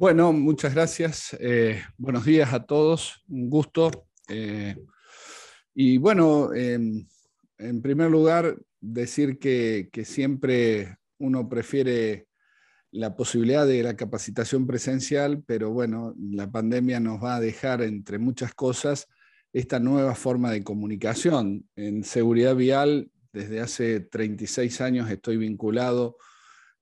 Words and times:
Bueno, 0.00 0.32
muchas 0.32 0.74
gracias. 0.74 1.36
Eh, 1.38 1.82
buenos 1.98 2.24
días 2.24 2.54
a 2.54 2.64
todos. 2.64 3.22
Un 3.28 3.50
gusto. 3.50 3.90
Eh, 4.30 4.74
y 5.74 5.98
bueno, 5.98 6.54
em, 6.54 7.06
en 7.58 7.82
primer 7.82 8.10
lugar, 8.10 8.56
decir 8.80 9.38
que, 9.38 9.90
siempre 10.06 10.96
uno 11.18 11.46
prefiere 11.50 12.28
la 12.90 13.14
posibilidad 13.14 13.66
de 13.66 13.82
la 13.82 13.94
capacitación 13.94 14.66
presencial, 14.66 15.42
pero 15.46 15.70
bueno, 15.70 16.14
la 16.18 16.50
pandemia 16.50 16.98
nos 16.98 17.22
va 17.22 17.36
a 17.36 17.40
dejar, 17.40 17.82
entre 17.82 18.18
muchas 18.18 18.54
cosas, 18.54 19.06
esta 19.52 19.80
nueva 19.80 20.14
forma 20.14 20.50
de 20.50 20.64
comunicación. 20.64 21.68
En 21.76 22.04
seguridad 22.04 22.56
vial, 22.56 23.10
desde 23.34 23.60
hace 23.60 24.00
36 24.00 24.80
años 24.80 25.10
estoy 25.10 25.36
vinculado 25.36 26.16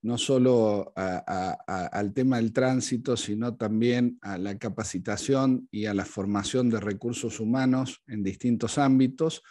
no 0.01 0.17
solo 0.17 0.93
al 0.95 2.13
tema 2.13 2.37
del 2.37 2.53
tránsito, 2.53 3.17
sino 3.17 3.55
también 3.55 4.17
a 4.21 4.37
la 4.37 4.57
capacitación 4.57 5.67
y 5.71 5.85
a 5.85 5.93
la 5.93 6.05
formación 6.05 6.69
de 6.69 6.79
recursos 6.79 7.39
humanos 7.39 8.01
en 8.07 8.23
distintos 8.23 8.77
ámbitos, 8.77 9.43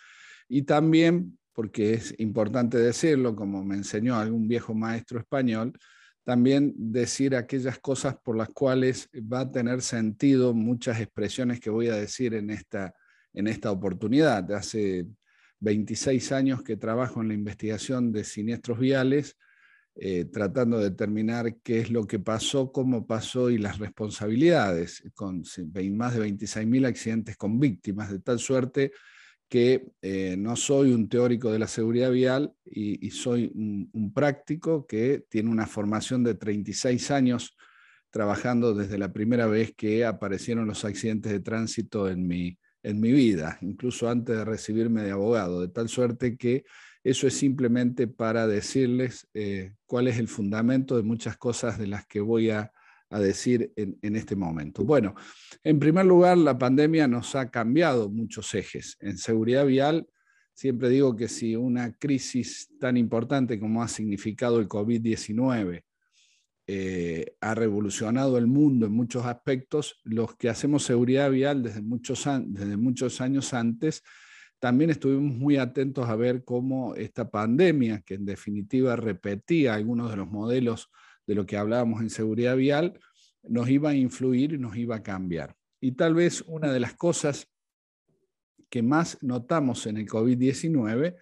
y 0.48 0.62
también, 0.62 1.38
porque 1.52 1.94
es 1.94 2.14
importante 2.18 2.78
decirlo, 2.78 3.36
como 3.36 3.62
me 3.62 3.76
enseñó 3.76 4.16
algún 4.16 4.48
viejo 4.48 4.74
maestro 4.74 5.18
español, 5.18 5.72
también 6.24 6.74
decir 6.76 7.34
aquellas 7.34 7.78
cosas 7.78 8.16
por 8.22 8.36
las 8.36 8.48
cuales 8.48 9.08
va 9.14 9.40
a 9.40 9.50
tener 9.50 9.80
sentido 9.82 10.54
muchas 10.54 11.00
expresiones 11.00 11.60
que 11.60 11.70
voy 11.70 11.88
a 11.88 11.96
decir 11.96 12.34
en 12.34 12.50
esta, 12.50 12.94
en 13.32 13.46
esta 13.46 13.70
oportunidad. 13.70 14.50
Hace 14.52 15.06
26 15.60 16.32
años 16.32 16.62
que 16.62 16.76
trabajo 16.76 17.22
en 17.22 17.28
la 17.28 17.34
investigación 17.34 18.12
de 18.12 18.24
siniestros 18.24 18.78
viales, 18.78 19.36
eh, 20.00 20.26
tratando 20.26 20.78
de 20.78 20.90
determinar 20.90 21.56
qué 21.64 21.80
es 21.80 21.90
lo 21.90 22.06
que 22.06 22.20
pasó, 22.20 22.70
cómo 22.70 23.04
pasó 23.04 23.50
y 23.50 23.58
las 23.58 23.78
responsabilidades, 23.78 25.02
con 25.14 25.42
más 25.92 26.14
de 26.14 26.20
26.000 26.20 26.86
accidentes 26.86 27.36
con 27.36 27.58
víctimas, 27.58 28.12
de 28.12 28.20
tal 28.20 28.38
suerte 28.38 28.92
que 29.48 29.88
eh, 30.00 30.36
no 30.38 30.54
soy 30.54 30.92
un 30.92 31.08
teórico 31.08 31.50
de 31.50 31.58
la 31.58 31.66
seguridad 31.66 32.12
vial 32.12 32.52
y, 32.64 33.10
soy 33.10 33.50
un, 33.54 34.12
práctico 34.12 34.86
que 34.86 35.24
tiene 35.28 35.50
una 35.50 35.66
formación 35.66 36.22
de 36.22 36.34
36 36.36 37.10
años 37.10 37.56
trabajando 38.10 38.74
desde 38.74 38.98
la 38.98 39.12
primera 39.12 39.46
vez 39.46 39.74
que 39.74 40.04
aparecieron 40.04 40.68
los 40.68 40.84
accidentes 40.84 41.32
de 41.32 41.40
tránsito 41.40 42.08
en 42.08 42.24
mi, 42.24 42.56
en 42.84 43.00
mi 43.00 43.10
vida, 43.10 43.58
incluso 43.62 44.08
antes 44.08 44.36
de 44.36 44.44
recibirme 44.44 45.02
de 45.02 45.10
abogado, 45.10 45.60
de 45.60 45.68
tal 45.68 45.88
suerte 45.88 46.36
que 46.36 46.64
eso 47.10 47.26
es 47.26 47.34
simplemente 47.34 48.06
para 48.06 48.46
decirles 48.46 49.26
eh, 49.32 49.72
cuál 49.86 50.08
es 50.08 50.18
el 50.18 50.28
fundamento 50.28 50.96
de 50.96 51.02
muchas 51.02 51.36
cosas 51.38 51.78
de 51.78 51.86
las 51.86 52.06
que 52.06 52.20
voy 52.20 52.50
a, 52.50 52.72
decir 53.10 53.72
en, 53.76 54.16
este 54.16 54.36
momento. 54.36 54.84
Bueno, 54.84 55.14
en 55.64 55.78
primer 55.78 56.04
lugar, 56.04 56.36
la 56.36 56.58
pandemia 56.58 57.08
nos 57.08 57.34
ha 57.36 57.50
cambiado 57.50 58.10
muchos 58.10 58.54
ejes. 58.54 58.98
En 59.00 59.16
seguridad 59.16 59.64
vial, 59.64 60.06
siempre 60.52 60.90
digo 60.90 61.16
que 61.16 61.26
si 61.26 61.56
una 61.56 61.94
crisis 61.94 62.68
tan 62.78 62.98
importante 62.98 63.58
como 63.58 63.82
ha 63.82 63.88
significado 63.88 64.60
el 64.60 64.68
COVID-19 64.68 65.84
eh, 66.66 67.34
ha 67.40 67.54
revolucionado 67.54 68.36
el 68.36 68.46
mundo 68.46 68.84
en 68.84 68.92
muchos 68.92 69.24
aspectos, 69.24 70.02
los 70.04 70.36
que 70.36 70.50
hacemos 70.50 70.82
seguridad 70.82 71.30
vial 71.30 71.62
desde 71.62 71.80
muchos, 71.80 72.28
desde 72.48 72.76
muchos 72.76 73.22
años 73.22 73.54
antes, 73.54 74.02
también 74.58 74.90
estuvimos 74.90 75.36
muy 75.36 75.56
atentos 75.56 76.08
a 76.08 76.16
ver 76.16 76.44
cómo 76.44 76.94
esta 76.94 77.30
pandemia, 77.30 78.00
que 78.00 78.14
en 78.14 78.24
definitiva 78.24 78.96
repetía 78.96 79.74
algunos 79.74 80.10
de 80.10 80.16
los 80.16 80.28
modelos 80.28 80.90
de 81.26 81.34
lo 81.34 81.46
que 81.46 81.56
hablábamos 81.56 82.00
en 82.00 82.10
seguridad 82.10 82.56
vial, 82.56 82.98
nos 83.42 83.68
iba 83.68 83.90
a 83.90 83.94
influir 83.94 84.54
y 84.54 84.58
nos 84.58 84.76
iba 84.76 84.96
a 84.96 85.02
cambiar. 85.02 85.54
Y 85.80 85.92
tal 85.92 86.14
vez 86.14 86.42
una 86.46 86.72
de 86.72 86.80
las 86.80 86.94
cosas 86.94 87.48
que 88.68 88.82
más 88.82 89.18
notamos 89.22 89.86
en 89.86 89.96
el 89.96 90.08
COVID-19 90.08 91.16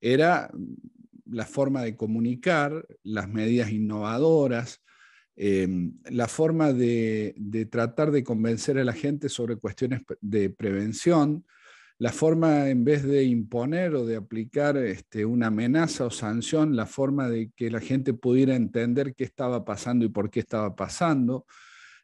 era 0.00 0.50
la 1.26 1.46
forma 1.46 1.82
de 1.82 1.96
comunicar, 1.96 2.86
las 3.02 3.28
medidas 3.28 3.70
innovadoras, 3.70 4.82
em, 5.36 5.92
la 6.10 6.26
forma 6.26 6.72
de, 6.72 7.34
de, 7.36 7.66
tratar 7.66 8.10
de 8.10 8.24
convencer 8.24 8.78
a 8.78 8.84
la 8.84 8.92
gente 8.92 9.28
sobre 9.28 9.56
cuestiones 9.56 10.02
de 10.20 10.50
prevención, 10.50 11.44
la 12.00 12.12
forma, 12.12 12.70
en 12.70 12.82
vez 12.82 13.02
de 13.02 13.24
imponer 13.24 13.94
o 13.94 14.06
de 14.06 14.16
aplicar 14.16 14.78
este, 14.78 15.26
una 15.26 15.48
amenaza 15.48 16.06
o 16.06 16.10
sanción, 16.10 16.74
la 16.74 16.86
forma 16.86 17.28
de 17.28 17.52
que 17.54 17.70
la 17.70 17.78
gente 17.78 18.14
pudiera 18.14 18.56
entender 18.56 19.14
qué 19.14 19.24
estaba 19.24 19.66
pasando 19.66 20.06
y 20.06 20.08
por 20.08 20.30
qué 20.30 20.40
estaba 20.40 20.74
pasando, 20.74 21.44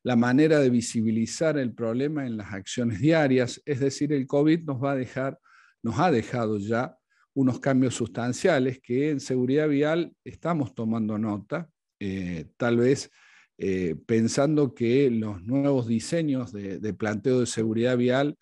la 0.02 0.14
manera 0.14 0.60
de 0.60 0.68
visibilizar 0.68 1.56
el 1.56 1.72
problema 1.72 2.26
en 2.26 2.36
las 2.36 2.52
acciones 2.52 3.00
diarias, 3.00 3.62
es 3.64 3.80
decir, 3.80 4.12
el 4.12 4.26
COVID 4.26 4.64
nos 4.64 4.84
va 4.84 4.92
a 4.92 4.96
dejar, 4.96 5.38
nos 5.82 5.98
ha 5.98 6.10
dejado 6.10 6.58
ya 6.58 6.98
unos 7.32 7.58
cambios 7.58 7.94
sustanciales 7.94 8.80
que 8.82 9.08
en 9.08 9.18
seguridad 9.18 9.66
vial 9.66 10.12
estamos 10.24 10.74
tomando 10.74 11.16
nota, 11.16 11.70
eh, 12.00 12.50
tal 12.58 12.76
vez 12.76 13.10
eh, 13.56 13.96
pensando 14.04 14.74
que 14.74 15.10
los 15.10 15.42
nuevos 15.42 15.86
diseños 15.86 16.52
de 16.52 16.92
planteo 16.92 17.40
de 17.40 17.46
seguridad 17.46 17.96
vial 17.96 18.36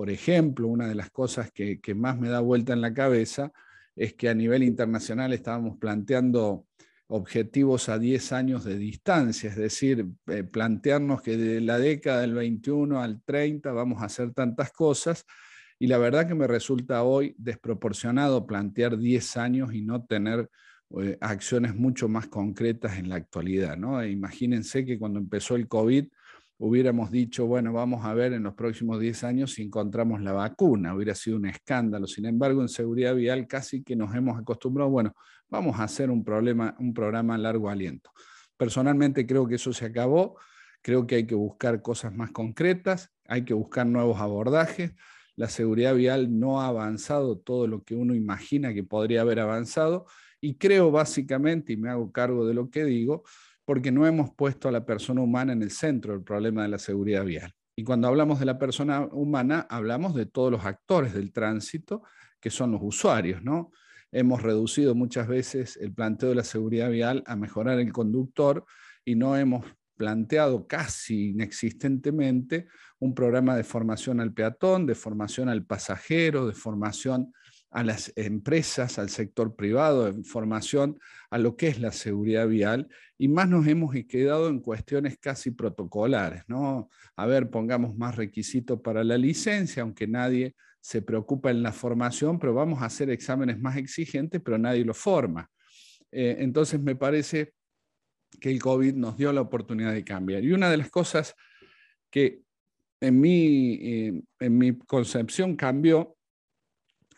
por 0.00 0.08
ejemplo, 0.08 0.66
una 0.66 0.88
de 0.88 0.94
las 0.94 1.10
cosas 1.10 1.52
que, 1.52 1.78
más 1.94 2.18
me 2.18 2.30
da 2.30 2.40
vuelta 2.40 2.72
en 2.72 2.80
la 2.80 2.94
cabeza 2.94 3.52
es 3.94 4.14
que 4.14 4.30
a 4.30 4.34
nivel 4.34 4.62
internacional 4.62 5.34
estábamos 5.34 5.76
planteando 5.76 6.64
objetivos 7.08 7.90
a 7.90 7.98
10 7.98 8.32
años 8.32 8.64
de 8.64 8.78
distancia, 8.78 9.50
es 9.50 9.56
decir, 9.56 10.06
eh, 10.28 10.42
plantearnos 10.42 11.20
que 11.20 11.36
de 11.36 11.60
la 11.60 11.76
década 11.76 12.22
del 12.22 12.32
21 12.32 12.98
al 12.98 13.20
30 13.22 13.72
vamos 13.72 14.00
a 14.00 14.06
hacer 14.06 14.32
tantas 14.32 14.72
cosas, 14.72 15.26
y 15.78 15.86
la 15.86 15.98
verdad 15.98 16.26
que 16.26 16.34
me 16.34 16.46
resulta 16.46 17.02
hoy 17.02 17.34
desproporcionado 17.36 18.46
plantear 18.46 18.96
10 18.96 19.36
años 19.36 19.74
y 19.74 19.82
no 19.82 20.06
tener 20.06 20.48
eh, 20.98 21.18
acciones 21.20 21.74
mucho 21.74 22.08
más 22.08 22.26
concretas 22.26 22.96
en 22.96 23.10
la 23.10 23.16
actualidad. 23.16 23.76
¿no? 23.76 24.02
imagínense 24.02 24.82
que 24.86 24.98
cuando 24.98 25.18
empezó 25.18 25.56
el 25.56 25.68
COVID, 25.68 26.06
hubiéramos 26.62 27.10
dicho, 27.10 27.46
bueno, 27.46 27.72
vamos 27.72 28.04
a 28.04 28.12
ver 28.12 28.34
en 28.34 28.42
los 28.42 28.52
próximos 28.52 29.00
10 29.00 29.24
años 29.24 29.54
si 29.54 29.62
encontramos 29.62 30.20
la 30.20 30.32
vacuna, 30.32 30.94
hubiera 30.94 31.14
sido 31.14 31.38
un 31.38 31.46
escándalo. 31.46 32.06
Sin 32.06 32.26
embargo, 32.26 32.60
en 32.60 32.68
seguridad 32.68 33.14
vial 33.14 33.46
casi 33.46 33.82
que 33.82 33.96
nos 33.96 34.14
hemos 34.14 34.38
acostumbrado, 34.38 34.90
bueno, 34.90 35.14
vamos 35.48 35.80
a 35.80 35.84
hacer 35.84 36.10
un, 36.10 36.22
problema, 36.22 36.76
un 36.78 36.92
programa 36.92 37.34
a 37.34 37.38
largo 37.38 37.70
aliento. 37.70 38.10
Personalmente 38.58 39.26
creo 39.26 39.48
que 39.48 39.54
eso 39.54 39.72
se 39.72 39.86
acabó, 39.86 40.36
creo 40.82 41.06
que 41.06 41.14
hay 41.14 41.26
que 41.26 41.34
buscar 41.34 41.80
cosas 41.80 42.14
más 42.14 42.30
concretas, 42.30 43.10
hay 43.26 43.42
que 43.42 43.54
buscar 43.54 43.86
nuevos 43.86 44.20
abordajes. 44.20 44.92
La 45.36 45.48
seguridad 45.48 45.94
vial 45.94 46.38
no 46.38 46.60
ha 46.60 46.66
avanzado 46.66 47.38
todo 47.38 47.68
lo 47.68 47.84
que 47.84 47.94
uno 47.94 48.14
imagina 48.14 48.74
que 48.74 48.84
podría 48.84 49.22
haber 49.22 49.40
avanzado 49.40 50.04
y 50.42 50.56
creo 50.56 50.90
básicamente, 50.90 51.72
y 51.72 51.78
me 51.78 51.88
hago 51.88 52.12
cargo 52.12 52.46
de 52.46 52.52
lo 52.52 52.68
que 52.68 52.84
digo, 52.84 53.24
porque 53.70 53.92
no 53.92 54.04
hemos 54.04 54.34
puesto 54.34 54.68
a 54.68 54.72
la 54.72 54.84
persona 54.84 55.20
humana 55.20 55.52
en 55.52 55.62
el 55.62 55.70
centro 55.70 56.12
del 56.12 56.24
problema 56.24 56.62
de 56.64 56.70
la 56.70 56.78
seguridad 56.80 57.24
vial. 57.24 57.54
Y 57.76 57.84
cuando 57.84 58.08
hablamos 58.08 58.40
de 58.40 58.44
la 58.44 58.58
persona 58.58 59.02
humana, 59.12 59.64
hablamos 59.70 60.16
de 60.16 60.26
todos 60.26 60.50
los 60.50 60.64
actores 60.64 61.14
del 61.14 61.30
tránsito, 61.32 62.02
que 62.40 62.50
son 62.50 62.72
los 62.72 62.80
usuarios, 62.82 63.44
¿no? 63.44 63.70
Hemos 64.10 64.42
reducido 64.42 64.96
muchas 64.96 65.28
veces 65.28 65.76
el 65.76 65.94
planteo 65.94 66.30
de 66.30 66.34
la 66.34 66.42
seguridad 66.42 66.90
vial 66.90 67.22
a 67.28 67.36
mejorar 67.36 67.78
el 67.78 67.92
conductor 67.92 68.64
y 69.04 69.14
no 69.14 69.36
hemos 69.36 69.64
planteado 69.96 70.66
casi 70.66 71.28
inexistentemente 71.28 72.66
un 72.98 73.14
programa 73.14 73.54
de 73.54 73.62
formación 73.62 74.18
al 74.18 74.34
peatón, 74.34 74.84
de 74.84 74.96
formación 74.96 75.48
al 75.48 75.64
pasajero, 75.64 76.48
de 76.48 76.54
formación 76.54 77.32
a 77.70 77.84
las 77.84 78.12
empresas, 78.16 78.98
al 78.98 79.10
sector 79.10 79.54
privado, 79.54 80.08
en 80.08 80.24
formación 80.24 80.98
a 81.30 81.38
lo 81.38 81.56
que 81.56 81.68
es 81.68 81.80
la 81.80 81.92
seguridad 81.92 82.48
vial, 82.48 82.88
y 83.16 83.28
más 83.28 83.48
nos 83.48 83.66
hemos 83.66 83.94
quedado 84.08 84.48
en 84.48 84.60
cuestiones 84.60 85.18
casi 85.18 85.52
protocolares, 85.52 86.42
¿no? 86.48 86.88
A 87.16 87.26
ver, 87.26 87.50
pongamos 87.50 87.96
más 87.96 88.16
requisitos 88.16 88.80
para 88.80 89.04
la 89.04 89.16
licencia, 89.16 89.82
aunque 89.82 90.06
nadie 90.08 90.56
se 90.80 91.02
preocupa 91.02 91.50
en 91.50 91.62
la 91.62 91.72
formación, 91.72 92.38
pero 92.38 92.54
vamos 92.54 92.82
a 92.82 92.86
hacer 92.86 93.10
exámenes 93.10 93.58
más 93.60 93.76
exigentes, 93.76 94.40
pero 94.42 94.58
nadie 94.58 94.84
lo 94.84 94.94
forma. 94.94 95.48
Eh, 96.10 96.36
entonces 96.40 96.80
me 96.80 96.96
parece 96.96 97.52
que 98.40 98.50
el 98.50 98.60
COVID 98.60 98.94
nos 98.94 99.16
dio 99.16 99.32
la 99.32 99.42
oportunidad 99.42 99.92
de 99.92 100.04
cambiar. 100.04 100.42
Y 100.42 100.52
una 100.52 100.70
de 100.70 100.78
las 100.78 100.90
cosas 100.90 101.34
que 102.10 102.40
en 103.00 103.20
mi, 103.20 103.74
eh, 103.74 104.22
en 104.40 104.58
mi 104.58 104.76
concepción 104.78 105.56
cambió 105.56 106.16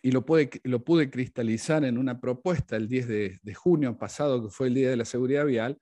y 0.03 0.11
lo, 0.11 0.25
lo 0.65 0.85
pude 0.85 1.11
cristalizar 1.11 1.85
en 1.85 1.97
una 1.97 2.21
propuesta 2.21 2.77
el 2.77 2.89
10 2.89 3.09
de, 3.09 3.55
junio 3.55 3.97
pasado, 3.97 4.43
que 4.43 4.51
fue 4.51 4.67
el 4.67 4.75
Día 4.75 4.91
de 4.91 4.97
la 4.97 5.05
Seguridad 5.05 5.47
Vial, 5.47 5.79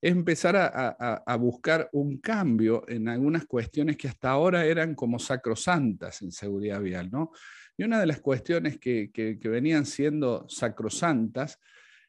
es 0.00 0.12
empezar 0.12 0.56
a, 0.56 1.36
buscar 1.36 1.88
un 1.92 2.18
cambio 2.18 2.84
en 2.86 3.08
algunas 3.08 3.46
cuestiones 3.46 3.96
que 3.96 4.08
hasta 4.08 4.30
ahora 4.30 4.64
eran 4.64 4.94
como 4.94 5.18
sacrosantas 5.18 6.22
en 6.22 6.30
seguridad 6.30 6.80
vial. 6.80 7.10
¿no? 7.10 7.32
Y 7.76 7.84
una 7.84 7.98
de 7.98 8.06
las 8.06 8.20
cuestiones 8.20 8.78
que, 8.78 9.10
que 9.12 9.48
venían 9.48 9.84
siendo 9.84 10.46
sacrosantas 10.48 11.58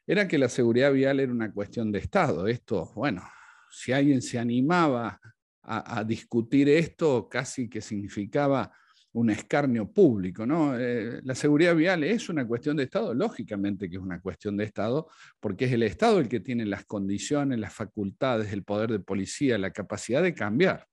era 0.06 0.28
que 0.28 0.38
la 0.38 0.48
seguridad 0.48 0.92
vial 0.92 1.18
era 1.18 1.32
una 1.32 1.52
cuestión 1.52 1.90
de 1.90 1.98
Estado. 1.98 2.46
Esto, 2.46 2.92
bueno, 2.94 3.22
si 3.70 3.92
alguien 3.92 4.22
se 4.22 4.38
animaba 4.38 5.20
a, 5.62 6.02
discutir 6.02 6.68
esto, 6.68 7.28
casi 7.28 7.68
que 7.68 7.82
significaba 7.82 8.72
un 9.12 9.30
escarnio 9.30 9.90
público. 9.90 10.46
¿no? 10.46 10.78
Eh, 10.78 11.20
la 11.24 11.34
seguridad 11.34 11.74
vial 11.74 12.04
es 12.04 12.28
una 12.28 12.46
cuestión 12.46 12.76
de 12.76 12.84
Estado, 12.84 13.14
lógicamente 13.14 13.88
que 13.88 13.96
es 13.96 14.02
una 14.02 14.20
cuestión 14.20 14.56
de 14.56 14.64
Estado, 14.64 15.08
porque 15.40 15.66
es 15.66 15.72
el 15.72 15.82
Estado 15.82 16.18
el 16.18 16.28
que 16.28 16.40
tiene 16.40 16.66
las 16.66 16.84
condiciones, 16.84 17.58
las 17.58 17.74
facultades, 17.74 18.52
el 18.52 18.64
poder 18.64 18.90
de 18.90 19.00
policía, 19.00 19.58
la 19.58 19.72
capacidad 19.72 20.22
de 20.22 20.34
cambiar, 20.34 20.86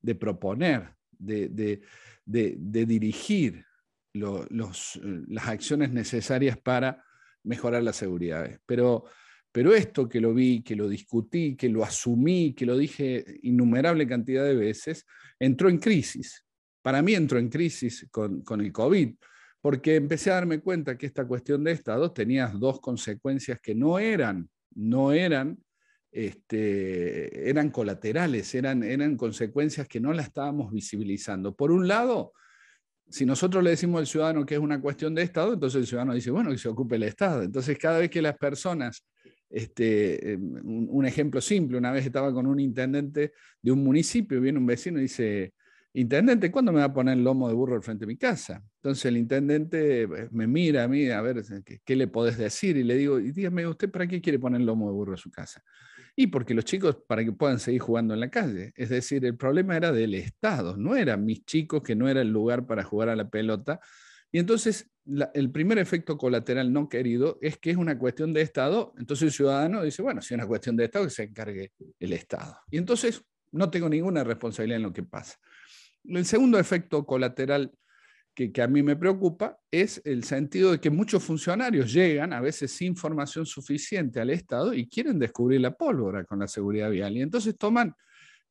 de 0.00 0.14
proponer, 0.14 0.94
de, 1.18 1.80
dirigir 2.24 3.64
las 4.14 5.48
acciones 5.48 5.92
necesarias 5.92 6.58
para 6.58 7.04
mejorar 7.42 7.82
la 7.82 7.92
seguridad. 7.92 8.58
Pero 8.66 9.04
pero 9.50 9.74
esto 9.74 10.08
que 10.08 10.20
lo 10.20 10.34
vi, 10.34 10.62
que 10.62 10.76
lo 10.76 10.88
discutí, 10.88 11.56
que 11.56 11.68
lo 11.68 11.82
asumí, 11.82 12.54
que 12.54 12.66
lo 12.66 12.76
dije 12.76 13.24
innumerable 13.42 14.06
cantidad 14.06 14.44
de 14.44 14.54
veces, 14.54 15.06
entró 15.38 15.68
en 15.68 15.78
crisis. 15.78 16.44
Para 16.82 17.02
mí 17.02 17.14
entró 17.14 17.38
en 17.38 17.48
crisis 17.48 18.06
con, 18.10 18.42
el 18.60 18.72
COVID, 18.72 19.14
porque 19.60 19.96
empecé 19.96 20.30
a 20.30 20.34
darme 20.34 20.60
cuenta 20.60 20.96
que 20.96 21.06
esta 21.06 21.26
cuestión 21.26 21.64
de 21.64 21.72
Estado 21.72 22.12
tenía 22.12 22.48
dos 22.48 22.80
consecuencias 22.80 23.60
que 23.60 23.74
no 23.74 23.98
eran, 23.98 24.48
no 24.74 25.12
eran, 25.12 25.58
este, 26.10 27.48
eran 27.48 27.70
colaterales, 27.70 28.54
eran, 28.54 28.82
eran 28.82 29.16
consecuencias 29.16 29.88
que 29.88 30.00
no 30.00 30.12
la 30.12 30.22
estábamos 30.22 30.72
visibilizando. 30.72 31.54
Por 31.54 31.70
un 31.70 31.88
lado, 31.88 32.32
si 33.10 33.26
nosotros 33.26 33.64
le 33.64 33.70
decimos 33.70 34.00
al 34.00 34.06
ciudadano 34.06 34.46
que 34.46 34.54
es 34.54 34.60
una 34.60 34.80
cuestión 34.80 35.14
de 35.14 35.22
Estado, 35.22 35.54
entonces 35.54 35.80
el 35.80 35.86
ciudadano 35.86 36.14
dice, 36.14 36.30
bueno, 36.30 36.50
que 36.50 36.58
se 36.58 36.68
ocupe 36.68 36.96
el 36.96 37.02
Estado. 37.02 37.42
Entonces, 37.42 37.76
cada 37.78 37.98
vez 37.98 38.10
que 38.10 38.22
las 38.22 38.36
personas 38.36 39.04
este, 39.50 40.32
em, 40.32 40.88
un, 40.90 41.06
ejemplo 41.06 41.40
simple, 41.40 41.78
una 41.78 41.90
vez 41.90 42.04
estaba 42.04 42.32
con 42.32 42.46
un 42.46 42.60
intendente 42.60 43.32
de 43.62 43.72
un 43.72 43.82
municipio, 43.82 44.40
viene 44.40 44.58
un 44.58 44.66
vecino 44.66 44.98
y 44.98 45.02
dice, 45.02 45.54
intendente, 45.94 46.50
¿cuándo 46.50 46.72
me 46.72 46.80
va 46.80 46.86
a 46.86 46.92
poner 46.92 47.16
el 47.16 47.24
lomo 47.24 47.48
de 47.48 47.54
burro 47.54 47.76
al 47.76 47.82
frente 47.82 48.04
de 48.04 48.08
mi 48.08 48.16
casa? 48.16 48.62
Entonces 48.76 49.04
el 49.06 49.16
intendente 49.16 50.02
eh, 50.02 50.28
me 50.30 50.46
mira 50.46 50.84
a 50.84 50.88
mí 50.88 51.08
a 51.10 51.20
ver 51.20 51.42
qué, 51.84 51.96
le 51.96 52.08
podés 52.08 52.38
decir 52.38 52.76
y 52.76 52.84
le 52.84 52.96
digo, 52.96 53.18
y 53.18 53.32
dígame, 53.32 53.66
¿usted 53.66 53.90
para 53.90 54.06
qué 54.06 54.20
quiere 54.20 54.38
poner 54.38 54.60
el 54.60 54.66
lomo 54.66 54.86
de 54.86 54.92
burro 54.92 55.14
a 55.14 55.18
su 55.18 55.30
casa? 55.30 55.62
Y 56.14 56.28
porque 56.28 56.54
los 56.54 56.64
chicos, 56.64 56.98
para 57.06 57.24
que 57.24 57.32
puedan 57.32 57.58
seguir 57.58 57.80
jugando 57.80 58.12
en 58.12 58.20
la 58.20 58.28
calle. 58.28 58.72
Es 58.74 58.88
decir, 58.88 59.24
el 59.24 59.36
problema 59.36 59.76
era 59.76 59.92
del 59.92 60.14
Estado, 60.14 60.76
no 60.76 60.96
eran 60.96 61.24
mis 61.24 61.44
chicos, 61.44 61.82
que 61.82 61.94
no 61.94 62.08
era 62.08 62.22
el 62.22 62.32
lugar 62.32 62.66
para 62.66 62.82
jugar 62.82 63.08
a 63.08 63.16
la 63.16 63.30
pelota, 63.30 63.80
y 64.30 64.38
entonces 64.38 64.90
el 65.32 65.50
primer 65.50 65.78
efecto 65.78 66.18
colateral 66.18 66.72
no 66.72 66.88
querido 66.88 67.38
es 67.40 67.56
que 67.56 67.70
es 67.70 67.76
una 67.76 67.98
cuestión 67.98 68.32
de 68.34 68.42
Estado, 68.42 68.94
entonces 68.98 69.28
el 69.28 69.32
ciudadano 69.32 69.82
dice, 69.82 70.02
bueno, 70.02 70.20
si 70.20 70.34
es 70.34 70.38
una 70.38 70.46
cuestión 70.46 70.76
de 70.76 70.84
Estado, 70.84 71.06
que 71.06 71.10
se 71.10 71.22
encargue 71.24 71.72
el 71.98 72.12
Estado. 72.12 72.58
Y 72.70 72.76
entonces 72.76 73.24
no 73.52 73.70
tengo 73.70 73.88
ninguna 73.88 74.24
responsabilidad 74.24 74.76
en 74.76 74.82
lo 74.82 74.92
que 74.92 75.02
pasa. 75.02 75.38
El 76.04 76.24
segundo 76.24 76.58
efecto 76.58 77.04
colateral 77.04 77.72
que, 78.34 78.62
a 78.62 78.68
mí 78.68 78.82
me 78.82 78.94
preocupa 78.94 79.58
es 79.70 80.00
el 80.04 80.22
sentido 80.22 80.70
de 80.70 80.80
que 80.80 80.90
muchos 80.90 81.24
funcionarios 81.24 81.92
llegan, 81.92 82.32
a 82.32 82.40
veces 82.40 82.70
sin 82.70 82.94
formación 82.94 83.44
suficiente 83.44 84.20
al 84.20 84.30
Estado, 84.30 84.72
y 84.74 84.88
quieren 84.88 85.18
descubrir 85.18 85.60
la 85.60 85.74
pólvora 85.74 86.24
con 86.24 86.38
la 86.38 86.46
seguridad 86.46 86.90
vial. 86.90 87.16
Y 87.16 87.22
entonces 87.22 87.56
toman, 87.58 87.92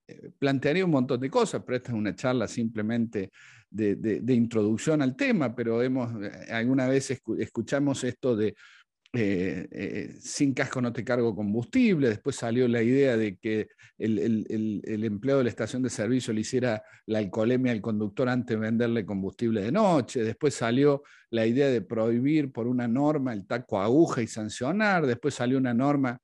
eh, 0.08 0.32
plantearía 0.38 0.84
un 0.84 0.92
montón 0.92 1.22
de 1.22 1.30
cosas, 1.30 1.64
pero 1.66 1.78
esta 1.78 1.92
es 1.92 1.98
una 1.98 2.14
charla 2.14 2.48
simplemente 2.48 3.32
de, 3.70 4.34
introducción 4.34 5.02
al 5.02 5.16
tema, 5.16 5.56
pero 5.56 5.82
hemos, 5.82 6.22
eh, 6.22 6.52
alguna 6.52 6.88
vez 6.88 7.10
escuchamos 7.40 8.04
esto 8.04 8.36
de 8.36 8.56
eh, 9.14 9.68
eh, 9.72 10.16
sin 10.20 10.54
casco 10.54 10.82
no 10.82 10.92
te 10.92 11.04
cargo 11.04 11.36
combustible, 11.36 12.10
después 12.10 12.36
salió 12.36 12.68
la 12.68 12.82
idea 12.84 13.16
de 13.16 13.38
que 13.38 13.70
el, 13.98 14.20
el, 14.20 14.82
el, 14.84 15.04
empleado 15.06 15.40
de 15.40 15.46
la 15.46 15.50
estación 15.50 15.82
de 15.82 15.90
servicio 15.90 16.34
le 16.34 16.42
hiciera 16.42 16.84
la 17.06 17.20
alcoholemia 17.20 17.72
al 17.72 17.82
conductor 17.82 18.28
antes 18.28 18.56
de 18.56 18.62
venderle 18.62 19.06
combustible 19.06 19.62
de 19.62 19.72
noche, 19.72 20.24
después 20.24 20.54
salió 20.54 21.04
la 21.30 21.46
idea 21.46 21.70
de 21.70 21.82
prohibir 21.82 22.52
por 22.52 22.68
una 22.68 22.88
norma 22.88 23.34
el 23.34 23.48
taco 23.48 23.80
aguja 23.80 24.22
y 24.22 24.28
sancionar, 24.28 25.06
después 25.06 25.34
salió 25.36 25.58
una 25.58 25.74
norma 25.74 26.22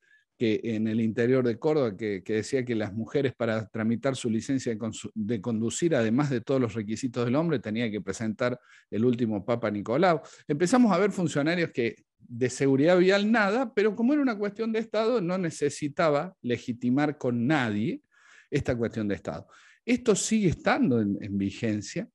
en 0.63 0.87
el 0.87 1.01
interior 1.01 1.45
de 1.45 1.57
Córdoba, 1.57 1.95
que, 1.95 2.21
decía 2.25 2.63
que 2.65 2.75
las 2.75 2.93
mujeres 2.93 3.33
para 3.33 3.67
tramitar 3.67 4.15
su 4.15 4.29
licencia 4.29 4.75
de, 5.15 5.41
conducir, 5.41 5.95
además 5.95 6.29
de 6.29 6.41
todos 6.41 6.59
los 6.59 6.73
requisitos 6.73 7.25
del 7.25 7.35
hombre, 7.35 7.59
tenía 7.59 7.89
que 7.89 8.01
presentar 8.01 8.59
el 8.89 9.05
último 9.05 9.45
Papa 9.45 9.71
Nicolau. 9.71 10.21
Empezamos 10.47 10.91
a 10.91 10.97
ver 10.97 11.11
funcionarios 11.11 11.71
que 11.71 11.95
de 12.19 12.49
seguridad 12.49 12.97
vial 12.97 13.31
nada, 13.31 13.73
pero 13.73 13.95
como 13.95 14.13
era 14.13 14.21
una 14.21 14.37
cuestión 14.37 14.71
de 14.71 14.79
Estado, 14.79 15.21
no 15.21 15.37
necesitaba 15.37 16.35
legitimar 16.41 17.17
con 17.17 17.47
nadie 17.47 18.01
esta 18.49 18.75
cuestión 18.75 19.07
de 19.07 19.15
Estado. 19.15 19.47
Esto 19.85 20.15
sigue 20.15 20.49
estando 20.49 21.01
en 21.01 21.37
vigencia 21.37 22.07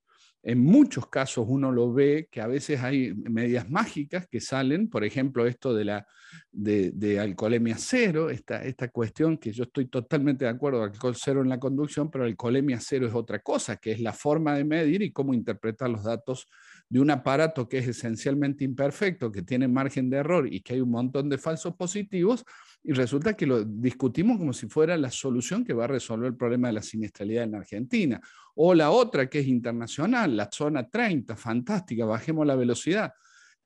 en 0.43 0.63
muchos 0.65 1.09
casos 1.09 1.47
uno 1.49 1.73
lo 1.73 1.93
ve 1.93 2.29
que 2.31 2.41
a 2.41 2.47
veces 2.47 2.81
hay 2.83 3.13
medidas 3.15 3.69
mágicas 3.69 4.27
que 4.29 4.41
salen, 4.41 4.89
por 4.89 5.05
ejemplo, 5.05 5.47
esto 5.47 5.75
de 5.75 5.85
la 5.85 6.07
de, 6.53 7.19
alcoholemia 7.21 7.77
cero, 7.79 8.31
esta, 8.31 8.63
esta 8.65 8.89
cuestión 8.89 9.39
que 9.39 9.53
yo 9.53 9.65
estoy 9.65 9.87
totalmente 9.87 10.45
de 10.45 10.51
acuerdo, 10.51 10.83
alcohol 10.83 11.17
cero 11.17 11.43
en 11.43 11.49
la 11.49 11.59
conducción, 11.59 12.11
pero 12.11 12.25
alcoholemia 12.25 12.79
cero 12.81 13.07
es 13.07 13.15
otra 13.15 13.41
cosa, 13.41 13.77
que 13.77 13.93
es 13.93 14.01
la 14.01 14.13
forma 14.13 14.55
de 14.55 14.65
medir 14.65 15.03
y 15.03 15.13
cómo 15.13 15.35
interpretar 15.35 15.91
los 15.91 16.05
datos 16.05 16.47
de 16.89 17.01
un 17.01 17.11
aparato 17.11 17.69
que 17.69 17.79
es 17.79 17.89
esencialmente 17.89 18.65
imperfecto, 18.65 19.31
que 19.31 19.43
tiene 19.43 19.69
margen 19.69 20.09
de 20.09 20.19
error 20.19 20.53
y 20.53 20.61
que 20.61 20.75
hay 20.75 20.81
un 20.81 20.91
montón 20.91 21.29
de 21.29 21.37
falsos 21.37 21.75
positivos, 21.75 22.45
y 22.83 22.93
resulta 22.93 23.35
que 23.35 23.47
lo 23.47 23.65
discutimos 23.65 24.39
como 24.39 24.53
si 24.53 24.69
fuera 24.69 24.97
la 24.97 25.11
solución 25.11 25.65
que 25.65 25.75
va 25.75 25.85
a 25.85 25.89
resolver 25.89 26.29
el 26.29 26.37
problema 26.37 26.69
de 26.69 26.75
la 26.75 26.83
siniestralidad 26.83 27.45
en 27.45 27.57
Argentina. 27.57 28.21
O 28.55 28.75
la 28.75 28.91
otra 28.91 29.29
que 29.29 29.41
es 29.41 29.47
internacional, 29.47 30.37
la 30.37 30.49
zona 30.51 30.89
30, 30.89 31.37
fantástica, 31.37 32.05
bajemos 32.07 32.47
la 32.47 32.57
velocidad. 32.57 33.13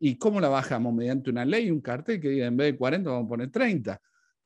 ¿Y 0.01 0.17
cómo 0.17 0.41
la 0.41 0.49
bajamos? 0.49 0.93
Mediante 0.93 1.31
una 1.31 1.45
ley, 1.45 1.71
un 1.71 1.81
cartel 1.81 2.21
que 2.21 2.31
diga 2.31 2.47
en 2.47 2.57
vez 2.57 2.73
de 2.73 2.79
40 2.79 3.09
vamos 3.09 3.27
a 3.27 3.29
poner 3.29 3.51
30. 3.51 4.01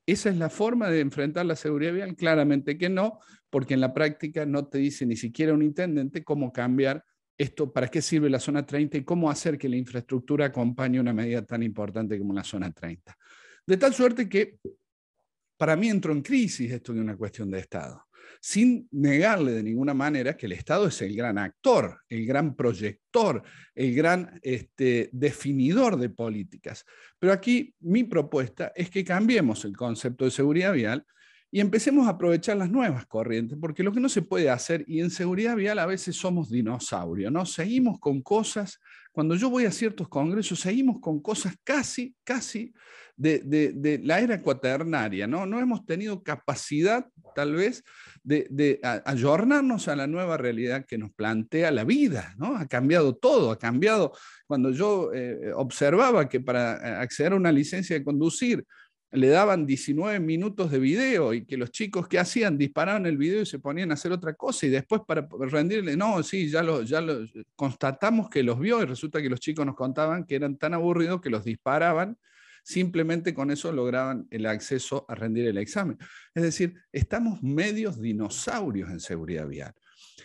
¿Esa 0.04 0.30
es 0.30 0.36
la 0.36 0.50
forma 0.50 0.90
de 0.90 1.00
enfrentar 1.00 1.46
la 1.46 1.56
seguridad 1.56 1.94
vial? 1.94 2.14
Claramente 2.14 2.76
que 2.76 2.88
no, 2.88 3.20
porque 3.48 3.74
en 3.74 3.80
la 3.80 3.94
práctica 3.94 4.44
no 4.44 4.66
te 4.66 4.78
dice 4.78 5.06
ni 5.06 5.16
siquiera 5.16 5.54
un 5.54 5.62
intendente 5.62 6.22
cómo 6.22 6.52
cambiar 6.52 7.04
esto, 7.38 7.72
para 7.72 7.88
qué 7.88 8.00
sirve 8.00 8.30
la 8.30 8.40
zona 8.40 8.64
30 8.64 8.98
y 8.98 9.04
cómo 9.04 9.30
hacer 9.30 9.58
que 9.58 9.68
la 9.68 9.76
infraestructura 9.76 10.46
acompañe 10.46 11.00
una 11.00 11.12
medida 11.12 11.44
tan 11.44 11.62
importante 11.62 12.18
como 12.18 12.32
la 12.32 12.44
zona 12.44 12.70
30. 12.70 13.16
De 13.66 13.76
tal 13.76 13.92
suerte 13.92 14.28
que 14.28 14.58
para 15.56 15.76
mí 15.76 15.88
entró 15.88 16.12
en 16.12 16.22
crisis 16.22 16.72
esto 16.72 16.92
de 16.92 17.00
una 17.00 17.16
cuestión 17.16 17.50
de 17.50 17.58
Estado, 17.58 18.06
sin 18.40 18.88
negarle 18.90 19.52
de 19.52 19.62
ninguna 19.62 19.94
manera 19.94 20.36
que 20.36 20.46
el 20.46 20.52
Estado 20.52 20.86
es 20.86 21.00
el 21.02 21.16
gran 21.16 21.38
actor, 21.38 22.00
el 22.08 22.26
gran 22.26 22.54
proyector, 22.54 23.42
el 23.74 23.94
gran 23.94 24.38
este, 24.42 25.08
definidor 25.12 25.98
de 25.98 26.10
políticas. 26.10 26.84
Pero 27.18 27.32
aquí 27.32 27.74
mi 27.80 28.04
propuesta 28.04 28.72
es 28.74 28.90
que 28.90 29.04
cambiemos 29.04 29.64
el 29.64 29.76
concepto 29.76 30.24
de 30.24 30.30
seguridad 30.30 30.72
vial 30.72 31.06
y 31.50 31.60
empecemos 31.60 32.06
a 32.06 32.10
aprovechar 32.10 32.56
las 32.56 32.70
nuevas 32.70 33.06
corrientes, 33.06 33.56
porque 33.60 33.82
lo 33.82 33.92
que 33.92 34.00
no 34.00 34.08
se 34.08 34.22
puede 34.22 34.50
hacer, 34.50 34.84
y 34.86 35.00
en 35.00 35.10
seguridad 35.10 35.56
vial 35.56 35.78
a 35.78 35.86
veces 35.86 36.16
somos 36.16 36.50
dinosaurios, 36.50 37.32
¿no? 37.32 37.46
Seguimos 37.46 37.98
con 38.00 38.20
cosas, 38.20 38.80
cuando 39.12 39.34
yo 39.36 39.48
voy 39.48 39.64
a 39.64 39.70
ciertos 39.70 40.08
congresos, 40.08 40.60
seguimos 40.60 41.00
con 41.00 41.20
cosas 41.20 41.54
casi, 41.64 42.14
casi 42.24 42.74
de, 43.16 44.00
la 44.04 44.20
era 44.20 44.42
cuaternaria, 44.42 45.26
¿no? 45.26 45.46
No 45.46 45.60
hemos 45.60 45.86
tenido 45.86 46.22
capacidad, 46.22 47.06
tal 47.34 47.54
vez, 47.54 47.82
de, 48.22 48.46
de 48.50 48.80
ayornarnos 49.04 49.88
a 49.88 49.96
la 49.96 50.06
nueva 50.06 50.36
realidad 50.36 50.84
que 50.84 50.98
nos 50.98 51.12
plantea 51.12 51.70
la 51.70 51.84
vida, 51.84 52.34
¿no? 52.36 52.56
Ha 52.56 52.66
cambiado 52.66 53.14
todo, 53.14 53.50
ha 53.50 53.58
cambiado. 53.58 54.12
Cuando 54.46 54.70
yo 54.70 55.12
eh, 55.14 55.52
observaba 55.54 56.28
que 56.28 56.40
para 56.40 57.00
acceder 57.00 57.32
a 57.32 57.36
una 57.36 57.52
licencia 57.52 57.96
de 57.96 58.04
conducir, 58.04 58.66
le 59.16 59.28
daban 59.28 59.66
19 59.66 60.20
minutos 60.20 60.70
de 60.70 60.78
video 60.78 61.34
y 61.34 61.44
que 61.44 61.56
los 61.56 61.70
chicos 61.70 62.08
que 62.08 62.18
hacían 62.18 62.58
disparaban 62.58 63.06
el 63.06 63.16
video 63.16 63.42
y 63.42 63.46
se 63.46 63.58
ponían 63.58 63.90
a 63.90 63.94
hacer 63.94 64.12
otra 64.12 64.34
cosa 64.34 64.66
y 64.66 64.68
después 64.70 65.02
para 65.06 65.26
rendirle, 65.40 65.96
no, 65.96 66.22
sí, 66.22 66.48
ya 66.48 66.62
lo, 66.62 66.82
ya 66.82 67.00
lo 67.00 67.26
constatamos 67.54 68.28
que 68.28 68.42
los 68.42 68.58
vio 68.58 68.82
y 68.82 68.86
resulta 68.86 69.20
que 69.22 69.30
los 69.30 69.40
chicos 69.40 69.64
nos 69.64 69.74
contaban 69.74 70.24
que 70.24 70.36
eran 70.36 70.56
tan 70.56 70.74
aburridos 70.74 71.20
que 71.20 71.30
los 71.30 71.44
disparaban 71.44 72.18
simplemente 72.66 73.32
con 73.32 73.52
eso 73.52 73.70
lograban 73.70 74.26
el 74.30 74.44
acceso 74.44 75.06
a 75.08 75.14
rendir 75.14 75.46
el 75.46 75.56
examen. 75.56 75.98
Es 76.34 76.42
decir, 76.42 76.74
estamos 76.90 77.40
medios 77.40 78.00
dinosaurios 78.00 78.90
en 78.90 78.98
seguridad 78.98 79.46
vial. 79.46 79.72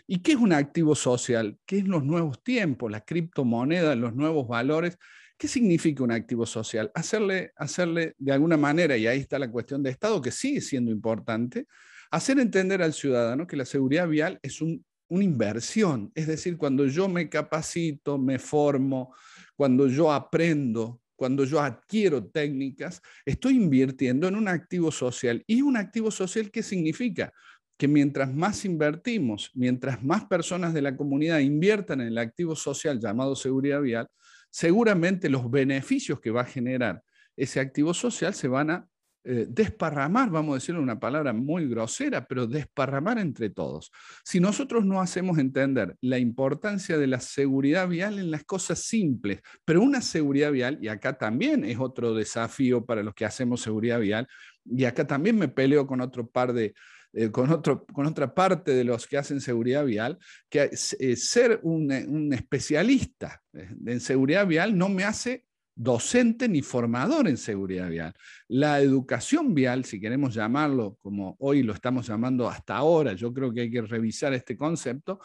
¿Y 0.08 0.24
qué 0.24 0.32
es 0.32 0.40
un 0.40 0.52
activo 0.52 0.96
social? 0.96 1.60
¿Qué 1.68 1.78
es 1.78 1.88
los 1.88 2.04
nuevos 2.04 2.44
tiempos, 2.44 2.92
la 2.92 3.02
criptomoneda, 3.02 3.96
los 3.96 4.16
nuevos 4.16 4.48
valores? 4.48 4.98
¿Qué 5.42 5.48
significa 5.48 6.04
un 6.04 6.12
activo 6.12 6.46
social? 6.46 6.92
Hacerle, 6.94 7.52
hacerle 7.56 8.14
de 8.20 8.32
alguna 8.32 8.58
manera, 8.58 8.96
y 8.96 9.08
ahí 9.08 9.22
está 9.22 9.40
la 9.40 9.50
cuestión 9.50 9.82
de 9.82 9.90
Estado, 9.90 10.22
que 10.22 10.30
sigue 10.30 10.62
siendo 10.62 10.92
importante, 10.92 11.66
hacer 12.12 12.38
entender 12.38 12.84
al 12.84 12.94
ciudadano 12.94 13.48
que 13.48 13.58
la 13.58 13.66
seguridad 13.66 14.08
vial 14.08 14.38
es 14.44 14.62
una 14.62 15.24
inversión. 15.24 16.12
Es 16.14 16.28
decir, 16.28 16.58
cuando 16.58 16.86
yo 16.86 17.10
me 17.10 17.28
capacito, 17.28 18.20
me 18.20 18.38
formo, 18.38 19.16
cuando 19.56 19.88
yo 19.88 20.12
aprendo, 20.12 21.02
cuando 21.16 21.44
yo 21.44 21.60
adquiero 21.60 22.24
técnicas, 22.24 23.02
estoy 23.26 23.56
invirtiendo 23.56 24.28
en 24.28 24.36
un 24.36 24.48
activo 24.48 24.92
social. 24.92 25.44
¿Y 25.48 25.64
un 25.64 25.76
activo 25.76 26.12
social 26.12 26.52
qué 26.52 26.62
significa? 26.62 27.34
Que 27.80 27.88
mientras 27.88 28.32
más 28.32 28.64
invertimos, 28.64 29.50
mientras 29.56 30.04
más 30.04 30.24
personas 30.26 30.72
de 30.72 30.84
la 30.84 30.96
comunidad 30.96 31.40
inviertan 31.40 32.00
en 32.02 32.10
el 32.10 32.20
activo 32.20 32.56
social 32.56 33.00
llamado 33.00 33.36
seguridad 33.36 33.82
vial, 33.82 34.08
seguramente 34.52 35.30
los 35.30 35.50
beneficios 35.50 36.20
que 36.20 36.30
va 36.30 36.42
a 36.42 36.46
generar 36.46 37.02
ese 37.36 37.60
activo 37.60 37.94
social 37.94 38.36
se 38.36 38.48
van 38.48 38.70
a 38.70 38.88
eh, 39.24 39.46
desparramar, 39.48 40.32
vamos 40.32 40.54
a 40.54 40.56
decirlo 40.56 40.82
una 40.82 41.00
palabra 41.00 41.32
muy 41.32 41.68
grosera, 41.68 42.26
pero 42.26 42.48
desparramar 42.48 43.20
entre 43.20 43.52
todos. 43.52 43.92
Si 44.24 44.40
nosotros 44.40 44.84
no 44.84 45.00
hacemos 45.00 45.38
entender 45.38 45.96
la 46.02 46.18
importancia 46.18 46.98
de 46.98 47.06
la 47.06 47.20
seguridad 47.20 47.88
vial 47.88 48.18
en 48.18 48.32
las 48.32 48.44
cosas 48.44 48.80
simples, 48.80 49.42
pero 49.64 49.82
una 49.82 50.02
seguridad 50.02 50.52
vial, 50.52 50.80
y 50.82 50.88
acá 50.88 51.20
también 51.20 51.64
es 51.64 51.78
otro 51.80 52.16
desafío 52.16 52.84
para 52.84 53.04
los 53.04 53.14
que 53.14 53.26
hacemos 53.26 53.62
seguridad 53.62 54.00
vial, 54.00 54.28
y 54.66 54.86
acá 54.86 55.06
también 55.06 55.38
me 55.38 55.48
peleo 55.48 55.86
con 55.86 56.02
otro 56.02 56.28
par 56.28 56.54
de, 56.54 56.74
eh, 57.14 57.30
con, 57.30 57.52
otro, 57.52 57.86
con 57.86 58.06
otra 58.06 58.34
parte 58.34 58.72
de 58.72 58.84
los 58.84 59.08
que 59.08 59.18
hacen 59.18 59.42
seguridad 59.42 59.86
vial, 59.86 60.18
que 60.50 60.70
eh, 61.00 61.16
ser 61.16 61.60
un, 61.64 61.92
un, 62.08 62.34
especialista 62.34 63.42
en 63.54 64.00
seguridad 64.00 64.48
vial 64.48 64.78
no 64.78 64.88
me 64.88 65.04
hace 65.04 65.46
docente 65.76 66.48
ni 66.48 66.62
formador 66.62 67.28
en 67.28 67.38
seguridad 67.38 67.90
vial. 67.90 68.14
La 68.48 68.80
educación 68.80 69.54
vial, 69.54 69.84
si 69.86 70.00
queremos 70.00 70.34
llamarlo 70.34 70.98
como 71.02 71.36
hoy 71.40 71.64
lo 71.64 71.74
estamos 71.74 72.08
llamando 72.08 72.48
hasta 72.48 72.76
ahora, 72.76 73.14
yo 73.14 73.34
creo 73.34 73.52
que 73.52 73.62
hay 73.62 73.72
que 73.72 73.82
revisar 73.82 74.34
este 74.34 74.56
concepto, 74.56 75.20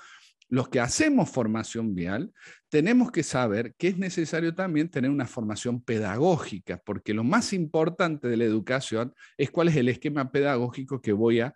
los 0.48 0.68
que 0.68 0.80
hacemos 0.80 1.30
formación 1.30 1.94
vial, 1.94 2.32
tenemos 2.68 3.10
que 3.10 3.22
saber 3.22 3.74
que 3.76 3.88
es 3.88 3.98
necesario 3.98 4.54
también 4.54 4.88
tener 4.88 5.10
una 5.10 5.26
formación 5.26 5.80
pedagógica, 5.80 6.80
porque 6.84 7.14
lo 7.14 7.24
más 7.24 7.52
importante 7.52 8.28
de 8.28 8.36
la 8.36 8.44
educación 8.44 9.14
es 9.36 9.50
cuál 9.50 9.68
es 9.68 9.76
el 9.76 9.88
esquema 9.88 10.30
pedagógico 10.30 11.00
que 11.00 11.12
voy 11.12 11.40
a, 11.40 11.54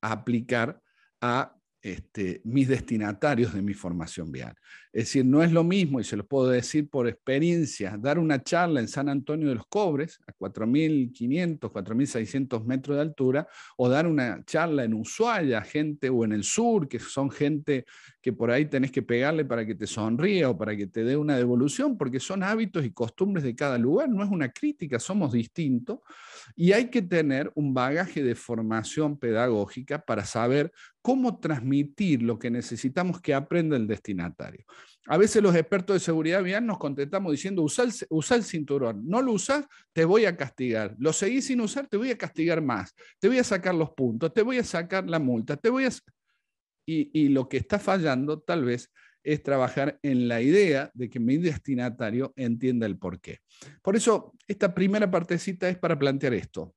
aplicar 0.00 0.80
a 1.20 1.54
este, 1.82 2.40
mis 2.44 2.68
destinatarios 2.68 3.52
de 3.52 3.62
mi 3.62 3.74
formación 3.74 4.30
vial. 4.30 4.54
Es 4.94 5.06
decir, 5.06 5.24
no 5.24 5.42
es 5.42 5.50
lo 5.50 5.64
mismo, 5.64 5.98
y 5.98 6.04
se 6.04 6.16
lo 6.16 6.24
puedo 6.24 6.48
decir 6.48 6.88
por 6.88 7.08
experiencia, 7.08 7.98
dar 7.98 8.16
una 8.16 8.40
charla 8.44 8.78
en 8.78 8.86
San 8.86 9.08
Antonio 9.08 9.48
de 9.48 9.56
los 9.56 9.66
Cobres, 9.66 10.20
a 10.24 10.32
4.500, 10.32 11.58
4.600 11.58 12.64
metros 12.64 12.96
de 12.96 13.02
altura, 13.02 13.48
o 13.76 13.88
dar 13.88 14.06
una 14.06 14.44
charla 14.44 14.84
en 14.84 14.94
Ushuaia, 14.94 15.62
gente, 15.62 16.10
o 16.10 16.24
en 16.24 16.30
el 16.30 16.44
sur, 16.44 16.86
que 16.86 17.00
son 17.00 17.28
gente 17.28 17.86
que 18.22 18.32
por 18.32 18.52
ahí 18.52 18.66
tenés 18.66 18.92
que 18.92 19.02
pegarle 19.02 19.44
para 19.44 19.66
que 19.66 19.74
te 19.74 19.88
sonríe 19.88 20.46
o 20.46 20.56
para 20.56 20.76
que 20.76 20.86
te 20.86 21.02
dé 21.02 21.16
una 21.16 21.36
devolución, 21.36 21.98
porque 21.98 22.20
son 22.20 22.44
hábitos 22.44 22.84
y 22.84 22.92
costumbres 22.92 23.42
de 23.42 23.56
cada 23.56 23.76
lugar, 23.78 24.08
no 24.08 24.22
es 24.22 24.30
una 24.30 24.50
crítica, 24.50 25.00
somos 25.00 25.32
distintos, 25.32 25.98
y 26.54 26.70
hay 26.70 26.88
que 26.88 27.02
tener 27.02 27.50
un 27.56 27.74
bagaje 27.74 28.22
de 28.22 28.36
formación 28.36 29.18
pedagógica 29.18 29.98
para 29.98 30.24
saber 30.24 30.70
cómo 31.02 31.38
transmitir 31.38 32.22
lo 32.22 32.38
que 32.38 32.50
necesitamos 32.50 33.20
que 33.20 33.34
aprenda 33.34 33.76
el 33.76 33.86
destinatario. 33.86 34.64
A 35.06 35.16
veces 35.16 35.42
los 35.42 35.54
expertos 35.54 35.94
de 35.94 36.00
seguridad 36.00 36.42
vial 36.42 36.66
nos 36.66 36.78
contestamos 36.78 37.32
diciendo, 37.32 37.62
usa 37.62 37.84
el, 38.36 38.44
cinturón, 38.44 39.06
no 39.06 39.22
lo 39.22 39.32
usas, 39.32 39.66
te 39.92 40.04
voy 40.04 40.24
a 40.24 40.36
castigar. 40.36 40.94
Lo 40.98 41.12
seguís 41.12 41.46
sin 41.46 41.60
usar, 41.60 41.86
te 41.86 41.96
voy 41.96 42.10
a 42.10 42.18
castigar 42.18 42.62
más. 42.62 42.94
Te 43.18 43.28
voy 43.28 43.38
a 43.38 43.44
sacar 43.44 43.74
los 43.74 43.90
puntos, 43.90 44.32
te 44.32 44.42
voy 44.42 44.58
a 44.58 44.64
sacar 44.64 45.08
la 45.08 45.18
multa, 45.18 45.56
te 45.56 45.70
voy 45.70 45.84
a... 45.84 45.90
Y, 46.86 47.10
y 47.18 47.28
lo 47.28 47.48
que 47.48 47.56
está 47.56 47.78
fallando 47.78 48.40
tal 48.40 48.64
vez 48.64 48.90
es 49.22 49.42
trabajar 49.42 49.98
en 50.02 50.28
la 50.28 50.42
idea 50.42 50.90
de 50.92 51.08
que 51.08 51.18
mi 51.18 51.38
destinatario 51.38 52.34
entienda 52.36 52.86
el 52.86 52.98
porqué. 52.98 53.38
Por 53.82 53.96
eso, 53.96 54.34
esta 54.46 54.74
primera 54.74 55.10
partecita 55.10 55.68
es 55.68 55.78
para 55.78 55.98
plantear 55.98 56.34
esto. 56.34 56.74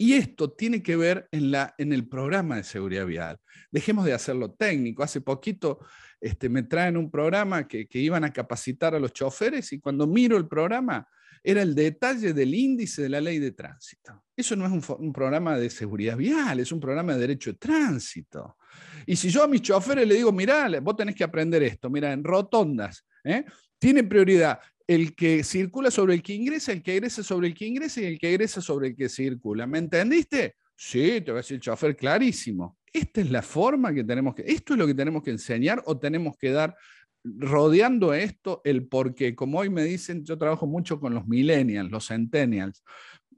Y 0.00 0.14
esto 0.14 0.50
tiene 0.50 0.82
que 0.82 0.96
ver 0.96 1.28
en, 1.30 1.92
el 1.92 2.08
programa 2.08 2.56
de 2.56 2.64
seguridad 2.64 3.04
vial. 3.04 3.38
Dejemos 3.70 4.06
de 4.06 4.14
hacerlo 4.14 4.50
técnico. 4.50 5.02
Hace 5.02 5.20
poquito 5.20 5.80
este, 6.18 6.48
me 6.48 6.62
traen 6.62 6.96
un 6.96 7.10
programa 7.10 7.68
que, 7.68 7.86
iban 7.92 8.24
a 8.24 8.32
capacitar 8.32 8.94
a 8.94 8.98
los 8.98 9.12
choferes 9.12 9.74
y 9.74 9.78
cuando 9.78 10.06
miro 10.06 10.38
el 10.38 10.48
programa 10.48 11.06
era 11.44 11.60
el 11.60 11.74
detalle 11.74 12.32
del 12.32 12.54
índice 12.54 13.02
de 13.02 13.08
la 13.10 13.20
ley 13.20 13.38
de 13.40 13.52
tránsito. 13.52 14.24
Eso 14.34 14.56
no 14.56 14.64
es 14.64 14.88
un, 14.88 15.12
programa 15.12 15.58
de 15.58 15.68
seguridad 15.68 16.16
vial, 16.16 16.60
es 16.60 16.72
un 16.72 16.80
programa 16.80 17.12
de 17.12 17.20
derecho 17.20 17.52
de 17.52 17.58
tránsito. 17.58 18.56
Y 19.04 19.16
si 19.16 19.28
yo 19.28 19.42
a 19.42 19.48
mis 19.48 19.60
choferes 19.60 20.08
le 20.08 20.14
digo, 20.14 20.32
mira, 20.32 20.80
vos 20.80 20.96
tenés 20.96 21.14
que 21.14 21.24
aprender 21.24 21.62
esto, 21.62 21.90
mira, 21.90 22.10
en 22.10 22.24
rotondas, 22.24 23.04
¿eh? 23.22 23.44
tiene 23.78 24.02
prioridad 24.04 24.60
el 24.90 25.14
que 25.14 25.44
circula 25.44 25.88
sobre 25.88 26.14
el 26.14 26.22
que 26.22 26.34
ingresa, 26.34 26.72
el 26.72 26.82
que 26.82 26.96
egresa 26.96 27.22
sobre 27.22 27.46
el 27.46 27.54
que 27.54 27.64
ingresa 27.64 28.00
y 28.00 28.06
el 28.06 28.18
que 28.18 28.30
egresa 28.30 28.60
sobre 28.60 28.88
el 28.88 28.96
que 28.96 29.08
circula. 29.08 29.64
¿Me 29.64 29.78
entendiste? 29.78 30.56
Sí, 30.74 31.20
te 31.20 31.30
va 31.30 31.38
a 31.38 31.42
decir 31.42 31.54
el 31.54 31.60
chofer 31.60 31.94
clarísimo. 31.94 32.76
Esta 32.92 33.20
es 33.20 33.30
la 33.30 33.40
forma 33.40 33.94
que 33.94 34.02
tenemos 34.02 34.34
que, 34.34 34.42
esto 34.42 34.72
es 34.74 34.80
lo 34.80 34.88
que 34.88 34.94
tenemos 34.94 35.22
que 35.22 35.30
enseñar 35.30 35.80
o 35.86 35.96
tenemos 35.96 36.36
que 36.36 36.50
dar 36.50 36.74
rodeando 37.22 38.12
esto 38.14 38.62
el 38.64 38.88
porqué. 38.88 39.36
Como 39.36 39.60
hoy 39.60 39.70
me 39.70 39.84
dicen, 39.84 40.24
yo 40.24 40.36
trabajo 40.36 40.66
mucho 40.66 40.98
con 40.98 41.14
los 41.14 41.24
millennials, 41.28 41.88
los 41.88 42.08
centennials, 42.08 42.82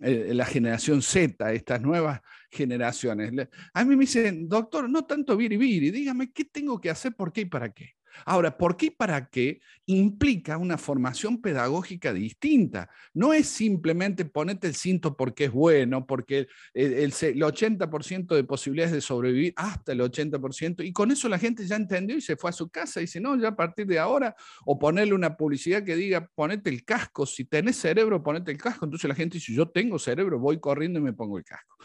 eh, 0.01 0.33
la 0.33 0.47
generación 0.47 1.03
Z, 1.03 1.53
estas 1.53 1.83
nuevas 1.83 2.23
generaciones. 2.51 3.31
A 3.75 3.85
mí 3.85 3.95
me 3.95 4.05
dicen, 4.05 4.49
doctor, 4.49 4.89
no 4.89 5.05
tanto 5.05 5.37
viri 5.37 5.59
viri, 5.59 5.91
dígame 5.91 6.33
qué 6.33 6.47
tengo 6.47 6.81
que 6.81 6.89
hacer, 6.89 7.15
por 7.15 7.31
qué 7.31 7.43
y 7.43 7.45
para 7.45 7.75
qué. 7.75 7.91
Ahora, 8.25 8.57
¿por 8.57 8.77
qué 8.77 8.87
y 8.87 8.91
para 8.91 9.29
qué 9.29 9.61
implica 9.87 10.59
una 10.59 10.79
formación 10.79 11.41
pedagógica 11.41 12.13
distinta? 12.13 12.91
No 13.15 13.33
es 13.33 13.49
simplemente 13.49 14.25
ponerte 14.25 14.67
el 14.67 14.75
cinto 14.75 15.17
porque 15.17 15.45
es 15.45 15.53
bueno, 15.53 16.07
porque 16.07 16.47
el, 16.75 17.13
80% 17.13 18.35
de 18.35 18.45
posibilidades 18.45 18.93
de 18.93 19.01
sobrevivir, 19.01 19.53
hasta 19.57 19.93
el 19.93 20.01
80%, 20.01 20.85
y 20.85 20.93
con 20.93 21.11
eso 21.11 21.29
la 21.29 21.39
gente 21.39 21.67
ya 21.67 21.77
entendió 21.77 22.17
y 22.17 22.21
se 22.21 22.37
fue 22.37 22.51
a 22.51 22.53
su 22.53 22.69
casa 22.71 23.01
y 23.01 23.05
dice, 23.05 23.21
no, 23.21 23.37
ya 23.37 23.49
a 23.49 23.57
partir 23.57 23.87
de 23.87 23.99
ahora, 23.99 24.35
o 24.65 24.79
ponerle 24.79 25.15
una 25.15 25.37
publicidad 25.37 25.85
que 25.85 25.97
diga, 25.97 26.29
ponete 26.35 26.71
el 26.71 26.85
casco, 26.85 27.27
si 27.27 27.45
tenés 27.45 27.77
cerebro, 27.77 28.23
ponete 28.23 28.51
el 28.51 28.59
casco. 28.59 28.85
Entonces 28.85 29.09
la 29.09 29.15
gente 29.15 29.39
dice, 29.39 29.53
yo 29.53 29.69
tengo 29.69 29.99
cerebro, 29.99 30.39
voy 30.39 30.61
corriendo 30.61 30.99
y 30.99 31.03
me 31.03 31.13
pongo 31.13 31.39
el 31.39 31.45
casco. 31.45 31.77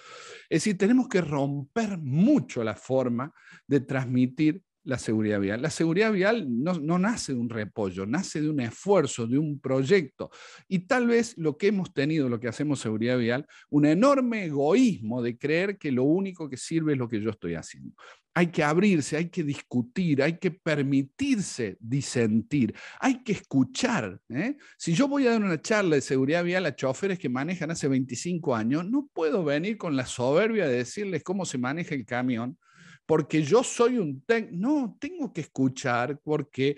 Es 0.49 0.63
decir, 0.63 0.77
tenemos 0.77 1.07
que 1.07 1.21
romper 1.21 1.97
mucho 1.97 2.63
la 2.63 2.75
forma 2.75 3.33
de 3.67 3.81
transmitir 3.81 4.63
la 4.87 4.97
seguridad 4.97 5.41
vial. 5.41 5.61
La 5.61 5.69
seguridad 5.69 6.13
vial 6.13 6.45
no, 6.47 6.97
nace 6.97 7.33
de 7.33 7.39
un 7.39 7.49
repollo, 7.49 8.05
nace 8.05 8.41
de 8.41 8.49
un 8.49 8.61
esfuerzo, 8.61 9.27
de 9.27 9.37
un 9.37 9.59
proyecto. 9.59 10.31
Y 10.69 10.79
tal 10.79 11.07
vez 11.07 11.37
lo 11.37 11.57
que 11.57 11.67
hemos 11.67 11.93
tenido, 11.93 12.29
lo 12.29 12.39
que 12.39 12.47
hacemos 12.47 12.79
seguridad 12.79 13.17
vial, 13.17 13.45
un 13.69 13.85
enorme 13.85 14.45
egoísmo 14.45 15.21
de 15.21 15.37
creer 15.37 15.77
que 15.77 15.91
lo 15.91 16.03
único 16.03 16.49
que 16.49 16.55
sirve 16.55 16.93
es 16.93 16.97
lo 16.97 17.09
que 17.09 17.19
yo 17.19 17.31
estoy 17.31 17.55
haciendo. 17.55 17.95
Hay 18.33 18.47
que 18.47 18.63
abrirse, 18.63 19.17
hay 19.17 19.29
que 19.29 19.43
discutir, 19.43 20.23
hay 20.23 20.37
que 20.37 20.51
permitirse 20.51 21.75
disentir, 21.81 22.73
hay 23.01 23.23
que 23.23 23.33
escuchar. 23.33 24.21
¿eh? 24.29 24.55
Si 24.77 24.93
yo 24.93 25.09
voy 25.09 25.27
a 25.27 25.31
dar 25.31 25.43
una 25.43 25.61
charla 25.61 25.95
de 25.95 26.01
seguridad 26.01 26.45
vial 26.45 26.65
a 26.65 26.75
choferes 26.75 27.19
que 27.19 27.27
manejan 27.27 27.71
hace 27.71 27.89
25 27.89 28.55
años, 28.55 28.89
no 28.89 29.09
puedo 29.11 29.43
venir 29.43 29.77
con 29.77 29.97
la 29.97 30.05
soberbia 30.05 30.65
de 30.65 30.77
decirles 30.77 31.23
cómo 31.23 31.43
se 31.45 31.57
maneja 31.57 31.93
el 31.93 32.05
camión 32.05 32.57
porque 33.07 33.41
yo 33.41 33.63
soy 33.63 33.97
un. 33.97 34.23
No, 34.51 34.97
tengo 34.99 35.33
que 35.33 35.41
escuchar 35.41 36.19
porque... 36.23 36.75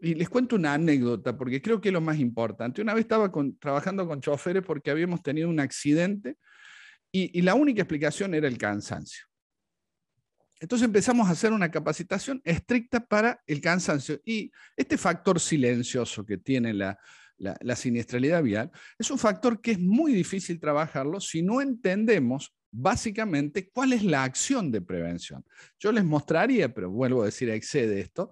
Y 0.00 0.14
les 0.14 0.28
cuento 0.28 0.54
una 0.54 0.74
anécdota, 0.74 1.36
porque 1.36 1.60
creo 1.60 1.80
que 1.80 1.88
es 1.88 1.92
lo 1.92 2.00
más 2.00 2.18
importante. 2.18 2.82
Una 2.82 2.94
vez 2.94 3.02
estaba 3.02 3.32
trabajando 3.58 4.06
con 4.06 4.20
choferes 4.20 4.62
porque 4.64 4.92
habíamos 4.92 5.22
tenido 5.22 5.48
un 5.48 5.58
accidente 5.58 6.36
y, 7.10 7.42
la 7.42 7.54
única 7.54 7.82
explicación 7.82 8.34
era 8.34 8.46
el 8.46 8.58
cansancio. 8.58 9.24
Entonces 10.60 10.86
empezamos 10.86 11.28
a 11.28 11.32
hacer 11.32 11.52
una 11.52 11.70
capacitación 11.70 12.40
estricta 12.44 13.04
para 13.04 13.40
el 13.46 13.60
cansancio. 13.60 14.20
Y 14.24 14.52
este 14.76 14.96
factor 14.98 15.40
silencioso 15.40 16.24
que 16.24 16.38
tiene 16.38 16.74
la, 16.74 16.96
la, 17.38 17.76
siniestralidad 17.76 18.42
vial 18.42 18.70
es 18.98 19.10
un 19.10 19.18
factor 19.18 19.60
que 19.60 19.72
es 19.72 19.80
muy 19.80 20.12
difícil 20.12 20.60
trabajarlo 20.60 21.20
si 21.20 21.42
no 21.42 21.60
entendemos 21.60 22.54
básicamente 22.70 23.70
cuál 23.70 23.92
es 23.92 24.02
la 24.02 24.24
acción 24.24 24.70
de 24.70 24.80
prevención. 24.80 25.44
Yo 25.78 25.92
les 25.92 26.04
mostraría, 26.04 26.72
pero 26.72 26.90
vuelvo 26.90 27.22
a 27.22 27.26
decir, 27.26 27.50
excede 27.50 28.00
esto, 28.00 28.30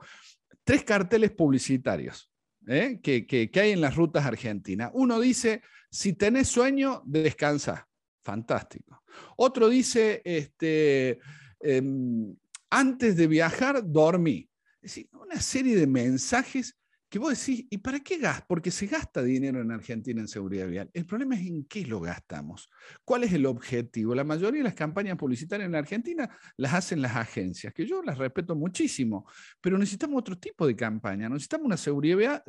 tres 0.65 0.85
carteles 0.85 1.31
publicitarios 1.31 2.31
¿eh? 2.67 3.01
que, 3.03 3.51
hay 3.55 3.71
en 3.71 3.81
las 3.81 3.97
rutas 3.97 4.25
argentinas. 4.27 4.91
Uno 4.95 5.21
dice, 5.21 5.63
si 5.91 6.13
tenés 6.13 6.49
sueño, 6.49 7.03
descansa. 7.05 7.89
Fantástico. 8.23 9.05
Otro 9.37 9.69
dice, 9.69 10.21
este, 10.25 11.21
em, 11.61 12.35
antes 12.71 13.17
de 13.17 13.29
viajar, 13.29 13.83
dormí. 13.87 14.51
Es 14.83 14.95
decir, 14.95 15.09
una 15.13 15.41
serie 15.41 15.77
de 15.77 15.87
mensajes 15.87 16.77
que 17.09 17.19
vos 17.19 17.39
decís, 17.39 17.67
¿y 17.71 17.79
para 17.79 18.01
qué 18.01 18.19
gas? 18.19 18.43
Porque 18.49 18.71
se 18.71 18.87
gasta 18.87 19.23
dinero 19.23 19.61
en 19.61 19.71
Argentina 19.71 20.21
en 20.21 20.29
seguridad 20.29 20.67
vial. 20.67 20.91
El 20.93 21.07
problema 21.07 21.37
es 21.37 21.47
en 21.47 21.65
qué 21.65 21.87
lo 21.87 22.01
gastamos. 22.01 22.69
¿Cuál 23.05 23.25
es 23.25 23.33
el 23.33 23.47
objetivo? 23.47 24.15
La 24.15 24.25
mayoría 24.25 24.61
de 24.61 24.65
las 24.65 24.75
campañas 24.75 25.17
publicitarias 25.17 25.69
en 25.69 25.75
Argentina 25.77 26.29
las 26.57 26.75
hacen 26.75 27.01
las 27.01 27.15
agencias, 27.15 27.73
que 27.73 27.87
yo 27.87 28.03
las 28.03 28.19
respeto 28.19 28.57
muchísimo, 28.57 29.25
pero 29.61 29.79
necesitamos 29.79 30.19
otro 30.19 30.37
tipo 30.37 30.67
de 30.67 30.75
campaña. 30.75 31.29
Necesitamos 31.29 31.67
una 31.67 31.77
seguridad, 31.77 32.45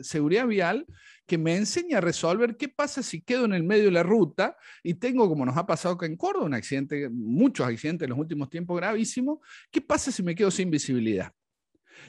vial 0.47 0.85
que 1.25 1.37
me 1.37 1.55
enseñe 1.55 1.93
a 1.93 2.01
resolver 2.01 2.57
qué 2.57 2.69
pasa 2.69 3.03
si 3.03 3.21
quedo 3.21 3.45
en 3.45 3.53
el 3.53 3.63
medio 3.63 3.85
de 3.85 3.91
la 3.91 4.03
ruta 4.03 4.57
y 4.81 4.95
tengo, 4.95 5.29
como 5.29 5.45
nos 5.45 5.57
ha 5.57 5.67
pasado 5.67 5.95
acá 5.95 6.05
en 6.07 6.17
Córdoba, 6.17 6.45
un 6.45 6.53
accidente, 6.53 7.09
muchos 7.09 7.67
accidentes 7.67 8.05
en 8.05 8.09
los 8.09 8.19
últimos 8.19 8.49
tiempos 8.49 8.77
gravísimos, 8.77 9.39
¿qué 9.69 9.81
pasa 9.81 10.11
si 10.11 10.23
me 10.23 10.33
quedo 10.33 10.49
sin 10.49 10.71
visibilidad? 10.71 11.31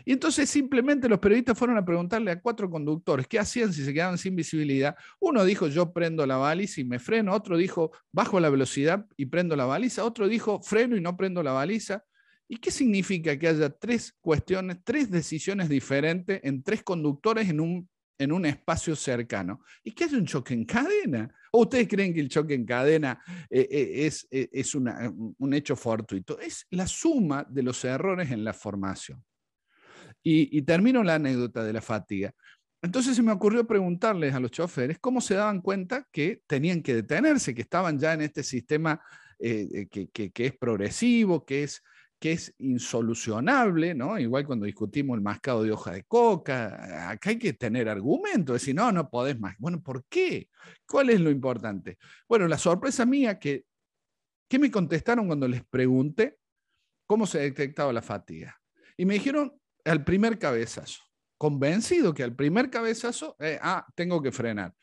Y 0.05 0.13
entonces 0.13 0.49
simplemente 0.49 1.09
los 1.09 1.19
periodistas 1.19 1.59
fueron 1.59 1.77
a 1.77 1.85
preguntarle 1.85 2.31
a 2.31 2.41
cuatro 2.41 2.71
conductores 2.71 3.27
qué 3.27 3.39
hacían 3.39 3.73
si 3.73 3.85
se 3.85 3.93
quedaban 3.93 4.19
sin 4.19 4.37
visibilidad. 4.37 4.97
Uno 5.21 5.45
dijo, 5.45 5.69
yo 5.69 5.93
prendo 5.93 6.27
la 6.27 6.37
baliza 6.37 6.81
y 6.81 6.85
me 6.85 6.99
freno. 6.99 7.35
Otro 7.35 7.57
dijo, 7.57 7.93
bajo 8.13 8.41
la 8.41 8.51
velocidad 8.51 9.07
y 9.17 9.27
prendo 9.27 9.57
la 9.57 9.67
baliza. 9.67 10.05
Otro 10.05 10.29
dijo, 10.29 10.61
freno 10.63 10.97
y 10.97 11.01
no 11.01 11.17
prendo 11.17 11.43
la 11.43 11.53
baliza. 11.53 12.05
¿Y 12.49 12.57
qué 12.57 12.71
significa 12.71 13.39
que 13.39 13.49
haya 13.49 13.69
tres 13.69 14.17
cuestiones, 14.21 14.79
tres 14.83 15.11
decisiones 15.11 15.69
diferentes 15.69 16.41
en 16.43 16.63
tres 16.63 16.83
conductores 16.83 17.51
en 17.51 17.61
un, 17.61 17.89
en 18.19 18.33
un 18.33 18.47
espacio 18.47 18.97
cercano? 18.97 19.61
¿Y 19.85 19.93
que 19.93 20.05
haya 20.05 20.17
un 20.17 20.25
choque 20.25 20.55
en 20.55 20.65
cadena? 20.65 21.31
¿O 21.53 21.63
ustedes 21.63 21.87
creen 21.89 22.15
que 22.15 22.21
el 22.21 22.31
choque 22.31 22.55
en 22.55 22.65
cadena 22.65 23.23
eh, 23.51 23.69
eh, 23.71 24.07
es, 24.07 24.27
eh, 24.31 24.49
es 24.51 24.75
un 24.75 25.53
hecho 25.53 25.77
fortuito? 25.77 26.39
Es 26.41 26.67
la 26.71 26.87
suma 26.87 27.47
de 27.49 27.63
los 27.63 27.85
errores 27.85 28.31
en 28.31 28.45
la 28.45 28.55
formación. 28.55 29.23
Y, 30.31 30.63
termino 30.63 31.03
la 31.03 31.15
anécdota 31.15 31.65
de 31.65 31.73
la 31.73 31.81
fatiga. 31.81 32.33
Entonces 32.83 33.17
se 33.17 33.23
me 33.23 33.33
ocurrió 33.33 33.67
preguntarles 33.67 34.35
a 34.35 34.41
los 34.41 34.51
choferes 34.51 34.99
cómo 34.99 35.23
se 35.23 35.35
daban 35.35 35.63
cuenta 35.63 36.07
que 36.13 36.43
tenían 36.47 36.83
que 36.83 36.95
detenerse, 36.95 37.55
que 37.55 37.63
estaban 37.63 37.99
ya 37.99 38.13
en 38.13 38.21
este 38.21 38.43
sistema 38.43 39.01
eh, 39.39 39.89
que, 39.91 40.09
que, 40.11 40.47
es 40.47 40.57
progresivo, 40.57 41.47
que 41.47 41.63
es, 41.63 41.83
que 42.19 42.33
es 42.33 42.55
insolucionable, 42.59 43.95
¿no? 43.95 44.19
Igual 44.19 44.45
cuando 44.45 44.67
discutimos 44.67 45.17
el 45.17 45.23
mascado 45.23 45.63
de 45.63 45.73
hoja 45.73 45.93
de 45.93 46.05
coca, 46.05 47.11
acá 47.11 47.31
hay 47.31 47.39
que 47.39 47.55
tener 47.55 47.89
argumentos, 47.89 48.55
decir, 48.55 48.75
no, 48.75 48.93
no 48.93 49.09
podés 49.09 49.41
más. 49.41 49.57
Bueno, 49.59 49.83
¿por 49.83 50.05
qué? 50.11 50.51
¿Cuál 50.87 51.09
es 51.09 51.21
lo 51.21 51.31
importante? 51.31 51.97
Bueno, 52.29 52.47
la 52.49 52.59
sorpresa 52.59 53.07
mía 53.07 53.39
que, 53.39 53.65
¿qué 54.47 54.59
me 54.59 54.71
contestaron 54.71 55.27
cuando 55.27 55.49
les 55.49 55.65
pregunté 55.65 56.37
cómo 57.07 57.27
se 57.27 57.39
detectaba 57.39 57.95
la 57.95 58.03
fatiga? 58.03 58.61
Y 58.97 59.07
me 59.07 59.15
dijeron, 59.15 59.59
al 59.89 60.05
primer 60.05 60.39
cabezazo, 60.39 61.03
convencido 61.37 62.15
que 62.15 62.23
al 62.23 62.35
primer 62.35 62.71
cabezazo, 62.71 63.37
eh, 63.39 63.59
ah, 63.63 63.87
tengo 63.95 64.23
que 64.23 64.33
frenar. 64.33 64.75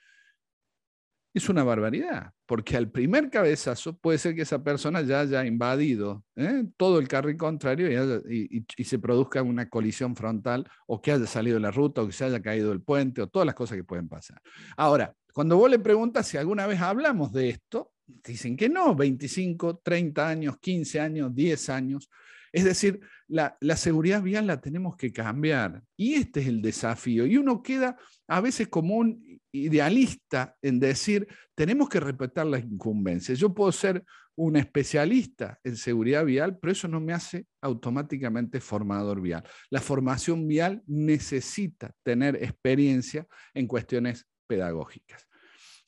Es 1.33 1.50
una 1.50 1.65
barbaridad, 1.65 2.31
porque 2.45 2.77
al 2.77 2.89
primer 2.89 3.29
cabezazo 3.29 3.97
puede 3.97 4.17
ser 4.17 4.35
que 4.35 4.43
esa 4.43 4.63
persona 4.63 5.01
ya 5.01 5.19
haya 5.19 5.45
invadido 5.45 6.24
¿eh? 6.38 6.63
todo 6.77 6.97
el 6.97 7.09
carril 7.09 7.35
contrario 7.35 7.89
y, 8.29 8.65
y, 8.77 8.83
se 8.85 9.00
produzca 9.00 9.43
una 9.43 9.67
colisión 9.67 10.15
frontal 10.15 10.65
o 10.88 11.01
que 11.01 11.12
haya 11.12 11.27
salido 11.27 11.55
de 11.55 11.62
la 11.62 11.71
ruta 11.71 12.01
o 12.01 12.07
que 12.07 12.13
se 12.13 12.24
haya 12.24 12.41
caído 12.41 12.69
del 12.69 12.81
puente 12.81 13.21
o 13.21 13.27
todas 13.27 13.45
las 13.45 13.53
cosas 13.53 13.75
que 13.75 13.83
pueden 13.83 14.07
pasar. 14.07 14.41
Ahora, 14.77 15.13
cuando 15.33 15.57
vos 15.57 15.69
le 15.69 15.79
preguntas 15.79 16.25
si 16.25 16.38
alguna 16.38 16.67
vez 16.67 16.79
hablamos 16.79 17.33
de 17.33 17.50
esto, 17.50 17.91
dicen 18.07 18.55
que 18.55 18.69
no, 18.69 18.95
25, 18.95 19.79
30 19.83 20.29
años, 20.29 20.57
15 20.59 21.00
años, 21.01 21.35
10 21.35 21.69
años. 21.69 22.09
Es 22.55 22.63
decir, 22.63 23.01
la, 23.27 23.57
seguridad 23.75 24.24
vial 24.24 24.47
la 24.47 24.62
tenemos 24.62 24.95
que 24.95 25.12
cambiar. 25.12 25.83
Y 25.97 26.13
este 26.13 26.39
es 26.39 26.47
el 26.47 26.62
desafío. 26.62 27.25
Y 27.25 27.35
uno 27.35 27.62
queda 27.62 27.97
a 28.29 28.39
veces 28.39 28.69
como 28.69 28.95
un 28.95 29.41
idealista 29.51 30.55
en 30.62 30.79
decir, 30.79 31.27
tenemos 31.53 31.89
que 31.89 32.00
respetar 32.00 32.45
las 32.45 32.63
incumbencias. 32.63 33.39
Yo 33.39 33.53
puedo 33.53 33.74
ser 33.74 34.05
un 34.35 34.55
especialista 34.55 35.59
en 35.65 35.75
seguridad 35.75 36.24
vial, 36.24 36.57
pero 36.57 36.71
eso 36.71 36.88
no 36.88 37.01
me 37.01 37.12
hace 37.12 37.45
automáticamente 37.59 38.62
formador 38.62 39.19
vial. 39.19 39.43
La 39.69 39.81
formación 39.81 40.47
vial 40.47 40.81
necesita 40.88 41.91
tener 42.03 42.38
experiencia 42.38 43.27
en 43.53 43.67
cuestiones 43.67 44.29
pedagógicas. 44.47 45.27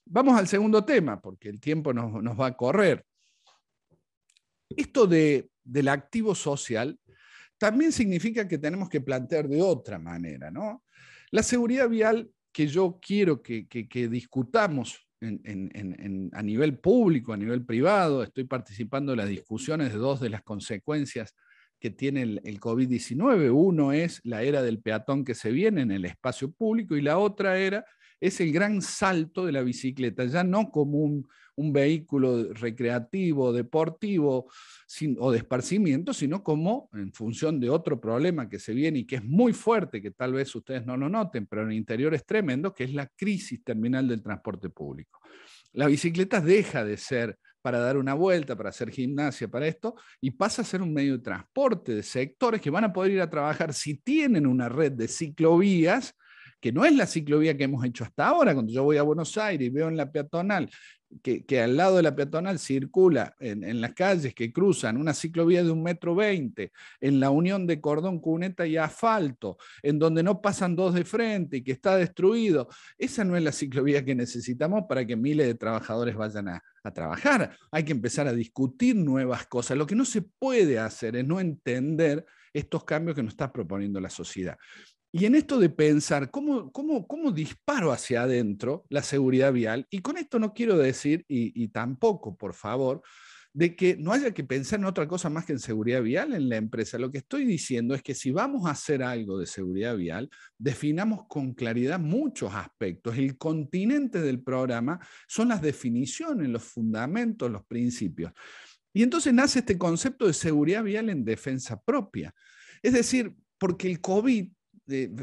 Vamos 0.04 0.38
al 0.38 0.50
segundo 0.50 0.84
tema, 0.84 1.22
porque 1.22 1.48
el 1.48 1.62
tiempo 1.62 1.94
nos, 1.94 2.22
nos 2.22 2.38
va 2.38 2.48
a 2.48 2.58
correr. 2.58 3.06
Esto 4.70 5.08
de 5.08 5.50
del 5.68 5.90
activo 5.90 6.34
social, 6.36 7.00
también 7.58 7.92
significa 7.92 8.48
que 8.48 8.58
tenemos 8.58 8.90
que 8.90 9.02
plantear 9.02 9.48
de 9.48 9.62
otra 9.62 10.00
manera. 10.00 10.52
¿no? 10.52 10.84
La 11.32 11.44
seguridad 11.44 11.90
vial 11.90 12.30
que 12.52 12.68
yo 12.68 13.00
quiero 13.02 13.42
que, 13.42 13.68
discutamos 14.10 15.08
a 15.22 16.44
nivel 16.44 16.80
público, 16.80 17.34
a 17.34 17.38
nivel 17.38 17.66
privado, 17.66 18.24
estoy 18.24 18.46
participando 18.46 19.14
en 19.14 19.18
las 19.20 19.30
discusiones 19.30 19.92
de 19.92 20.00
dos 20.00 20.20
de 20.20 20.30
las 20.30 20.44
consecuencias 20.44 21.36
que 21.80 21.92
tiene 21.92 22.24
el, 22.24 22.42
el 22.44 22.60
COVID-19. 22.60 23.52
Uno 23.54 23.92
es 23.92 24.22
la 24.24 24.42
era 24.44 24.64
del 24.64 24.80
peatón 24.80 25.24
que 25.24 25.36
se 25.36 25.52
viene 25.52 25.82
en 25.82 25.92
el 25.92 26.06
espacio 26.06 26.52
público 26.52 26.96
y 26.96 27.02
la 27.02 27.18
otra 27.20 27.60
era 27.60 27.86
es 28.20 28.40
el 28.42 28.52
gran 28.52 28.82
salto 28.82 29.46
de 29.46 29.52
la 29.52 29.62
bicicleta, 29.62 30.26
ya 30.26 30.44
no 30.44 30.72
como 30.72 31.00
un, 31.00 31.28
vehículo 31.58 32.54
recreativo, 32.54 33.52
deportivo 33.52 34.50
o 35.20 35.32
de 35.32 35.38
esparcimiento, 35.38 36.14
sino 36.14 36.44
como 36.44 36.90
en 36.94 37.12
función 37.12 37.60
de 37.60 37.70
otro 37.70 38.00
problema 38.00 38.48
que 38.48 38.60
se 38.60 38.74
viene 38.74 39.00
y 39.00 39.06
que 39.06 39.18
es 39.18 39.24
muy 39.24 39.54
fuerte, 39.54 40.02
que 40.02 40.12
tal 40.12 40.34
vez 40.34 40.54
ustedes 40.56 40.86
no 40.86 40.96
lo 40.96 41.10
noten, 41.10 41.48
pero 41.48 41.64
en 41.64 41.72
el 41.72 41.78
interior 41.78 42.14
es 42.14 42.26
tremendo, 42.26 42.74
que 42.74 42.84
es 42.84 42.94
la 42.94 43.08
crisis 43.08 43.64
terminal 43.64 44.08
del 44.08 44.22
transporte 44.22 44.70
público. 44.70 45.20
La 45.74 45.88
bicicleta 45.88 46.40
deja 46.42 46.86
de 46.86 46.98
ser 46.98 47.38
para 47.62 47.80
dar 47.80 47.98
una 47.98 48.14
vuelta, 48.14 48.56
para 48.56 48.70
hacer 48.70 48.92
gimnasia, 48.92 49.48
para 49.50 49.68
esto, 49.68 49.96
y 50.22 50.32
pasa 50.32 50.62
a 50.62 50.66
ser 50.66 50.82
un 50.82 50.94
medio 50.94 51.18
de 51.18 51.24
transporte 51.24 51.96
de 51.96 52.04
sectores 52.04 52.62
que 52.62 52.70
van 52.70 52.86
a 52.86 52.94
poder 52.94 53.12
ir 53.12 53.22
a 53.22 53.30
trabajar 53.30 53.74
si 53.74 53.96
tienen 53.98 54.48
una 54.48 54.70
red 54.70 54.94
de 54.94 55.08
ciclovías 55.08 56.16
que 56.60 56.72
no 56.72 56.86
es 56.86 56.96
la 56.96 57.06
ciclovía 57.06 57.56
que 57.56 57.66
hemos 57.66 57.86
hecho 57.86 58.04
hasta 58.04 58.28
ahora. 58.28 58.54
Cuando 58.54 58.72
yo 58.72 58.84
voy 58.84 58.98
a 58.98 59.04
Buenos 59.04 59.38
Aires 59.38 59.68
y 59.68 59.70
veo 59.70 59.88
en 59.90 59.98
la 59.98 60.12
peatonal 60.12 60.70
que, 61.22 61.62
al 61.62 61.78
lado 61.78 61.98
de 61.98 62.04
la 62.04 62.16
peatonal 62.16 62.60
circula 62.60 63.36
en, 63.40 63.82
las 63.82 63.94
calles 63.94 64.34
que 64.34 64.52
cruzan 64.52 64.98
una 64.98 65.14
ciclovía 65.14 65.64
de 65.64 65.72
un 65.72 65.84
metro 65.84 66.16
veinte, 66.16 66.72
en 67.00 67.20
la 67.20 67.30
unión 67.30 67.66
de 67.66 67.80
cordón, 67.80 68.20
cuneta 68.20 68.68
y 68.68 68.78
asfalto, 68.78 69.58
en 69.82 70.00
donde 70.00 70.24
no 70.24 70.42
pasan 70.42 70.76
dos 70.76 70.94
de 70.94 71.06
frente 71.06 71.58
y 71.58 71.64
que 71.64 71.72
está 71.72 71.96
destruido. 71.96 72.68
Esa 72.98 73.24
no 73.24 73.38
es 73.38 73.44
la 73.44 73.52
ciclovía 73.52 74.04
que 74.04 74.16
necesitamos 74.16 74.84
para 74.88 75.06
que 75.06 75.16
miles 75.16 75.48
de 75.48 75.56
trabajadores 75.56 76.16
vayan 76.16 76.50
a, 76.50 76.64
a 76.84 76.94
trabajar. 76.94 77.58
Hay 77.72 77.84
que 77.84 77.94
empezar 77.94 78.28
a 78.28 78.34
discutir 78.34 78.96
nuevas 78.96 79.48
cosas. 79.48 79.78
Lo 79.78 79.88
que 79.88 79.96
no 79.96 80.06
se 80.06 80.22
puede 80.22 80.80
hacer 80.80 81.16
es 81.16 81.26
no 81.26 81.40
entender 81.40 82.26
estos 82.54 82.84
cambios 82.84 83.16
que 83.16 83.24
nos 83.24 83.34
está 83.34 83.52
proponiendo 83.52 84.00
la 84.00 84.10
sociedad. 84.10 84.58
Y 85.18 85.26
en 85.26 85.34
esto 85.34 85.58
de 85.58 85.70
pensar 85.70 86.30
cómo, 86.30 86.72
cómo, 86.72 87.08
cómo 87.08 87.32
disparo 87.32 87.92
hacia 87.92 88.22
adentro 88.22 88.86
la 88.90 89.02
seguridad 89.02 89.52
vial, 89.52 89.88
y 89.90 90.00
con 90.00 90.16
esto 90.16 90.38
no 90.38 90.54
quiero 90.54 90.78
decir, 90.78 91.26
y, 91.28 91.68
tampoco, 91.70 92.38
por 92.38 92.54
favor, 92.54 93.02
de 93.52 93.76
que 93.76 93.98
no 93.98 94.12
haya 94.12 94.32
que 94.32 94.44
pensar 94.44 94.78
en 94.78 94.86
otra 94.86 95.08
cosa 95.08 95.32
más 95.32 95.46
que 95.46 95.54
en 95.54 95.60
seguridad 95.60 96.04
vial 96.04 96.36
en 96.36 96.48
la 96.48 96.58
empresa. 96.58 97.00
Lo 97.00 97.10
que 97.12 97.18
estoy 97.18 97.46
diciendo 97.46 97.96
es 97.96 98.04
que 98.04 98.14
si 98.14 98.30
vamos 98.30 98.68
a 98.68 98.72
hacer 98.72 99.02
algo 99.02 99.40
de 99.40 99.48
seguridad 99.48 99.98
vial, 99.98 100.30
definamos 100.56 101.26
con 101.28 101.56
claridad 101.56 102.00
muchos 102.00 102.54
aspectos. 102.54 103.18
El 103.18 103.40
continente 103.40 104.22
del 104.22 104.44
programa 104.44 105.00
son 105.28 105.48
las 105.48 105.64
definiciones, 105.64 106.48
los 106.48 106.64
fundamentos, 106.64 107.50
los 107.50 107.66
principios. 107.66 108.34
Y 108.94 109.02
entonces 109.02 109.34
nace 109.34 109.60
este 109.60 109.80
concepto 109.80 110.28
de 110.28 110.34
seguridad 110.34 110.84
vial 110.84 111.10
en 111.10 111.26
defensa 111.26 111.82
propia. 111.82 112.36
Es 112.84 112.94
decir, 112.94 113.34
porque 113.58 113.90
el 113.90 114.00
COVID 114.00 114.52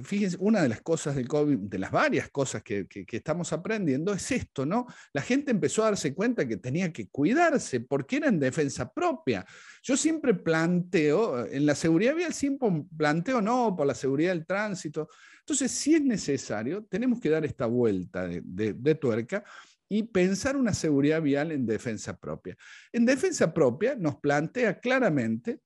fíjense, 0.03 0.37
una 0.41 0.63
de 0.63 0.69
las 0.69 0.83
cosas 0.83 1.17
del 1.17 1.27
COVID, 1.27 1.59
de 1.59 1.79
las 1.79 1.91
varias 1.91 2.29
cosas 2.31 2.63
que, 2.63 2.87
estamos 3.11 3.53
aprendiendo, 3.53 4.13
es 4.13 4.31
esto, 4.31 4.67
¿no? 4.67 4.87
La 5.13 5.23
gente 5.23 5.51
empezó 5.51 5.83
a 5.83 5.87
darse 5.87 6.15
cuenta 6.15 6.47
que 6.47 6.59
tenía 6.59 6.93
que 6.93 7.09
cuidarse 7.09 7.81
porque 7.81 8.17
era 8.17 8.29
en 8.29 8.39
defensa 8.39 8.93
propia. 8.93 9.45
Yo 9.83 9.97
siempre 9.97 10.35
planteo, 10.35 11.47
en 11.47 11.67
la 11.67 11.75
seguridad 11.75 12.15
vial 12.15 12.35
siempre 12.35 12.69
planteo, 12.97 13.41
no, 13.41 13.75
por 13.77 13.87
la 13.87 13.95
seguridad 13.95 14.33
del 14.33 14.47
tránsito. 14.47 15.09
Entonces, 15.41 15.71
si 15.71 15.95
es 15.95 16.03
necesario, 16.03 16.85
tenemos 16.85 17.21
que 17.21 17.31
dar 17.31 17.45
esta 17.45 17.67
vuelta 17.67 18.27
de 18.27 18.95
tuerca 18.95 19.45
y 19.89 20.03
pensar 20.03 20.57
una 20.57 20.75
seguridad 20.75 21.23
vial 21.23 21.53
en 21.53 21.67
defensa 21.67 22.17
propia. 22.17 22.57
En 22.93 23.05
defensa 23.05 23.53
propia 23.53 23.95
nos 23.95 24.17
plantea 24.17 24.79
claramente 24.79 25.61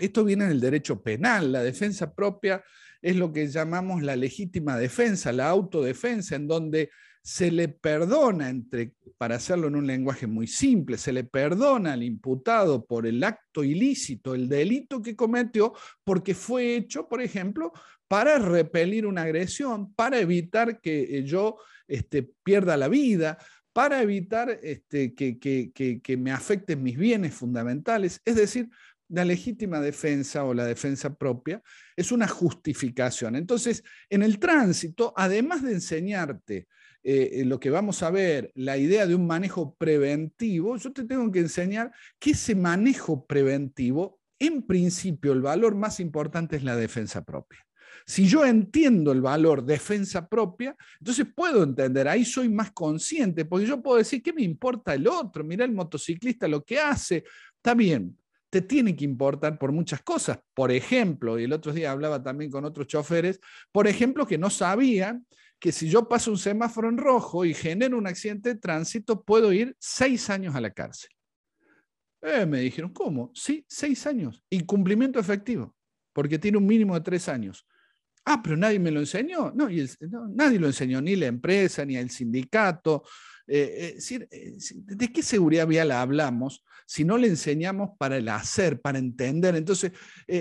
esto 0.00 0.24
viene 0.24 0.46
en 0.46 0.50
el 0.50 0.60
derecho 0.60 1.02
penal, 1.02 1.52
la 1.52 1.62
defensa 1.62 2.14
propia 2.14 2.64
es 3.02 3.16
lo 3.16 3.32
que 3.32 3.46
llamamos 3.48 4.02
la 4.02 4.16
legítima 4.16 4.76
defensa, 4.76 5.32
la 5.32 5.48
autodefensa, 5.48 6.36
en 6.36 6.46
donde 6.46 6.90
se 7.22 7.50
le 7.50 7.68
perdona, 7.68 8.54
para 9.18 9.36
hacerlo 9.36 9.68
en 9.68 9.76
un 9.76 9.86
lenguaje 9.86 10.26
muy 10.26 10.46
simple, 10.46 10.96
se 10.96 11.12
le 11.12 11.24
perdona 11.24 11.92
al 11.92 12.02
imputado 12.02 12.84
por 12.84 13.06
el 13.06 13.22
acto 13.22 13.62
ilícito, 13.62 14.34
el 14.34 14.48
delito 14.48 15.02
que 15.02 15.16
cometió, 15.16 15.74
porque 16.02 16.34
fue 16.34 16.76
hecho, 16.76 17.08
por 17.08 17.20
ejemplo, 17.20 17.72
para 18.08 18.38
repelir 18.38 19.06
una 19.06 19.22
agresión, 19.22 19.92
para 19.94 20.18
evitar 20.18 20.80
que 20.80 21.18
eh, 21.18 21.24
yo 21.24 21.58
este, 21.86 22.22
pierda 22.42 22.76
la 22.76 22.88
vida, 22.88 23.38
para 23.72 24.02
evitar 24.02 24.58
este, 24.62 25.14
que, 25.14 25.38
que 25.38 26.16
me 26.16 26.32
afecten 26.32 26.82
mis 26.82 26.96
bienes 26.98 27.34
fundamentales. 27.34 28.20
Es 28.24 28.34
decir, 28.34 28.68
la 29.10 29.24
legítima 29.24 29.80
defensa 29.80 30.44
o 30.44 30.54
la 30.54 30.64
defensa 30.64 31.14
propia 31.14 31.62
es 31.96 32.12
una 32.12 32.28
justificación. 32.28 33.36
Entonces, 33.36 33.82
en 34.08 34.22
el 34.22 34.38
tránsito, 34.38 35.12
además 35.16 35.62
de 35.62 35.72
enseñarte 35.72 36.68
eh, 37.02 37.44
lo 37.46 37.58
que 37.58 37.70
vamos 37.70 38.02
a 38.02 38.10
ver, 38.10 38.52
la 38.54 38.76
idea 38.76 39.06
de 39.06 39.14
un 39.14 39.26
manejo 39.26 39.74
preventivo, 39.74 40.76
yo 40.76 40.92
te 40.92 41.04
tengo 41.04 41.30
que 41.32 41.40
enseñar 41.40 41.92
que 42.18 42.32
ese 42.32 42.54
manejo 42.54 43.26
preventivo, 43.26 44.20
en 44.38 44.62
principio, 44.66 45.32
el 45.32 45.42
valor 45.42 45.74
más 45.74 46.00
importante 46.00 46.56
es 46.56 46.62
la 46.62 46.76
defensa 46.76 47.24
propia. 47.24 47.58
Si 48.06 48.26
yo 48.26 48.44
entiendo 48.44 49.12
el 49.12 49.20
valor 49.20 49.64
defensa 49.64 50.28
propia, 50.28 50.76
entonces 50.98 51.26
puedo 51.34 51.62
entender, 51.62 52.08
ahí 52.08 52.24
soy 52.24 52.48
más 52.48 52.70
consciente, 52.72 53.44
porque 53.44 53.66
yo 53.66 53.82
puedo 53.82 53.98
decir, 53.98 54.22
¿qué 54.22 54.32
me 54.32 54.42
importa 54.42 54.94
el 54.94 55.06
otro? 55.06 55.44
Mira 55.44 55.64
el 55.64 55.72
motociclista 55.72 56.48
lo 56.48 56.64
que 56.64 56.78
hace, 56.78 57.24
está 57.56 57.74
bien, 57.74 58.16
te 58.50 58.60
tiene 58.60 58.96
que 58.96 59.04
importar 59.04 59.58
por 59.58 59.72
muchas 59.72 60.02
cosas. 60.02 60.40
Por 60.54 60.72
ejemplo, 60.72 61.38
y 61.38 61.44
el 61.44 61.52
otro 61.52 61.72
día 61.72 61.92
hablaba 61.92 62.22
también 62.22 62.50
con 62.50 62.64
otros 62.64 62.88
choferes, 62.88 63.40
por 63.72 63.86
ejemplo, 63.86 64.26
que 64.26 64.38
no 64.38 64.50
sabían 64.50 65.26
que 65.60 65.72
si 65.72 65.88
yo 65.88 66.08
paso 66.08 66.30
un 66.30 66.38
semáforo 66.38 66.88
en 66.88 66.98
rojo 66.98 67.44
y 67.44 67.54
genero 67.54 67.98
un 67.98 68.06
accidente 68.06 68.50
de 68.50 68.60
tránsito, 68.60 69.22
puedo 69.22 69.52
ir 69.52 69.76
seis 69.78 70.30
años 70.30 70.54
a 70.54 70.60
la 70.60 70.70
cárcel. 70.70 71.10
Eh, 72.22 72.46
me 72.46 72.60
dijeron, 72.60 72.92
¿cómo? 72.92 73.30
Sí, 73.34 73.64
seis 73.68 74.06
años. 74.06 74.42
Incumplimiento 74.50 75.20
efectivo, 75.20 75.74
porque 76.12 76.38
tiene 76.38 76.58
un 76.58 76.66
mínimo 76.66 76.94
de 76.94 77.02
tres 77.02 77.28
años. 77.28 77.66
Ah, 78.24 78.40
pero 78.42 78.56
nadie 78.56 78.78
me 78.78 78.90
lo 78.90 79.00
enseñó. 79.00 79.52
No, 79.54 79.68
nadie 80.28 80.58
lo 80.58 80.66
enseñó, 80.66 81.00
ni 81.00 81.16
la 81.16 81.26
empresa, 81.26 81.84
ni 81.84 81.96
el 81.96 82.10
sindicato. 82.10 83.02
Eh, 83.52 83.98
eh, 84.30 84.58
¿De 84.74 85.12
qué 85.12 85.22
seguridad 85.24 85.66
vial 85.66 85.90
hablamos 85.90 86.64
si 86.86 87.04
no 87.04 87.18
le 87.18 87.26
enseñamos 87.26 87.90
para 87.98 88.16
el 88.16 88.28
hacer, 88.28 88.80
para 88.80 88.98
entender? 88.98 89.56
Entonces, 89.56 89.90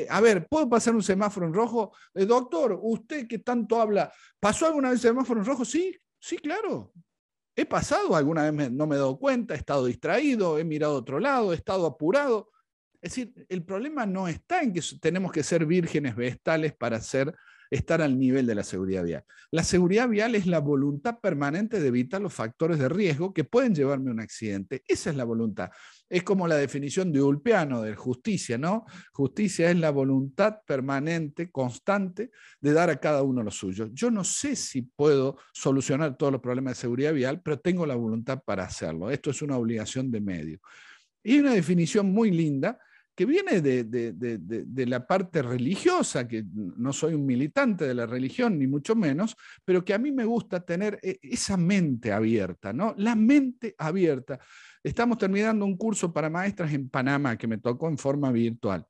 a 0.10 0.22
ver, 0.22 0.48
¿puedo 0.48 0.70
pasar 0.70 0.94
un 0.96 1.02
semáforo 1.02 1.48
en 1.48 1.54
rojo? 1.54 1.92
doctor, 2.14 2.78
usted 2.82 3.28
que 3.28 3.40
tanto 3.40 3.82
habla, 3.82 4.14
¿pasó 4.40 4.68
alguna 4.68 4.92
vez 4.92 5.02
semáforo 5.02 5.40
en 5.40 5.46
rojo? 5.46 5.66
Sí, 5.66 5.96
sí, 6.20 6.38
claro. 6.38 6.94
He 7.56 7.66
pasado, 7.66 8.16
alguna 8.16 8.50
vez 8.52 8.72
no 8.72 8.88
me 8.88 8.96
he 8.96 9.00
dado 9.00 9.18
cuenta, 9.18 9.54
he 9.54 9.58
estado 9.58 9.86
distraído, 9.86 10.60
he 10.60 10.64
mirado 10.64 10.94
a 10.94 11.00
otro 11.00 11.20
lado, 11.20 11.52
he 11.52 11.56
estado 11.56 11.86
apurado. 11.88 12.52
Es 13.02 13.12
decir, 13.12 13.34
el 13.50 13.64
problema 13.64 14.06
no 14.06 14.28
está 14.28 14.62
en 14.62 14.72
que 14.72 14.82
tenemos 15.02 15.32
que 15.32 15.44
ser 15.44 15.66
vírgenes 15.66 16.16
vestales 16.16 16.74
para 16.74 17.02
ser 17.02 17.34
estar 17.70 18.02
al 18.02 18.18
nivel 18.18 18.46
de 18.46 18.56
la 18.56 18.64
seguridad 18.64 19.04
vial. 19.04 19.24
La 19.52 19.64
seguridad 19.64 20.08
vial 20.08 20.36
es 20.36 20.48
la 20.48 20.60
voluntad 20.60 21.20
permanente 21.20 21.80
de 21.80 21.88
evitar 21.88 22.22
los 22.22 22.34
factores 22.34 22.80
de 22.80 22.90
riesgo 22.90 23.34
que 23.34 23.44
pueden 23.44 23.76
llevarme 23.76 24.10
a 24.10 24.14
un 24.14 24.20
accidente. 24.20 24.84
Esa 24.88 25.10
es 25.12 25.16
la 25.16 25.24
voluntad. 25.24 25.70
Es 26.10 26.24
como 26.24 26.48
la 26.48 26.56
definición 26.56 27.12
de 27.12 27.22
Ulpiano 27.22 27.82
de 27.82 27.96
justicia, 27.96 28.58
¿no? 28.58 28.86
Justicia 29.12 29.70
es 29.70 29.78
la 29.78 29.92
voluntad 29.92 30.58
permanente, 30.66 31.52
constante, 31.52 32.32
de 32.60 32.74
dar 32.74 32.90
a 32.90 33.00
cada 33.00 33.22
uno 33.22 33.44
lo 33.44 33.52
suyo. 33.52 33.90
Yo 33.94 34.10
no 34.10 34.24
sé 34.24 34.56
si 34.56 34.82
puedo 34.82 35.38
solucionar 35.54 36.18
todos 36.18 36.32
los 36.32 36.42
problemas 36.42 36.78
de 36.78 36.82
seguridad 36.82 37.14
vial, 37.14 37.42
pero 37.42 37.60
tengo 37.60 37.86
la 37.86 37.96
voluntad 37.96 38.42
para 38.44 38.64
hacerlo. 38.64 39.12
Esto 39.12 39.30
es 39.30 39.42
una 39.42 39.58
obligación 39.58 40.10
de 40.10 40.22
medio. 40.22 40.60
Y 41.24 41.34
hay 41.34 41.40
una 41.42 41.54
definición 41.54 42.12
muy 42.12 42.32
linda 42.32 42.80
que 43.20 43.26
viene 43.26 43.60
de, 43.60 44.86
la 44.88 45.06
parte 45.06 45.42
religiosa, 45.42 46.26
que 46.26 46.46
no 46.54 46.94
soy 46.94 47.16
un 47.16 47.26
militante 47.26 47.86
de 47.86 47.94
la 47.94 48.06
religión, 48.06 48.58
ni 48.58 48.66
mucho 48.66 48.96
menos, 48.96 49.36
pero 49.66 49.84
que 49.84 49.94
a 49.94 49.98
mí 49.98 50.10
me 50.10 50.24
gusta 50.24 50.62
tener 50.62 50.98
eh, 51.04 51.20
esa 51.22 51.58
mente 51.58 52.14
abierta, 52.14 52.72
¿no? 52.72 52.96
La 52.96 53.16
mente 53.16 53.76
abierta. 53.78 54.40
Estamos 54.82 55.18
terminando 55.18 55.66
un 55.66 55.76
curso 55.76 56.14
para 56.14 56.30
maestras 56.30 56.72
en 56.72 56.88
Panamá 56.88 57.38
que 57.38 57.46
me 57.46 57.58
tocó 57.58 57.90
en 57.90 57.98
forma 57.98 58.32
virtual. 58.32 58.88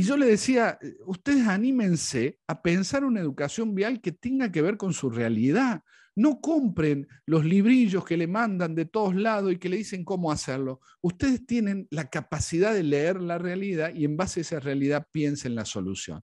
Y 0.00 0.02
yo 0.02 0.16
le 0.16 0.24
decía, 0.24 0.78
ustedes 1.04 1.46
anímense 1.46 2.38
a 2.46 2.62
pensar 2.62 3.04
una 3.04 3.20
educación 3.20 3.74
vial 3.74 4.00
que 4.00 4.12
tenga 4.12 4.50
que 4.50 4.62
ver 4.62 4.78
con 4.78 4.94
su 4.94 5.10
realidad, 5.10 5.82
no 6.16 6.40
compren 6.40 7.06
los 7.26 7.44
librillos 7.44 8.06
que 8.06 8.16
le 8.16 8.26
mandan 8.26 8.74
de 8.74 8.86
todos 8.86 9.14
lados 9.14 9.52
y 9.52 9.58
que 9.58 9.68
le 9.68 9.76
dicen 9.76 10.02
cómo 10.02 10.32
hacerlo. 10.32 10.80
Ustedes 11.02 11.44
tienen 11.44 11.86
la 11.90 12.08
capacidad 12.08 12.72
de 12.72 12.82
leer 12.82 13.20
la 13.20 13.36
realidad 13.36 13.92
y 13.94 14.06
en 14.06 14.16
base 14.16 14.40
a 14.40 14.44
esa 14.44 14.58
realidad 14.58 15.06
piensen 15.12 15.54
la 15.54 15.66
solución. 15.66 16.22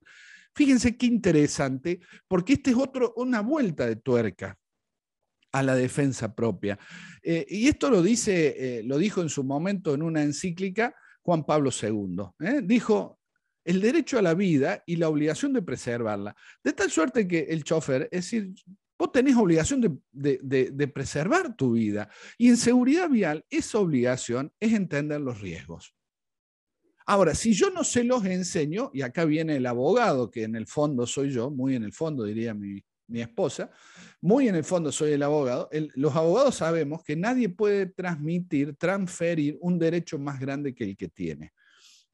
Fíjense 0.55 0.97
qué 0.97 1.05
interesante, 1.05 1.99
porque 2.27 2.53
esta 2.53 2.71
es 2.71 2.77
otro, 2.77 3.13
una 3.15 3.41
vuelta 3.41 3.85
de 3.85 3.97
tuerca 3.97 4.57
a 5.51 5.61
la 5.61 5.75
defensa 5.75 6.33
propia. 6.33 6.79
Eh, 7.21 7.45
y 7.47 7.67
esto 7.67 7.91
lo, 7.91 8.01
dice, 8.01 8.55
eh, 8.57 8.83
lo 8.83 8.97
dijo 8.97 9.21
en 9.21 9.29
su 9.29 9.43
momento 9.43 9.93
en 9.93 10.01
una 10.01 10.23
encíclica 10.23 10.95
Juan 11.21 11.45
Pablo 11.45 11.69
II. 11.69 12.23
¿eh? 12.39 12.61
Dijo, 12.63 13.19
el 13.67 13.81
derecho 13.81 14.17
a 14.17 14.23
la 14.23 14.33
vida 14.33 14.83
y 14.87 14.95
la 14.95 15.09
obligación 15.09 15.53
de 15.53 15.61
preservarla. 15.61 16.35
De 16.63 16.73
tal 16.73 16.89
suerte 16.89 17.27
que 17.27 17.41
el 17.49 17.63
chofer, 17.63 18.09
es 18.11 18.25
decir, 18.25 18.53
Vos 18.99 19.11
tenés 19.11 19.35
obligación 19.35 20.01
de, 20.11 20.87
preservar 20.87 21.55
tu 21.55 21.73
vida. 21.73 22.09
Y 22.37 22.49
en 22.49 22.57
seguridad 22.57 23.09
vial, 23.09 23.45
esa 23.49 23.79
obligación 23.79 24.51
es 24.59 24.73
entender 24.73 25.21
los 25.21 25.39
riesgos. 25.39 25.93
Ahora, 27.05 27.35
si 27.35 27.53
yo 27.53 27.69
no 27.69 27.83
se 27.83 28.03
los 28.03 28.25
enseño, 28.25 28.89
y 28.93 29.01
acá 29.01 29.23
viene 29.23 29.57
el 29.57 29.65
abogado, 29.65 30.31
que 30.31 30.43
en 30.43 30.55
el 30.55 30.67
fondo 30.67 31.05
soy 31.05 31.29
yo, 31.29 31.51
muy 31.51 31.75
en 31.75 31.83
el 31.83 31.93
fondo 31.93 32.23
diría 32.23 32.53
mi, 32.53 32.83
esposa, 33.13 33.71
muy 34.19 34.49
en 34.49 34.55
el 34.55 34.65
fondo 34.65 34.91
soy 34.91 35.13
el 35.13 35.23
abogado, 35.23 35.69
los 35.95 36.15
abogados 36.15 36.55
sabemos 36.55 37.03
que 37.03 37.15
nadie 37.15 37.47
puede 37.47 37.85
transmitir, 37.85 38.75
transferir 38.75 39.57
un 39.61 39.79
derecho 39.79 40.19
más 40.19 40.39
grande 40.39 40.73
que 40.73 40.83
el 40.83 40.97
que 40.97 41.07
tiene. 41.07 41.53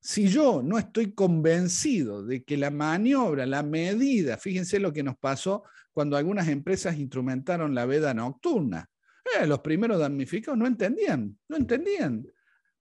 Si 0.06 0.28
yo 0.28 0.62
no 0.62 0.78
estoy 0.78 1.14
convencido 1.14 2.26
de 2.26 2.44
que 2.44 2.58
la 2.58 2.70
maniobra, 2.70 3.46
la 3.46 3.64
medida, 3.64 4.36
fíjense 4.36 4.78
lo 4.78 4.92
que 4.92 5.02
nos 5.02 5.16
pasó 5.16 5.64
cuando 5.94 6.18
algunas 6.18 6.50
empresas 6.50 6.98
instrumentaron 6.98 7.74
la 7.74 7.86
veda 7.86 8.14
nocturna. 8.14 8.90
Eh, 9.40 9.48
los 9.48 9.60
primeros 9.60 10.00
damnificados 10.00 10.58
no 10.58 10.68
entendían, 10.68 11.40
no 11.48 11.56
entendían. 11.56 12.28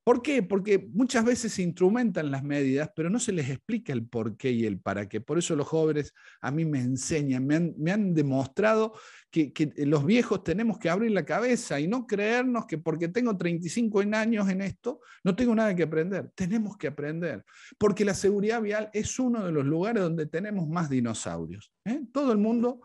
¿Por 0.05 0.21
qué? 0.21 0.43
Porque 0.43 0.89
muchas 0.93 1.25
veces 1.25 1.53
se 1.53 1.63
instrumentan 1.63 2.33
las 2.33 2.43
medidas, 2.43 2.91
pero 2.97 3.09
no 3.09 3.21
se 3.21 3.31
les 3.31 3.49
explica 3.49 3.93
el 3.93 4.05
por 4.05 4.37
qué 4.37 4.51
y 4.51 4.65
el 4.65 4.81
para 4.81 5.09
qué. 5.09 5.21
Por 5.21 5.39
eso 5.39 5.55
los 5.55 5.69
jóvenes 5.69 6.13
a 6.41 6.51
mí 6.51 6.65
me 6.65 6.81
enseñan, 6.81 7.47
me 7.47 7.93
han, 7.93 8.13
demostrado 8.13 8.95
que, 9.31 9.53
los 9.77 10.05
viejos 10.05 10.43
tenemos 10.43 10.79
que 10.81 10.91
abrir 10.91 11.13
la 11.13 11.25
cabeza 11.25 11.79
y 11.79 11.87
no 11.87 12.05
creernos 12.05 12.67
que 12.67 12.79
porque 12.79 13.09
tengo 13.09 13.37
35 13.37 14.01
años 14.13 14.49
en 14.49 14.63
esto, 14.63 15.01
no 15.23 15.37
tengo 15.37 15.55
nada 15.55 15.75
que 15.77 15.85
aprender. 15.85 16.33
Tenemos 16.35 16.77
que 16.77 16.89
aprender, 16.89 17.45
porque 17.79 18.05
la 18.05 18.15
seguridad 18.15 18.61
vial 18.61 18.91
es 18.93 19.21
uno 19.21 19.45
de 19.47 19.53
los 19.53 19.65
lugares 19.65 20.03
donde 20.03 20.27
tenemos 20.27 20.69
más 20.69 20.91
dinosaurios. 20.91 21.73
¿eh? 21.85 22.01
Todo 22.13 22.33
el 22.33 22.39
mundo, 22.39 22.81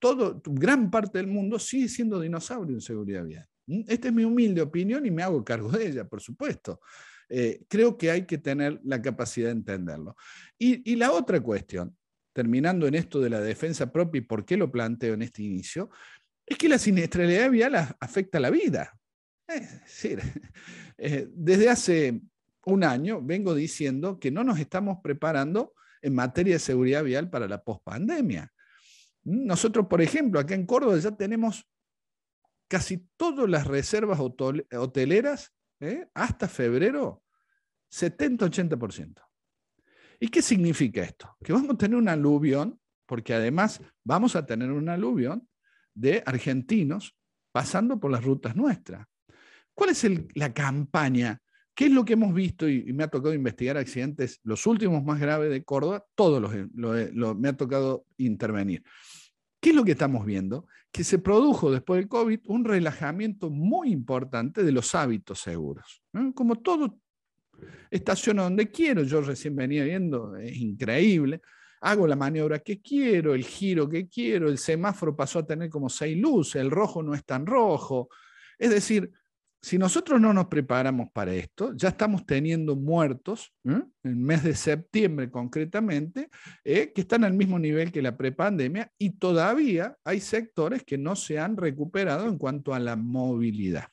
todo, 0.00 0.42
gran 0.44 0.90
parte 0.90 1.18
del 1.18 1.28
mundo 1.28 1.60
sigue 1.60 1.88
siendo 1.88 2.18
dinosaurio 2.18 2.74
en 2.74 2.80
seguridad 2.80 3.24
vial. 3.24 3.48
¿Mm? 3.66 3.82
Esta 3.88 4.08
es 4.08 4.14
mi 4.14 4.24
humilde 4.24 4.62
opinión 4.62 5.04
y 5.06 5.10
me 5.10 5.22
hago 5.22 5.44
cargo 5.44 5.70
de 5.70 5.88
ella, 5.88 6.04
por 6.04 6.20
supuesto. 6.20 6.80
Eh, 7.28 7.64
creo 7.68 7.96
que 7.96 8.10
hay 8.10 8.26
que 8.26 8.38
tener 8.38 8.80
la 8.84 9.02
capacidad 9.02 9.48
de 9.48 9.52
entenderlo. 9.52 10.16
Y, 10.58 10.94
la 10.96 11.12
otra 11.12 11.40
cuestión, 11.40 11.96
terminando 12.32 12.86
en 12.86 12.94
esto 12.94 13.20
de 13.20 13.30
la 13.30 13.40
defensa 13.40 13.90
propia 13.92 14.20
y 14.20 14.22
por 14.22 14.44
qué 14.44 14.56
lo 14.56 14.70
planteo 14.70 15.14
en 15.14 15.22
este 15.22 15.42
inicio, 15.42 15.90
es 16.44 16.56
que 16.56 16.68
la 16.68 16.78
siniestralidad 16.78 17.50
vial 17.50 17.74
afecta 17.98 18.38
la 18.38 18.50
vida. 18.50 18.96
Es 19.48 19.80
decir, 19.82 20.20
eh, 20.98 21.28
desde 21.32 21.68
hace 21.68 22.20
un 22.66 22.84
año 22.84 23.20
vengo 23.22 23.54
diciendo 23.54 24.18
que 24.18 24.30
no 24.30 24.44
nos 24.44 24.58
estamos 24.58 24.98
preparando 25.02 25.74
en 26.02 26.14
materia 26.14 26.54
de 26.54 26.60
seguridad 26.60 27.02
vial 27.02 27.30
para 27.30 27.48
la 27.48 27.62
pospandemia. 27.62 28.52
Nosotros, 29.24 29.86
por 29.88 30.00
ejemplo, 30.00 30.38
acá 30.38 30.54
en 30.54 30.66
Córdoba 30.66 30.96
ya 30.98 31.10
tenemos 31.10 31.66
casi 32.68 33.08
todas 33.16 33.48
las 33.48 33.66
reservas 33.66 34.18
hoteleras, 34.20 35.52
¿eh? 35.80 36.08
hasta 36.14 36.48
febrero, 36.48 37.22
70-80%. 37.90 39.22
¿Y 40.18 40.28
qué 40.28 40.42
significa 40.42 41.02
esto? 41.02 41.36
Que 41.44 41.52
vamos 41.52 41.70
a 41.70 41.78
tener 41.78 41.96
un 41.96 42.08
aluvión, 42.08 42.80
porque 43.06 43.34
además 43.34 43.80
vamos 44.02 44.34
a 44.34 44.46
tener 44.46 44.72
un 44.72 44.88
aluvión 44.88 45.48
de 45.94 46.22
argentinos 46.26 47.16
pasando 47.52 47.98
por 48.00 48.10
las 48.10 48.24
rutas 48.24 48.56
nuestras. 48.56 49.06
¿Cuál 49.74 49.90
es 49.90 50.06
la 50.34 50.52
campaña? 50.52 51.40
¿Qué 51.74 51.86
es 51.86 51.92
lo 51.92 52.04
que 52.04 52.14
hemos 52.14 52.32
visto? 52.32 52.66
Y, 52.68 52.90
me 52.94 53.04
ha 53.04 53.08
tocado 53.08 53.34
investigar 53.34 53.76
accidentes, 53.76 54.40
los 54.42 54.66
últimos 54.66 55.04
más 55.04 55.20
graves 55.20 55.50
de 55.50 55.62
Córdoba, 55.62 56.04
todos 56.14 56.40
los, 56.40 57.36
me 57.36 57.48
ha 57.48 57.56
tocado 57.56 58.06
intervenir. 58.16 58.82
¿Qué 59.66 59.70
es 59.70 59.76
lo 59.76 59.84
que 59.84 59.90
estamos 59.90 60.24
viendo? 60.24 60.68
Que 60.92 61.02
se 61.02 61.18
produjo 61.18 61.72
después 61.72 61.98
del 61.98 62.06
COVID 62.06 62.38
un 62.44 62.64
relajamiento 62.64 63.50
muy 63.50 63.90
importante 63.90 64.62
de 64.62 64.70
los 64.70 64.94
hábitos 64.94 65.40
seguros. 65.40 66.04
Como 66.36 66.54
todo 66.60 67.00
estaciono 67.90 68.44
donde 68.44 68.70
quiero, 68.70 69.02
yo 69.02 69.22
recién 69.22 69.56
venía 69.56 69.82
viendo, 69.82 70.36
es 70.36 70.56
increíble, 70.56 71.40
hago 71.80 72.06
la 72.06 72.14
maniobra 72.14 72.60
que 72.60 72.80
quiero, 72.80 73.34
el 73.34 73.42
giro 73.42 73.88
que 73.88 74.06
quiero, 74.06 74.48
el 74.48 74.58
semáforo 74.58 75.16
pasó 75.16 75.40
a 75.40 75.46
tener 75.48 75.68
como 75.68 75.88
seis 75.88 76.16
luces, 76.16 76.62
el 76.62 76.70
rojo 76.70 77.02
no 77.02 77.12
es 77.12 77.24
tan 77.24 77.44
rojo. 77.44 78.08
Es 78.60 78.70
decir, 78.70 79.10
si 79.66 79.78
nosotros 79.78 80.20
no 80.20 80.32
nos 80.32 80.46
preparamos 80.46 81.10
para 81.10 81.34
esto, 81.34 81.72
ya 81.74 81.88
estamos 81.88 82.24
teniendo 82.24 82.76
muertos, 82.76 83.52
en 83.64 83.90
el 84.04 84.14
mes 84.14 84.44
de 84.44 84.54
septiembre 84.54 85.28
concretamente, 85.28 86.30
eh, 86.62 86.92
que 86.92 87.00
están 87.00 87.24
al 87.24 87.32
mismo 87.32 87.58
nivel 87.58 87.90
que 87.90 88.00
la 88.00 88.16
prepandemia 88.16 88.92
y 88.96 89.18
todavía 89.18 89.96
hay 90.04 90.20
sectores 90.20 90.84
que 90.84 90.98
no 90.98 91.16
se 91.16 91.40
han 91.40 91.56
recuperado 91.56 92.28
en 92.28 92.38
cuanto 92.38 92.74
a 92.74 92.78
la 92.78 92.94
movilidad. 92.94 93.88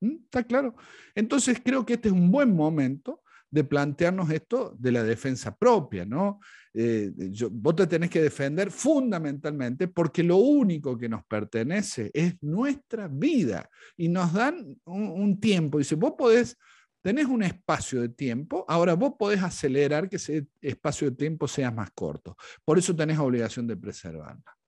¿Está 0.00 0.42
claro? 0.42 0.74
Entonces 1.14 1.60
creo 1.62 1.84
que 1.84 1.92
este 1.92 2.08
es 2.08 2.14
un 2.14 2.30
buen 2.30 2.56
momento 2.56 3.22
de 3.50 3.64
plantearnos 3.64 4.30
esto 4.30 4.74
de 4.78 4.92
la 4.92 5.02
defensa 5.02 5.54
propia, 5.54 6.04
¿no? 6.04 6.40
Eh, 6.72 7.10
vos 7.50 7.74
te 7.74 7.86
tenés 7.86 8.10
que 8.10 8.22
defender 8.22 8.70
fundamentalmente 8.70 9.88
porque 9.88 10.22
lo 10.22 10.36
único 10.36 10.96
que 10.96 11.08
nos 11.08 11.24
pertenece 11.24 12.10
es 12.14 12.40
nuestra 12.42 13.08
vida 13.08 13.68
y 13.96 14.08
nos 14.08 14.32
dan 14.32 14.76
un, 14.84 15.40
tiempo. 15.40 15.78
Dice, 15.78 15.96
vos 15.96 16.14
podés, 16.16 16.56
tenés 17.02 17.26
un 17.26 17.42
espacio 17.42 18.00
de 18.00 18.08
tiempo, 18.10 18.64
ahora 18.68 18.94
vos 18.94 19.14
podés 19.18 19.42
acelerar 19.42 20.08
que 20.08 20.16
ese 20.16 20.46
espacio 20.60 21.10
de 21.10 21.16
tiempo 21.16 21.48
sea 21.48 21.72
más 21.72 21.90
corto. 21.90 22.36
Por 22.64 22.78
eso 22.78 22.94
tenés 22.94 23.18
obligación 23.18 23.66
de 23.66 23.76
preservarla. 23.76 24.59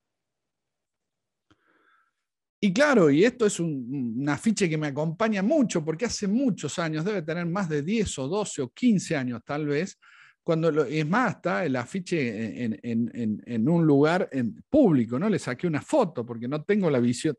Y 2.65 2.73
claro, 2.73 3.11
y 3.11 3.25
esto 3.25 3.45
es 3.45 3.59
un, 3.59 4.25
afiche 4.29 4.71
que 4.71 4.79
me 4.79 4.87
acompaña 4.87 5.43
mucho, 5.43 5.85
porque 5.85 6.05
hace 6.05 6.29
muchos 6.29 6.79
años, 6.79 7.05
debe 7.05 7.23
tener 7.23 7.45
más 7.45 7.69
de 7.69 7.83
10 7.83 8.21
o 8.21 8.29
12 8.29 8.63
o 8.63 8.69
15 8.69 9.17
años 9.17 9.41
tal 9.45 9.67
vez, 9.67 9.99
cuando 10.45 10.85
es 10.85 11.05
más, 11.05 11.37
está 11.37 11.65
el 11.65 11.75
afiche 11.75 12.65
en, 12.65 13.69
un 13.69 13.85
lugar 13.85 14.29
en 14.31 14.63
público, 14.71 15.19
¿no? 15.19 15.29
Le 15.29 15.41
saqué 15.41 15.67
una 15.67 15.83
foto 15.83 16.25
porque 16.25 16.47
no 16.47 16.63
tengo 16.63 16.89
la, 16.89 17.01
visión, 17.01 17.37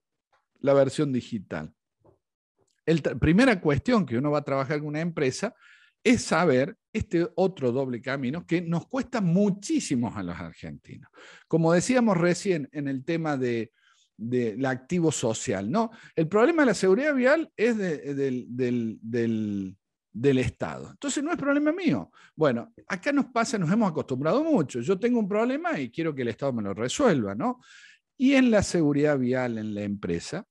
la 0.60 0.74
versión 0.74 1.14
digital. 1.14 1.74
La 2.86 3.16
primera 3.16 3.62
cuestión 3.62 4.06
que 4.06 4.18
uno 4.18 4.30
va 4.30 4.40
a 4.40 4.44
trabajar 4.44 4.80
con 4.80 4.90
una 4.90 5.02
empresa 5.02 5.56
es 6.04 6.22
saber 6.22 6.76
este 6.92 7.30
otro 7.36 7.72
doble 7.72 8.02
camino 8.02 8.46
que 8.46 8.62
nos 8.62 8.88
cuesta 8.88 9.22
muchísimo 9.22 10.14
a 10.14 10.22
los 10.22 10.38
argentinos. 10.38 11.10
Como 11.48 11.72
decíamos 11.72 12.18
recién 12.18 12.68
en 12.74 12.90
el 12.90 13.06
tema 13.06 13.38
de 13.38 13.72
del 14.18 14.66
activo 14.66 15.12
social. 15.12 15.70
¿no? 15.70 15.92
El 16.16 16.28
problema 16.28 16.64
de 16.64 16.68
la 16.68 16.74
seguridad 16.74 17.14
vial 17.14 17.52
es 17.56 17.78
del, 17.78 18.48
del, 20.12 20.38
Estado. 20.38 20.92
Entonces 20.92 21.24
no 21.24 21.32
es 21.32 21.38
problema 21.38 21.72
mío. 21.72 22.12
Bueno, 22.36 22.72
acá 22.88 23.12
nos 23.12 23.26
pasa, 23.26 23.58
nos 23.58 23.72
hemos 23.72 23.90
acostumbrado 23.90 24.44
mucho. 24.44 24.80
Yo 24.82 25.00
tengo 25.00 25.20
un 25.20 25.28
problema 25.28 25.80
y 25.80 25.90
quiero 25.90 26.14
que 26.14 26.22
el 26.22 26.30
Estado 26.30 26.54
me 26.54 26.62
lo 26.62 26.74
resuelva. 26.74 27.36
¿no? 27.36 27.60
Y 28.18 28.34
en 28.34 28.52
la 28.52 28.64
seguridad 28.64 29.18
vial 29.18 29.58
en 29.58 29.74
la 29.74 29.84
empresa, 29.84 30.46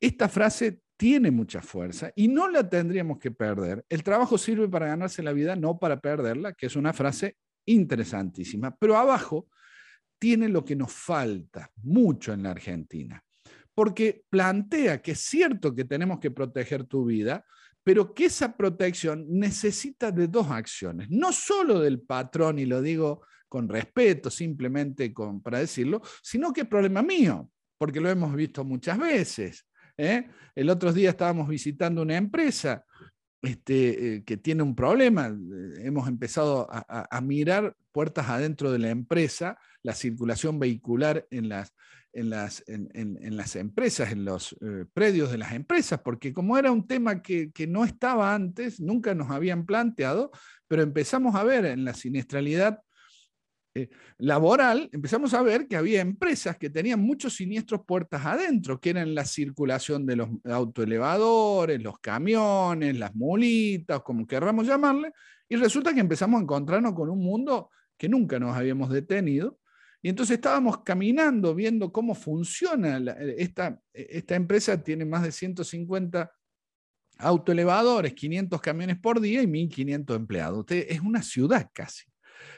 esta 0.00 0.28
frase 0.28 0.80
tiene 0.96 1.30
mucha 1.30 1.62
fuerza 1.62 2.12
y 2.16 2.28
no 2.28 2.48
la 2.48 2.68
tendríamos 2.68 3.18
que 3.18 3.30
perder. 3.30 3.84
El 3.88 4.02
trabajo 4.02 4.36
sirve 4.36 4.68
para 4.68 4.88
ganarse 4.88 5.22
la 5.22 5.32
vida, 5.32 5.56
no 5.56 5.78
para 5.78 6.00
perderla, 6.00 6.52
que 6.52 6.66
es 6.66 6.76
una 6.76 6.92
frase 6.92 7.36
interesantísima. 7.66 8.76
Pero 8.76 8.96
abajo 8.96 9.46
tiene 10.18 10.48
lo 10.48 10.64
que 10.64 10.76
nos 10.76 10.92
falta 10.92 11.70
mucho 11.82 12.32
en 12.32 12.42
la 12.42 12.50
Argentina, 12.50 13.22
porque 13.74 14.24
plantea 14.28 15.00
que 15.00 15.12
es 15.12 15.20
cierto 15.20 15.74
que 15.74 15.84
tenemos 15.84 16.18
que 16.18 16.30
proteger 16.30 16.84
tu 16.84 17.04
vida, 17.04 17.44
pero 17.82 18.12
que 18.12 18.26
esa 18.26 18.56
protección 18.56 19.26
necesita 19.28 20.10
de 20.10 20.28
dos 20.28 20.50
acciones, 20.50 21.08
no 21.10 21.32
solo 21.32 21.80
del 21.80 22.00
patrón, 22.00 22.58
y 22.58 22.66
lo 22.66 22.82
digo 22.82 23.22
con 23.48 23.68
respeto, 23.68 24.30
simplemente 24.30 25.12
con, 25.12 25.40
para 25.40 25.60
decirlo, 25.60 26.02
sino 26.22 26.52
que 26.52 26.62
es 26.62 26.68
problema 26.68 27.02
mío, 27.02 27.50
porque 27.78 28.00
lo 28.00 28.10
hemos 28.10 28.34
visto 28.34 28.64
muchas 28.64 28.98
veces. 28.98 29.66
¿eh? 29.96 30.28
El 30.54 30.68
otro 30.68 30.92
día 30.92 31.10
estábamos 31.10 31.48
visitando 31.48 32.02
una 32.02 32.16
empresa 32.16 32.84
este, 33.42 34.16
eh, 34.16 34.24
que 34.24 34.36
tiene 34.36 34.62
un 34.62 34.74
problema. 34.74 35.34
Hemos 35.78 36.08
empezado 36.08 36.66
a, 36.70 37.20
mirar 37.20 37.76
puertas 37.92 38.28
adentro 38.28 38.72
de 38.72 38.78
la 38.78 38.90
empresa 38.90 39.58
la 39.82 39.94
circulación 39.94 40.58
vehicular 40.58 41.26
en 41.30 41.48
las, 41.48 41.72
en 42.12 42.30
las, 42.30 42.64
en, 42.66 43.36
las 43.36 43.56
empresas, 43.56 44.10
en 44.12 44.24
los 44.24 44.52
eh, 44.60 44.84
predios 44.92 45.30
de 45.30 45.38
las 45.38 45.52
empresas, 45.52 46.00
porque 46.02 46.32
como 46.32 46.58
era 46.58 46.72
un 46.72 46.86
tema 46.86 47.22
que, 47.22 47.52
no 47.68 47.84
estaba 47.84 48.34
antes, 48.34 48.80
nunca 48.80 49.14
nos 49.14 49.30
habían 49.30 49.66
planteado, 49.66 50.30
pero 50.66 50.82
empezamos 50.82 51.34
a 51.34 51.44
ver 51.44 51.64
en 51.66 51.84
la 51.84 51.94
siniestralidad 51.94 52.80
eh, 53.78 53.88
laboral, 54.18 54.88
empezamos 54.92 55.34
a 55.34 55.42
ver 55.42 55.68
que 55.68 55.76
había 55.76 56.00
empresas 56.00 56.56
que 56.56 56.70
tenían 56.70 57.00
muchos 57.00 57.36
siniestros 57.36 57.82
puertas 57.86 58.24
adentro, 58.24 58.80
que 58.80 58.90
eran 58.90 59.14
la 59.14 59.24
circulación 59.24 60.06
de 60.06 60.16
los 60.16 60.28
autoelevadores, 60.44 61.82
los 61.82 61.98
camiones, 62.00 62.98
las 62.98 63.14
mulitas, 63.14 64.02
como 64.02 64.26
querramos 64.26 64.66
llamarle, 64.66 65.12
y 65.48 65.56
resulta 65.56 65.94
que 65.94 66.00
empezamos 66.00 66.40
a 66.40 66.42
encontrarnos 66.42 66.94
con 66.94 67.08
un 67.08 67.20
mundo 67.20 67.70
que 67.96 68.08
nunca 68.08 68.38
nos 68.38 68.56
habíamos 68.56 68.90
detenido, 68.90 69.58
y 70.00 70.08
entonces 70.08 70.36
estábamos 70.36 70.82
caminando, 70.82 71.54
viendo 71.54 71.92
cómo 71.92 72.14
funciona. 72.14 72.98
esta, 73.36 73.80
esta 73.92 74.36
empresa 74.36 74.82
tiene 74.82 75.04
más 75.04 75.22
de 75.24 75.32
150 75.32 76.32
autoelevadores, 77.18 78.14
500 78.14 78.60
camiones 78.60 78.98
por 78.98 79.20
día 79.20 79.42
y 79.42 79.46
1.500 79.46 80.14
empleados. 80.14 80.64
es 80.68 81.00
una 81.00 81.22
ciudad 81.22 81.68
casi. 81.72 82.04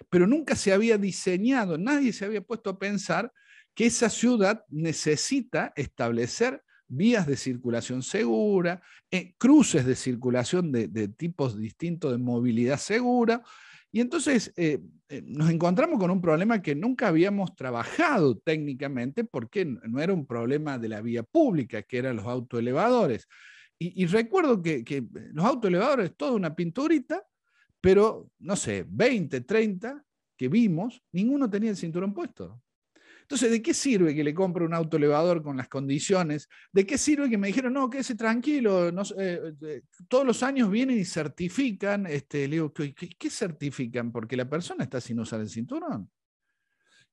Pero 0.09 0.27
nunca 0.27 0.57
se 0.57 0.73
había 0.73 0.99
diseñado, 0.99 1.79
nadie 1.79 2.13
se 2.13 2.25
había 2.25 2.41
puesto 2.41 2.71
a 2.71 2.79
pensar 2.79 3.33
que 3.75 3.87
esa 3.87 4.11
ciudad 4.11 4.65
necesita 4.69 5.73
establecer 5.77 6.63
vías 6.89 7.27
de 7.27 7.37
circulación 7.37 8.03
segura, 8.03 8.83
eh, 9.11 9.35
cruces 9.39 9.87
de 9.87 9.95
circulación 9.95 10.73
de, 10.73 10.89
de 10.89 11.09
tipos 11.09 11.59
distintos 11.59 12.11
de 12.11 12.19
movilidad 12.19 12.79
segura, 12.79 13.43
y 13.93 14.01
entonces 14.01 14.53
eh, 14.57 14.81
eh, 15.09 15.23
nos 15.27 15.51
encontramos 15.51 15.99
con 15.99 16.11
un 16.11 16.21
problema 16.21 16.63
que 16.63 16.75
nunca 16.75 17.09
habíamos 17.09 17.57
trabajado 17.57 18.39
técnicamente 18.39 19.25
porque 19.25 19.65
no 19.65 20.01
era 20.01 20.13
un 20.13 20.27
problema 20.27 20.79
de 20.79 20.89
la 20.89 21.01
vía 21.01 21.25
pública, 21.25 21.83
que 21.83 21.99
eran 21.99 22.17
los 22.17 22.27
autoelevadores. 22.27 23.27
Y, 23.83 24.05
recuerdo 24.05 24.63
que, 24.63 24.85
que 24.85 25.03
los 25.33 25.43
autoelevadores, 25.43 26.15
toda 26.15 26.33
una 26.33 26.55
pinturita, 26.55 27.23
pero 27.81 28.31
no 28.39 28.57
sé, 28.57 28.85
20, 28.89 29.43
30 29.43 30.05
que 30.37 30.49
vimos, 30.49 31.03
ninguno 31.13 31.49
tenía 31.49 31.71
el 31.71 31.77
cinturón 31.77 32.15
puesto. 32.15 32.63
Entonces, 33.23 33.51
¿de 33.53 33.63
qué 33.63 33.73
sirve 33.73 34.13
que 34.13 34.25
le 34.25 34.35
compre 34.35 34.65
un 34.65 34.75
auto 34.75 34.97
elevador 34.97 35.41
con 35.41 35.57
las 35.57 35.69
condiciones? 35.69 36.49
¿De 36.73 36.85
qué 36.85 36.99
sirve 36.99 37.31
que 37.31 37.39
me 37.39 37.47
dijeron, 37.47 37.73
no, 37.73 37.89
quédese 37.89 38.17
tranquilo, 38.17 38.89
eh, 38.89 39.55
eh, 39.63 39.83
todos 40.09 40.27
los 40.27 40.43
años 40.43 40.69
vienen 40.69 40.99
y 40.99 41.05
certifican? 41.05 42.07
Este, 42.07 42.49
le 42.49 42.57
digo, 42.57 42.73
¿qué, 42.73 42.93
¿qué 42.93 43.31
certifican? 43.31 44.11
Porque 44.11 44.37
la 44.37 44.51
persona 44.51 44.83
está 44.83 45.01
sin 45.01 45.21
usar 45.21 45.41
el 45.41 45.49
cinturón. 45.49 46.11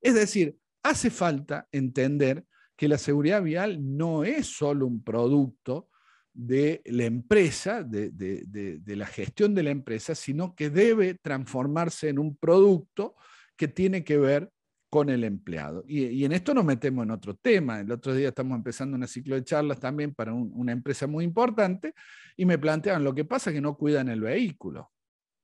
Es 0.02 0.16
decir, 0.16 0.58
hace 0.82 1.12
falta 1.12 1.68
entender 1.72 2.46
que 2.76 2.88
la 2.88 2.98
seguridad 2.98 3.44
vial 3.44 3.78
no 3.80 4.24
es 4.24 4.48
solo 4.48 4.88
un 4.88 5.04
producto 5.04 5.90
de 6.38 6.84
la 6.86 7.06
empresa, 7.06 7.82
de, 7.82 8.12
de, 8.12 8.44
de, 8.78 8.96
la 8.96 9.08
gestión 9.08 9.56
de 9.56 9.64
la 9.64 9.72
empresa, 9.72 10.14
sino 10.14 10.54
que 10.54 10.70
debe 10.70 11.16
transformarse 11.16 12.10
en 12.10 12.20
un 12.20 12.38
producto 12.38 13.16
que 13.56 13.68
tiene 13.68 14.04
que 14.04 14.20
ver 14.20 14.52
con 14.88 15.10
el 15.10 15.24
empleado. 15.24 15.84
Y, 15.88 16.24
en 16.24 16.32
esto 16.32 16.54
nos 16.54 16.64
metemos 16.64 17.06
en 17.06 17.12
otro 17.12 17.36
tema. 17.36 17.80
El 17.80 17.92
otro 17.92 18.14
día 18.14 18.28
estamos 18.28 18.56
empezando 18.56 18.96
un 18.96 19.08
ciclo 19.08 19.34
de 19.34 19.44
charlas 19.44 19.80
también 19.80 20.14
para 20.14 20.32
una 20.32 20.72
empresa 20.72 21.08
muy 21.08 21.26
importante 21.26 21.96
y 22.36 22.46
me 22.46 22.60
plantean, 22.60 23.04
lo 23.04 23.16
que 23.16 23.26
pasa 23.26 23.50
es 23.50 23.56
que 23.56 23.62
no 23.62 23.76
cuidan 23.76 24.08
el 24.08 24.22
vehículo, 24.22 24.92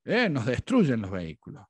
¿eh? 0.06 0.30
nos 0.30 0.46
destruyen 0.46 1.02
los 1.02 1.10
vehículos. 1.10 1.66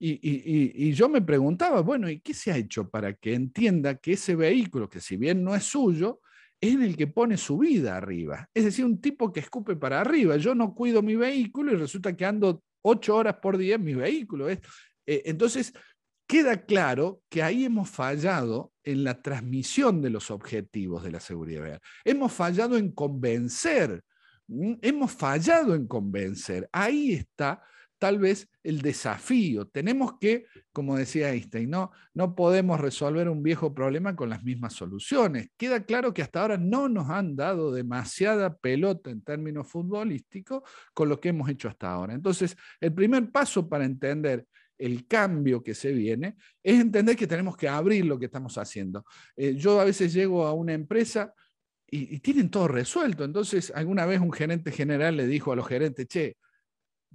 Y, 0.00 0.92
yo 0.94 1.08
me 1.08 1.22
preguntaba, 1.22 1.80
bueno, 1.80 2.10
¿y 2.10 2.18
qué 2.18 2.34
se 2.34 2.50
ha 2.50 2.56
hecho 2.56 2.90
para 2.90 3.14
que 3.14 3.34
entienda 3.34 3.94
que 3.94 4.14
ese 4.14 4.34
vehículo, 4.34 4.90
que 4.90 5.00
si 5.00 5.16
bien 5.16 5.44
no 5.44 5.54
es 5.54 5.62
suyo, 5.62 6.20
es 6.68 6.74
el 6.80 6.96
que 6.96 7.06
pone 7.06 7.36
su 7.36 7.58
vida 7.58 7.96
arriba? 7.96 8.48
Es 8.54 8.64
decir, 8.64 8.84
un 8.84 9.00
tipo 9.00 9.32
que 9.32 9.40
escupe 9.40 9.76
para 9.76 10.00
arriba. 10.00 10.36
Yo 10.36 10.54
no 10.54 10.74
cuido 10.74 11.02
mi 11.02 11.16
vehículo 11.16 11.72
y 11.72 11.76
resulta 11.76 12.16
que 12.16 12.24
ando 12.24 12.62
ocho 12.82 13.16
horas 13.16 13.36
por 13.40 13.56
día 13.56 13.76
en 13.76 13.84
mi 13.84 13.94
vehículo. 13.94 14.48
¿eh? 14.50 14.60
entonces, 15.06 15.72
queda 16.26 16.64
claro 16.64 17.22
que 17.28 17.42
ahí 17.42 17.64
hemos 17.64 17.90
fallado 17.90 18.72
en 18.82 19.04
la 19.04 19.20
transmisión 19.22 20.00
de 20.00 20.10
los 20.10 20.30
objetivos 20.30 21.02
de 21.02 21.12
la 21.12 21.20
seguridad 21.20 21.64
vial. 21.64 21.80
Hemos 22.04 22.32
fallado 22.32 22.76
en 22.76 22.92
convencer, 22.92 24.02
hemos 24.48 25.12
fallado 25.12 25.74
en 25.74 25.86
convencer. 25.86 26.68
Ahí 26.72 27.12
está 27.12 27.62
tal 27.98 28.18
vez 28.18 28.48
el 28.62 28.82
desafío. 28.82 29.66
Tenemos 29.66 30.14
que, 30.20 30.46
como 30.72 30.96
decía 30.96 31.30
Einstein, 31.30 31.70
no, 31.70 31.90
no 32.12 32.34
podemos 32.34 32.80
resolver 32.80 33.28
un 33.28 33.42
viejo 33.42 33.74
problema 33.74 34.14
con 34.16 34.30
las 34.30 34.42
mismas 34.44 34.74
soluciones. 34.74 35.48
Queda 35.56 35.84
claro 35.84 36.12
que 36.12 36.22
hasta 36.22 36.42
ahora 36.42 36.56
no 36.58 36.88
nos 36.88 37.10
han 37.10 37.36
dado 37.36 37.72
demasiada 37.72 38.56
pelota 38.56 39.10
en 39.10 39.22
términos 39.22 39.68
futbolísticos 39.68 40.62
con 40.92 41.08
lo 41.08 41.20
que 41.20 41.30
hemos 41.30 41.48
hecho 41.48 41.68
hasta 41.68 41.90
ahora. 41.90 42.14
Entonces, 42.14 42.56
el 42.80 42.92
primer 42.92 43.30
paso 43.30 43.68
para 43.68 43.84
entender 43.84 44.46
el 44.78 45.06
cambio 45.06 45.62
que 45.62 45.74
se 45.74 45.92
viene, 45.92 46.36
es 46.62 46.80
entender 46.80 47.16
que 47.16 47.26
tenemos 47.26 47.56
que 47.56 47.68
abrir 47.68 48.04
lo 48.04 48.18
que 48.18 48.26
estamos 48.26 48.58
haciendo. 48.58 49.04
Eh, 49.36 49.54
yo 49.54 49.80
a 49.80 49.84
veces 49.84 50.12
llego 50.12 50.46
a 50.46 50.52
una 50.52 50.72
empresa 50.72 51.32
y, 51.86 52.18
tienen 52.20 52.50
todo 52.50 52.68
resuelto. 52.68 53.24
Entonces, 53.24 53.72
alguna 53.74 54.06
vez 54.06 54.20
un 54.20 54.32
gerente 54.32 54.72
general 54.72 55.16
le 55.16 55.26
dijo 55.26 55.52
a 55.52 55.56
los 55.56 55.66
gerentes, 55.66 56.08
che, 56.08 56.36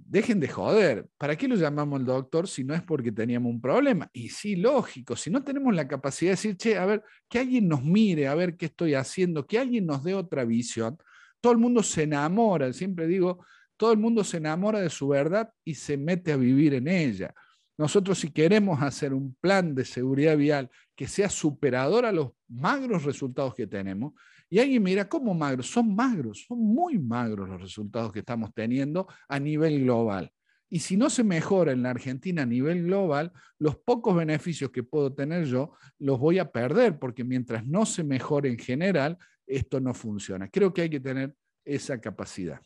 dejen 0.06 0.40
de 0.40 0.48
joder, 0.48 1.06
¿para 1.18 1.36
qué 1.36 1.46
lo 1.46 1.56
llamamos 1.56 2.00
el 2.00 2.06
doctor 2.06 2.48
si 2.48 2.64
no 2.64 2.74
es 2.74 2.82
porque 2.82 3.12
teníamos 3.12 3.52
un 3.52 3.60
problema? 3.60 4.08
Y 4.12 4.28
sí, 4.28 4.56
lógico, 4.56 5.16
si 5.16 5.30
no 5.30 5.42
tenemos 5.42 5.74
la 5.74 5.86
capacidad 5.86 6.30
de 6.30 6.36
decir, 6.36 6.56
che, 6.56 6.76
a 6.76 6.86
ver, 6.86 7.02
que 7.28 7.38
alguien 7.38 7.68
nos 7.68 7.82
mire, 7.82 8.28
a 8.28 8.34
ver 8.34 8.56
qué 8.56 8.66
estoy 8.66 8.94
haciendo, 8.94 9.46
que 9.46 9.58
alguien 9.58 9.86
nos 9.86 10.02
dé 10.02 10.14
otra 10.14 10.44
visión, 10.44 10.98
todo 11.40 11.52
el 11.52 11.58
mundo 11.58 11.82
se 11.82 12.02
enamora, 12.02 12.72
siempre 12.72 13.06
digo, 13.06 13.44
todo 13.76 13.92
el 13.92 13.98
mundo 13.98 14.24
se 14.24 14.36
enamora 14.36 14.80
de 14.80 14.90
su 14.90 15.08
verdad 15.08 15.50
y 15.64 15.74
se 15.74 15.96
mete 15.96 16.32
a 16.32 16.36
vivir 16.36 16.74
en 16.74 16.88
ella. 16.88 17.32
Nosotros 17.80 18.18
si 18.18 18.30
queremos 18.30 18.82
hacer 18.82 19.14
un 19.14 19.34
plan 19.40 19.74
de 19.74 19.86
seguridad 19.86 20.36
vial 20.36 20.68
que 20.94 21.08
sea 21.08 21.30
superador 21.30 22.04
a 22.04 22.12
los 22.12 22.32
magros 22.46 23.04
resultados 23.04 23.54
que 23.54 23.66
tenemos, 23.66 24.12
y 24.50 24.58
alguien 24.58 24.82
mira, 24.82 25.08
¿cómo 25.08 25.32
magros? 25.32 25.70
Son 25.70 25.94
magros, 25.94 26.44
son 26.46 26.58
muy 26.58 26.98
magros 26.98 27.48
los 27.48 27.58
resultados 27.58 28.12
que 28.12 28.18
estamos 28.18 28.52
teniendo 28.52 29.08
a 29.30 29.40
nivel 29.40 29.80
global. 29.84 30.30
Y 30.68 30.80
si 30.80 30.98
no 30.98 31.08
se 31.08 31.24
mejora 31.24 31.72
en 31.72 31.82
la 31.82 31.88
Argentina 31.88 32.42
a 32.42 32.46
nivel 32.46 32.82
global, 32.82 33.32
los 33.58 33.76
pocos 33.76 34.14
beneficios 34.14 34.70
que 34.70 34.82
puedo 34.82 35.14
tener 35.14 35.46
yo 35.46 35.72
los 35.98 36.18
voy 36.18 36.38
a 36.38 36.52
perder, 36.52 36.98
porque 36.98 37.24
mientras 37.24 37.66
no 37.66 37.86
se 37.86 38.04
mejore 38.04 38.50
en 38.50 38.58
general, 38.58 39.16
esto 39.46 39.80
no 39.80 39.94
funciona. 39.94 40.50
Creo 40.50 40.74
que 40.74 40.82
hay 40.82 40.90
que 40.90 41.00
tener 41.00 41.34
esa 41.64 41.98
capacidad. 41.98 42.60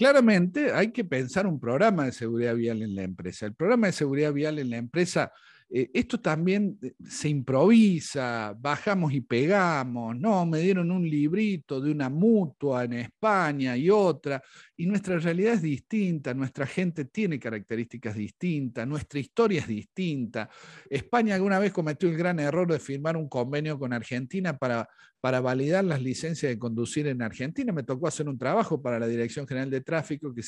Claramente 0.00 0.72
hay 0.72 0.92
que 0.92 1.04
pensar 1.04 1.46
un 1.46 1.60
programa 1.60 2.06
de 2.06 2.12
seguridad 2.12 2.54
vial 2.54 2.80
en 2.80 2.94
la 2.94 3.02
empresa. 3.02 3.44
El 3.44 3.54
programa 3.54 3.88
de 3.88 3.92
seguridad 3.92 4.32
vial 4.32 4.58
en 4.58 4.70
la 4.70 4.78
empresa 4.78 5.30
eh, 5.72 5.88
esto 5.94 6.18
también 6.20 6.76
eh, 6.82 6.94
se 7.08 7.28
improvisa, 7.28 8.56
bajamos 8.58 9.12
y 9.12 9.20
pegamos, 9.20 10.16
no, 10.18 10.44
me 10.44 10.58
dieron 10.58 10.90
un 10.90 11.08
librito 11.08 11.80
de 11.80 11.92
una 11.92 12.08
mutua 12.08 12.84
en 12.84 12.94
España 12.94 13.76
y 13.76 13.88
otra, 13.88 14.42
y 14.76 14.86
nuestra 14.86 15.18
realidad 15.18 15.54
es 15.54 15.62
distinta, 15.62 16.34
nuestra 16.34 16.66
gente 16.66 17.04
tiene 17.04 17.38
características 17.38 18.16
distintas, 18.16 18.84
nuestra 18.88 19.20
historia 19.20 19.60
es 19.60 19.68
distinta. 19.68 20.50
España 20.88 21.36
alguna 21.36 21.60
vez 21.60 21.72
cometió 21.72 22.08
el 22.08 22.16
gran 22.16 22.40
error 22.40 22.72
de 22.72 22.80
firmar 22.80 23.16
un 23.16 23.28
convenio 23.28 23.78
con 23.78 23.92
Argentina 23.92 24.58
para, 24.58 24.88
para 25.20 25.40
validar 25.40 25.84
las 25.84 26.02
licencias 26.02 26.50
de 26.50 26.58
conducir 26.58 27.06
en 27.06 27.22
Argentina. 27.22 27.72
Me 27.72 27.84
tocó 27.84 28.08
hacer 28.08 28.28
un 28.28 28.38
trabajo 28.38 28.82
para 28.82 28.98
la 28.98 29.06
Dirección 29.06 29.46
General 29.46 29.70
de 29.70 29.82
Tráfico 29.82 30.34
que, 30.34 30.42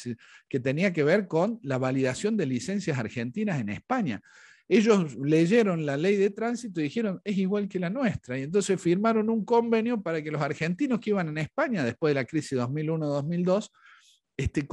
que 0.49 0.59
tenía 0.59 0.93
que 0.93 1.05
ver 1.05 1.29
con 1.29 1.61
la 1.63 1.79
validación 1.79 2.37
de 2.37 2.47
licencias 2.47 2.99
argentinas 2.99 3.61
en 3.61 3.69
España 3.69 4.21
ellos 4.69 5.17
leyeron 5.17 5.85
la 5.85 5.97
ley 5.97 6.17
de 6.17 6.31
tránsito 6.31 6.81
y 6.81 6.85
dijeron, 6.85 7.21
es 7.25 7.37
igual 7.37 7.69
que 7.69 7.79
la 7.79 7.91
nuestra. 7.91 8.39
Y 8.39 8.43
entonces 8.43 8.81
firmaron 8.81 9.29
un 9.29 9.45
convenio 9.45 10.03
para 10.03 10.23
que 10.23 10.31
los 10.31 10.41
argentinos 10.41 11.01
que 11.01 11.11
iban 11.11 11.29
en 11.29 11.39
España 11.39 11.85
después 11.85 12.11
de 12.11 12.21
la 12.21 12.25
crisis 12.25 12.59
2001-2002, 12.59 13.71
este, 14.37 14.67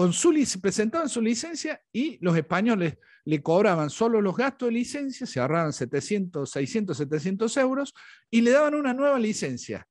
presentaban 0.62 1.10
su 1.10 1.21
licencia 1.21 1.82
y 1.91 2.17
los 2.23 2.36
españoles 2.38 2.97
le 3.25 3.43
cobraban 3.43 3.89
solo 3.89 4.21
los 4.21 4.36
gastos 4.36 4.69
de 4.69 4.73
licencia, 4.73 5.28
se 5.28 5.39
ahorraban 5.39 5.73
700, 5.73 6.49
600, 6.49 6.97
700 6.97 7.58
euros 7.58 7.93
y 8.32 8.41
le 8.41 8.52
daban 8.52 8.75
una 8.75 8.93
nueva 8.93 9.19
licencia. 9.19 9.86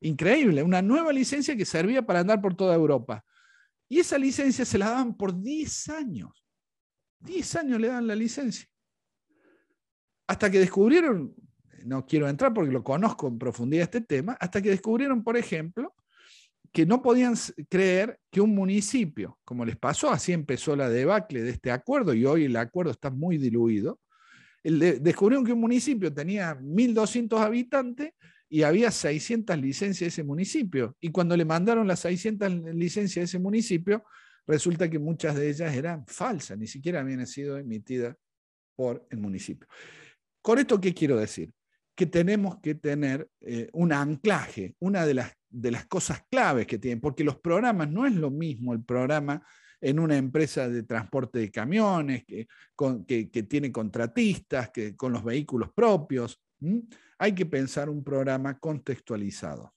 Increíble, 0.00 0.62
una 0.62 0.82
nueva 0.82 1.12
licencia 1.12 1.56
que 1.56 1.64
servía 1.64 2.04
para 2.04 2.20
andar 2.20 2.40
por 2.40 2.54
toda 2.54 2.74
Europa. 2.74 3.24
Y 3.88 4.00
esa 4.00 4.18
licencia 4.18 4.64
se 4.64 4.78
la 4.78 4.90
daban 4.90 5.16
por 5.16 5.40
10 5.40 5.88
años. 5.88 6.44
10 7.20 7.56
años 7.56 7.80
le 7.80 7.88
dan 7.88 8.06
la 8.06 8.14
licencia. 8.14 8.68
Hasta 10.26 10.50
que 10.50 10.58
descubrieron, 10.58 11.34
no 11.84 12.04
quiero 12.06 12.28
entrar 12.28 12.52
porque 12.52 12.72
lo 12.72 12.82
conozco 12.82 13.28
en 13.28 13.38
profundidad 13.38 13.84
este 13.84 14.00
tema, 14.00 14.36
hasta 14.40 14.60
que 14.60 14.70
descubrieron, 14.70 15.22
por 15.22 15.36
ejemplo, 15.36 15.94
que 16.72 16.84
no 16.84 17.00
podían 17.00 17.34
creer 17.68 18.18
que 18.30 18.40
un 18.40 18.54
municipio, 18.54 19.38
como 19.44 19.64
les 19.64 19.76
pasó, 19.76 20.10
así 20.10 20.32
empezó 20.32 20.76
la 20.76 20.90
debacle 20.90 21.42
de 21.42 21.50
este 21.50 21.70
acuerdo 21.70 22.12
y 22.12 22.26
hoy 22.26 22.44
el 22.44 22.56
acuerdo 22.56 22.90
está 22.90 23.10
muy 23.10 23.38
diluido, 23.38 24.00
descubrieron 24.62 25.44
que 25.44 25.52
un 25.52 25.60
municipio 25.60 26.12
tenía 26.12 26.54
1.200 26.56 27.40
habitantes 27.40 28.12
y 28.48 28.62
había 28.62 28.90
600 28.90 29.56
licencias 29.58 30.00
de 30.00 30.08
ese 30.08 30.22
municipio. 30.24 30.96
Y 31.00 31.10
cuando 31.10 31.36
le 31.36 31.44
mandaron 31.44 31.86
las 31.86 32.00
600 32.00 32.74
licencias 32.74 33.22
de 33.22 33.24
ese 33.24 33.38
municipio, 33.38 34.04
resulta 34.46 34.88
que 34.90 34.98
muchas 34.98 35.36
de 35.36 35.48
ellas 35.48 35.74
eran 35.74 36.04
falsas, 36.06 36.58
ni 36.58 36.66
siquiera 36.66 37.00
habían 37.00 37.26
sido 37.26 37.58
emitidas 37.58 38.16
por 38.74 39.06
el 39.10 39.18
municipio. 39.18 39.66
¿Con 40.46 40.60
esto 40.60 40.80
qué 40.80 40.94
quiero 40.94 41.16
decir? 41.16 41.52
Que 41.96 42.06
tenemos 42.06 42.60
que 42.60 42.76
tener 42.76 43.28
eh, 43.40 43.68
un 43.72 43.92
anclaje, 43.92 44.76
una 44.78 45.04
de 45.04 45.14
las, 45.14 45.32
de 45.48 45.72
las 45.72 45.86
cosas 45.86 46.22
claves 46.30 46.68
que 46.68 46.78
tienen, 46.78 47.00
porque 47.00 47.24
los 47.24 47.40
programas 47.40 47.90
no 47.90 48.06
es 48.06 48.14
lo 48.14 48.30
mismo 48.30 48.72
el 48.72 48.84
programa 48.84 49.44
en 49.80 49.98
una 49.98 50.16
empresa 50.16 50.68
de 50.68 50.84
transporte 50.84 51.40
de 51.40 51.50
camiones, 51.50 52.24
que, 52.24 52.46
que, 53.08 53.42
tiene 53.42 53.72
contratistas, 53.72 54.70
que, 54.70 54.94
con 54.94 55.12
los 55.12 55.24
vehículos 55.24 55.70
propios. 55.74 56.40
Hay 57.18 57.34
que 57.34 57.46
pensar 57.46 57.90
un 57.90 58.04
programa 58.04 58.56
contextualizado. 58.56 59.74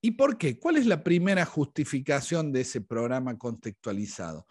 ¿Y 0.00 0.12
por 0.12 0.38
qué? 0.38 0.58
¿Cuál 0.58 0.78
es 0.78 0.86
la 0.86 1.04
primera 1.04 1.44
justificación 1.44 2.50
de 2.50 2.62
ese 2.62 2.80
programa 2.80 3.36
contextualizado? 3.36 4.46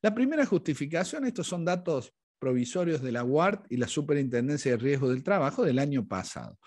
La 0.00 0.14
primera 0.14 0.46
justificación, 0.46 1.26
estos 1.26 1.46
son 1.46 1.66
datos 1.66 2.14
provisorios 2.40 3.02
de 3.02 3.12
la 3.12 3.22
UART 3.22 3.66
y 3.70 3.76
la 3.76 3.86
Superintendencia 3.86 4.72
de 4.72 4.78
Riesgo 4.78 5.10
del 5.10 5.22
Trabajo 5.22 5.62
del 5.62 5.78
año 5.78 6.06
pasado. 6.08 6.58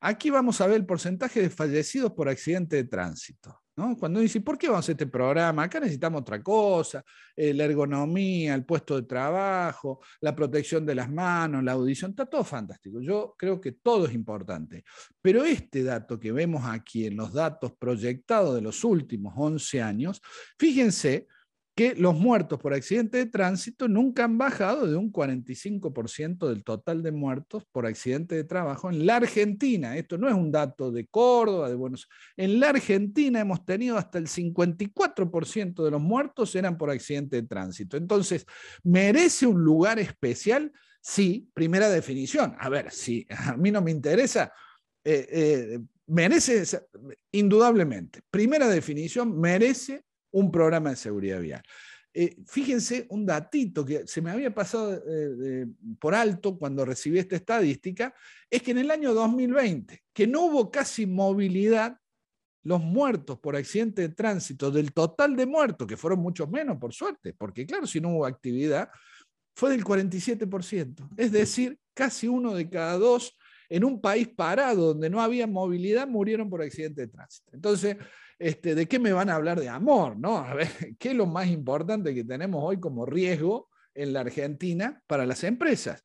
Aquí 0.00 0.30
vamos 0.30 0.60
a 0.60 0.66
ver 0.66 0.76
el 0.76 0.86
porcentaje 0.86 1.40
de 1.40 1.50
fallecidos 1.50 2.12
por 2.12 2.28
accidente 2.28 2.76
de 2.76 2.84
tránsito. 2.84 3.62
Cuando 3.74 4.20
dice, 4.20 4.40
¿por 4.42 4.58
qué 4.58 4.68
vamos 4.68 4.86
a 4.88 4.92
este 4.92 5.06
programa? 5.06 5.62
Acá 5.62 5.80
necesitamos 5.80 6.20
otra 6.20 6.42
cosa, 6.42 7.02
eh, 7.34 7.54
la 7.54 7.64
ergonomía, 7.64 8.54
el 8.54 8.66
puesto 8.66 8.96
de 9.00 9.06
trabajo, 9.06 10.00
la 10.20 10.36
protección 10.36 10.84
de 10.84 10.94
las 10.94 11.10
manos, 11.10 11.64
la 11.64 11.72
audición, 11.72 12.10
está 12.10 12.26
todo 12.26 12.44
fantástico. 12.44 13.00
Yo 13.00 13.34
creo 13.38 13.60
que 13.60 13.72
todo 13.72 14.06
es 14.06 14.12
importante. 14.12 14.84
Pero 15.22 15.44
este 15.44 15.82
dato 15.84 16.20
que 16.20 16.32
vemos 16.32 16.64
aquí 16.66 17.06
en 17.06 17.16
los 17.16 17.32
datos 17.32 17.72
proyectados 17.78 18.54
de 18.54 18.60
los 18.60 18.84
últimos 18.84 19.32
11 19.36 19.80
años, 19.80 20.20
fíjense 20.58 21.26
que 21.74 21.94
los 21.94 22.14
muertos 22.14 22.58
por 22.58 22.74
accidente 22.74 23.16
de 23.16 23.26
tránsito 23.26 23.88
nunca 23.88 24.24
han 24.24 24.36
bajado 24.36 24.86
de 24.86 24.96
un 24.96 25.10
45% 25.10 26.48
del 26.48 26.64
total 26.64 27.02
de 27.02 27.12
muertos 27.12 27.64
por 27.72 27.86
accidente 27.86 28.34
de 28.34 28.44
trabajo 28.44 28.90
en 28.90 29.06
la 29.06 29.16
Argentina. 29.16 29.96
Esto 29.96 30.18
no 30.18 30.28
es 30.28 30.34
un 30.34 30.52
dato 30.52 30.92
de 30.92 31.06
Córdoba, 31.06 31.70
de 31.70 31.74
Buenos 31.74 32.04
Aires. 32.04 32.52
En 32.52 32.60
la 32.60 32.68
Argentina 32.68 33.40
hemos 33.40 33.64
tenido 33.64 33.96
hasta 33.96 34.18
el 34.18 34.26
54% 34.26 35.82
de 35.82 35.90
los 35.90 36.00
muertos 36.00 36.54
eran 36.54 36.76
por 36.76 36.90
accidente 36.90 37.36
de 37.36 37.48
tránsito. 37.48 37.96
Entonces, 37.96 38.46
¿merece 38.82 39.46
un 39.46 39.62
lugar 39.62 39.98
especial? 39.98 40.70
Sí, 41.00 41.48
primera 41.54 41.88
definición. 41.88 42.54
A 42.58 42.68
ver, 42.68 42.90
si 42.90 43.26
a 43.30 43.56
mí 43.56 43.70
no 43.70 43.80
me 43.80 43.90
interesa, 43.90 44.52
eh, 45.02 45.26
eh, 45.30 45.80
merece, 46.06 46.64
indudablemente, 47.32 48.20
primera 48.30 48.68
definición, 48.68 49.40
merece 49.40 50.04
un 50.32 50.50
programa 50.50 50.90
de 50.90 50.96
seguridad 50.96 51.40
vial. 51.40 51.62
Eh, 52.14 52.36
fíjense 52.46 53.06
un 53.08 53.24
datito 53.24 53.84
que 53.84 54.06
se 54.06 54.20
me 54.20 54.30
había 54.30 54.54
pasado 54.54 55.02
eh, 55.08 55.66
por 55.98 56.14
alto 56.14 56.58
cuando 56.58 56.84
recibí 56.84 57.18
esta 57.18 57.36
estadística, 57.36 58.14
es 58.50 58.62
que 58.62 58.72
en 58.72 58.78
el 58.78 58.90
año 58.90 59.14
2020, 59.14 60.02
que 60.12 60.26
no 60.26 60.42
hubo 60.46 60.70
casi 60.70 61.06
movilidad, 61.06 61.96
los 62.64 62.80
muertos 62.80 63.38
por 63.40 63.56
accidente 63.56 64.02
de 64.02 64.08
tránsito 64.10 64.70
del 64.70 64.92
total 64.92 65.34
de 65.34 65.46
muertos, 65.46 65.86
que 65.86 65.96
fueron 65.96 66.20
muchos 66.20 66.48
menos 66.48 66.78
por 66.78 66.92
suerte, 66.92 67.32
porque 67.32 67.66
claro, 67.66 67.86
si 67.86 68.00
no 68.00 68.10
hubo 68.10 68.26
actividad, 68.26 68.88
fue 69.54 69.70
del 69.70 69.84
47%. 69.84 71.10
Es 71.16 71.32
decir, 71.32 71.78
casi 71.94 72.28
uno 72.28 72.54
de 72.54 72.68
cada 72.70 72.98
dos 72.98 73.36
en 73.68 73.84
un 73.84 74.00
país 74.00 74.28
parado 74.28 74.88
donde 74.88 75.10
no 75.10 75.20
había 75.20 75.46
movilidad 75.46 76.06
murieron 76.06 76.48
por 76.50 76.62
accidente 76.62 77.02
de 77.02 77.08
tránsito. 77.08 77.50
Entonces, 77.54 77.96
este, 78.42 78.74
¿de 78.74 78.86
qué 78.86 78.98
me 78.98 79.12
van 79.12 79.30
a 79.30 79.36
hablar 79.36 79.60
de 79.60 79.68
amor? 79.68 80.18
¿no? 80.18 80.38
A 80.38 80.54
ver, 80.54 80.68
¿qué 80.98 81.10
es 81.10 81.14
lo 81.14 81.26
más 81.26 81.46
importante 81.48 82.14
que 82.14 82.24
tenemos 82.24 82.62
hoy 82.64 82.80
como 82.80 83.06
riesgo 83.06 83.68
en 83.94 84.12
la 84.12 84.20
Argentina 84.20 85.00
para 85.06 85.24
las 85.26 85.44
empresas? 85.44 86.02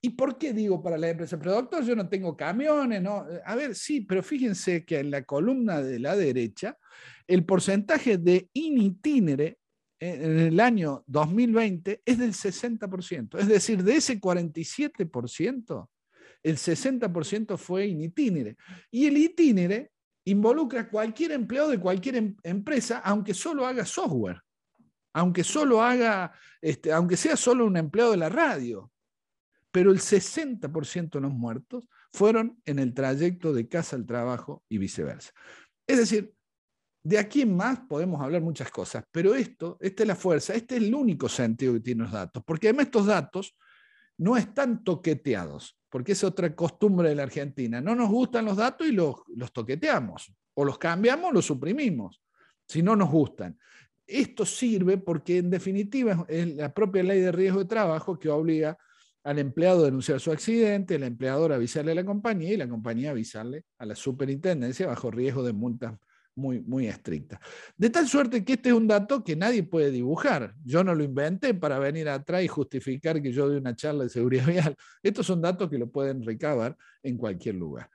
¿Y 0.00 0.10
por 0.10 0.38
qué 0.38 0.52
digo 0.54 0.82
para 0.82 0.96
las 0.96 1.10
empresas? 1.10 1.38
Pero 1.38 1.52
doctor, 1.52 1.84
yo 1.84 1.94
no 1.94 2.08
tengo 2.08 2.36
camiones, 2.36 3.02
¿no? 3.02 3.26
A 3.44 3.54
ver, 3.54 3.74
sí, 3.74 4.02
pero 4.02 4.22
fíjense 4.22 4.84
que 4.84 5.00
en 5.00 5.10
la 5.10 5.24
columna 5.24 5.82
de 5.82 5.98
la 5.98 6.16
derecha, 6.16 6.78
el 7.26 7.44
porcentaje 7.44 8.16
de 8.16 8.48
in 8.54 8.78
itinere 8.78 9.58
en 9.98 10.38
el 10.38 10.60
año 10.60 11.04
2020 11.06 12.02
es 12.06 12.18
del 12.18 12.32
60%. 12.32 13.38
Es 13.38 13.48
decir, 13.48 13.82
de 13.84 13.96
ese 13.96 14.18
47%, 14.18 15.88
el 16.42 16.56
60% 16.56 17.58
fue 17.58 17.86
in 17.86 18.00
itinere. 18.00 18.56
Y 18.90 19.06
el 19.06 19.18
itinere 19.18 19.90
involucra 20.24 20.88
cualquier 20.88 21.32
empleado 21.32 21.70
de 21.70 21.80
cualquier 21.80 22.16
em-, 22.16 22.36
empresa, 22.42 22.98
aunque 22.98 23.34
solo 23.34 23.66
haga 23.66 23.84
software, 23.84 24.40
aunque 25.12 25.44
solo 25.44 25.82
haga, 25.82 26.32
este, 26.60 26.92
aunque 26.92 27.16
sea 27.16 27.36
solo 27.36 27.64
un 27.64 27.76
empleado 27.76 28.12
de 28.12 28.16
la 28.18 28.28
radio. 28.28 28.90
Pero 29.72 29.92
el 29.92 30.00
60% 30.00 31.10
de 31.10 31.20
los 31.20 31.32
muertos 31.32 31.88
fueron 32.12 32.60
en 32.64 32.80
el 32.80 32.92
trayecto 32.92 33.52
de 33.52 33.68
casa 33.68 33.96
al 33.96 34.04
trabajo 34.04 34.64
y 34.68 34.78
viceversa. 34.78 35.30
Es 35.86 35.98
decir, 35.98 36.34
de 37.02 37.18
aquí 37.18 37.42
en 37.42 37.56
más 37.56 37.80
podemos 37.80 38.20
hablar 38.20 38.42
muchas 38.42 38.70
cosas, 38.70 39.04
pero 39.10 39.34
esto, 39.34 39.78
esta 39.80 40.02
es 40.02 40.06
la 40.06 40.16
fuerza, 40.16 40.54
este 40.54 40.76
es 40.76 40.82
el 40.82 40.94
único 40.94 41.28
sentido 41.28 41.72
que 41.74 41.80
tienen 41.80 42.04
los 42.04 42.12
datos, 42.12 42.42
porque 42.44 42.68
además 42.68 42.86
estos 42.86 43.06
datos 43.06 43.56
no 44.20 44.36
están 44.36 44.84
toqueteados, 44.84 45.78
porque 45.88 46.12
es 46.12 46.22
otra 46.24 46.54
costumbre 46.54 47.08
de 47.08 47.14
la 47.14 47.22
Argentina. 47.22 47.80
No 47.80 47.94
nos 47.94 48.10
gustan 48.10 48.44
los 48.44 48.58
datos 48.58 48.86
y 48.86 48.92
los, 48.92 49.24
toqueteamos, 49.50 50.30
o 50.54 50.64
los 50.64 50.76
cambiamos 50.76 51.30
o 51.30 51.32
los 51.32 51.46
suprimimos, 51.46 52.20
si 52.68 52.82
no 52.82 52.94
nos 52.94 53.10
gustan. 53.10 53.58
Esto 54.06 54.44
sirve 54.44 54.98
porque 54.98 55.38
en 55.38 55.48
definitiva 55.48 56.26
es 56.28 56.54
la 56.54 56.74
propia 56.74 57.02
ley 57.02 57.20
de 57.20 57.32
riesgo 57.32 57.60
de 57.60 57.64
trabajo 57.64 58.18
que 58.18 58.28
obliga 58.28 58.76
al 59.24 59.38
empleado 59.38 59.82
a 59.82 59.84
denunciar 59.86 60.20
su 60.20 60.30
accidente, 60.30 60.96
el 60.96 61.04
empleador 61.04 61.52
a 61.52 61.54
avisarle 61.54 61.92
a 61.92 61.94
la 61.94 62.04
compañía 62.04 62.52
y 62.52 62.56
la 62.58 62.68
compañía 62.68 63.08
a 63.08 63.12
avisarle 63.12 63.64
a 63.78 63.86
la 63.86 63.94
superintendencia 63.94 64.86
bajo 64.86 65.10
riesgo 65.10 65.42
de 65.42 65.54
multas 65.54 65.94
muy, 66.40 66.60
muy 66.60 66.86
estricta. 66.86 67.40
De 67.76 67.90
tal 67.90 68.08
suerte 68.08 68.44
que 68.44 68.54
este 68.54 68.70
es 68.70 68.74
un 68.74 68.88
dato 68.88 69.22
que 69.22 69.36
nadie 69.36 69.62
puede 69.62 69.90
dibujar. 69.90 70.54
Yo 70.64 70.82
no 70.82 70.94
lo 70.94 71.04
inventé 71.04 71.54
para 71.54 71.78
venir 71.78 72.08
atrás 72.08 72.42
y 72.42 72.48
justificar 72.48 73.22
que 73.22 73.32
yo 73.32 73.46
doy 73.46 73.58
una 73.58 73.76
charla 73.76 74.04
de 74.04 74.10
seguridad 74.10 74.46
vial. 74.46 74.76
Estos 75.02 75.26
son 75.26 75.42
datos 75.42 75.68
que 75.68 75.78
lo 75.78 75.90
pueden 75.90 76.24
recabar 76.24 76.76
en 77.02 77.16
cualquier 77.16 77.56
lugar. 77.56 77.90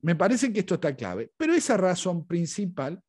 Me 0.00 0.14
parece 0.14 0.52
que 0.52 0.60
esto 0.60 0.74
está 0.74 0.94
clave, 0.94 1.32
pero 1.36 1.52
esa 1.52 1.76
razón 1.76 2.26
principal, 2.26 3.02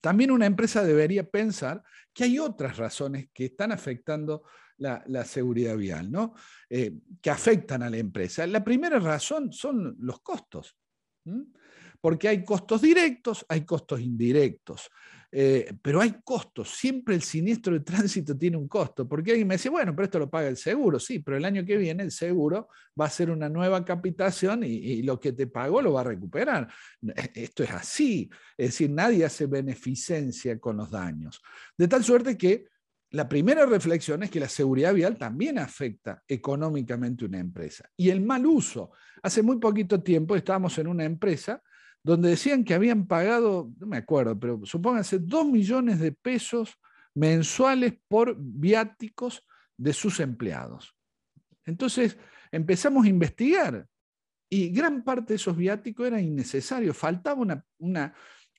también 0.00 0.30
una 0.30 0.46
empresa 0.46 0.82
debería 0.82 1.28
pensar 1.28 1.82
que 2.12 2.24
hay 2.24 2.38
otras 2.38 2.78
razones 2.78 3.28
que 3.34 3.46
están 3.46 3.70
afectando 3.70 4.44
la, 4.78 5.24
seguridad 5.24 5.76
vial, 5.76 6.10
¿no? 6.10 6.34
Eh, 6.68 6.94
que 7.20 7.30
afectan 7.30 7.82
a 7.82 7.90
la 7.90 7.98
empresa. 7.98 8.46
La 8.46 8.64
primera 8.64 8.98
razón 8.98 9.52
son 9.52 9.94
los 10.00 10.20
costos 10.20 10.76
porque 12.04 12.28
hay 12.28 12.44
costos 12.44 12.82
directos, 12.82 13.46
hay 13.48 13.62
costos 13.64 13.98
indirectos, 13.98 14.90
eh, 15.32 15.72
pero 15.80 16.02
hay 16.02 16.16
costos. 16.22 16.68
Siempre 16.68 17.14
el 17.14 17.22
siniestro 17.22 17.72
de 17.72 17.80
tránsito 17.80 18.36
tiene 18.36 18.58
un 18.58 18.68
costo, 18.68 19.08
porque 19.08 19.30
alguien 19.30 19.48
me 19.48 19.54
dice, 19.54 19.70
bueno, 19.70 19.96
pero 19.96 20.04
esto 20.04 20.18
lo 20.18 20.28
paga 20.28 20.48
el 20.48 20.58
seguro, 20.58 21.00
sí, 21.00 21.20
pero 21.20 21.38
el 21.38 21.46
año 21.46 21.64
que 21.64 21.78
viene 21.78 22.02
el 22.02 22.10
seguro 22.10 22.68
va 23.00 23.06
a 23.06 23.08
hacer 23.08 23.30
una 23.30 23.48
nueva 23.48 23.82
capitación 23.86 24.64
y, 24.64 25.00
lo 25.00 25.18
que 25.18 25.32
te 25.32 25.46
pagó 25.46 25.80
lo 25.80 25.94
va 25.94 26.02
a 26.02 26.04
recuperar. 26.04 26.68
Esto 27.32 27.62
es 27.62 27.70
así, 27.70 28.28
es 28.58 28.66
decir, 28.68 28.90
nadie 28.90 29.24
hace 29.24 29.46
beneficencia 29.46 30.58
con 30.58 30.76
los 30.76 30.90
daños. 30.90 31.40
De 31.78 31.88
tal 31.88 32.04
suerte 32.04 32.36
que 32.36 32.66
la 33.12 33.26
primera 33.26 33.64
reflexión 33.64 34.24
es 34.24 34.30
que 34.30 34.40
la 34.40 34.48
seguridad 34.50 34.92
vial 34.92 35.16
también 35.16 35.58
afecta 35.58 36.22
económicamente 36.28 37.24
una 37.24 37.38
empresa. 37.38 37.88
Y 37.96 38.10
el 38.10 38.20
mal 38.20 38.44
uso. 38.44 38.90
Hace 39.22 39.40
muy 39.40 39.56
poquito 39.58 40.02
tiempo 40.02 40.36
estábamos 40.36 40.76
en 40.76 40.88
una 40.88 41.04
empresa 41.04 41.62
donde 42.04 42.28
decían 42.28 42.64
que 42.64 42.74
habían 42.74 43.06
pagado, 43.06 43.72
no 43.78 43.86
me 43.86 43.96
acuerdo, 43.96 44.38
pero 44.38 44.60
supónganse, 44.64 45.18
dos 45.18 45.46
millones 45.46 45.98
de 45.98 46.12
pesos 46.12 46.78
mensuales 47.14 47.94
por 48.08 48.36
viáticos 48.38 49.42
de 49.76 49.92
sus 49.94 50.20
empleados. 50.20 50.94
Entonces 51.64 52.18
empezamos 52.52 53.06
a 53.06 53.08
investigar 53.08 53.86
y 54.50 54.68
gran 54.68 55.02
parte 55.02 55.32
de 55.32 55.36
esos 55.36 55.56
viáticos 55.56 56.06
era 56.06 56.20
innecesario, 56.20 56.92
faltaba 56.92 57.40
una, 57.40 57.64
una, 57.78 58.14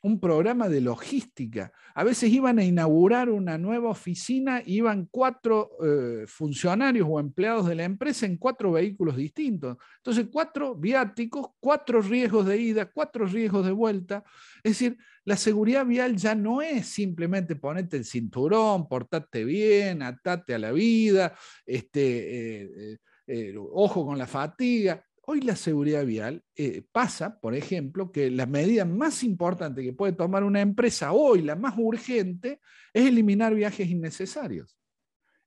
un 0.06 0.20
programa 0.20 0.70
de 0.70 0.82
logística. 0.82 1.72
A 1.96 2.04
veces 2.04 2.32
iban 2.32 2.60
a 2.60 2.64
inaugurar 2.64 3.32
una 3.32 3.58
nueva 3.58 3.90
oficina, 3.90 4.62
iban 4.64 5.08
cuatro 5.10 5.72
eh, 5.84 6.26
funcionarios 6.28 7.08
o 7.10 7.20
empleados 7.20 7.66
de 7.68 7.74
la 7.74 7.86
empresa 7.86 8.28
en 8.28 8.38
cuatro 8.38 8.72
vehículos 8.74 9.18
distintos. 9.18 9.78
Entonces, 9.98 10.28
cuatro 10.32 10.76
viáticos, 10.76 11.48
cuatro 11.60 12.04
riesgos 12.04 12.46
de 12.46 12.56
ida, 12.56 12.86
cuatro 12.86 13.26
riesgos 13.26 13.66
de 13.66 13.72
vuelta. 13.72 14.24
Es 14.64 14.74
decir, 14.74 14.96
la 15.24 15.38
seguridad 15.38 15.88
vial 15.88 16.16
ya 16.16 16.36
no 16.36 16.62
es 16.62 16.86
simplemente 16.86 17.56
ponerte 17.56 17.98
el 17.98 18.06
cinturón, 18.06 18.88
portarte 18.88 19.44
bien, 19.44 20.04
atate 20.04 20.54
a 20.54 20.60
la 20.60 20.72
vida, 20.72 21.34
este, 21.66 22.92
eh, 22.94 22.98
eh, 23.26 23.56
ojo 23.58 24.06
con 24.06 24.20
la 24.20 24.28
fatiga. 24.28 25.04
Hoy 25.28 25.42
la 25.42 25.56
seguridad 25.56 26.06
vial 26.06 26.44
eh, 26.56 26.84
pasa, 26.92 27.40
por 27.40 27.56
ejemplo, 27.56 28.12
que 28.12 28.30
la 28.30 28.46
medida 28.46 28.86
más 28.86 29.24
importante 29.24 29.82
que 29.82 29.92
puede 29.92 30.14
tomar 30.14 30.44
una 30.44 30.62
empresa 30.62 31.14
hoy, 31.14 31.42
la 31.42 31.56
más 31.56 31.74
urgente, 31.78 32.60
es 32.94 33.08
eliminar 33.08 33.56
viajes 33.56 33.90
innecesarios. 33.90 34.78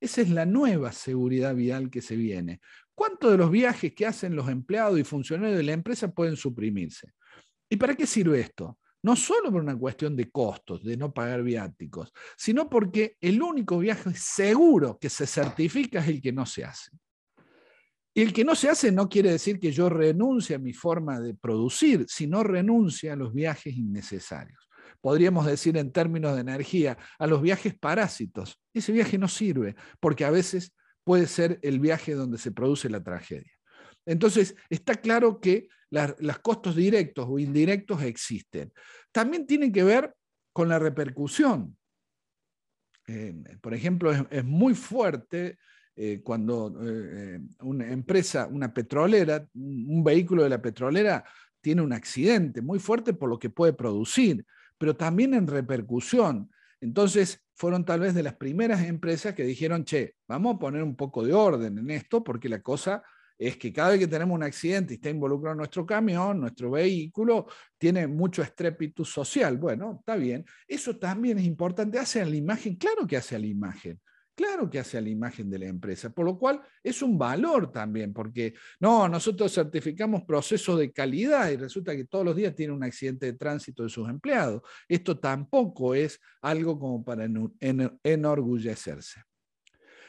Esa 0.00 0.22
es 0.22 0.30
la 0.30 0.46
nueva 0.46 0.90
seguridad 0.90 1.54
vial 1.54 1.90
que 1.90 2.02
se 2.02 2.16
viene. 2.16 2.60
¿Cuántos 2.92 3.30
de 3.30 3.38
los 3.38 3.52
viajes 3.52 3.94
que 3.94 4.06
hacen 4.06 4.34
los 4.34 4.48
empleados 4.48 4.98
y 4.98 5.04
funcionarios 5.04 5.56
de 5.56 5.62
la 5.64 5.72
empresa 5.72 6.10
pueden 6.10 6.36
suprimirse? 6.36 7.12
¿Y 7.68 7.76
para 7.76 7.94
qué 7.94 8.06
sirve 8.06 8.40
esto? 8.40 8.80
No 9.02 9.14
solo 9.14 9.52
por 9.52 9.62
una 9.62 9.78
cuestión 9.78 10.16
de 10.16 10.28
costos, 10.28 10.82
de 10.82 10.96
no 10.96 11.14
pagar 11.14 11.44
viáticos, 11.44 12.12
sino 12.36 12.68
porque 12.68 13.16
el 13.20 13.40
único 13.40 13.78
viaje 13.78 14.12
seguro 14.14 14.98
que 14.98 15.08
se 15.08 15.24
certifica 15.24 16.00
es 16.00 16.08
el 16.08 16.20
que 16.20 16.32
no 16.32 16.44
se 16.46 16.64
hace. 16.64 16.90
Y 18.18 18.22
el 18.22 18.32
que 18.32 18.44
no 18.44 18.56
se 18.56 18.68
hace 18.68 18.90
no 18.90 19.08
quiere 19.08 19.30
decir 19.30 19.60
que 19.60 19.70
yo 19.70 19.88
renuncie 19.88 20.56
a 20.56 20.58
mi 20.58 20.72
forma 20.72 21.20
de 21.20 21.34
producir, 21.34 22.04
sino 22.08 22.42
renuncia 22.42 23.12
a 23.12 23.16
los 23.16 23.32
viajes 23.32 23.76
innecesarios. 23.76 24.68
Podríamos 25.00 25.46
decir 25.46 25.76
en 25.76 25.92
términos 25.92 26.34
de 26.34 26.40
energía, 26.40 26.98
a 27.16 27.28
los 27.28 27.40
viajes 27.40 27.78
parásitos. 27.78 28.60
Ese 28.74 28.90
viaje 28.90 29.18
no 29.18 29.28
sirve, 29.28 29.76
porque 30.00 30.24
a 30.24 30.32
veces 30.32 30.74
puede 31.04 31.28
ser 31.28 31.60
el 31.62 31.78
viaje 31.78 32.14
donde 32.14 32.38
se 32.38 32.50
produce 32.50 32.90
la 32.90 33.04
tragedia. 33.04 33.52
Entonces, 34.04 34.56
está 34.68 34.96
claro 34.96 35.38
que 35.38 35.68
los 35.88 36.40
costos 36.40 36.74
directos 36.74 37.24
o 37.28 37.38
indirectos 37.38 38.02
existen. 38.02 38.72
También 39.12 39.46
tienen 39.46 39.70
que 39.70 39.84
ver 39.84 40.12
con 40.52 40.68
la 40.68 40.80
repercusión. 40.80 41.78
Eh, 43.06 43.32
por 43.60 43.74
ejemplo, 43.74 44.10
es 44.28 44.44
muy 44.44 44.74
fuerte 44.74 45.56
eh, 46.01 46.20
cuando 46.22 46.78
eh, 46.80 47.40
una 47.62 47.90
empresa, 47.90 48.46
una 48.46 48.72
petrolera, 48.72 49.44
un 49.55 50.05
vehículo 50.05 50.44
de 50.44 50.49
la 50.49 50.62
petrolera 50.62 51.24
tiene 51.61 51.82
un 51.82 51.92
accidente 51.92 52.62
muy 52.62 52.78
fuerte 52.78 53.14
por 53.14 53.28
lo 53.28 53.36
que 53.36 53.51
puede 53.51 53.72
producir, 53.72 54.46
pero 54.78 54.94
también 54.94 55.34
en 55.34 55.49
repercusión. 55.49 56.53
Entonces, 56.80 57.44
fueron 57.57 57.84
tal 57.84 57.99
vez 57.99 58.14
de 58.14 58.22
las 58.22 58.36
primeras 58.36 58.84
empresas 58.84 59.34
que 59.34 59.42
dijeron, 59.42 59.84
che, 59.84 60.14
vamos 60.28 60.55
a 60.55 60.59
poner 60.61 60.84
un 60.84 60.94
poco 60.94 61.24
de 61.24 61.32
orden 61.32 61.76
en 61.76 61.90
esto, 61.90 62.22
porque 62.22 62.49
la 62.49 62.62
cosa 62.62 63.03
es 63.36 63.57
que 63.57 63.72
cada 63.72 63.90
vez 63.90 63.99
que 63.99 64.07
tenemos 64.07 64.36
un 64.36 64.44
accidente 64.44 64.94
y 64.94 64.96
está 64.99 65.11
involucrado 65.11 65.57
nuestro 65.57 65.84
camión, 65.84 66.40
nuestro 66.40 66.70
vehículo, 66.70 67.49
tiene 67.76 68.07
mucho 68.07 68.40
estrépito 68.40 69.05
social. 69.05 69.57
Bueno, 69.57 69.96
está 69.99 70.14
bien. 70.14 70.44
Eso 70.68 70.96
también 70.96 71.38
es 71.38 71.44
importante. 71.44 71.99
Hace 71.99 72.20
a 72.20 72.24
la 72.24 72.36
imagen, 72.36 72.76
claro 72.76 73.05
que 73.05 73.16
hace 73.16 73.34
a 73.34 73.40
la 73.40 73.46
imagen. 73.46 74.01
Claro 74.39 74.70
que 74.70 74.78
hace 74.78 74.97
a 74.97 75.01
la 75.01 75.09
imagen 75.09 75.51
de 75.51 75.59
la 75.59 75.66
empresa, 75.66 76.11
por 76.11 76.24
lo 76.24 76.39
cual 76.39 76.62
es 76.80 77.03
un 77.03 77.18
valor 77.18 77.72
también, 77.72 78.12
porque 78.12 78.55
no, 78.78 79.09
nosotros 79.09 79.53
certificamos 79.53 80.22
procesos 80.22 80.78
de 80.78 80.93
calidad 80.93 81.51
y 81.51 81.57
resulta 81.57 81.97
que 81.97 82.05
todos 82.05 82.24
los 82.24 82.36
días 82.36 82.55
tiene 82.55 82.72
un 82.72 82.84
accidente 82.84 83.26
de 83.26 83.32
tránsito 83.32 83.82
de 83.82 83.89
sus 83.89 84.09
empleados. 84.09 84.62
Esto 84.89 85.18
tampoco 85.18 85.93
es 85.93 86.20
algo 86.41 86.78
como 86.78 87.05
para 87.05 87.28
enorgullecerse. 88.05 89.24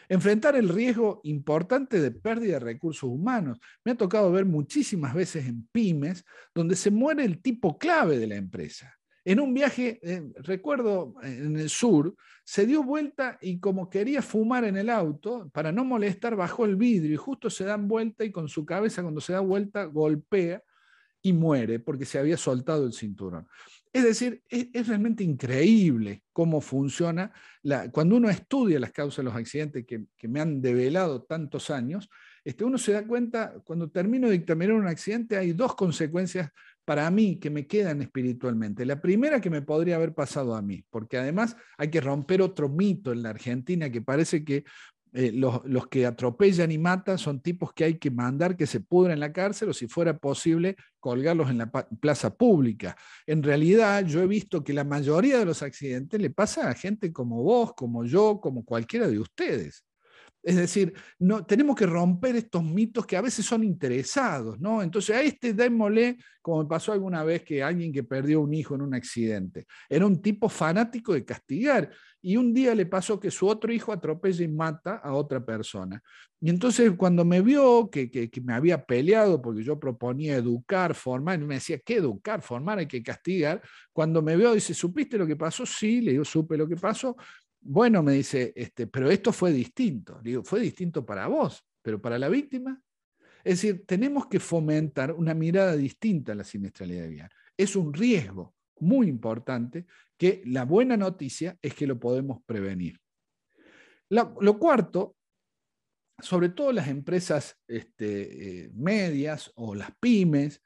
Enfrentar 0.07 0.55
el 0.55 0.69
riesgo 0.69 1.21
importante 1.23 1.99
de 1.99 2.11
pérdida 2.11 2.53
de 2.53 2.65
recursos 2.65 3.09
humanos. 3.09 3.57
Me 3.83 3.93
ha 3.93 3.95
tocado 3.95 4.31
ver 4.31 4.45
muchísimas 4.45 5.15
veces 5.15 5.47
en 5.47 5.67
pymes 5.71 6.23
donde 6.53 6.75
se 6.75 6.91
muere 6.91 7.25
el 7.25 7.41
tipo 7.41 7.79
clave 7.79 8.19
de 8.19 8.27
la 8.27 8.35
empresa. 8.35 8.98
En 9.25 9.39
un 9.39 9.53
viaje, 9.53 9.99
eh, 10.01 10.23
recuerdo 10.37 11.15
en 11.21 11.57
el 11.57 11.69
sur, 11.69 12.15
se 12.43 12.65
dio 12.65 12.83
vuelta 12.83 13.37
y 13.41 13.59
como 13.59 13.89
quería 13.89 14.21
fumar 14.21 14.63
en 14.63 14.77
el 14.77 14.89
auto, 14.89 15.49
para 15.53 15.71
no 15.71 15.83
molestar, 15.83 16.35
bajó 16.35 16.65
el 16.65 16.75
vidrio 16.75 17.13
y 17.13 17.17
justo 17.17 17.49
se 17.49 17.65
dan 17.65 17.87
vuelta 17.87 18.23
y 18.23 18.31
con 18.31 18.47
su 18.47 18.65
cabeza 18.65 19.01
cuando 19.01 19.21
se 19.21 19.33
da 19.33 19.39
vuelta 19.39 19.85
golpea 19.85 20.63
y 21.21 21.33
muere 21.33 21.79
porque 21.79 22.05
se 22.05 22.17
había 22.17 22.37
soltado 22.37 22.85
el 22.85 22.93
cinturón. 22.93 23.47
Es 23.91 24.03
decir, 24.03 24.43
es, 24.47 24.87
realmente 24.87 25.23
increíble 25.23 26.23
cómo 26.31 26.61
funciona. 26.61 27.31
Cuando 27.91 28.17
uno 28.17 28.29
estudia 28.29 28.79
las 28.79 28.91
causas 28.91 29.17
de 29.17 29.23
los 29.23 29.35
accidentes 29.35 29.85
que, 29.85 30.05
que 30.15 30.27
me 30.27 30.39
han 30.39 30.61
develado 30.61 31.23
tantos 31.23 31.71
años, 31.71 32.07
este, 32.43 32.63
uno 32.63 32.77
se 32.77 32.93
da 32.93 33.05
cuenta, 33.05 33.55
cuando 33.63 33.89
termino 33.89 34.27
de 34.27 34.33
dictaminar 34.33 34.75
un 34.75 34.87
accidente, 34.87 35.37
hay 35.37 35.53
dos 35.53 35.75
consecuencias 35.75 36.51
para 36.89 37.11
mí 37.11 37.35
que 37.35 37.51
me 37.51 37.67
quedan 37.67 38.01
espiritualmente. 38.01 38.83
La 38.83 38.99
primera 38.99 39.39
que 39.39 39.51
me 39.51 39.61
podría 39.61 39.97
haber 39.97 40.15
pasado 40.15 40.55
a 40.55 40.61
mí, 40.63 40.83
porque 40.89 41.19
además 41.19 41.55
hay 41.77 41.91
que 41.91 42.01
romper 42.01 42.41
otro 42.41 42.67
mito 42.67 43.11
en 43.11 43.21
la 43.21 43.29
Argentina 43.29 43.91
que 43.91 44.01
parece 44.01 44.43
que 44.43 44.63
eh, 45.13 45.31
los, 45.31 45.61
los, 45.65 45.85
que 45.85 46.07
atropellan 46.07 46.71
y 46.71 46.79
matan 46.79 47.19
son 47.19 47.41
tipos 47.41 47.73
que 47.73 47.83
hay 47.83 47.99
que 47.99 48.09
mandar 48.09 48.57
que 48.57 48.65
se 48.65 48.79
pudran 48.79 49.13
en 49.13 49.19
la 49.19 49.31
cárcel 49.31 49.69
o 49.69 49.73
si 49.73 49.87
fuera 49.87 50.17
posible 50.17 50.77
colgarlos 50.99 51.51
en 51.51 51.59
la 51.59 51.69
plaza 51.69 52.35
pública. 52.35 52.97
En 53.27 53.43
realidad 53.43 54.03
yo 54.07 54.23
he 54.23 54.27
visto 54.27 54.63
que 54.63 54.73
la 54.73 54.83
mayoría 54.83 55.37
de 55.37 55.45
los 55.45 55.61
accidentes 55.61 56.19
le 56.19 56.31
pasa 56.31 56.71
a 56.71 56.73
gente 56.73 57.13
como 57.13 57.43
vos, 57.43 57.73
como 57.75 58.03
yo, 58.03 58.39
como 58.41 58.65
cualquiera 58.65 59.07
de 59.07 59.19
ustedes. 59.19 59.85
Es 60.41 60.55
decir, 60.55 60.93
no, 61.19 61.45
tenemos 61.45 61.75
que 61.75 61.85
romper 61.85 62.37
estos 62.37 62.63
mitos 62.63 63.05
que 63.05 63.17
a 63.17 63.21
veces 63.21 63.45
son 63.45 63.63
interesados, 63.63 64.59
¿no? 64.59 64.81
Entonces, 64.81 65.15
a 65.15 65.21
este 65.21 65.53
démosle, 65.53 66.17
como 66.41 66.63
me 66.63 66.69
pasó 66.69 66.93
alguna 66.93 67.23
vez 67.23 67.43
que 67.43 67.61
alguien 67.61 67.91
que 67.91 68.03
perdió 68.03 68.39
un 68.39 68.53
hijo 68.53 68.75
en 68.75 68.81
un 68.81 68.93
accidente, 68.93 69.67
era 69.89 70.05
un 70.05 70.21
tipo 70.21 70.47
fanático 70.47 71.13
de 71.13 71.25
castigar, 71.25 71.91
y 72.21 72.37
un 72.37 72.53
día 72.53 72.75
le 72.75 72.85
pasó 72.85 73.19
que 73.19 73.31
su 73.31 73.47
otro 73.47 73.71
hijo 73.71 73.91
atropella 73.91 74.43
y 74.43 74.47
mata 74.47 74.95
a 74.95 75.13
otra 75.13 75.45
persona. 75.45 76.01
Y 76.41 76.49
entonces, 76.49 76.91
cuando 76.97 77.25
me 77.25 77.41
vio 77.41 77.89
que, 77.89 78.09
que, 78.09 78.29
me 78.41 78.53
había 78.53 78.85
peleado 78.85 79.41
porque 79.41 79.63
yo 79.63 79.79
proponía 79.79 80.35
educar, 80.35 80.95
formar, 80.95 81.41
y 81.41 81.45
me 81.45 81.55
decía, 81.55 81.79
¿qué 81.79 81.95
educar, 81.95 82.41
formar? 82.41 82.79
Hay 82.79 82.87
que 82.87 83.03
castigar. 83.03 83.61
Cuando 83.91 84.21
me 84.21 84.37
vio, 84.37 84.53
dice, 84.53 84.73
¿supiste 84.73 85.17
lo 85.17 85.27
que 85.27 85.35
pasó? 85.35 85.65
Sí, 85.65 86.01
le 86.01 86.11
digo, 86.11 86.25
supe 86.25 86.57
lo 86.57 86.67
que 86.67 86.77
pasó 86.77 87.15
bueno, 87.61 88.01
me 88.03 88.13
dice, 88.13 88.53
este, 88.55 88.87
pero 88.87 89.09
esto 89.09 89.31
fue 89.31 89.51
distinto. 89.51 90.19
Digo, 90.21 90.43
fue 90.43 90.59
distinto 90.59 91.05
para 91.05 91.27
vos, 91.27 91.65
pero 91.81 92.01
para 92.01 92.17
la 92.17 92.29
víctima. 92.29 92.81
Es 93.43 93.61
decir, 93.61 93.85
tenemos 93.85 94.27
que 94.27 94.39
fomentar 94.39 95.11
una 95.13 95.33
mirada 95.33 95.75
distinta 95.75 96.31
a 96.31 96.35
la 96.35 96.43
siniestralidad 96.43 97.07
vial. 97.07 97.29
Es 97.57 97.75
un 97.75 97.93
riesgo 97.93 98.55
muy 98.79 99.07
importante 99.07 99.85
que 100.17 100.41
la 100.45 100.65
buena 100.65 100.97
noticia 100.97 101.57
es 101.61 101.73
que 101.73 101.87
lo 101.87 101.99
podemos 101.99 102.41
prevenir. 102.45 102.99
lo 104.09 104.57
cuarto, 104.57 105.15
sobre 106.21 106.49
todo 106.49 106.71
las 106.71 106.87
empresas 106.87 107.57
este, 107.67 108.63
eh, 108.65 108.71
medias 108.73 109.51
o 109.55 109.75
las 109.75 109.91
pymes, 109.99 110.61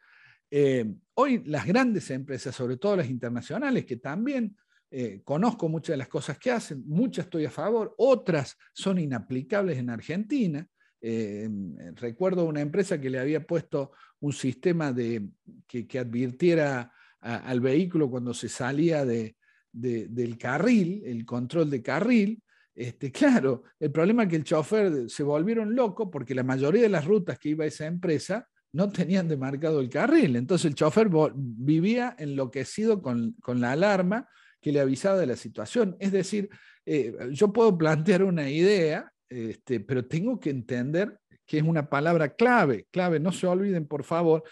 eh, 0.50 0.86
hoy 1.16 1.44
las 1.46 1.66
grandes 1.66 2.10
empresas, 2.12 2.56
sobre 2.56 2.78
todo 2.78 2.98
las 2.98 3.10
internacionales, 3.10 3.86
que 3.86 3.98
también 3.98 4.56
eh, 4.96 5.24
conozco 5.24 5.68
muchas 5.70 5.94
de 5.94 5.98
las 5.98 6.08
cosas 6.08 6.38
que 6.38 6.52
hacen, 6.52 6.84
muchas 6.86 7.26
estoy 7.26 7.46
a 7.46 7.50
favor, 7.50 7.96
otras 7.98 8.56
son 8.74 9.00
inaplicables 9.00 9.80
en 9.80 9.90
Argentina. 9.90 10.68
Eh, 11.02 11.50
recuerdo 11.96 12.46
una 12.46 12.62
empresa 12.62 13.02
que 13.02 13.10
le 13.10 13.18
había 13.18 13.44
puesto 13.44 13.94
un 14.20 14.34
sistema 14.34 14.94
de, 14.94 15.30
que, 15.66 15.88
advirtiera 15.98 16.94
al 17.22 17.60
vehículo 17.60 18.08
cuando 18.08 18.36
se 18.36 18.48
salía 18.48 19.04
de, 19.04 19.36
del 19.72 20.38
carril, 20.38 21.02
el 21.08 21.26
control 21.26 21.72
de 21.72 21.82
carril. 21.82 22.44
Este, 22.76 23.12
claro, 23.12 23.64
el 23.80 23.92
problema 23.92 24.24
es 24.24 24.30
que 24.30 24.36
el 24.36 24.44
chofer 24.44 25.10
se 25.10 25.24
volvieron 25.24 25.74
locos 25.74 26.10
porque 26.12 26.36
la 26.36 26.44
mayoría 26.44 26.84
de 26.84 26.90
las 26.90 27.06
rutas 27.06 27.40
que 27.40 27.50
iba 27.50 27.66
esa 27.66 27.88
empresa 27.88 28.48
no 28.74 28.90
tenían 28.90 29.28
demarcado 29.28 29.80
el 29.80 29.90
carril. 29.90 30.36
Entonces 30.36 30.66
el 30.66 30.76
chofer 30.76 31.10
vivía 31.34 32.16
enloquecido 32.20 33.02
con, 33.02 33.32
con 33.42 33.60
la 33.60 33.72
alarma 33.72 34.30
que 34.64 34.72
le 34.72 34.80
avisaba 34.80 35.18
de 35.18 35.28
la 35.28 35.36
situación. 35.36 35.96
Es 36.00 36.12
decir, 36.12 36.50
eh, 36.86 37.14
yo 37.32 37.54
puedo 37.54 37.78
plantear 37.78 38.24
una 38.24 38.50
idea, 38.50 39.12
este, 39.30 39.80
pero 39.82 40.06
tengo 40.06 40.40
que 40.40 40.50
entender 40.50 41.20
que 41.46 41.58
es 41.58 41.64
una 41.64 41.90
palabra 41.90 42.34
clave, 42.34 42.88
clave, 42.90 43.20
no 43.20 43.32
se 43.32 43.46
olviden, 43.46 43.86
por 43.86 44.04
favor, 44.04 44.44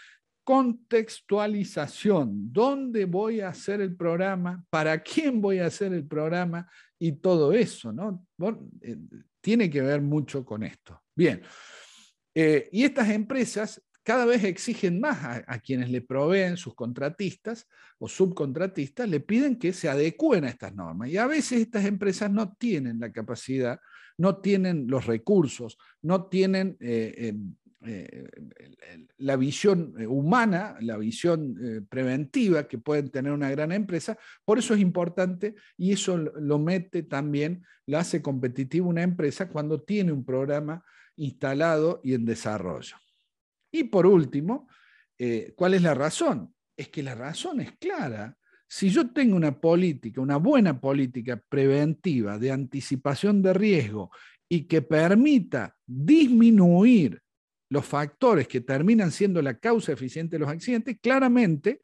contextualización, 0.44 2.52
dónde 2.52 3.06
voy 3.06 3.40
a 3.40 3.48
hacer 3.48 3.80
el 3.80 3.96
programa, 3.96 4.64
para 4.70 5.02
quién 5.02 5.40
voy 5.40 5.60
a 5.60 5.66
hacer 5.66 5.92
el 5.92 6.06
programa 6.06 6.68
y 6.98 7.12
todo 7.12 7.52
eso, 7.52 7.92
¿no? 7.92 8.26
Eh, 8.82 8.96
tiene 9.40 9.70
que 9.70 9.80
ver 9.80 10.02
mucho 10.02 10.44
con 10.44 10.62
esto. 10.62 11.02
Bien, 11.16 11.42
eh, 12.34 12.68
y 12.70 12.84
estas 12.84 13.08
empresas 13.10 13.82
cada 14.02 14.24
vez 14.24 14.42
exigen 14.44 15.00
más 15.00 15.42
a, 15.46 15.58
quienes 15.60 15.90
le 15.90 16.00
proveen 16.00 16.56
sus 16.56 16.74
contratistas 16.74 17.68
o 17.98 18.08
subcontratistas, 18.08 19.08
le 19.08 19.20
piden 19.20 19.56
que 19.56 19.72
se 19.72 19.88
adecúen 19.88 20.44
a 20.44 20.48
estas 20.48 20.74
normas. 20.74 21.08
Y 21.08 21.16
a 21.18 21.26
veces 21.26 21.60
estas 21.60 21.84
empresas 21.84 22.30
no 22.30 22.54
tienen 22.54 22.98
la 22.98 23.12
capacidad, 23.12 23.80
no 24.18 24.38
tienen 24.38 24.86
los 24.88 25.06
recursos, 25.06 25.78
no 26.02 26.26
tienen 26.26 26.76
eh, 26.80 27.14
em, 27.28 27.54
eh, 27.84 28.28
la 29.18 29.36
visión 29.36 29.94
humana, 30.08 30.76
la 30.80 30.96
visión 30.96 31.56
eh, 31.62 31.80
preventiva 31.88 32.68
que 32.68 32.78
pueden 32.78 33.10
tener 33.10 33.32
una 33.32 33.50
gran 33.50 33.72
empresa. 33.72 34.18
Por 34.44 34.58
eso 34.58 34.74
es 34.74 34.80
importante 34.80 35.54
y 35.76 35.92
eso 35.92 36.16
lo 36.16 36.58
mete 36.58 37.04
también, 37.04 37.64
lo 37.86 37.98
hace 37.98 38.20
competitivo 38.20 38.88
una 38.88 39.02
empresa 39.02 39.48
cuando 39.48 39.82
tiene 39.82 40.12
un 40.12 40.24
programa 40.24 40.84
instalado 41.16 42.00
y 42.02 42.14
en 42.14 42.24
desarrollo. 42.24 42.96
Y 43.72 43.84
por 43.84 44.06
último, 44.06 44.68
eh, 45.18 45.54
¿cuál 45.56 45.74
es 45.74 45.82
la 45.82 45.94
razón? 45.94 46.54
Es 46.76 46.88
que 46.88 47.02
la 47.02 47.14
razón 47.14 47.60
es 47.60 47.72
clara. 47.78 48.36
Si 48.68 48.90
yo 48.90 49.10
tengo 49.10 49.34
una 49.34 49.58
política, 49.60 50.20
una 50.20 50.36
buena 50.36 50.80
política 50.80 51.42
preventiva 51.48 52.38
de 52.38 52.52
anticipación 52.52 53.42
de 53.42 53.54
riesgo 53.54 54.10
y 54.48 54.64
que 54.64 54.82
permita 54.82 55.74
disminuir 55.86 57.20
los 57.70 57.86
factores 57.86 58.46
que 58.46 58.60
terminan 58.60 59.10
siendo 59.10 59.40
la 59.40 59.58
causa 59.58 59.92
eficiente 59.92 60.36
de 60.36 60.40
los 60.40 60.50
accidentes, 60.50 60.98
claramente 61.00 61.80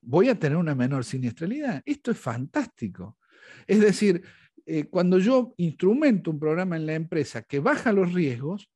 voy 0.00 0.28
a 0.28 0.38
tener 0.38 0.56
una 0.56 0.76
menor 0.76 1.04
siniestralidad. 1.04 1.82
Esto 1.84 2.12
es 2.12 2.18
fantástico. 2.18 3.18
Es 3.66 3.80
decir, 3.80 4.22
eh, 4.66 4.84
cuando 4.84 5.18
yo 5.18 5.54
instrumento 5.56 6.30
un 6.30 6.38
programa 6.38 6.76
en 6.76 6.86
la 6.86 6.94
empresa 6.94 7.42
que 7.42 7.58
baja 7.58 7.92
los 7.92 8.12
riesgos, 8.12 8.70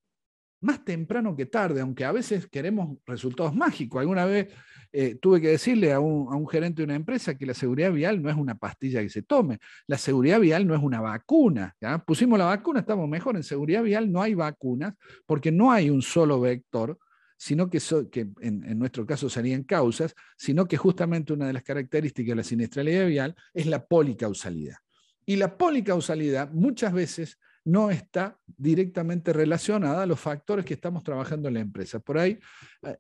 más 0.61 0.85
temprano 0.85 1.37
que 1.37 1.47
tarde, 1.47 1.81
aunque 1.81 2.05
a 2.05 2.13
veces 2.13 2.49
queremos 2.49 2.99
resultados 3.07 3.55
mágicos. 3.55 4.01
Alguna 4.01 4.25
vez 4.25 4.49
eh, 4.93 5.17
tuve 5.21 5.41
que 5.41 5.49
decirle 5.49 5.93
a 5.93 6.01
un, 6.01 6.49
gerente 6.49 6.83
de 6.83 6.85
una 6.85 6.95
empresa 6.95 7.37
que 7.37 7.47
la 7.47 7.55
seguridad 7.55 7.93
vial 7.93 8.23
no 8.23 8.31
es 8.31 8.37
una 8.37 8.57
pastilla 8.57 9.03
que 9.03 9.11
se 9.11 9.23
tome, 9.23 9.59
la 9.87 9.99
seguridad 9.99 10.41
vial 10.41 10.67
no 10.67 10.75
es 10.75 10.83
una 10.83 11.01
vacuna. 11.01 11.75
Pusimos 12.07 12.39
la 12.39 12.47
vacuna, 12.47 12.81
estamos 12.81 13.09
mejor. 13.09 13.37
En 13.37 13.43
seguridad 13.43 13.83
vial 13.83 14.11
no 14.11 14.23
hay 14.23 14.35
vacunas 14.35 14.95
porque 15.27 15.53
no 15.53 15.71
hay 15.71 15.91
un 15.91 16.03
solo 16.03 16.41
vector 16.41 16.99
sino 17.41 17.71
que, 17.71 17.79
que 18.11 18.21
en, 18.41 18.65
en, 18.65 18.79
nuestro 18.81 19.07
caso 19.07 19.31
serían 19.31 19.63
causas, 19.63 20.13
sino 20.37 20.67
que 20.67 20.77
justamente 20.77 21.33
una 21.33 21.47
de 21.47 21.53
las 21.53 21.63
características 21.63 22.31
de 22.31 22.35
la 22.35 22.43
siniestralidad 22.43 23.07
vial 23.07 23.37
es 23.55 23.67
la 23.67 23.87
policausalidad. 23.87 24.79
Y 25.25 25.37
la 25.37 25.57
policausalidad 25.57 26.51
muchas 26.51 26.93
veces 26.93 27.39
no 27.69 27.91
está 27.91 28.39
directamente 28.57 29.33
relacionada 29.33 30.03
a 30.03 30.07
los 30.07 30.19
factores 30.19 30.65
que 30.65 30.75
estamos 30.75 31.05
trabajando 31.05 31.49
en 31.49 31.55
la 31.55 31.61
empresa. 31.61 32.01
Por 32.01 32.19
ahí, 32.19 32.39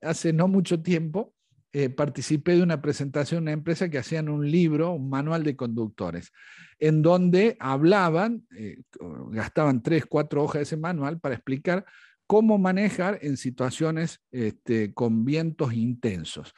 hace 0.03 0.33
no 0.33 0.47
mucho 0.47 0.83
tiempo, 0.83 1.35
eh, 1.73 1.89
participé 1.89 2.57
de 2.57 2.62
una 2.62 2.83
presentación 2.83 3.39
en 3.39 3.43
una 3.45 3.53
empresa 3.53 3.89
que 3.89 3.99
hacían 3.99 4.29
un 4.29 4.51
libro, 4.51 4.93
un 4.93 5.09
manual 5.09 5.43
de 5.43 5.57
conductores, 5.57 6.33
en 6.79 7.01
donde 7.01 7.57
hablaban, 7.61 8.47
eh, 8.57 8.83
gastaban 9.31 9.83
tres, 9.83 10.05
cuatro 10.07 10.45
hojas 10.45 10.61
de 10.61 10.62
ese 10.64 10.77
manual 10.77 11.19
para 11.19 11.35
explicar 11.35 11.87
cómo 12.27 12.59
manejar 12.59 13.19
en 13.23 13.39
situaciones 13.39 14.21
este, 14.31 14.93
con 14.93 15.25
vientos 15.25 15.73
intensos. 15.73 16.55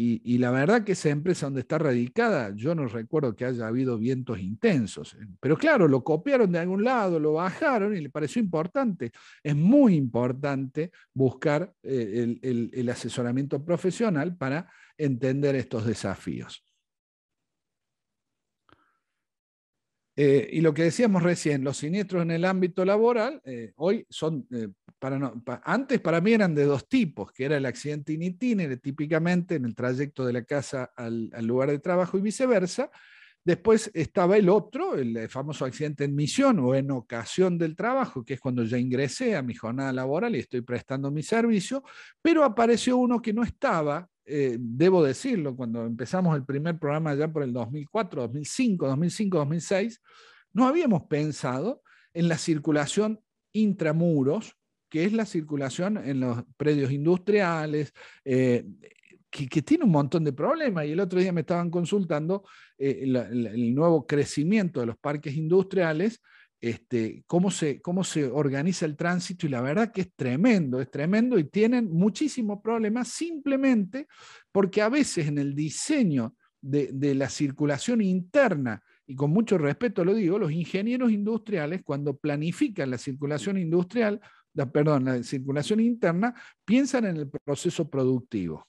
Y, 0.00 0.38
la 0.38 0.52
verdad 0.52 0.84
que 0.84 0.92
esa 0.92 1.08
empresa 1.08 1.46
donde 1.46 1.62
está 1.62 1.76
radicada, 1.76 2.54
yo 2.54 2.72
no 2.72 2.86
recuerdo 2.86 3.34
que 3.34 3.44
haya 3.44 3.66
habido 3.66 3.98
vientos 3.98 4.38
intensos. 4.38 5.16
Pero 5.40 5.56
claro, 5.56 5.88
lo 5.88 6.04
copiaron 6.04 6.52
de 6.52 6.60
algún 6.60 6.84
lado, 6.84 7.18
lo 7.18 7.32
bajaron 7.32 7.96
y 7.96 8.00
le 8.00 8.08
pareció 8.08 8.40
importante. 8.40 9.10
Es 9.42 9.56
muy 9.56 9.96
importante 9.96 10.92
buscar 11.12 11.74
eh, 11.82 12.38
el 12.72 12.88
asesoramiento 12.88 13.64
profesional 13.64 14.36
para 14.36 14.70
entender 14.96 15.56
estos 15.56 15.84
desafíos. 15.84 16.67
Eh, 20.20 20.50
y 20.54 20.62
lo 20.62 20.74
que 20.74 20.82
decíamos 20.82 21.22
recién, 21.22 21.62
los 21.62 21.76
siniestros 21.76 22.22
en 22.22 22.32
el 22.32 22.44
ámbito 22.44 22.84
laboral, 22.84 23.40
eh, 23.44 23.70
hoy 23.76 24.04
son, 24.10 24.48
eh, 24.50 24.66
para 24.98 25.32
antes 25.62 26.00
para 26.00 26.20
mí 26.20 26.32
eran 26.32 26.56
de 26.56 26.64
dos 26.64 26.88
tipos, 26.88 27.30
que 27.30 27.44
era 27.44 27.56
el 27.56 27.64
accidente 27.64 28.14
in 28.14 28.24
itinere, 28.24 28.78
típicamente 28.78 29.54
en 29.54 29.64
el 29.64 29.76
trayecto 29.76 30.26
de 30.26 30.32
la 30.32 30.42
casa 30.42 30.90
al, 30.96 31.30
lugar 31.42 31.70
de 31.70 31.78
trabajo 31.78 32.18
y 32.18 32.20
viceversa. 32.20 32.90
Después 33.44 33.92
estaba 33.94 34.36
el 34.36 34.48
otro, 34.48 34.96
el 34.96 35.28
famoso 35.28 35.64
accidente 35.64 36.02
en 36.02 36.16
misión 36.16 36.58
o 36.58 36.74
en 36.74 36.90
ocasión 36.90 37.56
del 37.56 37.76
trabajo, 37.76 38.24
que 38.24 38.34
es 38.34 38.40
cuando 38.40 38.64
ya 38.64 38.76
ingresé 38.76 39.36
a 39.36 39.42
mi 39.42 39.54
jornada 39.54 39.92
laboral 39.92 40.34
y 40.34 40.40
estoy 40.40 40.62
prestando 40.62 41.12
mi 41.12 41.22
servicio, 41.22 41.84
pero 42.20 42.42
apareció 42.42 42.96
uno 42.96 43.22
que 43.22 43.32
no 43.32 43.44
estaba 43.44 44.08
eh, 44.28 44.56
debo 44.60 45.02
decirlo, 45.02 45.56
cuando 45.56 45.84
empezamos 45.84 46.36
el 46.36 46.44
primer 46.44 46.78
programa 46.78 47.14
ya 47.14 47.32
por 47.32 47.42
el 47.42 47.52
2004, 47.52 48.22
2005, 48.22 48.86
2005, 48.86 49.38
2006, 49.38 50.02
no 50.52 50.66
habíamos 50.66 51.04
pensado 51.04 51.82
en 52.12 52.28
la 52.28 52.36
circulación 52.38 53.20
intramuros, 53.52 54.54
que 54.90 55.04
es 55.04 55.12
la 55.12 55.26
circulación 55.26 55.96
en 55.98 56.20
los 56.20 56.44
predios 56.56 56.90
industriales, 56.92 57.92
eh, 58.24 58.66
que, 59.30 59.62
tiene 59.62 59.84
un 59.84 59.90
montón 59.90 60.24
de 60.24 60.32
problemas. 60.32 60.86
Y 60.86 60.92
el 60.92 61.00
otro 61.00 61.20
día 61.20 61.32
me 61.32 61.42
estaban 61.42 61.70
consultando 61.70 62.44
eh, 62.78 63.00
el 63.04 63.74
nuevo 63.74 64.06
crecimiento 64.06 64.80
de 64.80 64.86
los 64.86 64.98
parques 64.98 65.34
industriales, 65.36 66.20
este, 66.60 67.22
cómo, 67.26 67.50
se, 67.50 67.80
cómo 67.80 68.02
se 68.04 68.26
organiza 68.26 68.84
el 68.84 68.96
tránsito 68.96 69.46
y 69.46 69.50
la 69.50 69.60
verdad 69.60 69.92
que 69.92 70.02
es 70.02 70.12
tremendo, 70.14 70.80
es 70.80 70.90
tremendo 70.90 71.38
y 71.38 71.44
tienen 71.44 71.90
muchísimos 71.90 72.60
problemas 72.62 73.08
simplemente 73.08 74.08
porque 74.50 74.82
a 74.82 74.88
veces 74.88 75.28
en 75.28 75.38
el 75.38 75.54
diseño 75.54 76.34
de, 76.60 76.90
de 76.92 77.14
la 77.14 77.28
circulación 77.28 78.02
interna 78.02 78.82
y 79.06 79.14
con 79.14 79.30
mucho 79.30 79.56
respeto 79.56 80.04
lo 80.04 80.14
digo, 80.14 80.38
los 80.38 80.52
ingenieros 80.52 81.12
industriales 81.12 81.82
cuando 81.84 82.16
planifican 82.16 82.90
la 82.90 82.98
circulación 82.98 83.56
industrial, 83.56 84.20
perdón, 84.66 85.04
la 85.04 85.22
circulación 85.22 85.80
interna, 85.80 86.34
piensan 86.64 87.06
en 87.06 87.16
el 87.16 87.30
proceso 87.30 87.88
productivo. 87.88 88.66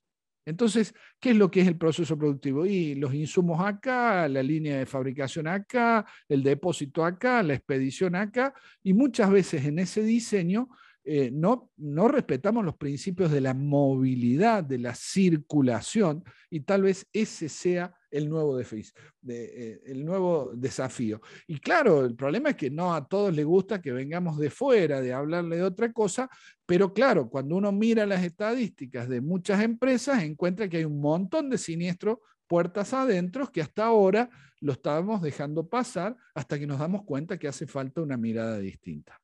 Entonces, 0.49 0.95
¿qué 1.19 1.29
es 1.29 1.35
lo 1.35 1.51
que 1.51 1.61
es 1.61 1.67
el 1.67 1.77
proceso 1.77 2.17
productivo? 2.17 2.65
Y 2.65 2.95
los 2.95 3.13
insumos 3.13 3.61
acá, 3.63 4.27
la 4.27 4.41
línea 4.41 4.79
de 4.79 4.85
fabricación 4.87 5.47
acá, 5.47 6.05
el 6.27 6.41
depósito 6.41 7.05
acá, 7.05 7.43
la 7.43 7.53
expedición 7.53 8.15
acá, 8.15 8.53
y 8.81 8.93
muchas 8.93 9.29
veces 9.29 9.65
en 9.65 9.77
ese 9.77 10.01
diseño 10.01 10.69
eh, 11.03 11.29
no, 11.31 11.71
no 11.77 12.07
respetamos 12.07 12.65
los 12.65 12.75
principios 12.75 13.31
de 13.31 13.41
la 13.41 13.53
movilidad, 13.53 14.63
de 14.63 14.79
la 14.79 14.95
circulación, 14.95 16.23
y 16.49 16.61
tal 16.61 16.81
vez 16.81 17.07
ese 17.13 17.47
sea 17.47 17.93
el 18.11 18.29
nuevo, 18.29 18.59
eh, 18.59 19.81
el 19.85 20.05
nuevo 20.05 20.51
desafío. 20.55 21.21
Y 21.47 21.59
claro, 21.59 22.05
el 22.05 22.15
problema 22.15 22.49
es 22.49 22.55
que 22.55 22.69
no 22.69 22.93
a 22.93 23.07
todos 23.07 23.33
les 23.33 23.45
gusta 23.45 23.81
que 23.81 23.91
vengamos 23.91 24.37
de 24.37 24.49
fuera, 24.49 25.01
de 25.01 25.13
hablarle 25.13 25.57
de 25.57 25.63
otra 25.63 25.91
cosa, 25.91 26.29
pero 26.65 26.93
claro, 26.93 27.29
cuando 27.29 27.55
uno 27.55 27.71
mira 27.71 28.05
las 28.05 28.23
estadísticas 28.23 29.07
de 29.09 29.21
muchas 29.21 29.61
empresas, 29.61 30.23
encuentra 30.23 30.67
que 30.67 30.77
hay 30.77 30.85
un 30.85 31.01
montón 31.01 31.49
de 31.49 31.57
siniestros 31.57 32.19
puertas 32.47 32.93
adentro 32.93 33.51
que 33.51 33.61
hasta 33.61 33.85
ahora 33.85 34.29
lo 34.59 34.73
estábamos 34.73 35.21
dejando 35.21 35.69
pasar 35.69 36.17
hasta 36.33 36.57
que 36.59 36.67
nos 36.67 36.79
damos 36.79 37.03
cuenta 37.03 37.37
que 37.37 37.47
hace 37.47 37.67
falta 37.67 38.01
una 38.01 38.17
mirada 38.17 38.57
distinta. 38.57 39.21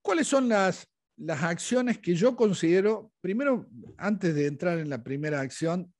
¿Cuáles 0.00 0.26
son 0.26 0.48
las, 0.48 0.88
las 1.18 1.42
acciones 1.42 1.98
que 1.98 2.14
yo 2.14 2.36
considero, 2.36 3.12
primero, 3.20 3.68
antes 3.96 4.34
de 4.34 4.46
entrar 4.46 4.78
en 4.78 4.88
la 4.88 5.02
primera 5.02 5.40
acción, 5.40 5.92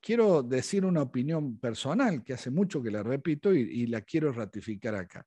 quiero 0.00 0.42
decir 0.42 0.84
una 0.84 1.02
opinión 1.02 1.58
personal, 1.58 2.22
que 2.22 2.34
hace 2.34 2.50
mucho 2.50 2.82
que 2.82 2.90
la 2.90 3.02
repito 3.02 3.52
y, 3.54 3.86
la 3.86 4.02
quiero 4.02 4.32
ratificar 4.32 4.94
acá. 4.94 5.26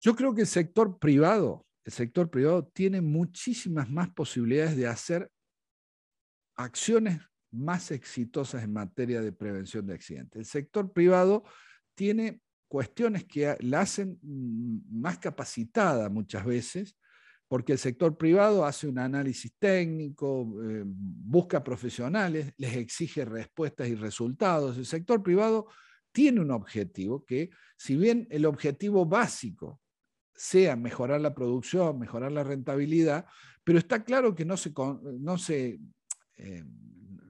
Yo 0.00 0.14
creo 0.16 0.34
que 0.34 0.42
el 0.42 0.46
sector 0.46 0.98
privado, 0.98 1.66
el 1.84 1.92
sector 1.92 2.30
privado 2.30 2.66
tiene 2.66 3.00
muchísimas 3.00 3.90
más 3.90 4.10
posibilidades 4.10 4.76
de 4.76 4.86
hacer 4.86 5.30
acciones 6.56 7.20
más 7.50 7.90
exitosas 7.90 8.62
en 8.62 8.72
materia 8.72 9.20
de 9.20 9.32
prevención 9.32 9.86
de 9.86 9.94
accidentes. 9.94 10.38
El 10.38 10.44
sector 10.44 10.92
privado 10.92 11.44
tiene 11.94 12.40
cuestiones 12.66 13.24
que 13.24 13.56
la 13.60 13.80
hacen 13.80 14.18
más 14.22 15.18
capacitada 15.18 16.08
muchas 16.08 16.44
veces 16.44 16.96
porque 17.48 17.72
el 17.72 17.78
sector 17.78 18.16
privado 18.16 18.64
hace 18.64 18.86
un 18.86 18.98
análisis 18.98 19.52
técnico, 19.58 20.42
eh, 20.62 20.84
busca 20.86 21.64
profesionales, 21.64 22.52
les 22.58 22.76
exige 22.76 23.24
respuestas 23.24 23.88
y 23.88 23.94
resultados. 23.94 24.76
El 24.76 24.86
sector 24.86 25.22
privado 25.22 25.66
tiene 26.12 26.40
un 26.40 26.50
objetivo 26.50 27.24
que, 27.24 27.50
si 27.76 27.96
bien 27.96 28.26
el 28.30 28.44
objetivo 28.44 29.06
básico 29.06 29.80
sea 30.34 30.76
mejorar 30.76 31.20
la 31.20 31.34
producción, 31.34 31.98
mejorar 31.98 32.32
la 32.32 32.44
rentabilidad, 32.44 33.26
pero 33.64 33.78
está 33.78 34.04
claro 34.04 34.34
que 34.34 34.44
no 34.44 34.56
se, 34.56 34.72
no 35.18 35.38
se 35.38 35.80
eh, 36.36 36.64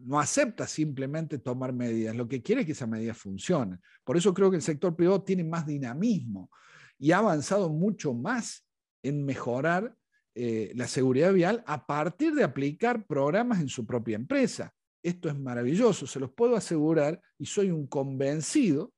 no 0.09 0.19
acepta 0.19 0.67
simplemente 0.67 1.39
tomar 1.39 1.75
medidas, 1.75 2.17
lo 2.17 2.27
que 2.27 2.43
quiere 2.43 2.63
es 2.63 2.67
que 2.67 2.73
esas 2.73 2.89
medidas 2.89 3.19
funcionen. 3.19 3.79
Por 4.05 4.17
eso 4.17 4.33
creo 4.33 4.51
que 4.51 4.57
el 4.57 4.63
sector 4.63 4.97
privado 4.97 5.23
tiene 5.23 5.45
más 5.45 5.67
dinamismo 5.67 6.51
y 6.99 7.13
ha 7.13 7.19
avanzado 7.19 7.69
mucho 7.69 8.15
más 8.15 8.67
en 9.03 9.23
mejorar 9.25 9.95
eh, 10.41 10.71
la 10.77 10.87
seguridad 10.87 11.33
vial 11.33 11.65
a 11.67 11.85
partir 11.85 12.33
de 12.33 12.45
aplicar 12.45 13.05
programas 13.05 13.61
en 13.61 13.69
su 13.69 13.85
propia 13.85 14.15
empresa. 14.15 14.73
Esto 15.03 15.29
es 15.29 15.37
maravilloso, 15.37 16.07
se 16.07 16.21
los 16.21 16.31
puedo 16.31 16.55
asegurar 16.55 17.21
y 17.39 17.47
soy 17.47 17.73
un 17.73 17.89
convencido, 17.89 18.93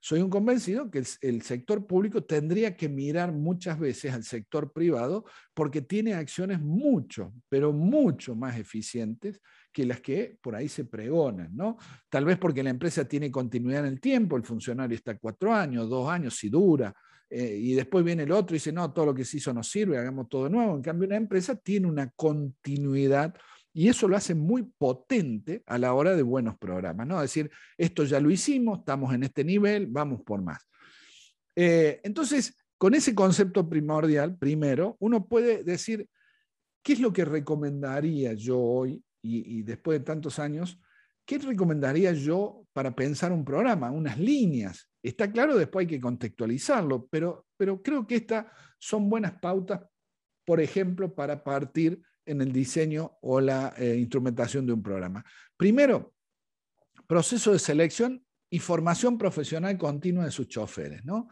soy 0.00 0.20
un 0.20 0.28
convencido 0.28 0.90
que 0.90 1.04
el, 1.20 1.42
sector 1.42 1.86
público 1.86 2.24
tendría 2.24 2.76
que 2.76 2.88
mirar 2.88 3.30
muchas 3.30 3.78
veces 3.78 4.12
al 4.12 4.24
sector 4.24 4.72
privado 4.72 5.24
porque 5.54 5.80
tiene 5.80 6.14
acciones 6.14 6.60
mucho, 6.60 7.32
pero 7.48 7.72
mucho 7.72 8.34
más 8.34 8.58
eficientes 8.58 9.40
que 9.72 9.86
las 9.86 10.00
que 10.00 10.38
por 10.42 10.56
ahí 10.56 10.68
se 10.68 10.86
pregonan, 10.86 11.54
¿no? 11.54 11.76
Tal 12.08 12.24
vez 12.24 12.36
porque 12.36 12.64
la 12.64 12.70
empresa 12.70 13.04
tiene 13.04 13.30
continuidad 13.30 13.86
en 13.86 13.92
el 13.92 14.00
tiempo, 14.00 14.36
el 14.36 14.42
funcionario 14.42 14.96
está 14.96 15.16
cuatro 15.16 15.54
años, 15.54 15.88
dos 15.88 16.10
años, 16.10 16.36
si 16.36 16.48
dura, 16.48 16.92
eh, 17.30 17.56
y 17.56 17.74
después 17.74 18.04
viene 18.04 18.24
el 18.24 18.32
otro 18.32 18.54
y 18.54 18.58
dice, 18.58 18.72
no, 18.72 18.92
todo 18.92 19.06
lo 19.06 19.14
que 19.14 19.24
se 19.24 19.36
hizo 19.36 19.54
no 19.54 19.62
sirve, 19.62 19.96
hagamos 19.96 20.28
todo 20.28 20.44
de 20.44 20.50
nuevo. 20.50 20.74
En 20.74 20.82
cambio, 20.82 21.06
una 21.06 21.16
empresa 21.16 21.54
tiene 21.54 21.86
una 21.86 22.10
continuidad 22.10 23.34
y 23.72 23.88
eso 23.88 24.08
lo 24.08 24.16
hace 24.16 24.34
muy 24.34 24.64
potente 24.64 25.62
a 25.66 25.78
la 25.78 25.94
hora 25.94 26.16
de 26.16 26.22
buenos 26.22 26.58
programas, 26.58 27.06
¿no? 27.06 27.16
Es 27.16 27.30
decir, 27.30 27.50
esto 27.78 28.02
ya 28.02 28.18
lo 28.18 28.30
hicimos, 28.30 28.80
estamos 28.80 29.14
en 29.14 29.22
este 29.22 29.44
nivel, 29.44 29.86
vamos 29.86 30.22
por 30.22 30.42
más. 30.42 30.66
Eh, 31.54 32.00
entonces, 32.02 32.56
con 32.76 32.94
ese 32.94 33.14
concepto 33.14 33.68
primordial, 33.68 34.36
primero, 34.36 34.96
uno 34.98 35.26
puede 35.26 35.62
decir, 35.62 36.08
¿qué 36.82 36.94
es 36.94 37.00
lo 37.00 37.12
que 37.12 37.24
recomendaría 37.24 38.32
yo 38.32 38.58
hoy 38.58 39.04
y 39.22 39.62
después 39.62 40.00
de 40.00 40.04
tantos 40.04 40.38
años? 40.38 40.80
¿Qué 41.30 41.38
recomendaría 41.38 42.12
yo 42.12 42.66
para 42.72 42.92
pensar 42.92 43.30
un 43.30 43.44
programa, 43.44 43.92
unas 43.92 44.18
líneas? 44.18 44.90
Está 45.00 45.30
claro, 45.30 45.56
después 45.56 45.84
hay 45.84 45.86
que 45.86 46.00
contextualizarlo, 46.00 47.06
pero, 47.06 47.46
pero 47.56 47.80
creo 47.80 48.04
que 48.04 48.16
estas 48.16 48.46
son 48.80 49.08
buenas 49.08 49.38
pautas, 49.38 49.80
por 50.44 50.60
ejemplo, 50.60 51.14
para 51.14 51.44
partir 51.44 52.02
en 52.26 52.40
el 52.40 52.52
diseño 52.52 53.12
o 53.22 53.40
la 53.40 53.72
eh, 53.78 53.94
instrumentación 53.96 54.66
de 54.66 54.72
un 54.72 54.82
programa. 54.82 55.24
Primero, 55.56 56.14
proceso 57.06 57.52
de 57.52 57.60
selección 57.60 58.26
y 58.50 58.58
formación 58.58 59.16
profesional 59.16 59.78
continua 59.78 60.24
de 60.24 60.32
sus 60.32 60.48
choferes. 60.48 61.04
¿no? 61.04 61.28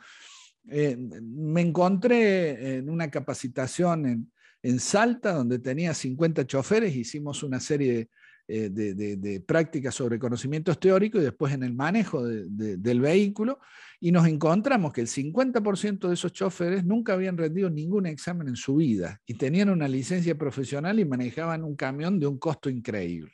Eh, 0.71 0.97
me 0.97 1.61
encontré 1.61 2.77
en 2.77 2.89
una 2.89 3.11
capacitación 3.11 4.07
en, 4.07 4.33
en 4.63 4.79
Salta, 4.79 5.33
donde 5.33 5.59
tenía 5.59 5.93
50 5.93 6.47
choferes, 6.47 6.95
hicimos 6.95 7.43
una 7.43 7.59
serie 7.59 7.93
de 7.93 8.11
eh, 8.51 8.71
de, 8.71 9.41
prácticas 9.41 9.95
sobre 9.95 10.19
conocimientos 10.19 10.81
teóricos 10.81 11.21
y 11.21 11.25
después 11.25 11.53
en 11.53 11.63
el 11.65 11.75
manejo 11.75 12.25
del 12.25 13.01
vehículo, 13.01 13.59
y 14.01 14.11
nos 14.11 14.27
encontramos 14.27 14.95
que 14.95 15.03
el 15.03 15.07
50% 15.07 16.09
de 16.09 16.15
esos 16.15 16.33
choferes 16.33 16.83
nunca 16.83 17.13
habían 17.13 17.37
rendido 17.37 17.69
ningún 17.69 18.07
examen 18.07 18.49
en 18.49 18.57
su 18.57 18.77
vida 18.77 19.21
y 19.27 19.35
tenían 19.35 19.69
una 19.69 19.87
licencia 19.87 20.39
profesional 20.39 20.99
y 20.99 21.05
manejaban 21.05 21.63
un 21.63 21.77
camión 21.77 22.19
de 22.19 22.27
un 22.27 22.39
costo 22.39 22.71
increíble. 22.71 23.33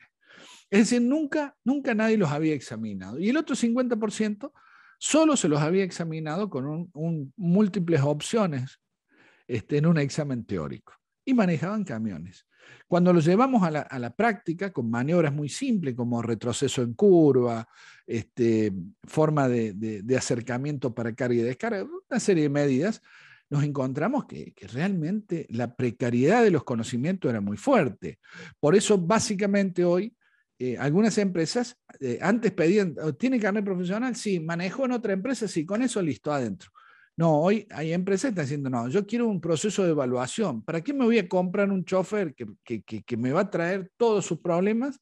Es 0.69 0.91
decir, 0.91 1.03
nunca, 1.03 1.55
nunca 1.63 1.95
nadie 1.95 2.17
los 2.17 2.33
había 2.33 2.55
examinado. 2.55 3.21
Y 3.21 3.29
el 3.29 3.37
otro 3.37 3.55
50% 3.55 4.51
solo 4.99 5.37
se 5.37 5.49
los 5.49 5.61
había 5.61 5.85
examinado 5.85 6.51
con 6.51 6.91
múltiples 7.37 8.01
opciones 8.01 8.81
este, 9.47 9.79
en 9.79 9.87
un 9.87 9.99
examen 9.99 10.45
teórico 10.45 10.93
y 11.25 11.35
manejaban 11.35 11.85
camiones. 11.85 12.47
Cuando 12.87 13.13
lo 13.13 13.21
llevamos 13.21 13.63
a 13.63 13.71
la, 13.71 14.17
práctica, 14.17 14.73
con 14.73 14.91
maniobras 14.91 15.33
muy 15.33 15.49
simples 15.49 15.95
como 15.95 16.23
retroceso 16.23 16.83
en 16.83 16.95
curva, 16.95 17.67
este, 18.07 18.73
forma 19.05 19.49
de, 19.49 20.05
acercamiento 20.17 20.95
para 20.95 21.15
carga 21.15 21.35
y 21.35 21.43
descarga, 21.43 21.85
una 21.85 22.21
serie 22.21 22.45
de 22.45 22.49
medidas, 22.51 23.03
nos 23.51 23.65
encontramos 23.65 24.27
que, 24.27 24.55
realmente 24.73 25.47
la 25.51 25.75
precariedad 25.75 26.43
de 26.43 26.51
los 26.51 26.65
conocimientos 26.65 27.31
era 27.31 27.41
muy 27.41 27.57
fuerte. 27.57 28.19
Por 28.61 28.75
eso, 28.75 28.99
básicamente 28.99 29.85
hoy, 29.85 30.15
eh, 30.59 30.79
algunas 30.79 31.19
empresas 31.19 31.77
eh, 32.01 32.19
antes 32.23 32.53
pedían, 32.53 32.95
¿tiene 33.19 33.41
carnet 33.41 33.65
profesional? 33.65 34.15
Sí, 34.15 34.41
manejó 34.41 34.85
en 34.85 34.93
otra 34.93 35.13
empresa, 35.13 35.49
sí, 35.49 35.67
con 35.67 35.83
eso 35.83 36.01
listo 36.01 36.33
adentro. 36.33 36.71
No, 37.17 37.41
hoy 37.41 37.67
hay 37.71 37.93
empresas 37.93 38.23
que 38.23 38.29
están 38.31 38.45
diciendo, 38.45 38.71
no, 38.71 38.89
yo 38.89 39.07
quiero 39.07 39.29
un 39.29 39.41
proceso 39.41 39.85
de 39.85 39.91
evaluación. 39.91 40.63
¿Para 40.63 40.81
qué 40.81 40.93
me 40.93 41.05
voy 41.05 41.19
a 41.19 41.29
comprar 41.29 41.71
un 41.71 41.85
chofer 41.85 42.35
que, 42.35 43.17
me 43.17 43.33
va 43.33 43.43
a 43.43 43.51
traer 43.51 43.93
todos 43.97 44.27
sus 44.27 44.41
problemas? 44.41 44.99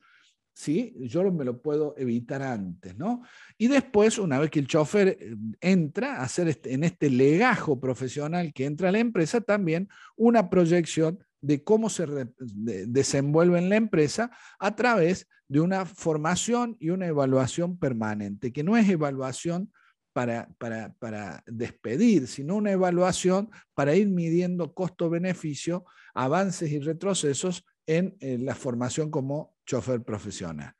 Sí, 0.54 0.94
yo 0.98 1.32
me 1.32 1.46
lo 1.46 1.62
puedo 1.62 1.94
evitar 1.96 2.42
antes, 2.42 2.94
¿no? 2.98 3.22
Y 3.56 3.68
después, 3.68 4.18
una 4.18 4.38
vez 4.38 4.50
que 4.50 4.58
el 4.58 4.66
chofer 4.66 5.16
eh, 5.18 5.34
entra 5.62 6.16
a 6.16 6.24
hacer 6.24 6.48
este, 6.48 6.74
en 6.74 6.84
este 6.84 7.08
legajo 7.08 7.80
profesional 7.80 8.52
que 8.52 8.66
entra 8.66 8.90
a 8.90 8.92
la 8.92 8.98
empresa, 8.98 9.40
también 9.40 9.88
una 10.14 10.50
proyección 10.50 11.18
de 11.40 11.64
cómo 11.64 11.88
se 11.88 12.06
desenvuelve 12.38 13.58
en 13.58 13.70
la 13.70 13.76
empresa 13.76 14.30
a 14.58 14.76
través 14.76 15.26
de 15.48 15.60
una 15.60 15.86
formación 15.86 16.76
y 16.78 16.90
una 16.90 17.06
evaluación 17.06 17.78
permanente, 17.78 18.52
que 18.52 18.62
no 18.62 18.76
es 18.76 18.88
evaluación 18.88 19.72
para, 20.12 20.48
para, 20.58 21.42
despedir, 21.46 22.26
sino 22.26 22.56
una 22.56 22.72
evaluación 22.72 23.50
para 23.74 23.94
ir 23.94 24.08
midiendo 24.08 24.74
costo-beneficio, 24.74 25.84
avances 26.14 26.70
y 26.70 26.78
retrocesos 26.78 27.64
en 27.86 28.16
la 28.20 28.54
formación 28.54 29.10
como 29.10 29.56
chofer 29.66 30.02
profesional. 30.02 30.74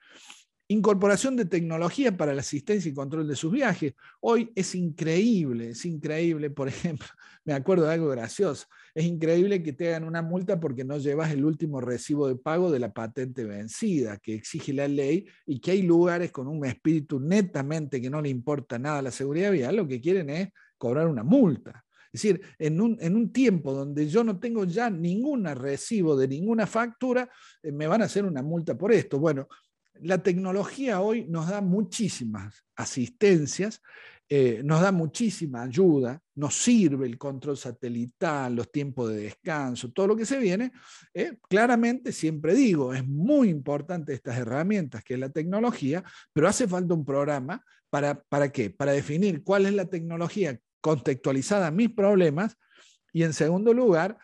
Incorporación 0.72 1.36
de 1.36 1.44
tecnología 1.44 2.16
para 2.16 2.32
la 2.32 2.40
asistencia 2.40 2.90
y 2.90 2.94
control 2.94 3.28
de 3.28 3.36
sus 3.36 3.52
viajes. 3.52 3.92
Hoy 4.20 4.50
es 4.54 4.74
increíble, 4.74 5.70
es 5.70 5.84
increíble, 5.84 6.48
por 6.48 6.66
ejemplo, 6.68 7.08
me 7.44 7.52
acuerdo 7.52 7.84
de 7.84 7.92
algo 7.92 8.08
gracioso, 8.08 8.66
es 8.94 9.04
increíble 9.04 9.62
que 9.62 9.74
te 9.74 9.88
hagan 9.88 10.04
una 10.04 10.22
multa 10.22 10.58
porque 10.60 10.82
no 10.82 10.96
llevas 10.96 11.30
el 11.30 11.44
último 11.44 11.82
recibo 11.82 12.26
de 12.26 12.36
pago 12.36 12.70
de 12.70 12.78
la 12.78 12.94
patente 12.94 13.44
vencida 13.44 14.16
que 14.16 14.34
exige 14.34 14.72
la 14.72 14.88
ley 14.88 15.26
y 15.44 15.60
que 15.60 15.72
hay 15.72 15.82
lugares 15.82 16.32
con 16.32 16.48
un 16.48 16.64
espíritu 16.64 17.20
netamente 17.20 18.00
que 18.00 18.08
no 18.08 18.22
le 18.22 18.30
importa 18.30 18.78
nada 18.78 19.02
la 19.02 19.10
seguridad 19.10 19.52
vial, 19.52 19.76
lo 19.76 19.86
que 19.86 20.00
quieren 20.00 20.30
es 20.30 20.48
cobrar 20.78 21.06
una 21.06 21.22
multa. 21.22 21.84
Es 22.14 22.22
decir, 22.22 22.40
en 22.58 22.80
un, 22.80 22.96
en 23.00 23.16
un, 23.16 23.32
tiempo 23.32 23.72
donde 23.74 24.06
yo 24.06 24.24
no 24.24 24.38
tengo 24.38 24.64
ya 24.64 24.90
ningún 24.90 25.44
recibo 25.44 26.16
de 26.16 26.28
ninguna 26.28 26.66
factura, 26.66 27.28
eh, 27.62 27.72
me 27.72 27.86
van 27.86 28.02
a 28.02 28.04
hacer 28.06 28.24
una 28.24 28.42
multa 28.42 28.76
por 28.76 28.92
esto. 28.92 29.18
Bueno, 29.18 29.48
la 29.94 30.22
tecnología 30.22 31.00
hoy 31.00 31.26
nos 31.28 31.48
da 31.48 31.60
muchísimas 31.60 32.64
asistencias, 32.76 33.82
eh, 34.28 34.62
nos 34.64 34.80
da 34.80 34.92
muchísima 34.92 35.62
ayuda, 35.62 36.18
nos 36.36 36.54
sirve 36.54 37.06
el 37.06 37.18
control 37.18 37.56
satelital, 37.56 38.54
los 38.54 38.72
tiempos 38.72 39.10
de 39.10 39.24
descanso, 39.24 39.92
todo 39.92 40.06
lo 40.06 40.16
que 40.16 40.24
se 40.24 40.38
viene. 40.38 40.72
Eh, 41.12 41.36
claramente, 41.48 42.12
siempre 42.12 42.54
digo, 42.54 42.94
es 42.94 43.06
muy 43.06 43.50
importante 43.50 44.14
estas 44.14 44.38
herramientas 44.38 45.04
que 45.04 45.14
es 45.14 45.20
la 45.20 45.28
tecnología, 45.28 46.02
pero 46.32 46.48
hace 46.48 46.66
falta 46.66 46.94
un 46.94 47.04
programa 47.04 47.62
para, 47.90 48.22
¿para 48.22 48.50
qué? 48.50 48.70
Para 48.70 48.92
definir 48.92 49.44
cuál 49.44 49.66
es 49.66 49.74
la 49.74 49.84
tecnología 49.84 50.58
contextualizada 50.80 51.66
a 51.66 51.70
mis 51.70 51.90
problemas 51.90 52.56
y 53.12 53.24
en 53.24 53.34
segundo 53.34 53.74
lugar, 53.74 54.18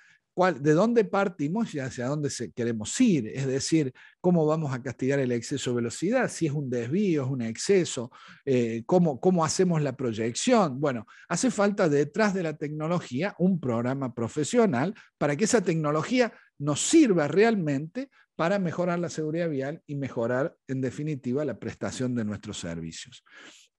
de 0.47 0.73
dónde 0.73 1.05
partimos 1.05 1.75
y 1.75 1.81
hacia 1.81 2.07
dónde 2.07 2.31
queremos 2.55 3.01
ir. 3.01 3.27
Es 3.29 3.47
decir, 3.47 3.93
cómo 4.21 4.47
vamos 4.47 4.73
a 4.73 4.83
castigar 4.83 5.19
el 5.19 5.33
exceso 5.33 5.71
de 5.71 5.77
velocidad, 5.77 6.31
si 6.31 6.47
es 6.47 6.53
un 6.53 6.71
desvío, 6.71 7.25
es 7.25 7.31
un 7.31 7.43
exceso, 7.43 8.11
eh, 8.45 8.83
cómo, 8.87 9.21
cómo 9.21 9.45
hacemos 9.45 9.83
la 9.83 9.97
proyección. 9.97 10.81
Bueno, 10.81 11.07
hace 11.29 11.51
falta 11.51 11.89
detrás 11.89 12.35
de 12.35 12.45
la 12.45 12.57
tecnología 12.57 13.35
un 13.39 13.59
programa 13.59 14.15
profesional 14.15 14.95
para 15.19 15.37
que 15.37 15.45
esa 15.45 15.63
tecnología 15.63 16.33
nos 16.59 16.81
sirva 16.81 17.29
realmente 17.29 18.11
para 18.37 18.61
mejorar 18.61 19.01
la 19.01 19.09
seguridad 19.09 19.51
vial 19.51 19.83
y 19.87 19.97
mejorar, 19.97 20.57
en 20.69 20.81
definitiva, 20.81 21.45
la 21.45 21.59
prestación 21.59 22.15
de 22.15 22.25
nuestros 22.25 22.59
servicios. 22.59 23.25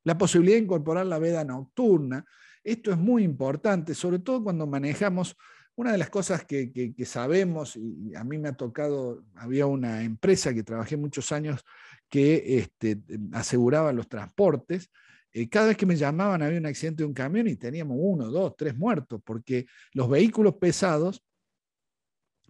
La 0.03 0.18
posibilidad 0.18 0.57
de 0.57 0.64
incorporar 0.64 1.05
la 1.05 1.20
veda 1.20 1.45
nocturna, 1.45 2.26
esto 2.64 2.91
es 2.91 2.97
muy 2.97 3.24
importante, 3.24 3.95
sobre 3.95 4.20
todo 4.20 4.43
cuando 4.43 4.68
manejamos 4.68 5.38
una 5.80 5.94
de 5.94 5.98
las 5.98 6.10
cosas 6.10 6.44
que, 6.44 6.94
sabemos, 7.06 7.78
y 7.78 8.14
a 8.14 8.26
mí 8.26 8.38
me 8.38 8.50
ha 8.50 8.54
tocado, 8.54 9.24
había 9.36 9.66
una 9.66 10.04
empresa 10.04 10.54
que 10.54 10.62
trabajé 10.62 10.98
muchos 10.98 11.32
años 11.32 11.64
que 12.10 12.58
este, 12.58 13.00
aseguraba 13.32 13.94
los 13.94 14.10
transportes, 14.10 14.92
eh, 15.32 15.48
cada 15.48 15.68
vez 15.68 15.78
que 15.78 15.86
me 15.86 15.96
llamaban 15.96 16.42
había 16.42 16.60
un 16.60 16.66
accidente 16.66 17.04
de 17.04 17.08
un 17.08 17.14
camión 17.14 17.48
y 17.48 17.56
teníamos 17.56 17.96
uno, 17.98 18.30
dos, 18.30 18.58
tres 18.58 18.76
muertos, 18.76 19.22
porque 19.24 19.68
los 19.94 20.10
vehículos 20.10 20.56
pesados, 20.56 21.24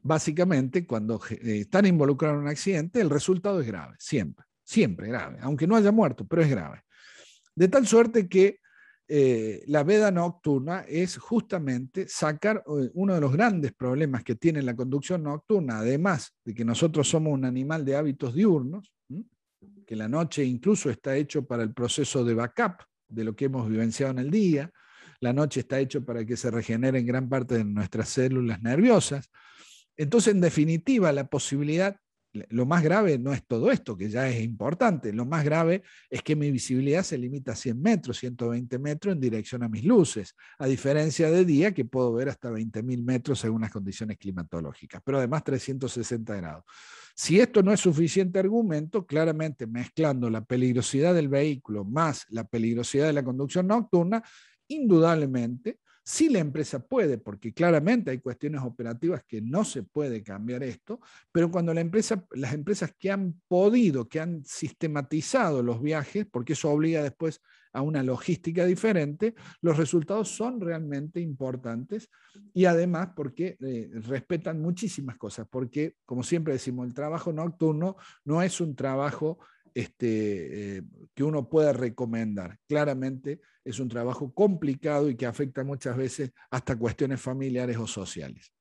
básicamente, 0.02 0.88
cuando 0.88 1.22
eh, 1.30 1.60
están 1.60 1.86
involucrados 1.86 2.38
en 2.38 2.42
un 2.46 2.50
accidente, 2.50 3.00
el 3.00 3.12
resultado 3.12 3.62
es 3.62 3.68
grave, 3.68 3.96
siempre, 4.00 4.44
siempre 4.64 5.08
grave, 5.08 5.38
aunque 5.42 5.68
no 5.68 5.76
haya 5.76 5.92
muerto, 5.92 6.26
pero 6.26 6.42
es 6.42 6.50
grave. 6.50 6.82
De 7.54 7.68
tal 7.68 7.86
suerte 7.86 8.28
que 8.28 8.58
eh, 9.12 9.64
la 9.66 9.84
veda 9.84 10.12
nocturna 10.12 10.86
es 10.88 11.18
justamente 11.18 12.08
sacar 12.08 12.58
eh, 12.58 12.92
uno 12.94 13.16
de 13.16 13.22
los 13.22 13.34
grandes 13.34 13.74
problemas 13.74 14.24
que 14.24 14.36
tiene 14.36 14.62
la 14.62 14.76
conducción 14.76 15.24
nocturna, 15.24 15.80
además 15.80 16.36
de 16.46 16.54
que 16.54 16.64
nosotros 16.64 17.10
somos 17.10 17.34
un 17.34 17.44
animal 17.44 17.84
de 17.84 17.96
hábitos 17.96 18.36
diurnos, 18.36 18.94
que 19.88 19.96
la 19.96 20.08
noche 20.08 20.44
incluso 20.44 20.92
está 20.92 21.18
hecho 21.18 21.44
para 21.44 21.64
el 21.64 21.74
proceso 21.74 22.24
de 22.24 22.36
backup 22.36 22.84
de 23.08 23.24
lo 23.24 23.36
que 23.36 23.46
hemos 23.46 23.68
vivenciado 23.68 24.12
en 24.12 24.20
el 24.20 24.30
día, 24.30 24.72
la 25.22 25.34
noche 25.34 25.62
está 25.62 25.80
hecho 25.80 26.06
para 26.06 26.24
que 26.24 26.38
se 26.38 26.52
regeneren 26.52 27.04
gran 27.04 27.28
parte 27.28 27.58
de 27.58 27.66
nuestras 27.66 28.10
células 28.10 28.62
nerviosas. 28.62 29.32
Entonces, 29.98 30.36
en 30.36 30.42
definitiva, 30.42 31.12
la 31.12 31.28
posibilidad 31.28 31.98
lo 32.32 32.66
más 32.66 32.84
grave 32.84 33.18
no 33.18 33.34
es 33.34 33.46
todo 33.46 33.72
esto, 33.72 33.98
que 33.98 34.10
ya 34.10 34.30
es 34.30 34.42
importante, 34.42 35.12
lo 35.14 35.26
más 35.26 35.44
grave 35.44 35.84
es 36.10 36.22
que 36.22 36.36
mi 36.36 36.52
visibilidad 36.52 37.04
se 37.04 37.18
limita 37.18 37.54
a 37.54 37.56
100 37.56 37.82
metros, 37.82 38.18
120 38.20 38.78
metros 38.80 39.14
en 39.14 39.20
dirección 39.20 39.64
a 39.64 39.70
mis 39.70 39.84
luces, 39.84 40.36
a 40.58 40.68
diferencia 40.68 41.32
de 41.32 41.46
día 41.46 41.74
que 41.74 41.86
puedo 41.86 42.14
ver 42.14 42.30
hasta 42.30 42.52
20.000 42.52 43.04
metros 43.04 43.40
según 43.40 43.62
las 43.62 43.72
condiciones 43.72 44.18
climatológicas, 44.18 45.02
pero 45.04 45.18
además 45.18 45.44
360 45.44 46.36
grados. 46.36 46.64
Si 47.16 47.40
esto 47.40 47.64
no 47.64 47.74
es 47.74 47.80
suficiente 47.80 48.40
argumento, 48.40 49.06
claramente 49.06 49.68
mezclando 49.68 50.30
la 50.30 50.44
peligrosidad 50.46 51.14
del 51.14 51.28
vehículo 51.28 51.84
más 51.84 52.26
la 52.30 52.44
peligrosidad 52.44 53.08
de 53.08 53.14
la 53.14 53.24
conducción 53.24 53.68
nocturna, 53.68 54.24
indudablemente 54.68 55.80
si 56.10 56.28
la 56.28 56.40
empresa 56.40 56.80
puede, 56.80 57.20
porque 57.20 57.54
claramente 57.54 58.10
hay 58.10 58.18
cuestiones 58.18 58.62
operativas 58.64 59.24
que 59.28 59.44
no 59.44 59.64
se 59.64 59.84
puede 59.84 60.24
cambiar 60.24 60.64
esto, 60.64 61.00
pero 61.32 61.52
cuando 61.52 61.72
la 61.72 61.82
empresa, 61.82 62.26
las 62.32 62.54
empresas 62.54 62.96
que 62.98 63.12
han 63.12 63.40
podido, 63.48 64.10
que 64.10 64.20
han 64.20 64.44
sistematizado 64.44 65.62
los 65.62 65.84
viajes, 65.84 66.26
porque 66.26 66.54
eso 66.54 66.72
obliga 66.72 67.04
después 67.04 67.42
a 67.74 67.84
una 67.84 68.02
logística 68.02 68.66
diferente, 68.66 69.36
los 69.62 69.78
resultados 69.78 70.30
son 70.30 70.60
realmente 70.60 71.22
importantes 71.22 72.10
y 72.56 72.66
además 72.66 73.10
porque 73.16 73.58
eh, 73.60 73.92
respetan 73.94 74.60
muchísimas 74.60 75.16
cosas, 75.16 75.48
porque 75.48 75.94
como 76.06 76.24
siempre 76.24 76.54
decimos, 76.54 76.88
el 76.88 76.96
trabajo 76.96 77.32
nocturno 77.32 77.98
no 78.26 78.42
es 78.42 78.60
un 78.60 78.76
trabajo 78.76 79.38
este, 79.80 80.78
eh, 80.78 80.84
que 81.14 81.24
uno 81.24 81.50
pueda 81.50 81.74
recomendar. 81.74 82.58
Claramente 82.68 83.42
es 83.64 83.80
un 83.80 83.88
trabajo 83.88 84.34
complicado 84.34 85.10
y 85.10 85.16
que 85.16 85.26
afecta 85.26 85.64
muchas 85.64 85.96
veces 85.96 86.32
hasta 86.50 86.78
cuestiones 86.78 87.22
familiares 87.22 87.78
o 87.78 87.88
sociales. 87.88 88.52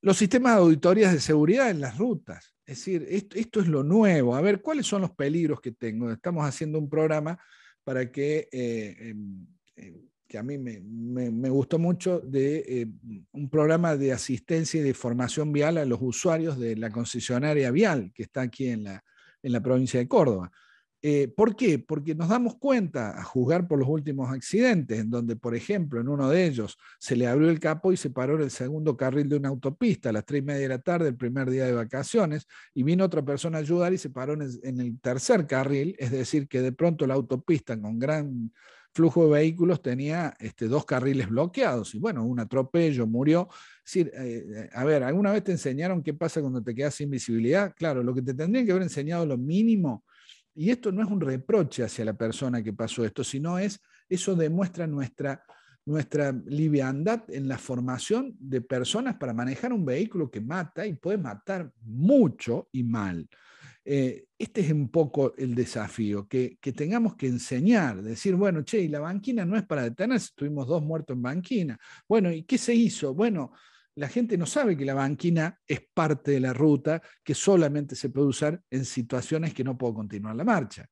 Los 0.00 0.16
sistemas 0.16 0.54
de 0.54 0.60
auditorías 0.60 1.12
de 1.12 1.20
seguridad 1.20 1.70
en 1.70 1.80
las 1.80 1.98
rutas. 1.98 2.54
Es 2.66 2.78
decir, 2.78 3.06
esto, 3.08 3.60
es 3.60 3.66
lo 3.66 3.82
nuevo. 3.82 4.36
A 4.36 4.40
ver, 4.42 4.60
¿cuáles 4.60 4.86
son 4.86 5.02
los 5.02 5.12
peligros 5.12 5.60
que 5.60 5.72
tengo? 5.72 6.10
Estamos 6.10 6.44
haciendo 6.46 6.78
un 6.78 6.88
programa 6.88 7.38
para 7.82 8.12
que, 8.12 8.48
eh, 8.52 8.96
em, 8.98 9.46
em, 9.76 10.08
que 10.28 10.38
a 10.38 10.42
mí 10.42 10.58
me, 10.58 11.48
gustó 11.48 11.78
mucho, 11.78 12.20
de 12.20 12.58
eh, 12.68 12.86
un 13.32 13.48
programa 13.48 13.96
de 13.96 14.12
asistencia 14.12 14.80
y 14.80 14.84
de 14.84 14.94
formación 14.94 15.52
vial 15.52 15.78
a 15.78 15.84
los 15.84 15.98
usuarios 16.02 16.58
de 16.58 16.76
la 16.76 16.90
concesionaria 16.90 17.70
vial 17.70 18.12
que 18.14 18.24
está 18.24 18.42
aquí 18.42 18.68
en 18.68 18.84
la, 18.84 19.02
en 19.42 19.52
la 19.52 19.62
provincia 19.62 19.98
de 19.98 20.06
Córdoba. 20.06 20.52
Eh, 21.00 21.28
¿Por 21.28 21.54
qué? 21.54 21.78
Porque 21.78 22.14
nos 22.16 22.28
damos 22.28 22.56
cuenta, 22.56 23.16
a 23.16 23.22
juzgar 23.22 23.68
por 23.68 23.78
los 23.78 23.88
últimos 23.88 24.30
accidentes, 24.32 24.98
en 24.98 25.10
donde, 25.10 25.36
por 25.36 25.54
ejemplo, 25.54 26.00
en 26.00 26.08
uno 26.08 26.28
de 26.28 26.44
ellos 26.44 26.76
se 26.98 27.14
le 27.14 27.28
abrió 27.28 27.48
el 27.50 27.60
capo 27.60 27.92
y 27.92 27.96
se 27.96 28.10
paró 28.10 28.34
en 28.34 28.42
el 28.42 28.50
segundo 28.50 28.96
carril 28.96 29.28
de 29.28 29.36
una 29.36 29.48
autopista 29.48 30.08
a 30.08 30.12
las 30.12 30.24
tres 30.24 30.42
y 30.42 30.44
media 30.44 30.62
de 30.62 30.68
la 30.68 30.80
tarde, 30.80 31.08
el 31.08 31.16
primer 31.16 31.48
día 31.50 31.66
de 31.66 31.72
vacaciones, 31.72 32.48
y 32.74 32.82
vino 32.82 33.04
otra 33.04 33.24
persona 33.24 33.58
a 33.58 33.60
ayudar 33.60 33.92
y 33.92 33.98
se 33.98 34.10
paró 34.10 34.32
en 34.34 34.80
el, 34.80 35.00
tercer 35.00 35.46
carril, 35.46 35.94
es 36.00 36.10
decir, 36.10 36.48
que 36.48 36.60
de 36.60 36.72
pronto 36.72 37.06
la 37.06 37.14
autopista 37.14 37.80
con 37.80 37.98
gran 38.00 38.52
flujo 38.92 39.24
de 39.24 39.32
vehículos 39.32 39.82
tenía 39.82 40.34
este, 40.40 40.66
dos 40.66 40.84
carriles 40.84 41.28
bloqueados, 41.28 41.94
y 41.94 41.98
bueno, 41.98 42.24
un 42.24 42.40
atropello, 42.40 43.06
murió. 43.06 43.48
Eh, 43.94 44.10
eh, 44.14 44.70
a 44.72 44.84
ver, 44.84 45.02
¿alguna 45.02 45.32
vez 45.32 45.44
te 45.44 45.52
enseñaron 45.52 46.02
qué 46.02 46.14
pasa 46.14 46.40
cuando 46.40 46.62
te 46.62 46.74
quedas 46.74 46.94
sin 46.94 47.10
visibilidad? 47.10 47.74
Claro, 47.76 48.02
lo 48.02 48.14
que 48.14 48.22
te 48.22 48.34
tendrían 48.34 48.66
que 48.66 48.72
haber 48.72 48.82
enseñado 48.82 49.24
lo 49.24 49.38
mínimo 49.38 50.04
y 50.58 50.70
esto 50.70 50.90
no 50.90 51.02
es 51.02 51.08
un 51.08 51.20
reproche 51.20 51.84
hacia 51.84 52.04
la 52.04 52.14
persona 52.14 52.64
que 52.64 52.72
pasó 52.72 53.04
esto, 53.04 53.22
sino 53.22 53.60
es, 53.60 53.80
eso 54.08 54.34
demuestra 54.34 54.88
nuestra, 54.88 55.40
nuestra 55.86 56.32
liviandad 56.32 57.22
en 57.28 57.46
la 57.46 57.58
formación 57.58 58.36
de 58.40 58.60
personas 58.60 59.18
para 59.18 59.32
manejar 59.32 59.72
un 59.72 59.84
vehículo 59.84 60.28
que 60.28 60.40
mata 60.40 60.84
y 60.84 60.94
puede 60.94 61.16
matar 61.16 61.70
mucho 61.82 62.68
y 62.72 62.82
mal. 62.82 63.28
Eh, 63.90 64.26
este 64.38 64.60
es 64.60 64.70
un 64.70 64.90
poco 64.90 65.34
el 65.38 65.54
desafío, 65.54 66.28
que, 66.28 66.58
que, 66.60 66.74
tengamos 66.74 67.16
que 67.16 67.26
enseñar, 67.26 68.02
decir, 68.02 68.34
bueno, 68.34 68.60
che, 68.62 68.80
y 68.80 68.88
la 68.88 69.00
banquina 69.00 69.46
no 69.46 69.56
es 69.56 69.64
para 69.64 69.84
detenerse, 69.84 70.32
tuvimos 70.34 70.66
dos 70.66 70.82
muertos 70.82 71.16
en 71.16 71.22
banquina. 71.22 71.78
Bueno, 72.06 72.30
¿y 72.30 72.42
qué 72.42 72.58
se 72.58 72.74
hizo? 72.74 73.14
Bueno, 73.14 73.52
la 73.94 74.08
gente 74.08 74.36
no 74.36 74.44
sabe 74.44 74.76
que 74.76 74.84
la 74.84 74.92
banquina 74.92 75.58
es 75.66 75.80
parte 75.94 76.32
de 76.32 76.40
la 76.40 76.52
ruta, 76.52 77.00
que 77.24 77.34
solamente 77.34 77.96
se 77.96 78.10
puede 78.10 78.26
usar 78.26 78.62
en 78.68 78.84
situaciones 78.84 79.54
que 79.54 79.64
no 79.64 79.78
puedo 79.78 79.94
continuar 79.94 80.36
la 80.36 80.44
marcha. 80.44 80.86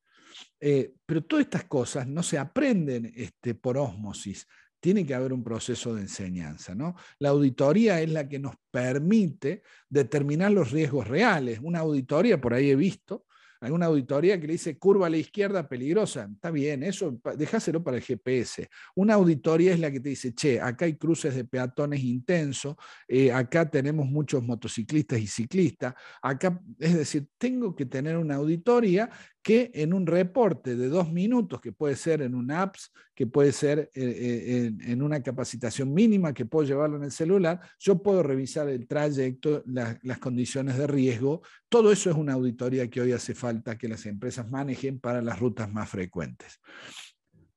Eh, 0.59 0.95
pero 1.05 1.23
todas 1.23 1.45
estas 1.45 1.65
cosas 1.65 2.07
no 2.07 2.23
se 2.23 2.39
aprenden 2.39 3.13
este, 3.15 3.53
por 3.53 3.77
ósmosis, 3.77 4.47
tiene 4.87 5.05
que 5.05 5.13
haber 5.13 5.33
un 5.33 5.43
proceso 5.43 5.93
de 5.93 6.03
enseñanza. 6.03 6.73
¿no? 6.73 6.95
La 7.19 7.27
auditoría 7.27 7.99
es 7.99 8.09
la 8.09 8.29
que 8.29 8.39
nos 8.39 8.55
permite 8.71 9.61
determinar 9.89 10.53
los 10.53 10.71
riesgos 10.71 11.09
reales. 11.09 11.59
Una 11.61 11.79
auditoría, 11.79 12.39
por 12.39 12.53
ahí 12.53 12.69
he 12.69 12.75
visto, 12.77 13.25
alguna 13.59 13.87
auditoría 13.87 14.39
que 14.39 14.47
le 14.47 14.53
dice 14.53 14.77
curva 14.77 15.07
a 15.07 15.09
la 15.09 15.17
izquierda 15.17 15.67
peligrosa. 15.67 16.29
Está 16.31 16.51
bien, 16.51 16.83
eso 16.83 17.19
dejáselo 17.35 17.83
para 17.83 17.97
el 17.97 18.03
GPS. 18.03 18.69
Una 18.95 19.15
auditoría 19.15 19.73
es 19.73 19.79
la 19.81 19.91
que 19.91 19.99
te 19.99 20.07
dice, 20.07 20.33
che, 20.33 20.61
acá 20.61 20.85
hay 20.85 20.95
cruces 20.95 21.35
de 21.35 21.43
peatones 21.43 22.01
intensos, 22.01 22.77
eh, 23.09 23.29
acá 23.29 23.69
tenemos 23.69 24.05
muchos 24.05 24.41
motociclistas 24.41 25.19
y 25.19 25.27
ciclistas, 25.27 25.95
acá, 26.21 26.61
es 26.79 26.95
decir, 26.95 27.27
tengo 27.37 27.75
que 27.75 27.87
tener 27.87 28.15
una 28.15 28.35
auditoría 28.35 29.09
que 29.47 29.71
en 29.75 29.93
un 29.93 30.05
reporte 30.05 30.75
de 30.75 30.89
dos 30.89 31.09
minutos, 31.09 31.61
que 31.61 31.71
puede 31.71 31.95
ser 31.95 32.21
en 32.21 32.35
un 32.35 32.51
apps, 32.51 32.91
que 33.15 33.27
puede 33.27 33.53
ser 33.53 33.89
eh, 33.95 34.03
eh, 34.03 34.71
en, 34.91 35.01
una 35.01 35.23
capacitación 35.23 35.93
mínima, 35.93 36.33
que 36.33 36.43
puedo 36.43 36.67
llevarlo 36.67 36.97
en 36.97 37.03
el 37.03 37.13
celular, 37.13 37.61
yo 37.79 38.03
puedo 38.03 38.21
revisar 38.21 38.67
el 38.67 38.85
trayecto, 38.89 39.63
las 39.65 40.19
condiciones 40.19 40.77
de 40.77 40.85
riesgo. 40.85 41.43
Todo 41.69 41.93
eso 41.93 42.09
es 42.09 42.17
una 42.17 42.33
auditoría 42.33 42.89
que 42.89 42.99
hoy 42.99 43.13
hace 43.13 43.33
falta 43.33 43.77
que 43.77 43.87
las 43.87 44.05
empresas 44.05 44.51
manejen 44.51 44.99
para 44.99 45.21
las 45.21 45.39
rutas 45.39 45.71
más 45.71 45.89
frecuentes. 45.89 46.59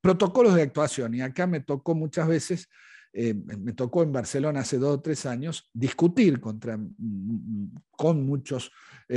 Protocolos 0.01 0.55
de 0.55 0.63
actuación, 0.63 1.13
y 1.15 1.23
acá 1.23 1.49
me 1.49 1.59
tocó 1.59 1.97
muchas 1.97 2.29
veces 2.29 2.69
eh, 3.13 3.35
me 3.35 3.73
tocó 3.73 4.03
en 4.03 4.13
Barcelona 4.13 4.61
hace 4.61 4.79
dos 4.79 4.97
o 4.97 5.01
tres 5.01 5.27
años 5.27 5.69
discutir 5.73 6.41
contra, 6.41 6.77
mm, 6.77 6.95
mm, 6.99 7.75
con 7.91 8.25
muchos 8.25 8.71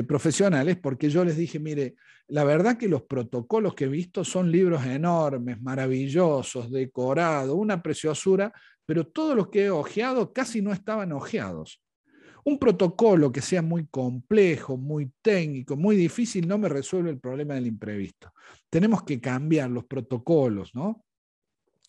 profesionales 0.08 0.78
porque 0.82 1.08
yo 1.08 1.24
les 1.24 1.38
dije, 1.38 1.60
mire, 1.60 1.96
la 2.28 2.44
verdad 2.44 2.78
que 2.78 2.88
los 2.88 3.04
protocolos 3.04 3.76
que 3.76 3.86
he 3.86 3.90
visto 3.90 4.24
son 4.24 4.52
libros 4.52 4.84
enormes, 4.86 5.62
maravillosos, 5.62 6.72
decorados, 6.72 7.56
una 7.56 7.84
preciosura, 7.84 8.52
pero 8.86 9.08
todos 9.08 9.36
los 9.36 9.50
que 9.50 9.66
he 9.66 9.70
ojeado 9.70 10.34
casi 10.34 10.62
no 10.62 10.74
estaban 10.74 11.12
ojeados. 11.12 11.82
Un 12.46 12.60
protocolo 12.60 13.32
que 13.32 13.42
sea 13.42 13.62
muy 13.62 13.88
complejo, 13.88 14.76
muy 14.76 15.12
técnico, 15.22 15.78
muy 15.78 15.96
difícil, 15.96 16.48
no 16.48 16.58
me 16.58 16.68
resuelve 16.70 17.10
el 17.10 17.20
problema 17.20 17.54
del 17.54 17.68
imprevisto. 17.68 18.34
Tenemos 18.70 19.04
que 19.04 19.22
cambiar 19.22 19.70
los 19.70 19.86
protocolos, 19.86 20.76
¿no? 20.76 21.06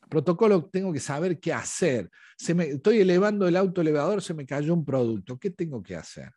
Protocolo, 0.09 0.69
tengo 0.71 0.93
que 0.93 1.01
saber 1.01 1.41
qué 1.41 1.53
hacer. 1.53 2.11
Se 2.37 2.55
me, 2.55 2.65
estoy 2.65 3.01
elevando 3.01 3.47
el 3.49 3.57
auto 3.57 3.81
elevador, 3.81 4.23
se 4.23 4.35
me 4.35 4.47
cayó 4.47 4.75
un 4.75 4.85
producto. 4.85 5.39
¿Qué 5.39 5.51
tengo 5.51 5.83
que 5.83 5.97
hacer? 5.97 6.31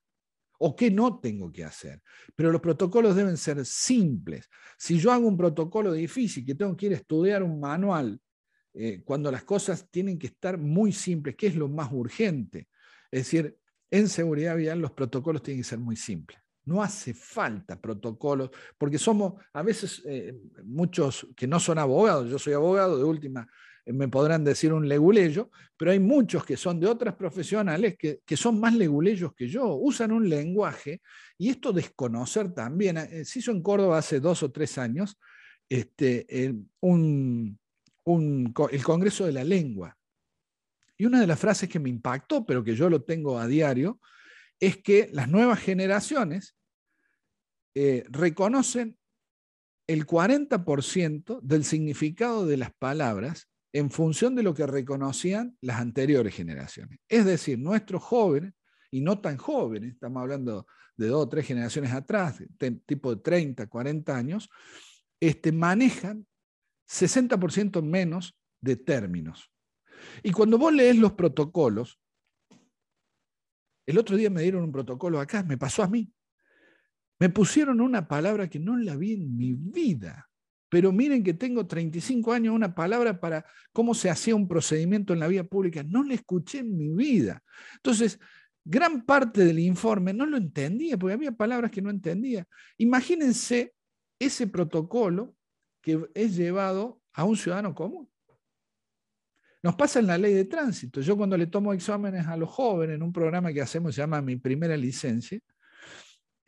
o 0.59 0.76
qué 0.76 0.91
no 0.91 1.20
tengo 1.20 1.51
que 1.51 1.63
hacer. 1.63 2.01
Pero 2.36 2.51
los 2.51 2.61
protocolos 2.61 3.15
deben 3.15 3.38
ser 3.38 3.65
simples. 3.65 4.49
Si 4.78 4.99
yo 4.99 5.11
hago 5.11 5.28
un 5.28 5.38
protocolo 5.38 5.93
difícil, 5.93 6.45
que 6.45 6.55
tengo 6.55 6.76
que 6.76 6.88
ir 6.88 6.93
a 6.93 6.97
estudiar 6.97 7.43
un 7.43 7.59
manual, 7.59 8.20
eh, 8.74 9.01
cuando 9.03 9.32
las 9.32 9.43
cosas 9.43 9.89
tienen 9.89 10.20
que 10.20 10.28
estar 10.28 10.57
muy 10.57 10.91
simples, 10.91 11.36
¿qué 11.36 11.47
es 11.47 11.55
lo 11.55 11.68
más 11.68 11.91
urgente? 11.91 12.68
Es 13.11 13.26
decir, 13.26 13.57
en 13.89 14.09
seguridad 14.09 14.55
vial 14.55 14.80
los 14.80 14.91
protocolos 14.91 15.41
tienen 15.41 15.63
que 15.63 15.70
ser 15.70 15.80
muy 15.80 15.95
simples. 15.95 16.39
No 16.68 16.84
hace 16.84 17.13
falta 17.13 17.80
protocolos, 17.80 18.51
porque 18.78 18.97
somos 18.97 19.36
a 19.53 19.63
veces 19.63 20.01
eh, 20.05 20.38
muchos 20.65 21.26
que 21.36 21.47
no 21.47 21.59
son 21.59 21.80
abogados, 21.80 22.30
yo 22.30 22.38
soy 22.38 22.53
abogado 22.53 22.97
de 22.97 23.05
última, 23.05 23.47
eh, 23.86 23.93
me 23.93 24.09
podrán 24.09 24.43
decir 24.43 24.74
un 24.74 24.88
leguleyo, 24.88 25.49
pero 25.78 25.91
hay 25.91 25.99
muchos 25.99 26.43
que 26.43 26.57
son 26.57 26.78
de 26.78 26.88
otras 26.88 27.15
profesionales 27.15 27.95
que, 27.97 28.22
son 28.36 28.59
más 28.59 28.76
leguleyos 28.76 29.34
que 29.34 29.47
yo, 29.47 29.76
usan 29.76 30.11
un 30.11 30.28
lenguaje 30.28 31.01
y 31.38 31.49
esto 31.49 31.72
desconocer 31.72 32.53
también. 32.53 32.97
Eh, 32.97 33.24
se 33.24 33.39
hizo 33.39 33.51
en 33.51 33.63
Córdoba 33.63 33.99
hace 33.99 34.20
dos 34.20 34.43
o 34.43 34.51
tres 34.51 34.78
años 34.78 35.18
este, 35.70 36.43
el, 36.43 36.65
el 36.82 38.84
Congreso 38.84 39.26
de 39.26 39.32
la 39.32 39.45
Lengua. 39.45 39.97
Y 40.97 41.05
una 41.05 41.22
de 41.22 41.28
las 41.28 41.39
frases 41.39 41.70
que 41.70 41.80
me 41.80 41.89
impactó, 41.89 42.45
pero 42.45 42.63
que 42.63 42.76
yo 42.76 42.89
lo 42.89 43.03
tengo 43.03 43.39
a 43.39 43.47
diario, 43.47 44.01
es 44.59 44.78
que 44.78 45.09
las 45.13 45.30
nuevas 45.30 45.59
generaciones 45.59 46.56
eh, 47.80 48.03
reconocen 48.09 48.97
el 49.86 50.07
40% 50.07 51.39
del 51.43 51.63
significado 51.63 52.47
de 52.47 52.57
las 52.57 52.73
palabras 52.73 53.51
en 53.71 53.91
función 53.91 54.34
de 54.34 54.41
lo 54.41 54.55
que 54.55 54.65
reconocían 54.65 55.55
las 55.61 55.80
anteriores 55.80 56.34
generaciones. 56.34 56.97
Es 57.07 57.23
decir, 57.25 57.59
nuestros 57.59 58.01
jóvenes, 58.01 58.53
y 58.89 59.01
no 59.01 59.21
tan 59.21 59.38
jóvenes, 59.38 59.93
estamos 59.93 60.21
hablando 60.21 60.65
de 60.95 61.05
dos 61.05 61.25
o 61.25 61.30
tres 61.30 61.45
generaciones 61.45 61.93
atrás, 61.93 62.41
tipo 62.88 63.13
de 63.13 63.21
30, 63.21 63.67
40 63.67 64.17
años, 64.17 64.49
este, 65.19 65.51
manejan 65.51 66.25
60% 66.89 67.84
menos 67.84 68.36
de 68.59 68.75
términos. 68.75 69.51
Y 70.23 70.32
cuando 70.32 70.57
vos 70.57 70.73
lees 70.73 70.97
los 70.97 71.13
protocolos, 71.13 71.99
el 73.86 73.99
otro 73.99 74.17
día 74.17 74.32
me 74.32 74.41
dieron 74.41 74.63
un 74.63 74.71
protocolo 74.71 75.19
acá, 75.19 75.43
me 75.43 75.59
pasó 75.59 75.84
a 75.84 75.88
mí. 75.88 76.11
Me 77.20 77.30
pusieron 77.30 77.82
una 77.82 78.07
palabra 78.07 78.49
que 78.49 78.59
no 78.59 78.78
la 78.78 78.95
vi 78.95 79.13
en 79.13 79.36
mi 79.36 79.53
vida. 79.53 80.30
Pero 80.70 80.91
miren 80.91 81.24
que 81.24 81.34
tengo 81.34 81.65
35 81.65 82.34
años, 82.34 82.53
una 82.53 82.76
palabra 82.76 83.20
para 83.20 83.45
cómo 83.72 83.93
se 83.93 84.09
hacía 84.09 84.36
un 84.36 84.47
procedimiento 84.47 85.13
en 85.13 85.20
la 85.20 85.28
vía 85.28 85.43
pública. 85.45 85.84
No 85.84 86.03
la 86.03 86.13
escuché 86.13 86.59
en 86.59 86.76
mi 86.76 86.89
vida. 86.89 87.41
Entonces, 87.76 88.20
gran 88.65 89.05
parte 89.05 89.45
del 89.45 89.59
informe 89.59 90.13
no 90.13 90.26
lo 90.26 90.36
entendía, 90.36 90.97
porque 90.97 91.13
había 91.13 91.32
palabras 91.32 91.72
que 91.72 91.82
no 91.82 91.89
entendía. 91.89 92.45
Imagínense 92.78 93.74
ese 94.20 94.47
protocolo 94.47 95.36
que 95.82 96.05
es 96.13 96.36
llevado 96.36 97.01
a 97.13 97.24
un 97.24 97.38
ciudadano 97.38 97.74
común. 97.74 98.09
Nos 99.63 99.76
pasa 99.76 99.99
en 99.99 100.07
la 100.07 100.18
ley 100.18 100.34
de 100.34 100.45
tránsito. 100.45 101.01
Yo 101.01 101.18
cuando 101.18 101.38
le 101.38 101.47
tomo 101.47 101.74
exámenes 101.74 102.28
a 102.28 102.38
los 102.38 102.49
jóvenes 102.49 102.95
en 102.95 103.03
un 103.03 103.13
programa 103.13 103.51
que 103.53 103.61
hacemos 103.61 103.95
se 103.95 104.01
llama 104.01 104.22
Mi 104.22 104.36
Primera 104.36 104.78
Licencia, 104.78 105.39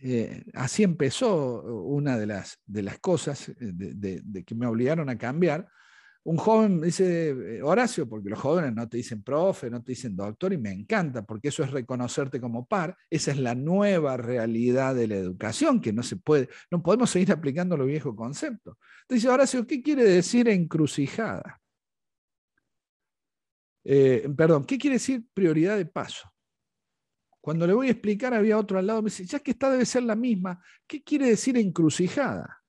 eh, 0.01 0.45
así 0.53 0.83
empezó 0.83 1.61
una 1.61 2.17
de 2.17 2.25
las, 2.25 2.59
de 2.65 2.83
las 2.83 2.99
cosas 2.99 3.49
eh, 3.49 3.55
de, 3.59 4.43
que 4.45 4.55
me 4.55 4.65
obligaron 4.65 5.09
a 5.09 5.17
cambiar. 5.17 5.67
Un 6.23 6.37
joven 6.37 6.81
dice, 6.81 7.29
eh, 7.29 7.61
Horacio, 7.61 8.07
porque 8.07 8.29
los 8.29 8.39
jóvenes 8.39 8.73
no 8.73 8.87
te 8.87 8.97
dicen 8.97 9.23
profe, 9.23 9.69
no 9.69 9.83
te 9.83 9.93
dicen 9.93 10.15
doctor, 10.15 10.53
y 10.53 10.57
me 10.57 10.71
encanta, 10.71 11.23
porque 11.23 11.49
eso 11.49 11.63
es 11.63 11.71
reconocerte 11.71 12.39
como 12.39 12.65
par. 12.65 12.95
Esa 13.09 13.31
es 13.31 13.39
la 13.39 13.55
nueva 13.55 14.15
realidad 14.17 14.95
de 14.95 15.07
la 15.07 15.15
educación, 15.15 15.81
que 15.81 15.91
no 15.91 16.03
se 16.03 16.17
puede, 16.17 16.49
no 16.71 16.81
podemos 16.81 17.09
seguir 17.09 17.31
aplicando 17.31 17.75
los 17.75 17.87
viejos 17.87 18.15
conceptos. 18.15 18.77
Dice, 19.07 19.27
Horacio, 19.29 19.65
¿qué 19.67 19.81
quiere 19.81 20.03
decir 20.03 20.47
encrucijada? 20.49 21.59
perdón, 24.35 24.65
¿qué 24.65 24.77
quiere 24.77 24.97
decir 24.97 25.23
prioridad 25.33 25.75
de 25.75 25.85
paso? 25.87 26.28
Cuando 27.41 27.65
le 27.65 27.73
voy 27.73 27.87
a 27.87 27.91
explicar, 27.91 28.33
había 28.33 28.57
otro 28.57 28.79
al 28.79 28.87
lado, 28.87 29.01
me 29.01 29.09
dice, 29.09 29.25
ya 29.25 29.39
que 29.39 29.51
esta 29.51 29.69
debe 29.69 29.85
ser 29.85 30.03
la 30.03 30.15
misma, 30.15 30.61
¿qué 30.85 31.01
quiere 31.03 31.27
decir 31.27 31.57
encrucijada? 31.57 32.59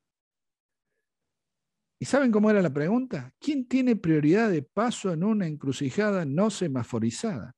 ¿Y 1.98 2.06
saben 2.06 2.32
cómo 2.32 2.50
era 2.50 2.62
la 2.62 2.72
pregunta? 2.72 3.34
¿Quién 3.38 3.68
tiene 3.68 3.94
prioridad 3.94 4.50
de 4.50 4.62
paso 4.62 5.12
en 5.12 5.22
una 5.22 5.46
encrucijada 5.46 6.24
no 6.24 6.48
semaforizada? 6.48 7.54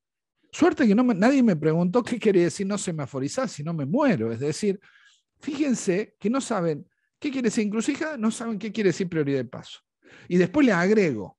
Suerte 0.50 0.86
que 0.86 0.94
no 0.94 1.04
nadie 1.04 1.42
me 1.42 1.54
preguntó 1.54 2.02
qué 2.02 2.18
quiere 2.18 2.42
decir 2.42 2.66
no 2.66 2.76
semaforizada, 2.76 3.46
si 3.46 3.62
no 3.62 3.72
me 3.72 3.86
muero. 3.86 4.32
Es 4.32 4.40
decir, 4.40 4.80
fíjense 5.40 6.16
que 6.18 6.28
no 6.28 6.40
saben 6.40 6.88
qué 7.20 7.30
quiere 7.30 7.46
decir 7.46 7.64
encrucijada, 7.64 8.16
no 8.16 8.30
saben 8.30 8.58
qué 8.58 8.72
quiere 8.72 8.88
decir 8.88 9.08
prioridad 9.08 9.38
de 9.38 9.44
paso. 9.44 9.80
Y 10.28 10.38
después 10.38 10.66
le 10.66 10.72
agrego, 10.72 11.38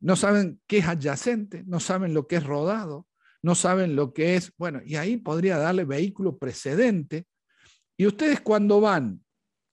no 0.00 0.16
saben 0.16 0.60
qué 0.66 0.78
es 0.78 0.86
adyacente, 0.86 1.62
no 1.66 1.78
saben 1.78 2.14
lo 2.14 2.26
que 2.26 2.36
es 2.36 2.44
rodado, 2.44 3.06
no 3.42 3.54
saben 3.54 3.96
lo 3.96 4.12
que 4.12 4.36
es, 4.36 4.52
bueno, 4.56 4.80
y 4.84 4.96
ahí 4.96 5.16
podría 5.16 5.56
darle 5.56 5.84
vehículo 5.84 6.38
precedente. 6.38 7.26
Y 7.96 8.06
ustedes 8.06 8.40
cuando 8.40 8.80
van, 8.80 9.24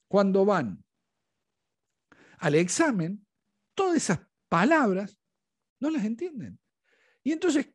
cuando 0.07 0.45
van 0.45 0.83
al 2.39 2.55
examen, 2.55 3.25
todas 3.73 3.97
esas 3.97 4.19
palabras 4.47 5.17
no 5.79 5.89
las 5.89 6.05
entienden. 6.05 6.59
Y 7.23 7.33
entonces, 7.33 7.69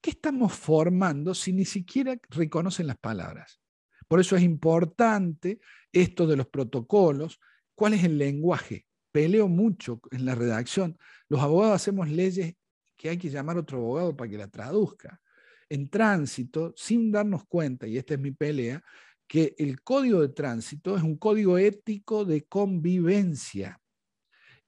¿qué 0.00 0.10
estamos 0.10 0.52
formando 0.52 1.34
si 1.34 1.52
ni 1.52 1.64
siquiera 1.64 2.16
reconocen 2.30 2.86
las 2.86 2.98
palabras? 2.98 3.60
Por 4.08 4.20
eso 4.20 4.36
es 4.36 4.42
importante 4.42 5.60
esto 5.92 6.26
de 6.26 6.36
los 6.36 6.46
protocolos, 6.48 7.38
cuál 7.74 7.94
es 7.94 8.04
el 8.04 8.16
lenguaje. 8.16 8.86
Peleo 9.12 9.48
mucho 9.48 10.00
en 10.10 10.24
la 10.24 10.34
redacción. 10.34 10.98
Los 11.28 11.40
abogados 11.40 11.76
hacemos 11.76 12.08
leyes 12.08 12.54
que 12.96 13.10
hay 13.10 13.18
que 13.18 13.30
llamar 13.30 13.56
a 13.56 13.60
otro 13.60 13.78
abogado 13.78 14.16
para 14.16 14.30
que 14.30 14.38
la 14.38 14.48
traduzca 14.48 15.20
en 15.68 15.88
tránsito 15.88 16.72
sin 16.76 17.10
darnos 17.10 17.44
cuenta, 17.46 17.86
y 17.86 17.96
esta 17.98 18.14
es 18.14 18.20
mi 18.20 18.30
pelea, 18.30 18.82
que 19.26 19.54
el 19.58 19.82
código 19.82 20.20
de 20.20 20.28
tránsito 20.28 20.96
es 20.96 21.02
un 21.02 21.16
código 21.16 21.58
ético 21.58 22.24
de 22.24 22.44
convivencia. 22.44 23.80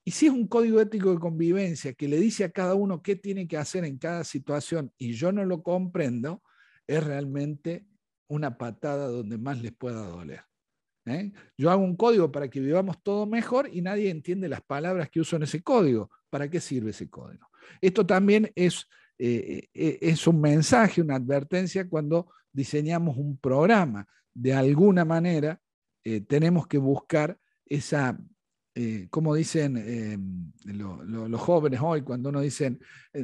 Y 0.03 0.11
si 0.11 0.27
es 0.27 0.31
un 0.31 0.47
código 0.47 0.79
ético 0.79 1.11
de 1.11 1.19
convivencia 1.19 1.93
que 1.93 2.07
le 2.07 2.17
dice 2.17 2.45
a 2.45 2.51
cada 2.51 2.75
uno 2.75 3.01
qué 3.01 3.15
tiene 3.15 3.47
que 3.47 3.57
hacer 3.57 3.83
en 3.83 3.97
cada 3.97 4.23
situación 4.23 4.93
y 4.97 5.13
yo 5.13 5.31
no 5.31 5.43
lo 5.45 5.61
comprendo, 5.61 6.41
es 6.87 7.03
realmente 7.03 7.85
una 8.29 8.57
patada 8.57 9.07
donde 9.07 9.37
más 9.37 9.61
les 9.61 9.73
pueda 9.73 10.07
doler. 10.07 10.43
¿eh? 11.05 11.31
Yo 11.57 11.71
hago 11.71 11.83
un 11.83 11.95
código 11.95 12.31
para 12.31 12.49
que 12.49 12.59
vivamos 12.59 13.01
todo 13.03 13.25
mejor 13.25 13.69
y 13.71 13.81
nadie 13.81 14.09
entiende 14.09 14.47
las 14.47 14.61
palabras 14.61 15.09
que 15.09 15.19
uso 15.19 15.35
en 15.35 15.43
ese 15.43 15.61
código. 15.61 16.09
¿Para 16.29 16.49
qué 16.49 16.59
sirve 16.59 16.91
ese 16.91 17.09
código? 17.09 17.47
Esto 17.81 18.05
también 18.05 18.51
es 18.55 18.87
eh, 19.19 19.69
eh, 19.73 19.97
es 20.01 20.27
un 20.27 20.39
mensaje, 20.39 21.01
una 21.01 21.15
advertencia 21.15 21.89
cuando 21.89 22.31
diseñamos 22.51 23.17
un 23.17 23.37
programa. 23.37 24.07
De 24.33 24.53
alguna 24.53 25.05
manera, 25.05 25.59
eh, 26.03 26.21
tenemos 26.21 26.67
que 26.67 26.77
buscar 26.77 27.37
esa, 27.65 28.17
como 29.09 29.33
dicen 29.33 30.53
los 30.63 31.41
jóvenes 31.41 31.79
hoy, 31.81 32.03
cuando 32.03 32.29
uno 32.29 32.41
dicen 32.41 32.79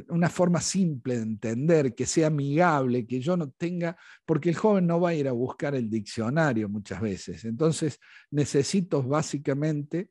una 0.08 0.28
forma 0.28 0.60
simple 0.60 1.14
de 1.14 1.22
entender, 1.22 1.94
que 1.94 2.06
sea 2.06 2.26
amigable, 2.26 3.06
que 3.06 3.20
yo 3.20 3.36
no 3.36 3.50
tenga, 3.50 3.96
porque 4.26 4.48
el 4.48 4.56
joven 4.56 4.88
no 4.88 5.00
va 5.00 5.10
a 5.10 5.14
ir 5.14 5.28
a 5.28 5.32
buscar 5.32 5.76
el 5.76 5.88
diccionario 5.88 6.68
muchas 6.68 7.00
veces. 7.00 7.44
Entonces, 7.44 8.00
necesito 8.32 9.00
básicamente, 9.00 10.10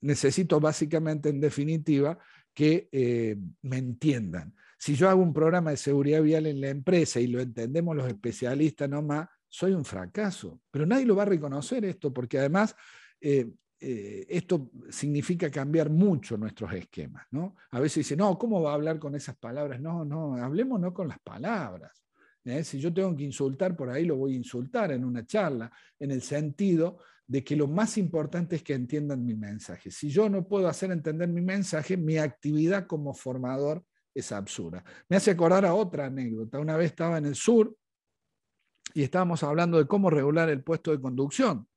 necesito 0.00 0.60
básicamente, 0.60 1.30
en 1.30 1.40
definitiva, 1.40 2.16
que 2.60 3.38
me 3.62 3.78
entiendan. 3.78 4.54
Si 4.78 4.94
yo 4.94 5.08
hago 5.08 5.22
un 5.22 5.32
programa 5.32 5.70
de 5.70 5.76
seguridad 5.76 6.22
vial 6.22 6.46
en 6.46 6.60
la 6.60 6.68
empresa 6.68 7.20
y 7.20 7.26
lo 7.26 7.40
entendemos 7.40 7.96
los 7.96 8.08
especialistas 8.08 8.88
nomás, 8.88 9.28
soy 9.46 9.72
un 9.72 9.84
fracaso. 9.84 10.60
Pero 10.70 10.86
nadie 10.86 11.04
lo 11.04 11.16
va 11.16 11.24
a 11.24 11.26
reconocer 11.26 11.84
esto, 11.84 12.12
porque 12.12 12.38
además 12.38 12.74
eh, 13.20 13.50
eh, 13.78 14.26
esto 14.28 14.70
significa 14.88 15.50
cambiar 15.50 15.90
mucho 15.90 16.38
nuestros 16.38 16.72
esquemas. 16.72 17.26
¿no? 17.30 17.56
A 17.72 17.80
veces 17.80 17.96
dicen, 17.96 18.18
no, 18.18 18.38
¿cómo 18.38 18.62
va 18.62 18.70
a 18.70 18.74
hablar 18.74 18.98
con 18.98 19.14
esas 19.14 19.36
palabras? 19.36 19.80
No, 19.80 20.04
no, 20.04 20.36
hablemos 20.36 20.80
no 20.80 20.94
con 20.94 21.08
las 21.08 21.18
palabras. 21.20 21.92
¿eh? 22.44 22.64
Si 22.64 22.78
yo 22.78 22.92
tengo 22.94 23.14
que 23.14 23.24
insultar 23.24 23.76
por 23.76 23.90
ahí, 23.90 24.04
lo 24.04 24.16
voy 24.16 24.34
a 24.34 24.36
insultar 24.36 24.92
en 24.92 25.04
una 25.04 25.26
charla, 25.26 25.70
en 25.98 26.10
el 26.10 26.22
sentido 26.22 26.98
de 27.30 27.44
que 27.44 27.54
lo 27.54 27.68
más 27.68 27.96
importante 27.96 28.56
es 28.56 28.62
que 28.64 28.74
entiendan 28.74 29.24
mi 29.24 29.36
mensaje. 29.36 29.92
Si 29.92 30.10
yo 30.10 30.28
no 30.28 30.48
puedo 30.48 30.66
hacer 30.66 30.90
entender 30.90 31.28
mi 31.28 31.40
mensaje, 31.40 31.96
mi 31.96 32.18
actividad 32.18 32.88
como 32.88 33.14
formador 33.14 33.84
es 34.12 34.32
absurda. 34.32 34.82
Me 35.08 35.16
hace 35.16 35.30
acordar 35.30 35.64
a 35.64 35.74
otra 35.74 36.06
anécdota. 36.06 36.58
Una 36.58 36.76
vez 36.76 36.90
estaba 36.90 37.18
en 37.18 37.26
el 37.26 37.36
sur 37.36 37.72
y 38.94 39.04
estábamos 39.04 39.44
hablando 39.44 39.78
de 39.78 39.86
cómo 39.86 40.10
regular 40.10 40.48
el 40.50 40.64
puesto 40.64 40.90
de 40.90 41.00
conducción. 41.00 41.68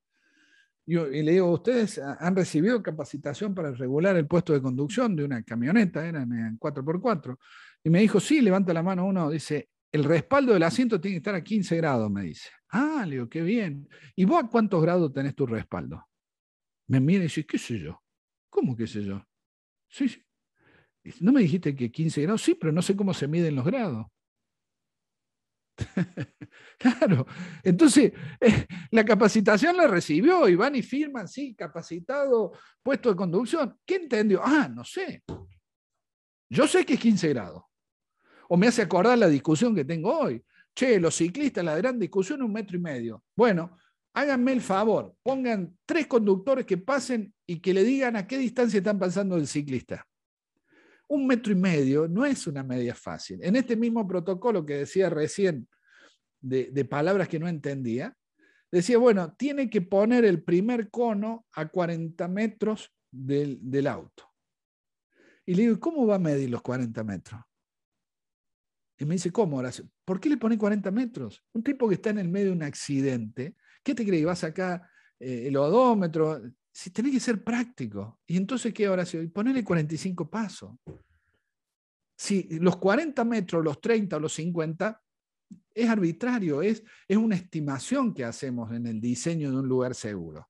Y, 0.87 0.95
le 0.95 1.33
digo, 1.33 1.51
¿ustedes 1.51 1.99
han 1.99 2.35
recibido 2.35 2.81
capacitación 2.81 3.53
para 3.53 3.71
regular 3.73 4.17
el 4.17 4.25
puesto 4.25 4.53
de 4.53 4.61
conducción 4.61 5.15
de 5.15 5.23
una 5.23 5.43
camioneta? 5.43 6.03
Eran 6.03 6.33
en 6.33 6.57
4x4. 6.57 7.37
Y 7.83 7.91
me 7.91 7.99
dijo, 7.99 8.19
sí, 8.19 8.41
levanta 8.41 8.73
la 8.73 8.81
mano 8.81 9.05
uno, 9.05 9.29
dice, 9.29 9.69
el 9.93 10.03
respaldo 10.03 10.53
del 10.53 10.63
asiento 10.63 10.99
tiene 10.99 11.15
que 11.15 11.17
estar 11.19 11.35
a 11.35 11.43
15 11.43 11.77
grados, 11.77 12.09
me 12.09 12.23
dice. 12.23 12.49
Ah, 12.69 13.05
le 13.05 13.11
digo, 13.11 13.29
qué 13.29 13.43
bien. 13.43 13.87
¿Y 14.15 14.25
vos 14.25 14.43
a 14.43 14.47
cuántos 14.47 14.81
grados 14.81 15.13
tenés 15.13 15.35
tu 15.35 15.45
respaldo? 15.45 16.03
Me 16.87 16.99
mira 16.99 17.19
y 17.19 17.23
dice, 17.27 17.45
¿qué 17.45 17.59
sé 17.59 17.79
yo? 17.79 18.01
¿Cómo 18.49 18.75
qué 18.75 18.87
sé 18.87 19.03
yo? 19.03 19.23
Sí, 19.87 20.09
sí. 20.09 20.19
¿No 21.19 21.31
me 21.31 21.41
dijiste 21.41 21.75
que 21.75 21.91
15 21.91 22.23
grados? 22.23 22.41
Sí, 22.41 22.55
pero 22.55 22.73
no 22.73 22.81
sé 22.81 22.95
cómo 22.95 23.13
se 23.13 23.27
miden 23.27 23.55
los 23.55 23.65
grados. 23.65 24.07
claro. 26.79 27.27
Entonces, 27.61 28.13
eh, 28.41 28.65
la 28.89 29.05
capacitación 29.05 29.77
la 29.77 29.87
recibió 29.87 30.49
y 30.49 30.55
van 30.55 30.75
y 30.75 30.81
firman, 30.81 31.27
sí, 31.27 31.53
capacitado, 31.53 32.53
puesto 32.81 33.09
de 33.09 33.15
conducción. 33.15 33.77
¿Qué 33.85 33.97
entendió? 33.97 34.41
Ah, 34.43 34.67
no 34.73 34.83
sé. 34.83 35.23
Yo 36.49 36.67
sé 36.67 36.83
que 36.83 36.95
es 36.95 36.99
15 36.99 37.29
grados. 37.29 37.63
O 38.53 38.57
me 38.57 38.67
hace 38.67 38.83
acordar 38.83 39.17
la 39.17 39.27
discusión 39.27 39.73
que 39.73 39.83
tengo 39.83 40.15
hoy. 40.15 40.43
Che, 40.75 40.99
los 40.99 41.15
ciclistas, 41.15 41.65
la 41.65 41.75
gran 41.75 41.97
discusión, 41.97 42.43
un 42.43 42.53
metro 42.53 42.77
y 42.77 42.79
medio. 42.79 43.23
Bueno, 43.35 43.77
háganme 44.13 44.53
el 44.53 44.61
favor, 44.61 45.15
pongan 45.23 45.75
tres 45.85 46.05
conductores 46.05 46.65
que 46.65 46.77
pasen 46.77 47.33
y 47.47 47.59
que 47.59 47.73
le 47.73 47.83
digan 47.83 48.15
a 48.15 48.27
qué 48.27 48.37
distancia 48.37 48.77
están 48.77 48.99
pasando 48.99 49.37
el 49.37 49.47
ciclista 49.47 50.07
un 51.13 51.27
metro 51.27 51.53
y 51.53 51.55
medio 51.55 52.07
no 52.07 52.25
es 52.25 52.47
una 52.47 52.63
media 52.63 52.95
fácil. 52.95 53.39
En 53.43 53.55
este 53.55 53.75
mismo 53.75 54.07
protocolo 54.07 54.65
que 54.65 54.77
decía 54.77 55.09
recién 55.09 55.67
de, 56.41 56.85
palabras 56.85 57.27
que 57.27 57.39
no 57.39 57.47
entendía, 57.47 58.15
decía, 58.71 58.97
bueno, 58.97 59.33
tiene 59.35 59.69
que 59.69 59.81
poner 59.81 60.25
el 60.25 60.43
primer 60.43 60.89
cono 60.89 61.45
a 61.53 61.67
40 61.67 62.27
metros 62.27 62.91
del, 63.11 63.87
auto. 63.87 64.27
Y 65.45 65.53
le 65.53 65.63
digo, 65.63 65.79
¿cómo 65.79 66.07
va 66.07 66.15
a 66.15 66.19
medir 66.19 66.49
los 66.49 66.63
40 66.63 67.03
metros? 67.03 67.41
Y 68.97 69.05
me 69.05 69.15
dice, 69.15 69.31
¿cómo, 69.31 69.57
Horacio? 69.57 69.85
¿Por 70.05 70.19
qué 70.19 70.29
le 70.29 70.37
pone 70.37 70.57
40 70.57 70.91
metros? 70.91 71.43
Un 71.53 71.63
tipo 71.63 71.87
que 71.87 71.95
está 71.95 72.11
en 72.11 72.19
el 72.19 72.29
medio 72.29 72.47
de 72.47 72.53
un 72.53 72.63
accidente, 72.63 73.55
¿qué 73.83 73.95
te 73.95 74.05
cree? 74.05 74.19
que 74.19 74.25
¿Va 74.25 74.33
a 74.33 74.37
sacar 74.37 74.81
eh, 75.19 75.45
el 75.47 75.57
odómetro? 75.57 76.41
Si 76.71 76.91
tiene 76.91 77.11
que 77.11 77.19
ser 77.19 77.43
práctico. 77.43 78.19
¿Y 78.27 78.37
entonces 78.37 78.73
qué 78.73 78.87
oración? 78.87 79.29
Ponerle 79.31 79.63
45 79.63 80.29
pasos. 80.29 80.75
Si 82.15 82.47
los 82.59 82.77
40 82.77 83.23
metros, 83.25 83.63
los 83.63 83.81
30 83.81 84.17
o 84.17 84.19
los 84.19 84.33
50, 84.33 85.01
es 85.73 85.89
arbitrario, 85.89 86.61
es, 86.61 86.83
es 87.07 87.17
una 87.17 87.35
estimación 87.35 88.13
que 88.13 88.23
hacemos 88.23 88.71
en 88.71 88.87
el 88.87 89.01
diseño 89.01 89.51
de 89.51 89.57
un 89.57 89.67
lugar 89.67 89.95
seguro. 89.95 90.49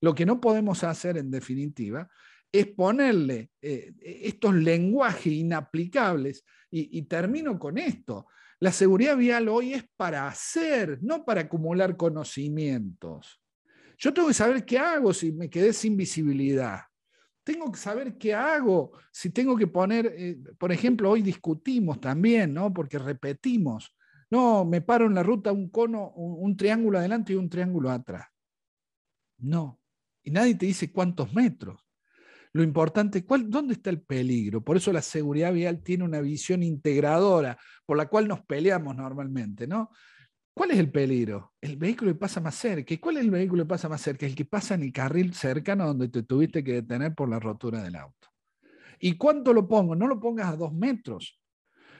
Lo 0.00 0.14
que 0.14 0.26
no 0.26 0.40
podemos 0.40 0.84
hacer, 0.84 1.16
en 1.16 1.30
definitiva, 1.30 2.08
es 2.54 2.68
ponerle 2.68 3.50
eh, 3.60 3.92
estos 4.00 4.54
lenguajes 4.54 5.32
inaplicables. 5.32 6.44
Y, 6.70 7.02
termino 7.02 7.56
con 7.56 7.78
esto. 7.78 8.26
La 8.58 8.72
seguridad 8.72 9.16
vial 9.16 9.48
hoy 9.48 9.74
es 9.74 9.84
para 9.96 10.26
hacer, 10.26 10.98
no 11.02 11.24
para 11.24 11.42
acumular 11.42 11.96
conocimientos. 11.96 13.40
Yo 13.96 14.12
tengo 14.12 14.26
que 14.26 14.34
saber 14.34 14.64
qué 14.64 14.78
hago 14.78 15.14
si 15.14 15.30
me 15.30 15.48
quedé 15.48 15.72
sin 15.72 15.96
visibilidad. 15.96 16.80
Tengo 17.44 17.70
que 17.70 17.78
saber 17.78 18.18
qué 18.18 18.34
hago 18.34 18.92
si 19.12 19.30
tengo 19.30 19.56
que 19.56 19.68
poner, 19.68 20.12
eh, 20.16 20.36
por 20.58 20.72
ejemplo, 20.72 21.10
hoy 21.10 21.22
discutimos 21.22 22.00
también, 22.00 22.54
¿no? 22.54 22.72
Porque 22.72 22.98
repetimos. 22.98 23.96
No, 24.30 24.64
me 24.64 24.80
paro 24.80 25.06
en 25.06 25.14
la 25.14 25.22
ruta 25.22 25.52
un 25.52 25.70
cono, 25.70 26.10
un, 26.10 26.56
triángulo 26.56 26.98
adelante 26.98 27.32
y 27.32 27.36
un 27.36 27.48
triángulo 27.48 27.90
atrás. 27.90 28.26
No. 29.38 29.80
Y 30.24 30.32
nadie 30.32 30.56
te 30.56 30.66
dice 30.66 30.90
cuántos 30.90 31.32
metros. 31.34 31.83
Lo 32.54 32.62
importante 32.62 33.18
es 33.18 33.24
dónde 33.26 33.74
está 33.74 33.90
el 33.90 34.00
peligro. 34.00 34.62
Por 34.62 34.76
eso 34.76 34.92
la 34.92 35.02
seguridad 35.02 35.52
vial 35.52 35.82
tiene 35.82 36.04
una 36.04 36.20
visión 36.20 36.62
integradora 36.62 37.58
por 37.84 37.96
la 37.96 38.06
cual 38.06 38.28
nos 38.28 38.42
peleamos 38.42 38.94
normalmente, 38.94 39.66
¿no? 39.66 39.90
¿Cuál 40.54 40.70
es 40.70 40.78
el 40.78 40.92
peligro? 40.92 41.52
El 41.60 41.76
vehículo 41.76 42.12
que 42.12 42.18
pasa 42.18 42.40
más 42.40 42.54
cerca. 42.54 42.94
¿Y 42.94 42.98
cuál 42.98 43.16
es 43.16 43.24
el 43.24 43.32
vehículo 43.32 43.64
que 43.64 43.68
pasa 43.68 43.88
más 43.88 44.00
cerca? 44.00 44.24
El 44.24 44.36
que 44.36 44.44
pasa 44.44 44.76
en 44.76 44.84
el 44.84 44.92
carril 44.92 45.34
cercano 45.34 45.84
donde 45.84 46.08
te 46.08 46.22
tuviste 46.22 46.62
que 46.62 46.74
detener 46.74 47.12
por 47.12 47.28
la 47.28 47.40
rotura 47.40 47.82
del 47.82 47.96
auto. 47.96 48.28
¿Y 49.00 49.18
cuánto 49.18 49.52
lo 49.52 49.66
pongo? 49.66 49.96
No 49.96 50.06
lo 50.06 50.20
pongas 50.20 50.46
a 50.46 50.56
dos 50.56 50.72
metros. 50.72 51.40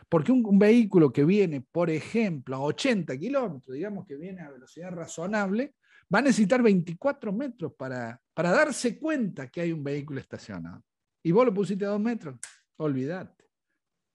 Porque 0.09 0.31
un, 0.31 0.57
vehículo 0.57 1.13
que 1.13 1.25
viene, 1.25 1.63
por 1.63 1.91
ejemplo, 1.91 2.55
a 2.55 2.61
80 2.61 3.19
kilómetros, 3.19 3.75
digamos 3.75 4.07
que 4.07 4.15
viene 4.15 4.43
a 4.43 4.51
velocidad 4.51 4.93
razonable, 4.93 5.75
va 6.13 6.19
a 6.19 6.23
necesitar 6.23 6.63
24 6.63 7.33
metros 7.33 7.73
para, 7.75 8.21
para 8.33 8.51
darse 8.51 8.99
cuenta 8.99 9.49
que 9.49 9.61
hay 9.61 9.73
un 9.73 9.85
vehículo 9.85 10.21
estacionado. 10.21 10.83
Y 11.23 11.33
vos 11.33 11.47
lo 11.47 11.55
pusiste 11.55 11.85
a 11.85 11.89
dos 11.89 12.01
metros, 12.01 12.39
olvídate. 12.77 13.45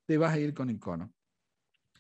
Te 0.05 0.17
vas 0.17 0.33
a 0.33 0.39
ir 0.39 0.53
con 0.53 0.69
el 0.69 0.79
cono. 0.79 1.13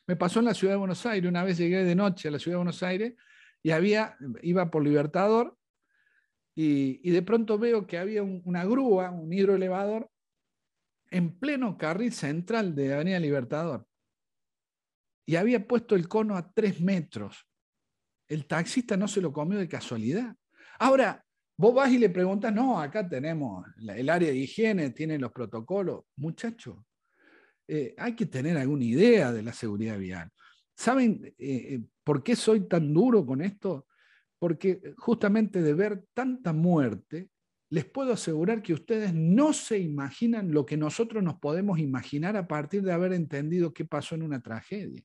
Me 0.07 0.15
pasó 0.15 0.39
en 0.39 0.45
la 0.45 0.53
ciudad 0.53 0.73
de 0.73 0.79
Buenos 0.79 1.05
Aires, 1.05 1.29
una 1.29 1.43
vez 1.43 1.57
llegué 1.57 1.83
de 1.83 1.95
noche 1.95 2.27
a 2.27 2.31
la 2.31 2.39
ciudad 2.39 2.55
de 2.55 2.63
Buenos 2.63 2.81
Aires 2.81 3.13
y 3.61 3.71
había, 3.71 4.17
iba 4.41 4.71
por 4.71 4.83
Libertador 4.83 5.57
y, 6.55 7.09
de 7.11 7.21
pronto 7.21 7.57
veo 7.57 7.87
que 7.87 7.97
había 7.97 8.21
una 8.21 8.65
grúa, 8.65 9.11
un 9.11 9.31
hidroelevador, 9.31 10.11
en 11.09 11.39
pleno 11.39 11.77
carril 11.77 12.11
central 12.11 12.75
de 12.75 12.93
Avenida 12.93 13.19
Libertador. 13.19 13.87
Y 15.25 15.37
había 15.37 15.65
puesto 15.65 15.95
el 15.95 16.09
cono 16.09 16.35
a 16.35 16.51
tres 16.51 16.81
metros. 16.81 17.47
El 18.29 18.45
taxista 18.45 18.95
no 18.95 19.07
se 19.07 19.21
lo 19.21 19.33
comió 19.33 19.57
de 19.57 19.67
casualidad. 19.67 20.35
Ahora, 20.79 21.25
vos 21.57 21.73
vas 21.73 21.91
y 21.91 21.97
le 21.97 22.09
preguntas, 22.09 22.53
no, 22.53 22.79
acá 22.79 23.09
tenemos 23.09 23.65
el 23.81 24.09
área 24.09 24.29
de 24.29 24.37
higiene, 24.37 24.91
tiene 24.91 25.17
los 25.17 25.31
protocolos. 25.31 26.05
Muchacho, 26.15 26.85
eh, 27.67 27.95
hay 27.97 28.15
que 28.15 28.27
tener 28.27 28.55
alguna 28.57 28.85
idea 28.85 29.31
de 29.31 29.41
la 29.41 29.51
seguridad 29.51 29.97
vial. 29.97 30.31
¿Saben 30.75 31.21
eh, 31.25 31.33
eh, 31.37 31.81
por 32.03 32.23
qué 32.23 32.35
soy 32.35 32.67
tan 32.67 32.93
duro 32.93 33.25
con 33.25 33.41
esto? 33.41 33.87
Porque 34.37 34.93
justamente 34.97 35.61
de 35.61 35.73
ver 35.73 36.05
tanta 36.13 36.53
muerte, 36.53 37.29
les 37.69 37.85
puedo 37.85 38.13
asegurar 38.13 38.61
que 38.61 38.73
ustedes 38.73 39.13
no 39.13 39.53
se 39.53 39.79
imaginan 39.79 40.51
lo 40.51 40.65
que 40.65 40.77
nosotros 40.77 41.23
nos 41.23 41.39
podemos 41.39 41.79
imaginar 41.79 42.37
a 42.37 42.47
partir 42.47 42.83
de 42.83 42.93
haber 42.93 43.13
entendido 43.13 43.73
qué 43.73 43.85
pasó 43.85 44.15
en 44.15 44.23
una 44.23 44.41
tragedia. 44.41 45.03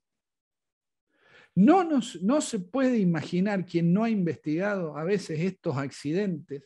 No, 1.56 1.88
no 2.22 2.40
se 2.40 2.58
puede 2.58 2.98
imaginar 2.98 3.64
quien 3.64 3.92
no 3.92 4.04
ha 4.04 4.10
investigado 4.10 4.96
a 4.96 5.04
veces 5.04 5.40
estos 5.40 5.76
accidentes, 5.76 6.64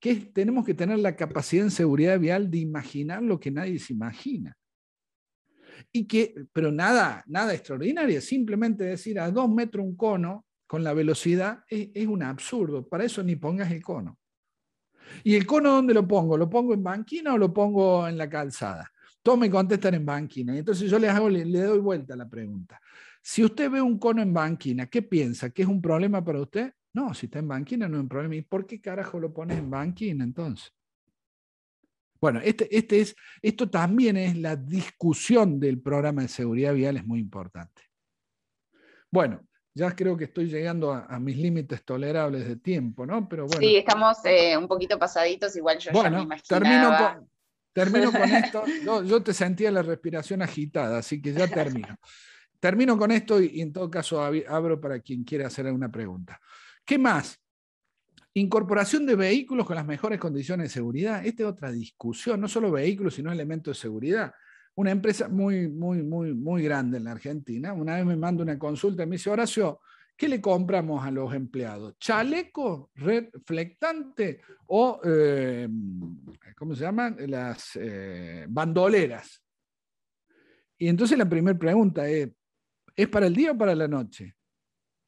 que 0.00 0.16
tenemos 0.16 0.64
que 0.64 0.72
tener 0.72 0.98
la 0.98 1.14
capacidad 1.14 1.64
en 1.64 1.70
seguridad 1.70 2.18
vial 2.18 2.50
de 2.50 2.58
imaginar 2.58 3.22
lo 3.22 3.38
que 3.38 3.50
nadie 3.50 3.78
se 3.78 3.92
imagina 3.92 4.56
y 5.92 6.06
que, 6.06 6.34
pero 6.52 6.70
nada, 6.72 7.24
nada 7.26 7.54
extraordinario, 7.54 8.20
simplemente 8.20 8.84
decir 8.84 9.18
a 9.18 9.30
dos 9.30 9.48
metros 9.50 9.84
un 9.84 9.96
cono 9.96 10.46
con 10.66 10.84
la 10.84 10.94
velocidad 10.94 11.64
es, 11.68 12.06
un 12.06 12.22
absurdo, 12.22 12.86
para 12.86 13.04
eso 13.04 13.22
ni 13.22 13.36
pongas 13.36 13.70
el 13.70 13.82
cono. 13.82 14.18
¿Y 15.24 15.34
el 15.34 15.44
cono 15.44 15.72
dónde 15.72 15.92
lo 15.92 16.06
pongo? 16.06 16.36
¿Lo 16.36 16.48
pongo 16.48 16.74
en 16.74 16.82
banquina 16.84 17.34
o 17.34 17.38
lo 17.38 17.52
pongo 17.52 18.06
en 18.06 18.16
la 18.16 18.28
calzada? 18.28 18.88
Todos 19.22 19.38
me 19.38 19.50
contestan 19.50 19.94
en 19.94 20.06
banquina. 20.06 20.54
Y 20.54 20.58
entonces 20.58 20.88
yo 20.88 20.98
les 20.98 21.10
hago, 21.10 21.28
le, 21.28 21.44
doy 21.44 21.80
vuelta 21.80 22.14
a 22.14 22.16
la 22.16 22.28
pregunta. 22.28 22.80
Si 23.22 23.44
usted 23.44 23.70
ve 23.70 23.82
un 23.82 23.98
cono 23.98 24.22
en 24.22 24.32
banquina, 24.32 24.86
¿qué 24.86 25.02
piensa? 25.02 25.50
¿Que 25.50 25.62
es 25.62 25.68
un 25.68 25.82
problema 25.82 26.24
para 26.24 26.40
usted? 26.40 26.72
No, 26.92 27.14
si 27.14 27.26
está 27.26 27.38
en 27.38 27.48
banquina 27.48 27.88
no 27.88 27.96
es 27.96 28.02
un 28.02 28.08
problema. 28.08 28.34
¿Y 28.34 28.42
por 28.42 28.66
qué 28.66 28.80
carajo 28.80 29.20
lo 29.20 29.32
pones 29.32 29.58
en 29.58 29.70
banquina 29.70 30.24
entonces? 30.24 30.72
Bueno, 32.20 32.40
este, 32.42 32.74
este 32.76 33.00
es, 33.00 33.16
esto 33.40 33.70
también 33.70 34.16
es 34.16 34.36
la 34.36 34.56
discusión 34.56 35.58
del 35.58 35.80
programa 35.80 36.22
de 36.22 36.28
seguridad 36.28 36.74
vial, 36.74 36.96
es 36.98 37.06
muy 37.06 37.18
importante. 37.18 37.82
Bueno, 39.10 39.40
ya 39.74 39.94
creo 39.94 40.16
que 40.16 40.24
estoy 40.24 40.46
llegando 40.46 40.92
a, 40.92 41.18
mis 41.18 41.36
límites 41.36 41.84
tolerables 41.84 42.46
de 42.46 42.56
tiempo, 42.56 43.06
¿no? 43.06 43.28
Pero 43.28 43.46
bueno. 43.46 43.60
Sí, 43.60 43.76
estamos 43.76 44.18
eh, 44.24 44.56
un 44.56 44.68
poquito 44.68 44.98
pasaditos, 44.98 45.56
igual 45.56 45.78
yo 45.78 45.92
ya 45.92 46.10
me 46.10 46.22
imaginaba. 46.22 46.42
Termino 46.46 46.88
con, 46.98 47.30
termino 47.72 48.12
con 48.12 48.22
esto. 48.22 48.64
Yo, 49.04 49.22
te 49.22 49.32
sentía 49.32 49.70
la 49.70 49.82
respiración 49.82 50.42
agitada, 50.42 50.98
así 50.98 51.22
que 51.22 51.32
ya 51.32 51.48
termino. 51.48 51.96
Termino 52.60 52.96
con 52.96 53.10
esto 53.10 53.40
y, 53.40 53.60
en 53.60 53.72
todo 53.72 53.90
caso 53.90 54.22
abro 54.22 54.80
para 54.80 55.00
quien 55.00 55.24
quiera 55.24 55.48
hacer 55.48 55.66
alguna 55.66 55.90
pregunta. 55.90 56.40
¿Qué 56.84 56.98
más? 56.98 57.40
Incorporación 58.34 59.06
de 59.06 59.16
vehículos 59.16 59.66
con 59.66 59.74
las 59.74 59.86
mejores 59.86 60.20
condiciones 60.20 60.68
de 60.68 60.74
seguridad. 60.74 61.26
Esta 61.26 61.42
es 61.42 61.48
otra 61.48 61.72
discusión, 61.72 62.40
no 62.40 62.46
solo 62.46 62.70
vehículos, 62.70 63.14
sino 63.14 63.32
elementos 63.32 63.76
de 63.76 63.80
seguridad. 63.80 64.32
Una 64.76 64.92
empresa 64.92 65.28
muy, 65.28 65.68
muy, 65.68 66.02
muy, 66.02 66.32
muy 66.32 66.62
grande 66.62 66.98
en 66.98 67.04
la 67.04 67.12
Argentina, 67.12 67.72
una 67.72 67.96
vez 67.96 68.06
me 68.06 68.16
manda 68.16 68.42
una 68.42 68.58
consulta 68.58 69.02
y 69.02 69.06
me 69.06 69.16
dice, 69.16 69.30
Horacio, 69.30 69.80
¿qué 70.16 70.28
le 70.28 70.40
compramos 70.40 71.04
a 71.04 71.10
los 71.10 71.34
empleados? 71.34 71.98
¿Chaleco 71.98 72.90
reflectante 72.94 74.40
o, 74.66 75.00
eh, 75.02 75.68
¿cómo 76.56 76.74
se 76.74 76.82
llaman? 76.82 77.16
Las 77.26 77.72
eh, 77.74 78.46
bandoleras. 78.48 79.42
Y 80.78 80.88
entonces 80.88 81.18
la 81.18 81.28
primera 81.28 81.58
pregunta 81.58 82.08
es, 82.08 82.30
¿es 83.02 83.08
para 83.08 83.26
el 83.26 83.34
día 83.34 83.52
o 83.52 83.58
para 83.58 83.74
la 83.74 83.88
noche? 83.88 84.34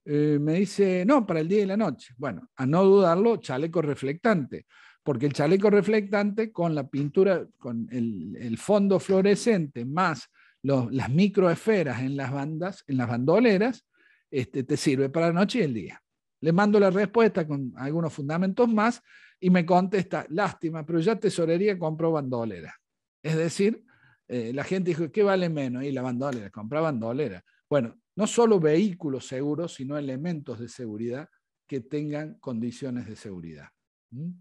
Eh, 0.05 0.39
me 0.41 0.55
dice, 0.55 1.05
no, 1.05 1.27
para 1.27 1.41
el 1.41 1.49
día 1.49 1.63
y 1.63 1.67
la 1.67 1.77
noche. 1.77 2.15
Bueno, 2.17 2.49
a 2.57 2.67
no 2.67 2.85
dudarlo, 2.85 3.37
chaleco 3.37 3.83
reflectante, 3.83 4.67
porque 5.03 5.27
el 5.27 5.33
chaleco 5.33 5.71
reflectante 5.71 6.51
con 6.51 6.75
la 6.75 6.89
pintura, 6.89 7.47
con 7.59 7.89
el, 7.91 8.57
fondo 8.59 8.99
fluorescente 8.99 9.85
más 9.85 10.29
las 10.63 11.11
microesferas 11.11 12.01
en 12.03 12.17
las 12.17 12.33
bandas, 12.33 12.85
en 12.87 12.97
las 12.97 13.09
bandoleras, 13.09 13.85
este, 14.31 14.63
te 14.63 14.77
sirve 14.77 15.09
para 15.09 15.27
la 15.27 15.33
noche 15.33 15.59
y 15.59 15.63
el 15.63 15.75
día. 15.75 16.03
Le 16.41 16.53
mando 16.53 16.81
la 16.81 16.91
respuesta 16.91 17.47
con 17.47 17.73
algunos 17.77 18.13
fundamentos 18.13 18.69
más 18.69 19.03
y 19.39 19.51
me 19.51 19.67
contesta, 19.67 20.25
lástima, 20.31 20.87
pero 20.87 21.01
ya 21.01 21.17
tesorería 21.17 21.79
compró 21.79 22.13
bandolera. 22.13 22.75
Es 23.23 23.37
decir, 23.37 23.85
eh, 24.29 24.53
la 24.55 24.65
gente 24.65 24.91
dijo, 24.91 25.11
¿qué 25.11 25.23
vale 25.23 25.49
menos? 25.49 25.85
Y 25.85 25.93
la 25.93 26.03
bandolera, 26.03 26.49
compra 26.51 26.81
bandolera. 26.81 27.45
Bueno, 27.73 27.99
no 28.17 28.27
solo 28.27 28.61
vehículos 28.61 29.27
seguros, 29.27 29.73
sino 29.73 29.97
elementos 29.97 30.61
de 30.61 30.69
seguridad 30.69 31.27
que 31.67 31.81
tengan 31.81 32.35
condiciones 32.35 33.07
de 33.07 33.17
seguridad. 33.17 33.69
¿Mm? 34.11 34.33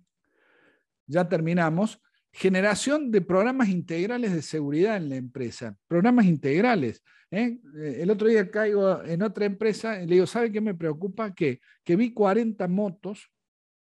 Ya 1.08 1.30
terminamos. 1.30 2.02
Generación 2.34 3.10
de 3.10 3.22
programas 3.22 3.70
integrales 3.70 4.34
de 4.34 4.42
seguridad 4.42 4.98
en 4.98 5.08
la 5.08 5.16
empresa. 5.16 5.78
Programas 5.88 6.26
integrales. 6.26 7.02
¿eh? 7.32 7.58
Eh, 7.78 8.00
el 8.02 8.10
otro 8.10 8.28
día 8.28 8.52
caigo 8.52 9.02
en 9.02 9.22
otra 9.22 9.46
empresa 9.46 10.04
y 10.04 10.08
le 10.08 10.16
digo, 10.16 10.28
¿sabe 10.28 10.52
qué 10.52 10.60
me 10.60 10.76
preocupa? 10.76 11.34
Que, 11.34 11.62
que 11.86 11.96
vi 11.96 12.14
40 12.14 12.68
motos 12.68 13.32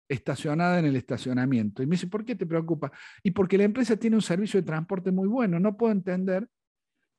estacionadas 0.09 0.81
en 0.81 0.87
el 0.87 0.97
estacionamiento. 0.97 1.81
Y 1.81 1.87
me 1.87 1.95
dice, 1.95 2.09
¿por 2.09 2.25
qué 2.25 2.35
te 2.35 2.45
preocupa? 2.45 2.91
Y 3.23 3.31
porque 3.31 3.57
la 3.57 3.63
empresa 3.63 3.97
tiene 3.97 4.17
un 4.17 4.23
servicio 4.23 4.61
de 4.61 4.67
transporte 4.67 5.13
muy 5.13 5.29
bueno. 5.29 5.61
No 5.61 5.77
puedo 5.77 5.93
entender 5.93 6.49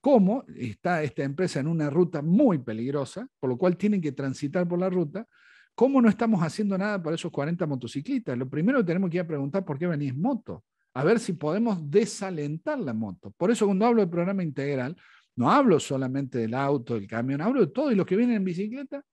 cómo 0.02 0.46
está 0.56 1.04
esta 1.04 1.24
empresa 1.24 1.60
en 1.60 1.68
una 1.68 1.90
ruta 1.90 2.22
muy 2.22 2.60
peligrosa, 2.60 3.28
por 3.40 3.50
lo 3.50 3.58
cual 3.58 3.78
tienen 3.78 4.02
que 4.02 4.12
transitar 4.12 4.68
por 4.68 4.80
la 4.80 4.90
ruta, 4.90 5.28
cómo 5.76 6.02
no 6.02 6.10
estamos 6.10 6.42
haciendo 6.42 6.78
nada 6.78 7.02
para 7.02 7.16
esos 7.16 7.32
40 7.32 7.66
motociclistas. 7.66 8.38
Lo 8.38 8.50
primero 8.50 8.80
que 8.80 8.86
tenemos 8.86 9.10
que 9.10 9.18
ir 9.18 9.22
a 9.22 9.28
preguntar 9.28 9.66
por 9.66 9.78
qué 9.78 9.88
venís 9.88 10.12
en 10.12 10.22
moto, 10.22 10.64
a 10.94 11.04
ver 11.04 11.20
si 11.20 11.34
podemos 11.34 11.90
desalentar 11.90 12.80
la 12.80 12.94
moto. 12.94 13.32
Por 13.38 13.52
eso 13.52 13.66
cuando 13.66 13.86
hablo 13.86 14.02
de 14.02 14.08
programa 14.08 14.44
integral, 14.44 14.96
no 15.36 15.50
hablo 15.52 15.80
solamente 15.80 16.38
del 16.40 16.54
auto, 16.54 16.96
del 16.96 17.08
camión, 17.08 17.42
hablo 17.42 17.62
de 17.62 17.68
todo 17.68 17.92
y 17.92 17.96
los 17.96 18.06
que 18.06 18.16
vienen 18.16 18.38
en 18.38 18.44
bicicleta. 18.44 19.04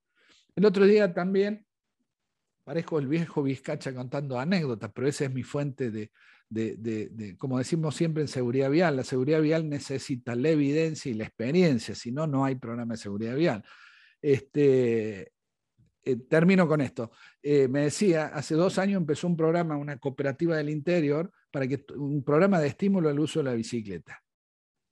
El 0.54 0.64
otro 0.64 0.84
día 0.84 1.12
también, 1.12 1.64
parezco 2.64 2.98
el 2.98 3.06
viejo 3.06 3.42
Vizcacha 3.42 3.94
contando 3.94 4.38
anécdotas, 4.38 4.90
pero 4.92 5.06
esa 5.06 5.24
es 5.24 5.32
mi 5.32 5.42
fuente 5.42 5.90
de, 5.90 6.10
de, 6.48 7.34
como 7.38 7.58
decimos 7.58 7.96
siempre 7.96 8.22
en 8.22 8.28
seguridad 8.28 8.70
vial, 8.70 8.96
la 8.96 9.04
seguridad 9.04 9.40
vial 9.40 9.68
necesita 9.68 10.34
la 10.34 10.50
evidencia 10.50 11.10
y 11.10 11.14
la 11.14 11.24
experiencia, 11.24 11.94
si 11.94 12.12
no, 12.12 12.26
no 12.26 12.44
hay 12.44 12.54
programa 12.54 12.94
de 12.94 12.98
seguridad 12.98 13.36
vial. 13.36 13.64
Este, 14.22 15.32
eh, 16.06 16.16
termino 16.28 16.68
con 16.68 16.80
esto. 16.80 17.10
Eh, 17.42 17.66
me 17.66 17.80
decía, 17.80 18.26
hace 18.26 18.54
dos 18.54 18.78
años 18.78 18.98
empezó 18.98 19.26
un 19.26 19.36
programa, 19.36 19.76
una 19.76 19.98
cooperativa 19.98 20.56
del 20.56 20.70
interior, 20.70 21.32
para 21.50 21.66
que, 21.66 21.84
un 21.96 22.22
programa 22.22 22.60
de 22.60 22.68
estímulo 22.68 23.08
al 23.08 23.18
uso 23.18 23.40
de 23.40 23.44
la 23.46 23.54
bicicleta. 23.54 24.22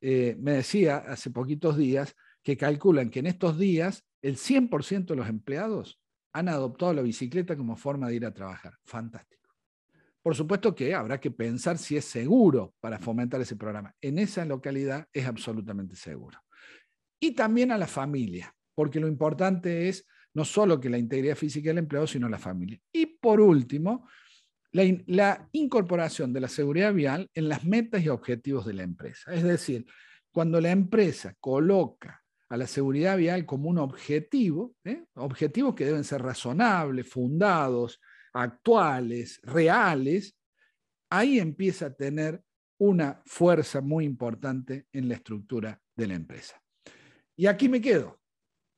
Eh, 0.00 0.36
me 0.40 0.52
decía 0.52 0.96
hace 0.96 1.30
poquitos 1.30 1.76
días 1.76 2.16
que 2.42 2.57
calculan 2.57 3.11
que 3.11 3.20
en 3.20 3.26
estos 3.26 3.57
días 3.59 4.05
el 4.22 4.36
100% 4.36 5.07
de 5.07 5.16
los 5.16 5.28
empleados 5.28 6.00
han 6.32 6.48
adoptado 6.48 6.92
la 6.92 7.02
bicicleta 7.02 7.57
como 7.57 7.76
forma 7.76 8.09
de 8.09 8.16
ir 8.16 8.26
a 8.26 8.34
trabajar. 8.34 8.74
Fantástico. 8.84 9.43
Por 10.25 10.35
supuesto 10.35 10.75
que 10.75 10.95
habrá 10.95 11.20
que 11.20 11.31
pensar 11.31 11.77
si 11.77 11.99
es 11.99 12.07
seguro 12.07 12.72
para 12.81 12.99
fomentar 12.99 13.43
ese 13.43 13.57
programa. 13.57 13.95
En 14.01 14.18
esa 14.18 14.47
localidad 14.47 15.07
es 15.12 15.27
absolutamente 15.27 15.97
seguro. 15.97 16.39
Y 17.20 17.33
también 17.33 17.70
a 17.70 17.77
la 17.77 17.87
familia, 17.87 18.55
porque 18.75 19.01
lo 19.01 19.07
importante 19.07 19.87
es 19.91 20.07
no 20.33 20.47
solo 20.47 20.81
que 20.81 20.89
la 20.89 20.97
integridad 20.97 21.37
física 21.37 21.68
del 21.68 21.77
empleado, 21.77 22.07
sino 22.07 22.27
la 22.27 22.39
familia. 22.39 22.81
Y 22.91 23.05
por 23.05 23.39
último, 23.39 24.09
la, 24.72 25.47
incorporación 25.53 26.33
de 26.33 26.41
la 26.41 26.49
seguridad 26.49 26.95
vial 26.95 27.29
en 27.35 27.51
las 27.51 27.66
metas 27.66 28.03
y 28.03 28.09
objetivos 28.09 28.64
de 28.64 28.72
la 28.72 28.83
empresa. 28.83 29.31
Es 29.31 29.43
decir, 29.43 29.85
cuando 30.33 30.59
la 30.59 30.70
empresa 30.70 31.35
coloca 31.39 32.22
a 32.49 32.57
la 32.57 32.66
seguridad 32.66 33.18
vial 33.18 33.45
como 33.45 33.68
un 33.68 33.77
objetivo, 33.77 34.75
¿eh? 34.85 35.05
objetivos 35.16 35.75
que 35.75 35.85
deben 35.85 36.03
ser 36.03 36.22
razonables, 36.22 37.11
fundados, 37.11 38.01
actuales, 38.35 39.41
reales, 39.43 40.37
ahí 41.11 41.39
empieza 41.39 41.87
a 41.87 41.95
tener 41.95 42.43
una 42.78 43.22
fuerza 43.24 43.80
muy 43.80 44.05
importante 44.05 44.87
en 44.93 45.09
la 45.09 45.14
estructura 45.14 45.80
de 45.97 46.07
la 46.09 46.14
empresa. 46.14 46.61
Y 47.37 47.47
aquí 47.47 47.68
me 47.68 47.80
quedo. 47.80 48.20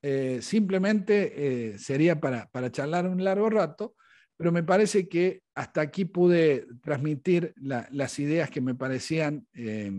Eh, 0.01 0.39
simplemente 0.41 1.71
eh, 1.71 1.77
sería 1.79 2.19
para, 2.19 2.49
para, 2.49 2.71
charlar 2.71 3.07
un 3.07 3.23
largo 3.23 3.49
rato, 3.49 3.95
pero 4.37 4.51
me 4.51 4.63
parece 4.63 5.09
que 5.09 5.41
hasta 5.55 5.81
aquí 5.81 6.05
pude 6.05 6.67
transmitir 6.83 7.53
las 7.57 8.19
ideas 8.19 8.51
que 8.51 8.61
me 8.61 8.75
parecían 8.75 9.47
eh, 9.53 9.91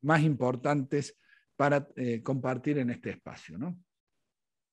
más 0.00 0.22
importantes 0.22 1.16
para 1.56 1.86
compartir 2.22 2.78
en 2.78 2.88
este 2.90 3.10
espacio. 3.10 3.58
¿no? 3.58 3.78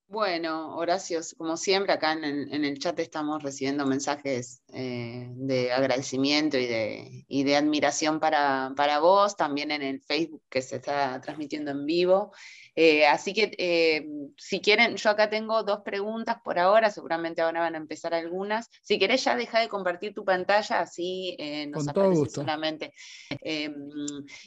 Bueno, 0.08 0.78
Horacio, 0.78 1.20
como 1.36 1.58
siempre, 1.58 1.91
acá 1.91 2.14
en 2.14 2.24
el, 2.64 2.78
chat 2.78 2.99
estamos 2.99 3.41
recibiendo 3.41 3.88
mensajes 3.88 4.62
eh, 4.72 5.28
de 5.32 5.72
agradecimiento 5.72 6.60
y 6.60 6.68
de, 6.68 7.26
de 7.28 7.56
admiración 7.56 8.20
para, 8.20 8.72
para, 8.78 8.99
vos, 8.99 9.36
también 9.36 9.72
en 9.72 9.82
el 9.82 10.01
Facebook 10.01 10.43
que 10.47 10.62
se 10.62 10.76
está 10.76 11.20
transmitiendo 11.22 11.72
en 11.72 11.88
vivo. 11.88 12.32
Eh, 12.76 13.08
así 13.08 13.34
que 13.34 13.51
eh, 13.58 14.06
si 14.38 14.60
quieren, 14.60 14.95
yo 14.97 15.10
acá 15.10 15.30
tengo 15.30 15.64
dos 15.64 15.80
preguntas 15.80 16.38
por 16.43 16.60
ahora, 16.60 16.91
seguramente 16.91 17.41
ahora 17.41 17.62
van 17.62 17.74
a 17.74 17.80
empezar 17.80 18.14
algunas. 18.14 18.70
Si 18.84 18.99
querés 18.99 19.24
ya 19.24 19.36
deja 19.36 19.60
de 19.60 19.70
compartir 19.70 20.14
tu 20.14 20.24
pantalla, 20.24 20.82
así 20.82 21.36
nos 21.70 21.88
aparece 21.88 22.30
solamente. 22.30 22.93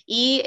y 0.07 0.43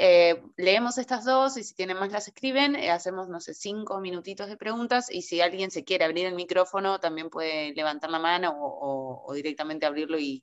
leemos 0.56 0.96
estas 0.96 1.24
dos 1.26 1.58
y 1.58 1.64
si 1.64 1.74
tienen 1.74 1.98
más 1.98 2.12
las 2.12 2.28
escriben, 2.28 2.76
hacemos, 2.76 3.28
no 3.28 3.40
sé, 3.40 3.52
cinco 3.52 4.00
minutitos 4.00 4.48
de 4.48 4.56
preguntas 4.56 5.01
y 5.10 5.22
si 5.22 5.40
alguien 5.40 5.70
se 5.70 5.84
quiere 5.84 6.04
abrir 6.04 6.26
el 6.26 6.34
micrófono, 6.34 7.00
también 7.00 7.30
puede 7.30 7.72
levantar 7.74 8.10
la 8.10 8.18
mano 8.18 8.54
o, 8.56 9.32
directamente 9.34 9.86
abrirlo 9.86 10.18
y, 10.18 10.42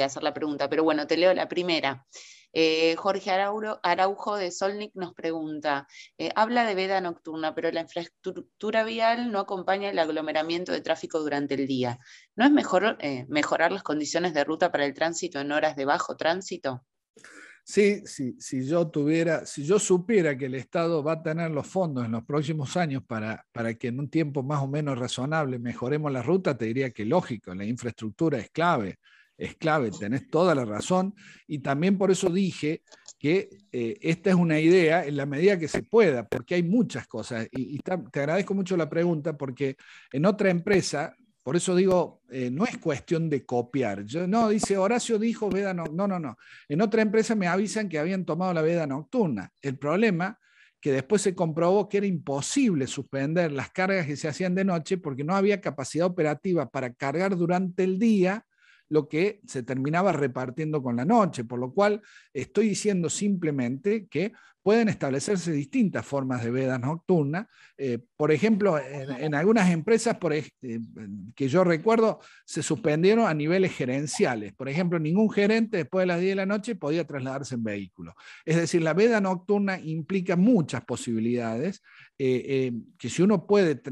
hacer 0.00 0.22
la 0.22 0.32
pregunta. 0.32 0.68
Pero 0.68 0.82
bueno, 0.84 1.06
te 1.06 1.16
leo 1.16 1.34
la 1.34 1.48
primera. 1.48 2.06
Eh, 2.52 2.94
Jorge 2.96 3.30
Araujo 3.30 4.36
de 4.36 4.52
Solnik 4.52 4.92
nos 4.94 5.12
pregunta, 5.12 5.88
eh, 6.18 6.30
habla 6.36 6.64
de 6.64 6.76
veda 6.76 7.00
nocturna, 7.00 7.52
pero 7.52 7.72
la 7.72 7.80
infraestructura 7.80 8.84
vial 8.84 9.32
no 9.32 9.40
acompaña 9.40 9.90
el 9.90 9.98
aglomeramiento 9.98 10.70
de 10.70 10.80
tráfico 10.80 11.18
durante 11.18 11.54
el 11.54 11.66
día. 11.66 11.98
¿No 12.36 12.44
es 12.44 12.52
mejor 12.52 12.96
eh, 13.00 13.26
mejorar 13.28 13.72
las 13.72 13.82
condiciones 13.82 14.34
de 14.34 14.44
ruta 14.44 14.70
para 14.70 14.86
el 14.86 14.94
tránsito 14.94 15.40
en 15.40 15.50
horas 15.50 15.74
de 15.74 15.84
bajo 15.84 16.16
tránsito? 16.16 16.84
Sí, 17.66 18.02
si 18.06 18.66
yo 18.66 18.88
tuviera, 18.88 19.46
si 19.46 19.64
yo 19.64 19.78
supiera 19.78 20.36
que 20.36 20.46
el 20.46 20.54
Estado 20.54 21.02
va 21.02 21.12
a 21.12 21.22
tener 21.22 21.50
los 21.50 21.66
fondos 21.66 22.04
en 22.04 22.12
los 22.12 22.22
próximos 22.24 22.76
años 22.76 23.02
para, 23.06 23.46
para 23.52 23.72
que 23.72 23.88
en 23.88 23.98
un 24.00 24.10
tiempo 24.10 24.42
más 24.42 24.62
o 24.62 24.68
menos 24.68 24.98
razonable 24.98 25.58
mejoremos 25.58 26.12
la 26.12 26.22
ruta, 26.22 26.58
te 26.58 26.66
diría 26.66 26.90
que 26.90 27.06
lógico, 27.06 27.54
la 27.54 27.64
infraestructura 27.64 28.38
es 28.38 28.50
clave, 28.50 28.98
es 29.38 29.56
clave, 29.56 29.90
tenés 29.90 30.28
toda 30.28 30.54
la 30.54 30.66
razón. 30.66 31.14
Y 31.46 31.60
también 31.60 31.96
por 31.96 32.10
eso 32.10 32.28
dije 32.28 32.82
que 33.18 33.48
eh, 33.72 33.96
esta 34.02 34.30
es 34.30 34.36
una 34.36 34.60
idea 34.60 35.06
en 35.06 35.16
la 35.16 35.24
medida 35.24 35.58
que 35.58 35.68
se 35.68 35.82
pueda, 35.82 36.28
porque 36.28 36.56
hay 36.56 36.62
muchas 36.62 37.06
cosas. 37.06 37.48
Y, 37.50 37.78
te 37.78 37.92
agradezco 37.92 38.54
mucho 38.54 38.76
la 38.76 38.90
pregunta, 38.90 39.36
porque 39.36 39.76
en 40.12 40.26
otra 40.26 40.50
empresa, 40.50 41.14
por 41.44 41.56
eso 41.56 41.76
digo, 41.76 42.22
eh, 42.30 42.50
no 42.50 42.64
es 42.64 42.78
cuestión 42.78 43.28
de 43.28 43.44
copiar. 43.44 44.06
No, 44.26 44.48
dice 44.48 44.78
Horacio 44.78 45.18
dijo 45.18 45.50
veda 45.50 45.74
no, 45.74 45.84
no, 45.84 46.08
no, 46.08 46.18
no. 46.18 46.38
En 46.70 46.80
otra 46.80 47.02
empresa 47.02 47.34
me 47.34 47.46
avisan 47.46 47.90
que 47.90 47.98
habían 47.98 48.24
tomado 48.24 48.54
la 48.54 48.62
veda 48.62 48.86
nocturna. 48.86 49.52
El 49.60 49.76
problema 49.76 50.40
que 50.80 50.90
después 50.90 51.20
se 51.20 51.34
comprobó 51.34 51.86
que 51.86 51.98
era 51.98 52.06
imposible 52.06 52.86
suspender 52.86 53.52
las 53.52 53.70
cargas 53.70 54.06
que 54.06 54.16
se 54.16 54.26
hacían 54.26 54.54
de 54.54 54.64
noche 54.64 54.96
porque 54.96 55.22
no 55.22 55.36
había 55.36 55.60
capacidad 55.60 56.06
operativa 56.06 56.70
para 56.70 56.94
cargar 56.94 57.36
durante 57.36 57.84
el 57.84 57.98
día 57.98 58.46
lo 58.94 59.08
que 59.08 59.40
se 59.44 59.64
terminaba 59.64 60.12
repartiendo 60.12 60.80
con 60.80 60.94
la 60.94 61.04
noche, 61.04 61.42
por 61.42 61.58
lo 61.58 61.74
cual 61.74 62.00
estoy 62.32 62.68
diciendo 62.68 63.10
simplemente 63.10 64.06
que 64.06 64.32
pueden 64.62 64.88
establecerse 64.88 65.50
distintas 65.50 66.06
formas 66.06 66.44
de 66.44 66.52
veda 66.52 66.78
nocturna. 66.78 67.48
Eh, 67.76 67.98
por 68.16 68.30
ejemplo, 68.30 68.78
en, 68.78 69.34
algunas 69.34 69.68
empresas 69.70 70.16
eh, 70.30 70.80
que 71.34 71.48
yo 71.48 71.64
recuerdo 71.64 72.20
se 72.46 72.62
suspendieron 72.62 73.26
a 73.26 73.34
niveles 73.34 73.72
gerenciales. 73.72 74.54
Por 74.54 74.68
ejemplo, 74.68 75.00
ningún 75.00 75.28
gerente 75.28 75.78
después 75.78 76.04
de 76.04 76.06
las 76.06 76.20
10 76.20 76.30
de 76.30 76.36
la 76.36 76.46
noche 76.46 76.76
podía 76.76 77.04
trasladarse 77.04 77.56
en 77.56 77.64
vehículo. 77.64 78.14
Es 78.44 78.54
decir, 78.54 78.80
la 78.80 78.94
veda 78.94 79.20
nocturna 79.20 79.80
implica 79.80 80.36
muchas 80.36 80.84
posibilidades 80.84 81.82
eh, 82.16 82.72
que 82.96 83.10
si 83.10 83.22
uno 83.22 83.44
puede 83.44 83.82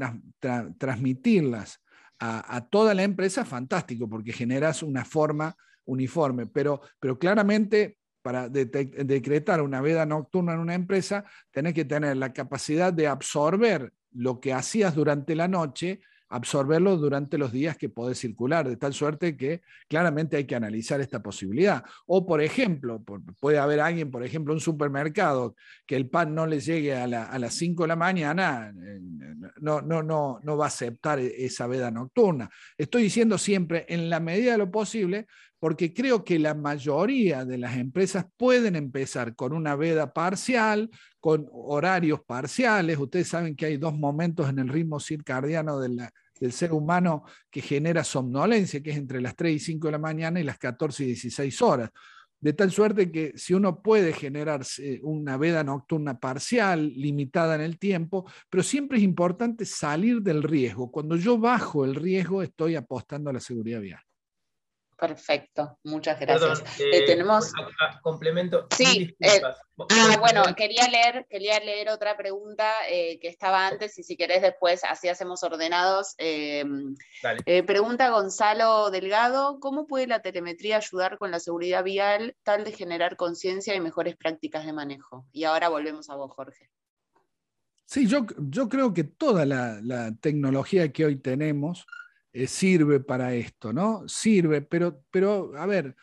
transmitirlas 0.79 1.82
a, 2.25 2.67
toda 2.69 2.93
la 2.93 3.03
empresa, 3.03 3.43
fantástico, 3.43 4.07
porque 4.07 4.31
generas 4.31 4.81
una 4.81 5.03
forma 5.03 5.55
uniforme, 5.85 6.47
pero, 6.47 6.81
pero 6.99 7.19
claramente 7.19 7.97
para 8.21 8.47
decretar 8.47 9.61
una 9.61 9.81
veda 9.81 10.05
nocturna 10.05 10.53
en 10.53 10.59
una 10.59 10.75
empresa, 10.75 11.25
tenés 11.51 11.73
que 11.73 11.83
tener 11.83 12.15
la 12.15 12.31
capacidad 12.31 12.93
de 12.93 13.07
absorber 13.07 13.91
lo 14.13 14.39
que 14.39 14.53
hacías 14.53 14.95
durante 14.95 15.35
la 15.35 15.49
noche 15.49 15.99
absorberlo 16.33 16.97
durante 16.97 17.37
los 17.37 17.51
días 17.51 17.77
que 17.77 17.89
podés 17.89 18.17
circular, 18.17 18.67
de 18.67 18.75
tal 18.75 18.91
suerte 18.91 19.37
que 19.37 19.61
claramente 19.87 20.35
hay 20.35 20.45
que 20.45 20.55
analizar 20.55 20.99
esta 20.99 21.21
posibilidad. 21.21 21.83
O, 22.07 22.25
por 22.25 22.41
ejemplo, 22.41 23.03
puede 23.39 23.59
haber 23.59 23.79
alguien, 23.79 24.09
por 24.09 24.23
ejemplo, 24.23 24.51
un 24.51 24.59
supermercado, 24.59 25.55
que 25.85 25.95
el 25.95 26.09
pan 26.09 26.33
no 26.33 26.47
le 26.47 26.59
llegue 26.59 26.95
a, 26.95 27.07
las 27.07 27.53
5 27.53 27.83
de 27.83 27.87
la 27.87 27.95
mañana, 27.95 28.73
eh, 28.75 28.99
no, 29.61 29.81
no, 29.81 30.01
no, 30.01 30.39
no 30.41 30.57
va 30.57 30.65
a 30.65 30.69
aceptar 30.69 31.19
e, 31.19 31.45
esa 31.45 31.67
veda 31.67 31.91
nocturna. 31.91 32.49
Estoy 32.79 33.03
diciendo 33.03 33.37
siempre, 33.37 33.85
en 33.87 34.09
la 34.09 34.19
medida 34.19 34.53
de 34.53 34.57
lo 34.57 34.71
posible, 34.71 35.27
porque 35.59 35.93
creo 35.93 36.23
que 36.23 36.39
la 36.39 36.55
mayoría 36.55 37.45
de 37.45 37.59
las 37.59 37.77
empresas 37.77 38.25
pueden 38.37 38.75
empezar 38.75 39.35
con 39.35 39.53
una 39.53 39.75
veda 39.75 40.13
parcial, 40.13 40.89
con 41.19 41.47
horarios 41.51 42.21
parciales. 42.25 42.97
Ustedes 42.97 43.27
saben 43.27 43.55
que 43.55 43.67
hay 43.67 43.77
dos 43.77 43.93
momentos 43.93 44.49
en 44.49 44.57
el 44.57 44.67
ritmo 44.67 44.99
circadiano 44.99 45.79
de 45.79 45.89
la, 45.89 46.13
del 46.39 46.51
ser 46.51 46.73
humano 46.73 47.23
que 47.49 47.61
genera 47.61 48.03
somnolencia, 48.03 48.81
que 48.81 48.91
es 48.91 48.97
entre 48.97 49.21
las 49.21 49.35
3 49.35 49.55
y 49.55 49.59
5 49.59 49.87
de 49.87 49.91
la 49.91 49.99
mañana 49.99 50.39
y 50.39 50.43
las 50.43 50.57
14 50.57 51.03
y 51.03 51.07
16 51.07 51.61
horas. 51.61 51.89
De 52.39 52.51
tal 52.51 52.71
suerte 52.71 53.09
que 53.09 53.31
si 53.37 53.53
uno 53.53 53.81
puede 53.81 54.11
generar 54.11 54.65
una 55.01 55.37
veda 55.37 55.63
nocturna 55.63 56.19
parcial, 56.19 56.91
limitada 56.93 57.55
en 57.55 57.61
el 57.61 57.79
tiempo, 57.79 58.29
pero 58.49 58.63
siempre 58.63 58.97
es 58.97 59.03
importante 59.05 59.63
salir 59.63 60.21
del 60.21 60.43
riesgo. 60.43 60.91
Cuando 60.91 61.15
yo 61.15 61.37
bajo 61.37 61.85
el 61.85 61.95
riesgo, 61.95 62.43
estoy 62.43 62.75
apostando 62.75 63.29
a 63.29 63.33
la 63.33 63.39
seguridad 63.39 63.79
vial. 63.79 64.01
Perfecto, 64.97 65.77
muchas 65.83 66.19
gracias. 66.19 66.61
Eh, 66.79 66.89
eh, 66.93 67.05
tenemos. 67.05 67.51
complemento. 68.01 68.67
Sí, 68.75 69.15
eh, 69.19 69.41
ah, 69.43 70.17
bueno, 70.19 70.43
quería 70.55 70.87
leer, 70.87 71.25
quería 71.29 71.59
leer 71.59 71.89
otra 71.89 72.15
pregunta 72.15 72.69
que 72.87 73.27
estaba 73.27 73.67
antes 73.67 73.97
y 73.97 74.03
si 74.03 74.15
querés 74.15 74.41
después, 74.41 74.83
así 74.83 75.09
hacemos 75.09 75.43
ordenados. 75.43 76.13
Em, 76.17 76.95
pregunta 77.65 78.09
Gonzalo 78.09 78.91
Delgado: 78.91 79.59
¿Cómo 79.59 79.87
puede 79.87 80.07
la 80.07 80.21
telemetría 80.21 80.77
ayudar 80.77 81.17
con 81.17 81.31
la 81.31 81.39
seguridad 81.39 81.83
vial, 81.83 82.35
tal 82.43 82.63
de 82.63 82.71
generar 82.71 83.15
conciencia 83.15 83.75
y 83.75 83.81
mejores 83.81 84.15
prácticas 84.15 84.65
de 84.65 84.73
manejo? 84.73 85.25
Y 85.31 85.45
ahora 85.45 85.69
volvemos 85.69 86.09
a 86.09 86.15
vos, 86.15 86.31
Jorge. 86.33 86.69
Sí, 87.85 88.07
yo, 88.07 88.25
yo 88.37 88.69
creo 88.69 88.93
que 88.93 89.03
toda 89.03 89.45
la 89.45 90.11
tecnología 90.21 90.91
que 90.91 91.05
hoy 91.05 91.15
tenemos 91.17 91.85
eh, 92.33 92.47
sirve 92.47 92.99
para 92.99 93.35
esto, 93.35 93.71
¿no? 93.71 94.07
Sirve, 94.07 94.63
pero, 94.63 95.03
pero 95.11 95.53
a 95.55 95.67
ver, 95.67 95.95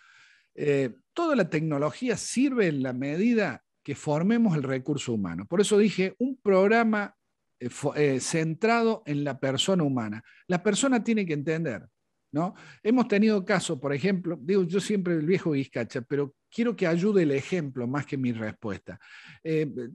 eh, 0.55 0.95
toda 1.13 1.35
la 1.35 1.51
tecnología 1.51 2.17
sirve 2.17 2.69
en 2.69 2.85
la 2.85 2.93
medida 2.93 3.65
que 3.83 3.97
formemos 3.97 4.57
el 4.57 4.63
recurso 4.63 5.13
humano. 5.13 5.45
Por 5.47 5.61
eso 5.61 5.77
dije, 5.77 6.15
un 6.19 6.41
programa 6.41 7.17
eh, 7.59 8.21
centrado 8.21 9.03
en 9.07 9.25
la 9.25 9.41
persona 9.41 9.83
humana. 9.83 10.23
La 10.47 10.63
persona 10.63 11.03
tiene 11.03 11.27
que 11.27 11.33
entender, 11.33 11.85
¿no? 12.33 12.55
Hemos 12.85 13.09
tenido 13.09 13.45
casos, 13.45 13.81
por 13.81 13.93
ejemplo, 13.93 14.39
digo 14.41 14.63
yo 14.63 14.81
siempre 14.81 15.15
el 15.15 15.27
viejo 15.27 15.51
Vizcacha, 15.51 16.03
pero 16.03 16.37
quiero 16.49 16.77
que 16.77 16.87
ayude 16.87 17.25
el 17.25 17.33
ejemplo 17.33 17.89
más 17.89 18.07
que 18.07 18.17
mi 18.17 18.33
respuesta. 18.33 19.01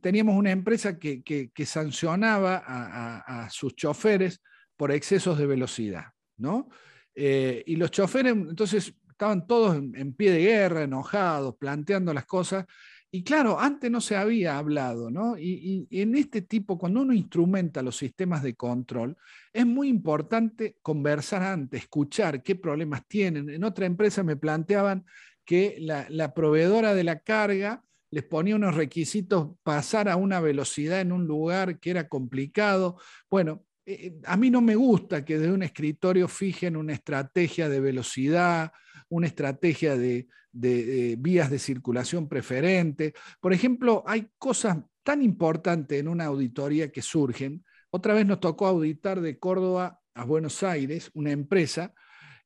teníamos 0.01 0.35
una 0.35 0.51
empresa 0.51 0.99
que, 0.99 1.51
sancionaba 1.65 2.61
a 2.65 3.49
sus 3.49 3.73
choferes 3.75 4.41
por 4.75 4.91
excesos 4.91 5.37
de 5.37 5.45
velocidad. 5.45 6.14
¿No? 6.37 6.69
Eh, 7.15 7.63
y 7.65 7.75
los 7.77 7.91
choferes, 7.91 8.33
entonces, 8.33 8.93
estaban 9.09 9.47
todos 9.47 9.77
en, 9.77 10.13
pie 10.13 10.31
de 10.31 10.39
guerra, 10.39 10.83
enojados, 10.83 11.55
planteando 11.55 12.13
las 12.13 12.25
cosas. 12.25 12.65
Y 13.09 13.23
claro, 13.23 13.57
antes 13.57 13.89
no 13.89 14.01
se 14.01 14.17
había 14.17 14.57
hablado, 14.57 15.09
¿no? 15.09 15.37
Y, 15.37 15.87
en 15.89 16.15
este 16.15 16.41
tipo, 16.41 16.77
cuando 16.77 17.01
uno 17.01 17.13
instrumenta 17.13 17.81
los 17.81 17.95
sistemas 17.95 18.43
de 18.43 18.55
control, 18.55 19.15
es 19.53 19.65
muy 19.65 19.87
importante 19.87 20.77
conversar 20.81 21.43
antes, 21.43 21.83
escuchar 21.83 22.43
qué 22.43 22.55
problemas 22.55 23.07
tienen. 23.07 23.49
En 23.49 23.63
otra 23.63 23.85
empresa 23.85 24.21
me 24.21 24.35
planteaban 24.35 25.05
que 25.45 25.77
la, 25.79 26.07
la 26.09 26.33
proveedora 26.33 26.93
de 26.93 27.05
la 27.05 27.19
carga 27.19 27.85
les 28.15 28.23
ponía 28.23 28.55
unos 28.55 28.75
requisitos, 28.75 29.51
pasar 29.63 30.09
a 30.09 30.15
una 30.15 30.39
velocidad 30.39 30.99
en 30.99 31.11
un 31.11 31.25
lugar 31.25 31.79
que 31.79 31.91
era 31.91 32.09
complicado. 32.09 32.97
Bueno, 33.29 33.64
eh, 33.85 34.19
a 34.25 34.35
mí 34.37 34.49
no 34.49 34.61
me 34.61 34.75
gusta 34.75 35.23
que 35.23 35.37
desde 35.37 35.53
un 35.53 35.63
escritorio 35.63 36.27
fijen 36.27 36.75
una 36.75 36.93
estrategia 36.93 37.69
de 37.69 37.79
velocidad, 37.79 38.71
una 39.09 39.27
estrategia 39.27 39.95
de, 39.95 40.27
vías 40.51 41.49
de 41.49 41.59
circulación 41.59 42.27
preferente. 42.27 43.13
Por 43.39 43.53
ejemplo, 43.53 44.03
hay 44.07 44.29
cosas 44.37 44.77
tan 45.03 45.21
importantes 45.21 45.99
en 45.99 46.07
una 46.07 46.25
auditoría 46.25 46.91
que 46.91 47.01
surgen. 47.01 47.63
Otra 47.91 48.13
vez 48.13 48.25
nos 48.25 48.39
tocó 48.39 48.67
auditar 48.67 49.21
de 49.21 49.37
Córdoba 49.37 49.99
a 50.13 50.23
Buenos 50.23 50.63
Aires 50.63 51.11
una 51.13 51.31
empresa 51.31 51.93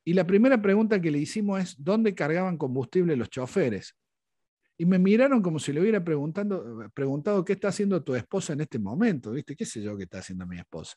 y 0.04 0.14
la 0.14 0.26
primera 0.26 0.62
pregunta 0.62 1.00
que 1.00 1.12
le 1.12 1.20
hicimos 1.20 1.62
es, 1.62 1.76
¿dónde 1.78 2.16
cargaban 2.16 2.58
combustible 2.58 3.16
los 3.16 3.30
choferes? 3.30 3.96
Y 4.82 4.86
me 4.86 4.98
miraron 4.98 5.42
como 5.42 5.60
si 5.60 5.74
le 5.74 5.82
hubiera 5.82 6.02
preguntando, 6.02 6.90
preguntado 6.94 7.44
qué 7.44 7.52
está 7.52 7.68
haciendo 7.68 8.02
tu 8.02 8.16
esposa 8.16 8.54
en 8.54 8.62
este 8.62 8.80
momento, 8.80 9.32
¿viste? 9.32 9.54
¿Qué 9.54 9.66
sé 9.66 9.82
yo 9.82 9.98
qué 9.98 10.04
está 10.04 10.20
haciendo 10.20 10.48
mi 10.48 10.58
esposa? 10.58 10.96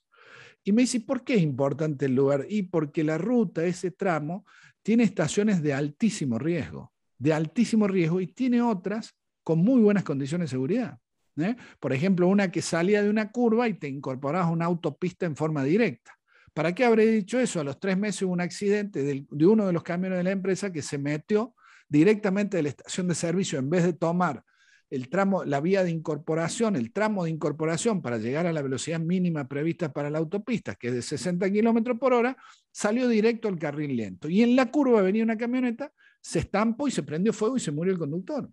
Y 0.62 0.70
me 0.70 0.82
dice, 0.82 1.00
¿por 1.00 1.24
qué 1.24 1.34
es 1.34 1.42
importante 1.42 2.06
el 2.06 2.14
lugar? 2.14 2.46
Y 2.48 2.62
porque 2.62 3.02
la 3.02 3.18
ruta, 3.18 3.64
ese 3.64 3.90
tramo, 3.90 4.46
tiene 4.84 5.02
estaciones 5.02 5.60
de 5.62 5.74
altísimo 5.74 6.38
riesgo, 6.38 6.92
de 7.18 7.32
altísimo 7.32 7.88
riesgo, 7.88 8.20
y 8.20 8.28
tiene 8.28 8.62
otras 8.62 9.16
con 9.42 9.58
muy 9.58 9.82
buenas 9.82 10.04
condiciones 10.04 10.48
de 10.48 10.54
seguridad. 10.54 11.00
¿eh? 11.38 11.56
Por 11.80 11.92
ejemplo, 11.92 12.28
una 12.28 12.52
que 12.52 12.62
salía 12.62 13.02
de 13.02 13.10
una 13.10 13.32
curva 13.32 13.66
y 13.66 13.74
te 13.74 13.88
incorporabas 13.88 14.46
a 14.46 14.52
una 14.52 14.66
autopista 14.66 15.26
en 15.26 15.34
forma 15.34 15.64
directa. 15.64 16.16
¿Para 16.54 16.72
qué 16.72 16.84
habré 16.84 17.06
dicho 17.06 17.40
eso? 17.40 17.58
A 17.58 17.64
los 17.64 17.80
tres 17.80 17.98
meses 17.98 18.22
hubo 18.22 18.32
un 18.32 18.42
accidente 18.42 19.02
de 19.02 19.46
uno 19.46 19.66
de 19.66 19.72
los 19.72 19.82
camiones 19.82 20.18
de 20.18 20.24
la 20.24 20.30
empresa 20.30 20.72
que 20.72 20.82
se 20.82 20.98
metió 20.98 21.56
directamente 21.92 22.56
de 22.56 22.62
la 22.62 22.70
estación 22.70 23.06
de 23.06 23.14
servicio, 23.14 23.58
en 23.58 23.68
vez 23.68 23.84
de 23.84 23.92
tomar 23.92 24.44
el 24.88 25.08
tramo, 25.08 25.44
la 25.44 25.60
vía 25.60 25.84
de 25.84 25.90
incorporación, 25.90 26.74
el 26.76 26.92
tramo 26.92 27.24
de 27.24 27.30
incorporación 27.30 28.02
para 28.02 28.18
llegar 28.18 28.46
a 28.46 28.52
la 28.52 28.62
velocidad 28.62 28.98
mínima 28.98 29.46
prevista 29.46 29.92
para 29.92 30.10
la 30.10 30.18
autopista, 30.18 30.74
que 30.74 30.88
es 30.88 30.94
de 30.94 31.02
60 31.02 31.50
kilómetros 31.50 31.98
por 31.98 32.12
hora, 32.14 32.36
salió 32.70 33.08
directo 33.08 33.48
al 33.48 33.58
carril 33.58 33.96
lento. 33.96 34.28
Y 34.28 34.42
en 34.42 34.56
la 34.56 34.70
curva 34.70 35.02
venía 35.02 35.22
una 35.22 35.36
camioneta, 35.36 35.92
se 36.20 36.40
estampó 36.40 36.88
y 36.88 36.90
se 36.90 37.02
prendió 37.02 37.32
fuego 37.32 37.56
y 37.56 37.60
se 37.60 37.72
murió 37.72 37.92
el 37.92 37.98
conductor. 37.98 38.50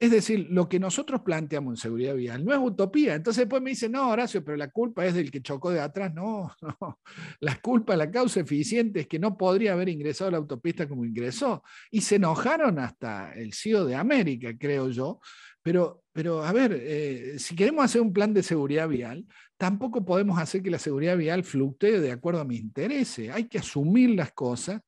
Es 0.00 0.10
decir, 0.10 0.46
lo 0.48 0.66
que 0.66 0.80
nosotros 0.80 1.20
planteamos 1.20 1.74
en 1.74 1.76
seguridad 1.76 2.14
vial 2.14 2.42
no 2.42 2.54
es 2.54 2.58
utopía. 2.58 3.14
Entonces 3.14 3.42
después 3.42 3.60
me 3.60 3.68
dicen, 3.68 3.92
no, 3.92 4.08
Horacio, 4.08 4.42
pero 4.42 4.56
la 4.56 4.70
culpa 4.70 5.04
es 5.04 5.12
del 5.12 5.30
que 5.30 5.42
chocó 5.42 5.70
de 5.70 5.80
atrás. 5.80 6.14
No, 6.14 6.50
no. 6.80 7.00
La 7.40 7.60
culpa, 7.60 7.94
la 7.96 8.10
causa 8.10 8.40
eficiente 8.40 9.00
es 9.00 9.06
que 9.06 9.18
no 9.18 9.36
podría 9.36 9.74
haber 9.74 9.90
ingresado 9.90 10.28
a 10.28 10.30
la 10.30 10.38
autopista 10.38 10.88
como 10.88 11.04
ingresó. 11.04 11.62
Y 11.90 12.00
se 12.00 12.16
enojaron 12.16 12.78
hasta 12.78 13.34
el 13.34 13.52
CEO 13.52 13.84
de 13.84 13.94
América, 13.94 14.56
creo 14.58 14.88
yo. 14.88 15.20
Pero, 15.62 16.02
pero 16.12 16.42
a 16.44 16.52
ver, 16.52 16.80
eh, 16.82 17.38
si 17.38 17.54
queremos 17.54 17.84
hacer 17.84 18.00
un 18.00 18.14
plan 18.14 18.32
de 18.32 18.42
seguridad 18.42 18.88
vial, 18.88 19.26
tampoco 19.58 20.02
podemos 20.02 20.38
hacer 20.38 20.62
que 20.62 20.70
la 20.70 20.78
seguridad 20.78 21.18
vial 21.18 21.44
fluctúe 21.44 22.00
de 22.00 22.12
acuerdo 22.12 22.40
a 22.40 22.46
mi 22.46 22.56
interés. 22.56 23.18
Hay 23.30 23.48
que 23.48 23.58
asumir 23.58 24.16
las 24.16 24.32
cosas 24.32 24.80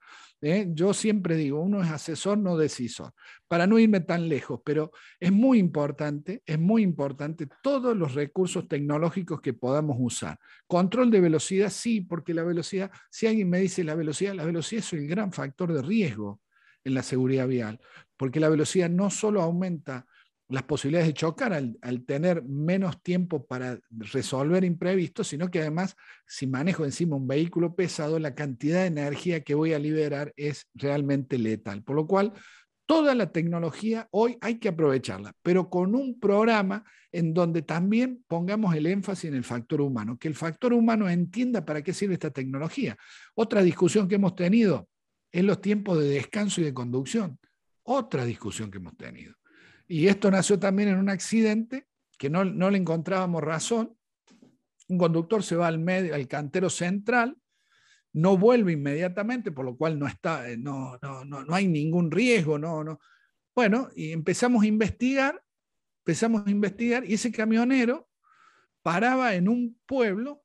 ¿eh? 0.42 0.66
Yo 0.74 0.92
siempre 0.92 1.36
digo, 1.36 1.60
uno 1.60 1.82
es 1.82 1.90
asesor, 1.90 2.36
no 2.36 2.56
decisor, 2.56 3.12
para 3.48 3.66
no 3.66 3.78
irme 3.78 4.00
tan 4.00 4.28
lejos, 4.28 4.60
pero 4.64 4.90
es 5.18 5.32
muy 5.32 5.58
importante, 5.58 6.42
es 6.44 6.58
muy 6.58 6.82
importante 6.82 7.48
todos 7.62 7.96
los 7.96 8.14
recursos 8.14 8.68
tecnológicos 8.68 9.40
que 9.40 9.54
podamos 9.54 9.96
usar. 9.98 10.38
Control 10.66 11.10
de 11.10 11.20
velocidad, 11.20 11.70
sí, 11.70 12.00
porque 12.00 12.34
la 12.34 12.42
velocidad, 12.42 12.90
si 13.10 13.26
alguien 13.26 13.48
me 13.48 13.60
dice 13.60 13.84
la 13.84 13.94
velocidad, 13.94 14.34
la 14.34 14.44
velocidad 14.44 14.84
es 14.84 14.92
el 14.92 15.06
gran 15.06 15.32
factor 15.32 15.72
de 15.72 15.80
riesgo 15.80 16.40
en 16.84 16.94
la 16.94 17.02
seguridad 17.02 17.46
vial, 17.46 17.80
porque 18.16 18.40
la 18.40 18.48
velocidad 18.48 18.90
no 18.90 19.08
solo 19.08 19.40
aumenta 19.40 20.06
las 20.52 20.64
posibilidades 20.64 21.08
de 21.08 21.14
chocar 21.14 21.54
al, 21.54 22.04
tener 22.04 22.44
menos 22.44 23.02
tiempo 23.02 23.46
para 23.46 23.78
resolver 23.90 24.64
imprevistos, 24.64 25.28
sino 25.28 25.50
que 25.50 25.60
además, 25.60 25.96
si 26.26 26.46
manejo 26.46 26.84
encima 26.84 27.16
un 27.16 27.26
vehículo 27.26 27.74
pesado, 27.74 28.18
la 28.18 28.34
cantidad 28.34 28.80
de 28.80 28.86
energía 28.86 29.42
que 29.42 29.54
voy 29.54 29.72
a 29.72 29.78
liberar 29.78 30.34
es 30.36 30.66
realmente 30.74 31.38
letal. 31.38 31.82
Por 31.82 31.96
lo 31.96 32.06
cual, 32.06 32.34
toda 32.84 33.14
la 33.14 33.32
tecnología 33.32 34.08
hoy 34.10 34.36
hay 34.42 34.58
que 34.58 34.68
aprovecharla, 34.68 35.32
pero 35.42 35.70
con 35.70 35.94
un 35.94 36.20
programa 36.20 36.84
en 37.12 37.32
donde 37.32 37.62
también 37.62 38.22
pongamos 38.28 38.74
el 38.74 38.86
énfasis 38.86 39.30
en 39.30 39.34
el 39.34 39.44
factor 39.44 39.80
humano, 39.80 40.18
que 40.18 40.28
el 40.28 40.34
factor 40.34 40.74
humano 40.74 41.08
entienda 41.08 41.64
para 41.64 41.80
qué 41.80 41.94
sirve 41.94 42.14
esta 42.14 42.30
tecnología. 42.30 42.98
Otra 43.34 43.62
discusión 43.62 44.06
que 44.06 44.16
hemos 44.16 44.34
tenido 44.34 44.86
es 45.30 45.44
los 45.44 45.62
tiempos 45.62 45.98
de 45.98 46.08
descanso 46.08 46.60
y 46.60 46.64
de 46.64 46.74
conducción. 46.74 47.38
Otra 47.84 48.26
discusión 48.26 48.70
que 48.70 48.76
hemos 48.76 48.96
tenido. 48.98 49.34
Y 49.92 50.08
esto 50.08 50.30
nació 50.30 50.58
también 50.58 50.88
en 50.88 50.96
un 50.96 51.10
accidente 51.10 51.86
que 52.16 52.30
no, 52.30 52.44
le 52.44 52.78
encontrábamos 52.78 53.42
razón. 53.42 53.94
Un 54.88 54.96
conductor 54.96 55.42
se 55.42 55.54
va 55.54 55.66
al, 55.66 55.78
medio, 55.78 56.14
al 56.14 56.26
cantero 56.26 56.70
central, 56.70 57.36
no 58.14 58.38
vuelve 58.38 58.72
inmediatamente, 58.72 59.52
por 59.52 59.66
lo 59.66 59.76
cual 59.76 59.98
no, 59.98 60.06
está, 60.06 60.48
eh, 60.48 60.56
no, 60.56 60.98
no, 61.02 61.26
no, 61.26 61.54
hay 61.54 61.68
ningún 61.68 62.10
riesgo. 62.10 62.58
No, 62.58 62.82
no. 62.82 63.00
Bueno, 63.54 63.90
y 63.94 64.12
empezamos 64.12 64.62
a 64.62 64.66
investigar, 64.66 65.44
empezamos 65.98 66.46
a 66.46 66.50
investigar, 66.50 67.04
y 67.04 67.12
ese 67.12 67.30
camionero 67.30 68.08
paraba 68.80 69.34
en 69.34 69.46
un 69.46 69.78
pueblo 69.84 70.42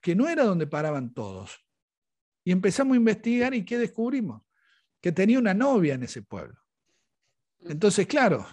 que 0.00 0.14
no 0.14 0.28
era 0.28 0.44
donde 0.44 0.68
paraban 0.68 1.12
todos. 1.12 1.66
Y 2.44 2.52
empezamos 2.52 2.94
a 2.94 2.98
investigar 2.98 3.54
y 3.54 3.64
¿qué 3.64 3.76
descubrimos? 3.76 4.42
Que 5.00 5.10
tenía 5.10 5.40
una 5.40 5.52
novia 5.52 5.94
en 5.94 6.04
ese 6.04 6.22
pueblo. 6.22 6.60
Entonces, 7.58 8.06
claro, 8.06 8.46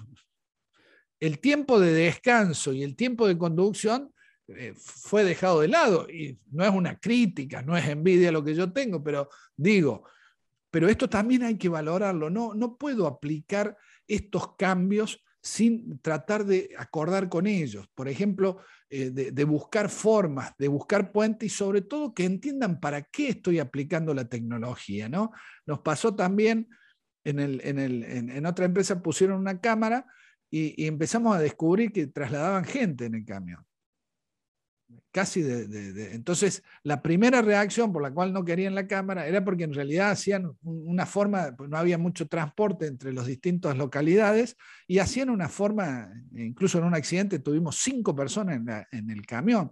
el 1.21 1.39
tiempo 1.39 1.79
de 1.79 1.93
descanso 1.93 2.73
y 2.73 2.83
el 2.83 2.95
tiempo 2.95 3.27
de 3.27 3.37
conducción 3.37 4.11
eh, 4.47 4.73
fue 4.75 5.23
dejado 5.23 5.61
de 5.61 5.67
lado. 5.67 6.09
Y 6.09 6.37
no 6.51 6.65
es 6.65 6.71
una 6.71 6.97
crítica, 6.97 7.61
no 7.61 7.77
es 7.77 7.87
envidia 7.87 8.31
lo 8.31 8.43
que 8.43 8.55
yo 8.55 8.73
tengo, 8.73 9.01
pero 9.03 9.29
digo, 9.55 10.03
pero 10.71 10.89
esto 10.89 11.07
también 11.07 11.43
hay 11.43 11.57
que 11.57 11.69
valorarlo. 11.69 12.29
No, 12.29 12.55
no 12.55 12.75
puedo 12.75 13.05
aplicar 13.05 13.77
estos 14.07 14.55
cambios 14.55 15.23
sin 15.43 15.99
tratar 15.99 16.43
de 16.43 16.71
acordar 16.77 17.29
con 17.29 17.45
ellos. 17.45 17.87
Por 17.93 18.09
ejemplo, 18.09 18.59
eh, 18.89 19.11
de, 19.11 19.43
buscar 19.43 19.89
formas, 19.89 20.53
de 20.57 20.67
buscar 20.67 21.11
puentes 21.11 21.45
y 21.45 21.55
sobre 21.55 21.81
todo 21.81 22.13
que 22.15 22.25
entiendan 22.25 22.79
para 22.79 23.03
qué 23.03 23.29
estoy 23.29 23.59
aplicando 23.59 24.13
la 24.13 24.25
tecnología. 24.25 25.07
¿no? 25.07 25.31
Nos 25.67 25.79
pasó 25.79 26.15
también 26.15 26.67
en, 27.23 27.39
en 27.39 28.45
otra 28.47 28.65
empresa, 28.65 29.03
pusieron 29.03 29.39
una 29.39 29.61
cámara 29.61 30.07
y, 30.51 30.85
empezamos 30.85 31.35
a 31.35 31.39
descubrir 31.39 31.91
que 31.91 32.07
trasladaban 32.07 32.65
gente 32.65 33.05
en 33.05 33.15
el 33.15 33.25
camión. 33.25 33.65
Casi 35.11 35.41
de, 35.41 36.13
Entonces, 36.13 36.63
la 36.83 37.01
primera 37.01 37.41
reacción 37.41 37.93
por 37.93 38.01
la 38.01 38.11
cual 38.11 38.33
no 38.33 38.43
querían 38.43 38.75
la 38.75 38.87
cámara 38.87 39.25
era 39.25 39.43
porque 39.43 39.63
en 39.63 39.73
realidad 39.73 40.11
hacían 40.11 40.51
una 40.63 41.05
forma, 41.05 41.55
pues 41.55 41.69
no 41.69 41.77
había 41.77 41.97
mucho 41.97 42.27
transporte 42.27 42.87
entre 42.87 43.13
las 43.13 43.25
distintas 43.25 43.77
localidades, 43.77 44.57
y 44.87 44.99
hacían 44.99 45.29
una 45.29 45.47
forma, 45.47 46.11
incluso 46.33 46.77
en 46.77 46.83
un 46.83 46.93
accidente 46.93 47.39
tuvimos 47.39 47.77
cinco 47.77 48.13
personas 48.13 48.85
en, 48.91 49.09
el 49.09 49.25
camión. 49.25 49.71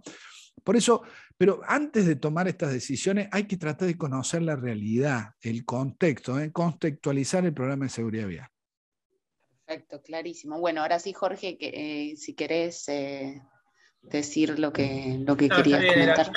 Por 0.64 0.76
eso, 0.76 1.02
pero 1.36 1.60
antes 1.66 2.06
de 2.06 2.16
tomar 2.16 2.48
estas 2.48 2.72
decisiones 2.72 3.28
hay 3.30 3.44
que 3.44 3.58
tratar 3.58 3.88
de 3.88 3.98
conocer 3.98 4.42
la 4.42 4.56
realidad, 4.56 5.34
el 5.42 5.66
contexto, 5.66 6.40
¿eh? 6.40 6.50
contextualizar 6.50 7.44
el 7.44 7.54
programa 7.54 7.84
de 7.84 7.90
seguridad 7.90 8.26
vial. 8.26 8.48
Perfecto, 9.70 10.02
clarísimo. 10.02 10.58
Bueno, 10.58 10.82
ahora 10.82 10.98
sí, 10.98 11.12
Jorge, 11.12 11.56
que, 11.56 11.68
eh, 11.72 12.16
si 12.16 12.34
querés 12.34 12.88
eh, 12.88 13.40
decir 14.02 14.58
lo 14.58 14.72
que, 14.72 15.16
lo 15.24 15.36
que 15.36 15.48
querías 15.48 15.84
comentar. 15.84 16.32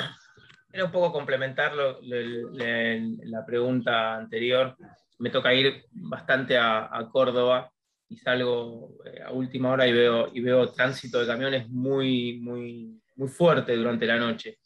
Era, 0.72 0.84
un 0.84 0.92
poco 0.92 1.10
complementar 1.10 1.72
la 1.74 3.44
pregunta 3.44 4.14
anterior. 4.14 4.76
Me 5.18 5.30
toca 5.30 5.52
ir 5.52 5.84
bastante 5.90 6.56
a, 6.56 7.08
Córdoba 7.10 7.72
y 8.08 8.16
salgo 8.18 8.98
eh, 9.04 9.20
a 9.20 9.32
última 9.32 9.72
hora 9.72 9.88
y 9.88 9.92
veo, 9.92 10.30
y 10.32 10.40
veo 10.40 10.70
tránsito 10.70 11.18
de 11.18 11.26
camiones 11.26 11.68
muy, 11.68 12.38
muy, 12.38 13.02
muy 13.16 13.28
fuerte 13.28 13.74
durante 13.74 14.06
la 14.06 14.16
noche. 14.16 14.60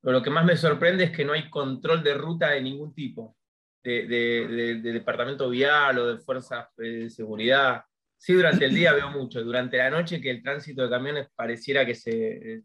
Pero 0.00 0.12
lo 0.12 0.22
que 0.22 0.30
más 0.30 0.44
me 0.44 0.56
sorprende 0.56 1.04
es 1.04 1.10
que 1.10 1.24
no 1.24 1.32
hay 1.32 1.50
control 1.50 2.04
de 2.04 2.14
ruta 2.14 2.50
de 2.50 2.62
ningún 2.62 2.94
tipo, 2.94 3.36
de, 3.82 4.06
de 4.06 4.92
departamento 4.92 5.50
vial 5.50 5.98
o 5.98 6.06
de 6.14 6.18
fuerzas 6.18 6.68
de 6.76 7.10
seguridad. 7.10 7.82
Sí, 8.22 8.34
durante 8.34 8.66
el 8.66 8.72
día 8.72 8.92
veo 8.92 9.10
mucho. 9.10 9.42
Durante 9.42 9.78
la 9.78 9.90
noche 9.90 10.20
que 10.20 10.30
el 10.30 10.44
tránsito 10.44 10.84
de 10.84 10.90
camiones 10.90 11.26
pareciera 11.34 11.84
que 11.84 11.96
se, 11.96 12.62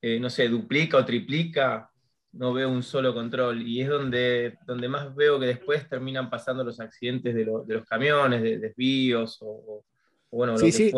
eh, 0.00 0.18
no 0.18 0.30
sé, 0.30 0.48
duplica 0.48 0.96
o 0.96 1.04
triplica, 1.04 1.90
no 2.32 2.54
veo 2.54 2.70
un 2.70 2.82
solo 2.82 3.12
control. 3.12 3.60
Y 3.60 3.82
es 3.82 3.90
donde, 3.90 4.56
donde 4.66 4.88
más 4.88 5.14
veo 5.14 5.38
que 5.38 5.44
después 5.44 5.86
terminan 5.86 6.30
pasando 6.30 6.64
los 6.64 6.80
accidentes 6.80 7.34
de, 7.34 7.44
los 7.44 7.84
camiones, 7.84 8.40
de 8.40 8.58
desvíos 8.58 9.36
o, 9.42 9.84
bueno, 10.30 10.56
sí, 10.56 10.72
sí. 10.72 10.90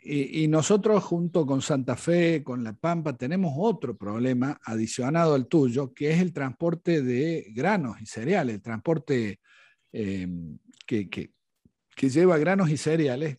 Y, 0.00 0.44
y, 0.44 0.48
nosotros 0.48 1.02
junto 1.02 1.46
con 1.46 1.62
Santa 1.62 1.96
Fe, 1.96 2.44
con 2.44 2.62
La 2.62 2.74
Pampa, 2.74 3.16
tenemos 3.16 3.54
otro 3.56 3.96
problema 3.96 4.60
adicionado 4.66 5.34
al 5.34 5.48
tuyo, 5.48 5.94
que 5.94 6.10
es 6.10 6.20
el 6.20 6.34
transporte 6.34 7.00
de 7.00 7.46
granos 7.54 7.96
y 8.02 8.04
cereales, 8.04 8.56
el 8.56 8.62
transporte 8.62 9.40
eh, 9.92 10.28
que, 10.86 11.08
que, 11.08 11.30
que 11.94 12.08
lleva 12.08 12.38
granos 12.38 12.70
y 12.70 12.76
cereales, 12.76 13.38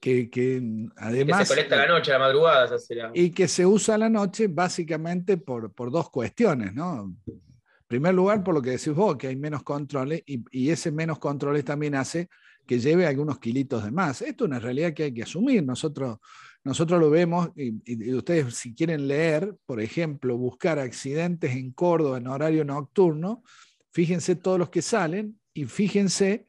que, 0.00 0.62
además... 0.96 1.40
que 1.40 1.46
se 1.46 1.54
conecta 1.54 1.76
la 1.76 1.88
noche, 1.88 2.12
a 2.12 2.18
la 2.18 2.26
madrugada. 2.26 2.80
Y 3.14 3.30
que 3.30 3.48
se 3.48 3.66
usa 3.66 3.98
la 3.98 4.08
noche 4.08 4.46
básicamente 4.48 5.36
por, 5.36 5.72
por 5.72 5.90
dos 5.90 6.10
cuestiones, 6.10 6.72
¿no? 6.72 7.16
En 7.26 7.86
primer 7.86 8.14
lugar, 8.14 8.44
por 8.44 8.54
lo 8.54 8.62
que 8.62 8.70
decís 8.70 8.92
vos, 8.92 9.16
que 9.16 9.28
hay 9.28 9.36
menos 9.36 9.62
controles 9.62 10.22
y, 10.26 10.44
y, 10.50 10.70
ese 10.70 10.92
menos 10.92 11.18
controles 11.18 11.64
también 11.64 11.94
hace 11.94 12.28
que 12.66 12.78
lleve 12.78 13.06
algunos 13.06 13.38
kilitos 13.38 13.82
de 13.82 13.90
más. 13.90 14.20
Esto 14.20 14.44
es 14.44 14.48
una 14.50 14.58
realidad 14.58 14.92
que 14.92 15.04
hay 15.04 15.14
que 15.14 15.22
asumir. 15.22 15.64
Nosotros, 15.64 16.18
nosotros 16.64 17.00
lo 17.00 17.08
vemos 17.08 17.50
y, 17.56 17.80
y, 17.86 18.12
ustedes 18.12 18.54
si 18.54 18.74
quieren 18.74 19.08
leer, 19.08 19.56
por 19.64 19.80
ejemplo, 19.80 20.36
buscar 20.36 20.78
accidentes 20.78 21.52
en 21.52 21.72
Córdoba 21.72 22.18
en 22.18 22.26
horario 22.26 22.64
nocturno, 22.64 23.42
fíjense 23.90 24.36
todos 24.36 24.58
los 24.58 24.68
que 24.68 24.82
salen 24.82 25.40
y 25.54 25.64
fíjense 25.64 26.46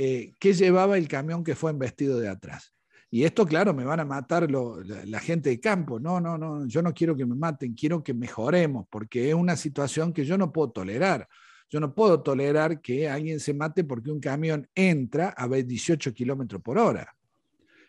eh, 0.00 0.34
qué 0.38 0.52
llevaba 0.52 0.96
el 0.96 1.08
camión 1.08 1.42
que 1.42 1.56
fue 1.56 1.72
embestido 1.72 2.20
de 2.20 2.28
atrás. 2.28 2.72
Y 3.10 3.24
esto, 3.24 3.44
claro, 3.44 3.74
me 3.74 3.84
van 3.84 3.98
a 3.98 4.04
matar 4.04 4.48
la, 4.48 5.18
gente 5.18 5.50
de 5.50 5.58
campo. 5.58 5.98
No, 5.98 6.20
no, 6.20 6.38
no, 6.38 6.68
yo 6.68 6.82
no 6.82 6.94
quiero 6.94 7.16
que 7.16 7.26
me 7.26 7.34
maten, 7.34 7.74
quiero 7.74 8.02
que 8.02 8.14
mejoremos, 8.14 8.86
porque 8.88 9.30
es 9.30 9.34
una 9.34 9.56
situación 9.56 10.12
que 10.12 10.24
yo 10.24 10.38
no 10.38 10.52
puedo 10.52 10.70
tolerar. 10.70 11.26
Yo 11.68 11.80
no 11.80 11.94
puedo 11.94 12.22
tolerar 12.22 12.80
que 12.80 13.08
alguien 13.08 13.40
se 13.40 13.54
mate 13.54 13.82
porque 13.82 14.12
un 14.12 14.20
camión 14.20 14.68
entra 14.74 15.34
a 15.36 15.48
18 15.48 16.14
kilómetros 16.14 16.62
por 16.62 16.78
hora. 16.78 17.14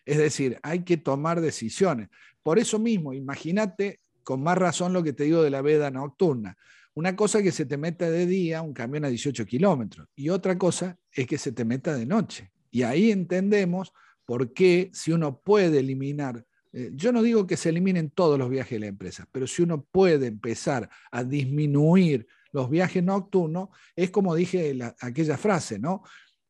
Es 0.03 0.17
decir, 0.17 0.57
hay 0.63 0.83
que 0.83 0.97
tomar 0.97 1.41
decisiones. 1.41 2.09
Por 2.41 2.57
eso 2.57 2.79
mismo, 2.79 3.13
imagínate 3.13 3.99
con 4.23 4.41
más 4.41 4.57
razón 4.57 4.93
lo 4.93 5.03
que 5.03 5.13
te 5.13 5.25
digo 5.25 5.43
de 5.43 5.49
la 5.51 5.61
veda 5.61 5.91
nocturna. 5.91 6.57
Una 6.99 7.15
cosa 7.15 7.37
es 7.37 7.45
que 7.45 7.51
se 7.53 7.65
te 7.65 7.77
meta 7.77 8.09
de 8.09 8.25
día 8.25 8.61
un 8.61 8.73
camión 8.73 9.05
a 9.05 9.07
18 9.07 9.45
kilómetros 9.45 10.09
y 10.17 10.27
otra 10.27 10.57
cosa 10.57 10.99
es 11.13 11.27
que 11.27 11.37
se 11.37 11.53
te 11.53 11.63
meta 11.63 11.95
de 11.95 12.05
noche. 12.05 12.51
Y 12.71 12.83
ahí 12.83 13.09
entendemos 13.09 13.93
por 14.25 14.51
qué 14.51 14.89
si 14.91 15.13
uno 15.13 15.39
puede 15.39 15.79
eliminar, 15.79 16.45
eh, 16.73 16.91
yo 16.93 17.13
no 17.13 17.23
digo 17.23 17.47
que 17.47 17.55
se 17.55 17.69
eliminen 17.69 18.09
todos 18.09 18.37
los 18.37 18.49
viajes 18.49 18.71
de 18.71 18.79
la 18.81 18.87
empresa, 18.87 19.25
pero 19.31 19.47
si 19.47 19.61
uno 19.61 19.81
puede 19.81 20.27
empezar 20.27 20.89
a 21.09 21.23
disminuir 21.23 22.27
los 22.51 22.69
viajes 22.69 23.01
nocturnos, 23.01 23.69
es 23.95 24.11
como 24.11 24.35
dije 24.35 24.77
aquella 24.99 25.37
frase, 25.37 25.79
¿no? 25.79 26.03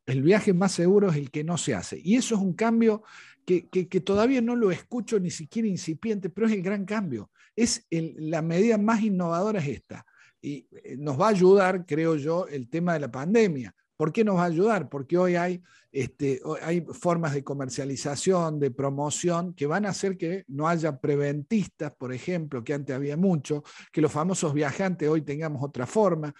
El 0.04 0.20
viaje 0.20 0.52
más 0.52 0.72
seguro 0.72 1.10
es 1.10 1.16
el 1.16 1.30
que 1.30 1.44
no 1.44 1.58
se 1.58 1.76
hace. 1.76 2.00
Y 2.02 2.16
eso 2.16 2.34
es 2.34 2.40
un 2.40 2.54
cambio 2.54 3.04
que, 3.46 3.62
todavía 4.04 4.40
no 4.40 4.56
lo 4.56 4.72
escucho 4.72 5.20
ni 5.20 5.30
siquiera 5.30 5.68
incipiente, 5.68 6.28
pero 6.28 6.48
es 6.48 6.54
el 6.54 6.62
gran 6.62 6.84
cambio. 6.84 7.30
Es 7.54 7.86
la 7.88 8.42
medida 8.42 8.78
más 8.78 9.00
innovadora 9.00 9.60
es 9.60 9.68
esta 9.68 10.04
y 10.40 10.66
eh, 10.84 10.96
nos 10.98 11.20
va 11.20 11.26
a 11.26 11.30
ayudar, 11.30 11.84
creo 11.86 12.16
yo, 12.16 12.46
el 12.46 12.68
tema 12.68 12.94
de 12.94 13.00
la 13.00 13.10
pandemia. 13.10 13.74
¿Por 13.96 14.12
qué 14.12 14.24
nos 14.24 14.36
va 14.36 14.44
a 14.44 14.46
ayudar? 14.46 14.88
Porque 14.88 15.18
hoy 15.18 15.36
hay, 15.36 15.62
este, 15.92 16.40
hay 16.62 16.80
formas 16.80 17.34
de 17.34 17.44
comercialización, 17.44 18.58
de 18.58 18.70
promoción, 18.70 19.52
que 19.52 19.66
van 19.66 19.84
a 19.84 19.90
hacer 19.90 20.16
que 20.16 20.44
no 20.48 20.66
haya 20.66 20.98
preventistas, 20.98 21.92
por 21.98 22.14
ejemplo, 22.14 22.64
que 22.64 22.72
antes 22.72 22.96
había 22.96 23.18
mucho, 23.18 23.62
que 23.92 24.00
los 24.00 24.10
famosos 24.10 24.54
viajantes 24.54 25.06
hoy 25.06 25.20
tengamos 25.20 25.62
otra 25.62 25.86
forma, 25.86 26.34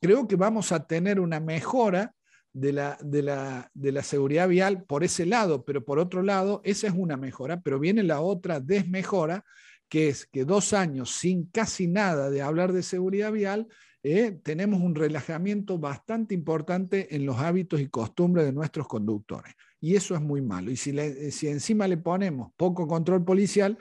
creo 0.00 0.26
que 0.26 0.36
vamos 0.36 0.72
a 0.72 0.86
tener 0.86 1.20
una 1.20 1.38
mejora 1.38 2.12
de 2.52 2.72
la, 2.72 2.98
de, 3.00 3.22
la, 3.22 3.70
de 3.74 3.92
la, 3.92 4.02
seguridad 4.02 4.48
vial 4.48 4.84
por 4.84 5.02
ese 5.02 5.24
lado, 5.26 5.64
pero 5.64 5.84
por 5.84 5.98
otro 5.98 6.22
lado, 6.22 6.60
esa 6.64 6.86
es 6.86 6.94
una 6.94 7.16
mejora, 7.16 7.60
pero 7.60 7.78
viene 7.78 8.02
la 8.02 8.20
otra 8.20 8.60
desmejora, 8.60 9.44
que 9.88 10.08
es 10.08 10.26
que 10.26 10.44
dos 10.44 10.72
años 10.72 11.10
sin 11.10 11.46
casi 11.46 11.86
nada 11.86 12.30
de 12.30 12.42
hablar 12.42 12.72
de 12.72 12.82
seguridad 12.82 13.32
vial, 13.32 13.68
eh, 14.02 14.38
tenemos 14.42 14.80
un 14.82 14.94
relajamiento 14.94 15.78
bastante 15.78 16.34
importante 16.34 17.14
en 17.14 17.24
los 17.24 17.38
hábitos 17.38 17.80
y 17.80 17.88
costumbres 17.88 18.44
de 18.44 18.52
nuestros 18.52 18.86
conductores. 18.86 19.54
Y 19.80 19.96
eso 19.96 20.14
es 20.14 20.20
muy 20.20 20.42
malo. 20.42 20.70
Y 20.70 20.76
si, 20.76 20.94
si 21.30 21.48
encima 21.48 21.88
le 21.88 21.96
ponemos 21.96 22.52
poco 22.56 22.86
control 22.86 23.24
policial, 23.24 23.78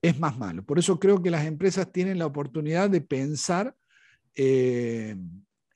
es 0.00 0.18
más 0.18 0.36
malo. 0.36 0.64
Por 0.64 0.78
eso 0.78 0.98
creo 0.98 1.22
que 1.22 1.30
las 1.30 1.46
empresas 1.46 1.92
tienen 1.92 2.18
la 2.18 2.26
oportunidad 2.26 2.90
de 2.90 3.00
pensar 3.00 3.76
eh, 4.34 5.16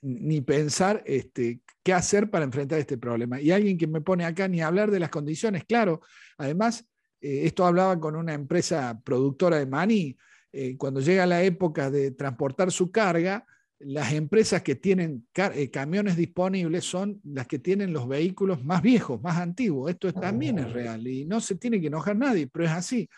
ni 0.02 0.40
pensar 0.40 1.02
este, 1.06 1.60
qué 1.82 1.92
hacer 1.92 2.30
para 2.30 2.44
enfrentar 2.44 2.78
este 2.78 2.98
problema. 2.98 3.40
Y 3.40 3.50
alguien 3.50 3.76
que 3.78 3.86
me 3.86 4.00
pone 4.00 4.24
acá 4.24 4.46
ni 4.48 4.60
hablar 4.60 4.90
de 4.90 5.00
las 5.00 5.10
condiciones, 5.10 5.64
claro, 5.64 6.00
además, 6.38 6.86
eh, 7.20 7.46
esto 7.46 7.66
hablaba 7.66 7.98
con 7.98 8.16
una 8.16 8.34
empresa 8.34 9.00
productora 9.04 9.58
de 9.58 9.66
maní, 9.66 10.16
eh, 10.52 10.76
cuando 10.76 11.00
llega 11.00 11.26
la 11.26 11.42
época 11.42 11.90
de 11.90 12.12
transportar 12.12 12.70
su 12.70 12.90
carga, 12.90 13.44
las 13.78 14.12
empresas 14.14 14.62
que 14.62 14.74
tienen 14.74 15.26
eh, 15.34 15.70
camiones 15.70 16.16
disponibles 16.16 16.84
son 16.84 17.20
las 17.24 17.46
que 17.46 17.58
tienen 17.58 17.92
los 17.92 18.08
vehículos 18.08 18.64
más 18.64 18.80
viejos, 18.80 19.20
más 19.22 19.36
antiguos. 19.36 19.90
Esto 19.90 20.12
también 20.14 20.58
es 20.58 20.72
real 20.72 21.06
y 21.06 21.26
no 21.26 21.40
se 21.40 21.56
tiene 21.56 21.78
que 21.80 21.88
enojar 21.88 22.16
nadie, 22.16 22.46
pero 22.46 22.64
es 22.64 22.70
así. 22.70 23.08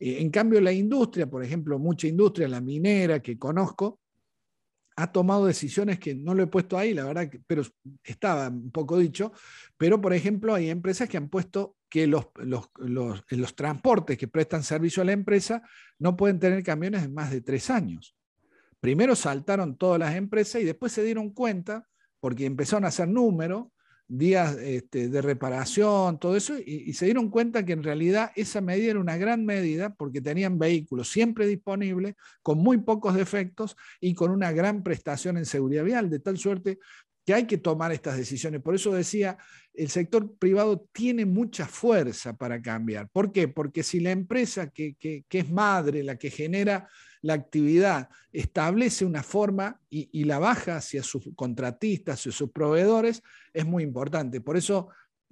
en 0.00 0.30
cambio, 0.30 0.60
la 0.60 0.72
industria, 0.72 1.28
por 1.28 1.44
ejemplo, 1.44 1.78
mucha 1.78 2.08
industria, 2.08 2.48
la 2.48 2.60
minera 2.60 3.20
que 3.20 3.38
conozco, 3.38 3.99
ha 4.96 5.12
tomado 5.12 5.46
decisiones 5.46 5.98
que 5.98 6.14
no 6.14 6.34
lo 6.34 6.42
he 6.42 6.46
puesto 6.46 6.76
ahí, 6.76 6.94
la 6.94 7.04
verdad, 7.04 7.30
pero 7.46 7.62
estaba 8.04 8.48
un 8.48 8.70
poco 8.70 8.98
dicho, 8.98 9.32
pero 9.76 10.00
por 10.00 10.12
ejemplo 10.12 10.54
hay 10.54 10.70
empresas 10.70 11.08
que 11.08 11.16
han 11.16 11.28
puesto 11.28 11.76
que 11.88 12.06
los, 12.06 12.28
los, 12.36 12.70
los, 12.76 13.56
transportes 13.56 14.16
que 14.16 14.28
prestan 14.28 14.62
servicio 14.62 15.02
a 15.02 15.06
la 15.06 15.12
empresa 15.12 15.62
no 15.98 16.16
pueden 16.16 16.38
tener 16.38 16.62
camiones 16.62 17.02
de 17.02 17.08
más 17.08 17.30
de 17.30 17.40
tres 17.40 17.68
años. 17.70 18.16
Primero 18.78 19.16
saltaron 19.16 19.76
todas 19.76 19.98
las 19.98 20.14
empresas 20.14 20.62
y 20.62 20.64
después 20.64 20.92
se 20.92 21.02
dieron 21.02 21.30
cuenta, 21.30 21.86
porque 22.20 22.46
empezaron 22.46 22.84
a 22.84 22.88
hacer 22.88 23.08
números, 23.08 23.66
días 24.10 24.56
este, 24.58 25.08
de 25.08 25.22
reparación, 25.22 26.18
todo 26.18 26.36
eso, 26.36 26.54
y, 26.58 26.92
se 26.94 27.04
dieron 27.04 27.30
cuenta 27.30 27.64
que 27.64 27.72
en 27.72 27.84
realidad 27.84 28.32
esa 28.34 28.60
medida 28.60 28.90
era 28.90 29.00
una 29.00 29.16
gran 29.16 29.46
medida 29.46 29.94
porque 29.94 30.20
tenían 30.20 30.58
vehículos 30.58 31.08
siempre 31.08 31.46
disponibles, 31.46 32.16
con 32.42 32.58
muy 32.58 32.78
pocos 32.78 33.14
defectos 33.14 33.76
y 34.00 34.14
con 34.14 34.32
una 34.32 34.50
gran 34.50 34.82
prestación 34.82 35.38
en 35.38 35.46
seguridad 35.46 35.84
vial, 35.84 36.10
de 36.10 36.18
tal 36.18 36.38
suerte 36.38 36.78
que 37.24 37.34
hay 37.34 37.46
que 37.46 37.58
tomar 37.58 37.92
estas 37.92 38.16
decisiones. 38.16 38.60
Por 38.62 38.74
eso 38.74 38.92
decía, 38.92 39.38
el 39.72 39.88
sector 39.90 40.36
privado 40.38 40.88
tiene 40.92 41.24
mucha 41.24 41.66
fuerza 41.66 42.36
para 42.36 42.60
cambiar. 42.60 43.08
¿Por 43.10 43.30
qué? 43.30 43.46
Porque 43.46 43.84
si 43.84 44.00
la 44.00 44.10
empresa 44.10 44.70
que, 44.70 44.96
que 44.96 45.24
es 45.30 45.50
madre, 45.50 46.02
la 46.02 46.16
que 46.16 46.30
genera 46.30 46.88
la 47.22 47.34
actividad 47.34 48.08
establece 48.32 49.04
una 49.04 49.22
forma 49.22 49.80
y, 49.90 50.24
la 50.24 50.38
baja 50.38 50.76
hacia 50.76 51.02
sus 51.02 51.28
contratistas, 51.34 52.20
hacia 52.20 52.32
sus 52.32 52.50
proveedores, 52.50 53.22
es 53.52 53.66
muy 53.66 53.82
importante. 53.82 54.40
Por 54.40 54.56
eso 54.56 54.88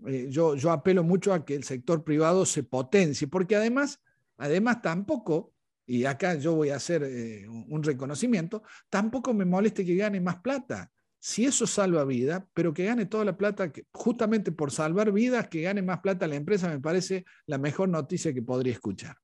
eh, 0.07 0.27
yo, 0.29 0.55
apelo 0.71 1.03
mucho 1.05 1.33
a 1.33 1.45
que 1.45 1.55
el 1.55 1.65
sector 1.65 2.05
privado 2.05 2.45
se 2.45 2.63
potencie, 2.63 3.29
porque 3.29 3.57
además, 3.57 4.01
además 4.37 4.83
tampoco, 4.83 5.53
y 5.87 6.05
acá 6.05 6.35
yo 6.35 6.55
voy 6.55 6.71
a 6.71 6.77
hacer 6.77 7.03
eh, 7.05 7.49
un 7.49 7.83
reconocimiento, 7.83 8.63
tampoco 8.91 9.33
me 9.33 9.45
moleste 9.45 9.85
que 9.85 9.97
gane 9.97 10.21
más 10.21 10.37
plata. 10.41 10.91
Si 11.21 11.45
eso 11.45 11.67
salva 11.67 12.05
vida, 12.05 12.47
pero 12.55 12.73
que 12.73 12.85
gane 12.85 13.07
toda 13.07 13.25
la 13.25 13.37
plata, 13.37 13.73
justamente 13.93 14.53
por 14.53 14.71
salvar 14.71 15.11
vidas, 15.11 15.49
que 15.49 15.63
gane 15.63 15.83
más 15.83 15.99
plata 16.01 16.29
la 16.29 16.37
empresa, 16.37 16.69
me 16.69 16.79
parece 16.79 17.25
la 17.47 17.59
mejor 17.59 17.89
noticia 17.89 18.33
que 18.33 18.43
podría 18.43 18.73
escuchar 18.73 19.17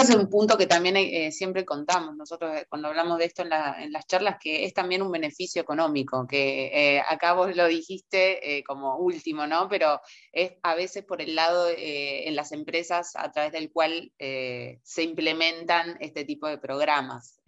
es 0.00 0.10
un 0.10 0.28
punto 0.28 0.56
que 0.56 0.66
también 0.66 0.96
eh, 0.96 1.30
siempre 1.32 1.64
contamos 1.64 2.16
nosotros 2.16 2.56
eh, 2.56 2.66
cuando 2.68 2.88
hablamos 2.88 3.18
de 3.18 3.26
esto 3.26 3.42
en, 3.42 3.50
las 3.92 4.06
charlas, 4.06 4.36
que 4.40 4.64
es 4.64 4.72
también 4.72 5.02
un 5.02 5.12
beneficio 5.12 5.60
económico, 5.60 6.26
que 6.26 6.96
eh, 6.96 7.02
acá 7.06 7.34
vos 7.34 7.54
lo 7.54 7.66
dijiste 7.66 8.64
como 8.66 8.96
último, 8.96 9.46
¿no? 9.46 9.68
Pero 9.68 10.00
es 10.32 10.52
a 10.62 10.74
veces 10.74 11.04
por 11.04 11.20
el 11.20 11.34
lado 11.34 11.68
en 11.76 12.34
las 12.34 12.52
empresas 12.52 13.12
a 13.16 13.30
través 13.30 13.52
del 13.52 13.70
cual 13.70 14.12
se 14.18 15.02
implementan 15.02 15.96
este 16.00 16.24
tipo 16.24 16.48
de 16.48 16.58
programas 16.58 17.40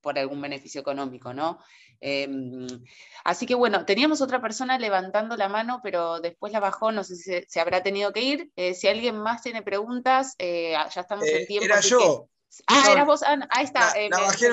por 0.00 0.18
algún 0.18 0.40
beneficio 0.40 0.80
económico, 0.80 1.32
¿no? 1.32 1.58
Em, 2.04 2.66
así 3.22 3.46
que 3.46 3.54
bueno, 3.54 3.84
teníamos 3.86 4.20
otra 4.20 4.42
persona 4.42 4.76
levantando 4.76 5.36
la 5.36 5.48
mano, 5.48 5.78
pero 5.84 6.20
después 6.20 6.52
la 6.52 6.58
bajó, 6.58 6.90
no 6.90 7.04
sé 7.04 7.14
si 7.14 7.44
se, 7.46 7.60
habrá 7.60 7.84
tenido 7.84 8.12
que 8.12 8.22
ir. 8.22 8.52
Eh, 8.56 8.74
si 8.74 8.88
alguien 8.88 9.16
más 9.16 9.40
tiene 9.40 9.62
preguntas, 9.62 10.34
eh, 10.38 10.74
ya 10.92 11.00
estamos 11.00 11.24
en 11.24 11.42
eh, 11.42 11.46
tiempo. 11.46 11.64
Era 11.64 11.80
yo. 11.80 12.28
Ah, 12.66 12.88
eras 12.90 13.06
vos, 13.06 13.22
ah, 13.22 13.38
ahí 13.50 13.64
está. 13.64 13.94
La, 14.10 14.18
bajé 14.18 14.50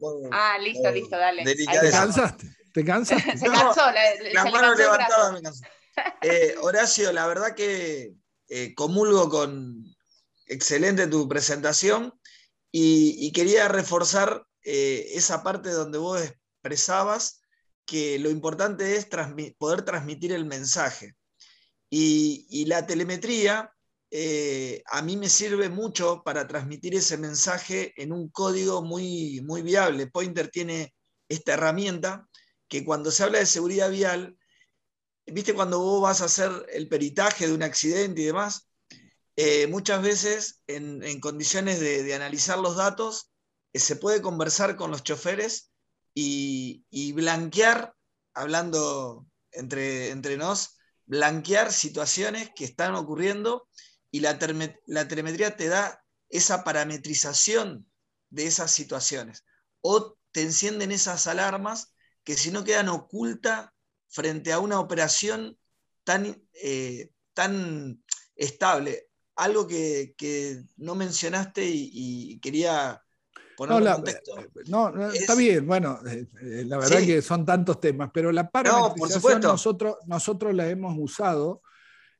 por, 0.00 0.28
Ah, 0.32 0.56
listo, 0.58 0.90
listo, 0.90 1.18
dale. 1.18 1.44
¿Te 1.44 1.90
cansaste? 1.90 2.46
¿Te 2.72 2.82
cansaste? 2.82 3.36
se 3.38 3.46
cansó, 3.46 3.82
la, 4.32 4.50
mano 4.50 4.74
levantada 4.74 5.32
me 5.32 5.42
cansó. 5.42 5.64
Horacio, 6.62 7.12
la 7.12 7.26
verdad 7.26 7.54
que 7.54 8.14
comulgo 8.74 9.28
con 9.28 9.84
excelente 10.46 11.06
tu 11.08 11.28
presentación 11.28 12.18
y, 12.72 13.30
quería 13.32 13.68
reforzar 13.68 14.46
esa 14.62 15.42
parte 15.42 15.70
donde 15.70 15.98
vos 15.98 16.22
que 17.84 18.18
lo 18.18 18.30
importante 18.30 18.96
es 18.96 19.06
poder 19.58 19.82
transmitir 19.82 20.32
el 20.32 20.44
mensaje. 20.44 21.14
Y, 21.88 22.64
la 22.66 22.86
telemetría 22.86 23.72
eh, 24.10 24.82
a 24.86 25.02
mí 25.02 25.16
me 25.16 25.28
sirve 25.28 25.68
mucho 25.68 26.22
para 26.24 26.46
transmitir 26.46 26.94
ese 26.94 27.16
mensaje 27.16 27.92
en 27.96 28.12
un 28.12 28.28
código 28.28 28.82
muy, 28.82 29.40
muy 29.42 29.62
viable. 29.62 30.08
Pointer 30.08 30.48
tiene 30.48 30.94
esta 31.28 31.54
herramienta 31.54 32.28
que 32.68 32.84
cuando 32.84 33.10
se 33.10 33.22
habla 33.24 33.38
de 33.38 33.46
seguridad 33.46 33.90
vial, 33.90 34.36
viste 35.26 35.54
cuando 35.54 35.80
vos 35.80 36.02
vas 36.02 36.22
a 36.22 36.26
hacer 36.26 36.50
el 36.72 36.88
peritaje 36.88 37.46
de 37.46 37.54
un 37.54 37.62
accidente 37.62 38.22
y 38.22 38.26
demás, 38.26 38.68
eh, 39.36 39.66
muchas 39.66 40.02
veces 40.02 40.62
en, 40.66 41.20
condiciones 41.20 41.78
de, 41.78 42.14
analizar 42.14 42.58
los 42.58 42.76
datos, 42.76 43.32
eh, 43.72 43.78
se 43.78 43.96
puede 43.96 44.22
conversar 44.22 44.76
con 44.76 44.90
los 44.90 45.02
choferes 45.02 45.70
y, 46.18 47.12
blanquear, 47.12 47.94
hablando 48.32 49.26
entre, 49.52 50.10
entre 50.10 50.38
nos, 50.38 50.78
blanquear 51.04 51.72
situaciones 51.72 52.50
que 52.56 52.64
están 52.64 52.94
ocurriendo 52.94 53.68
y 54.10 54.20
la, 54.20 54.38
telemetría 54.38 55.56
te 55.56 55.68
da 55.68 56.02
esa 56.30 56.64
parametrización 56.64 57.86
de 58.30 58.46
esas 58.46 58.70
situaciones. 58.70 59.44
O 59.82 60.16
te 60.32 60.40
encienden 60.40 60.90
esas 60.90 61.26
alarmas 61.26 61.92
que 62.24 62.34
si 62.34 62.50
no 62.50 62.64
quedan 62.64 62.88
ocultas 62.88 63.68
frente 64.08 64.52
a 64.52 64.58
una 64.58 64.80
operación 64.80 65.58
tan, 66.02 66.42
eh, 66.54 67.10
tan 67.34 68.02
estable. 68.36 69.08
Algo 69.34 69.66
que, 69.66 70.14
no 70.76 70.94
mencionaste 70.94 71.66
y 71.66 72.40
quería 72.40 73.05
no, 74.68 74.90
no, 74.90 75.10
está 75.10 75.34
bien, 75.34 75.66
bueno, 75.66 75.98
eh, 76.06 76.26
eh, 76.42 76.64
la 76.66 76.78
verdad 76.78 77.00
que 77.00 77.22
son 77.22 77.44
tantos 77.44 77.80
temas, 77.80 78.10
pero 78.12 78.30
la 78.32 78.50
parametrización 78.50 79.40
nosotros, 79.40 79.96
nosotros 80.06 80.54
la 80.54 80.68
hemos 80.68 80.94
usado 80.98 81.62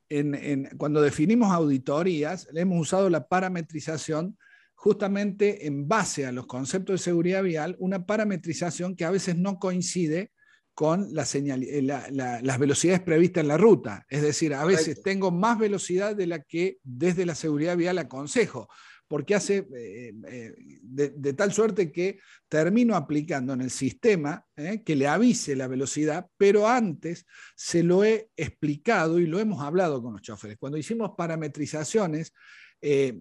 en, 0.08 0.70
cuando 0.76 1.02
definimos 1.02 1.52
auditorías, 1.52 2.48
le 2.52 2.62
hemos 2.62 2.80
usado 2.80 3.10
la 3.10 3.26
parametrización 3.26 4.38
justamente 4.74 5.66
en 5.66 5.88
base 5.88 6.26
a 6.26 6.32
los 6.32 6.46
conceptos 6.46 6.94
de 6.94 7.04
seguridad 7.04 7.42
vial, 7.42 7.76
una 7.80 8.06
parametrización 8.06 8.94
que 8.94 9.04
a 9.04 9.10
veces 9.10 9.36
no 9.36 9.58
coincide 9.58 10.32
con 10.74 11.14
la 11.14 11.24
señal, 11.24 11.62
eh, 11.62 11.82
las 11.82 12.58
velocidades 12.58 13.00
previstas 13.00 13.40
en 13.40 13.48
la 13.48 13.56
ruta. 13.56 14.04
Es 14.10 14.20
decir, 14.20 14.52
a 14.52 14.64
veces 14.64 15.02
tengo 15.02 15.30
más 15.30 15.58
velocidad 15.58 16.14
de 16.14 16.26
la 16.26 16.42
que 16.42 16.78
desde 16.82 17.24
la 17.24 17.34
seguridad 17.34 17.76
vial 17.76 17.98
aconsejo 17.98 18.68
porque 19.08 19.34
hace 19.34 19.66
eh, 19.74 20.12
eh, 20.26 20.54
de, 20.82 21.32
tal 21.32 21.52
suerte 21.52 21.92
que 21.92 22.18
termino 22.48 22.96
aplicando 22.96 23.52
en 23.52 23.60
el 23.60 23.70
sistema 23.70 24.44
eh, 24.56 24.82
que 24.84 24.96
le 24.96 25.06
avise 25.06 25.54
la 25.54 25.68
velocidad, 25.68 26.26
pero 26.36 26.66
antes 26.66 27.26
se 27.54 27.82
lo 27.82 28.04
he 28.04 28.30
explicado 28.36 29.18
y 29.18 29.26
lo 29.26 29.38
hemos 29.38 29.62
hablado 29.62 30.02
con 30.02 30.14
los 30.14 30.22
choferes. 30.22 30.56
Cuando 30.58 30.78
hicimos 30.78 31.12
parametrizaciones, 31.16 32.32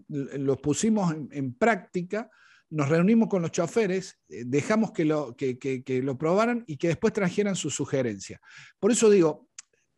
los 0.10 0.58
pusimos 0.60 1.16
en, 1.32 1.54
práctica 1.54 2.30
nos 2.70 2.90
reunimos 2.90 3.30
con 3.30 3.42
los 3.42 3.52
choferes, 3.52 4.20
dejamos 4.28 4.92
que 4.92 5.06
lo, 5.06 5.36
que, 5.36 6.02
lo 6.04 6.18
probaran 6.18 6.64
y 6.68 6.78
que 6.78 6.90
después 6.90 7.14
trajeran 7.14 7.56
su 7.56 7.70
sugerencia. 7.70 8.40
Por 8.80 8.92
eso 8.92 9.10
digo, 9.10 9.48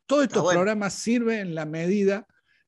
todos 0.05 0.23
estos 0.23 0.53
programas 0.53 0.93
sirven 0.93 1.39
en 1.39 1.55
la 1.55 1.65
medida 1.65 2.27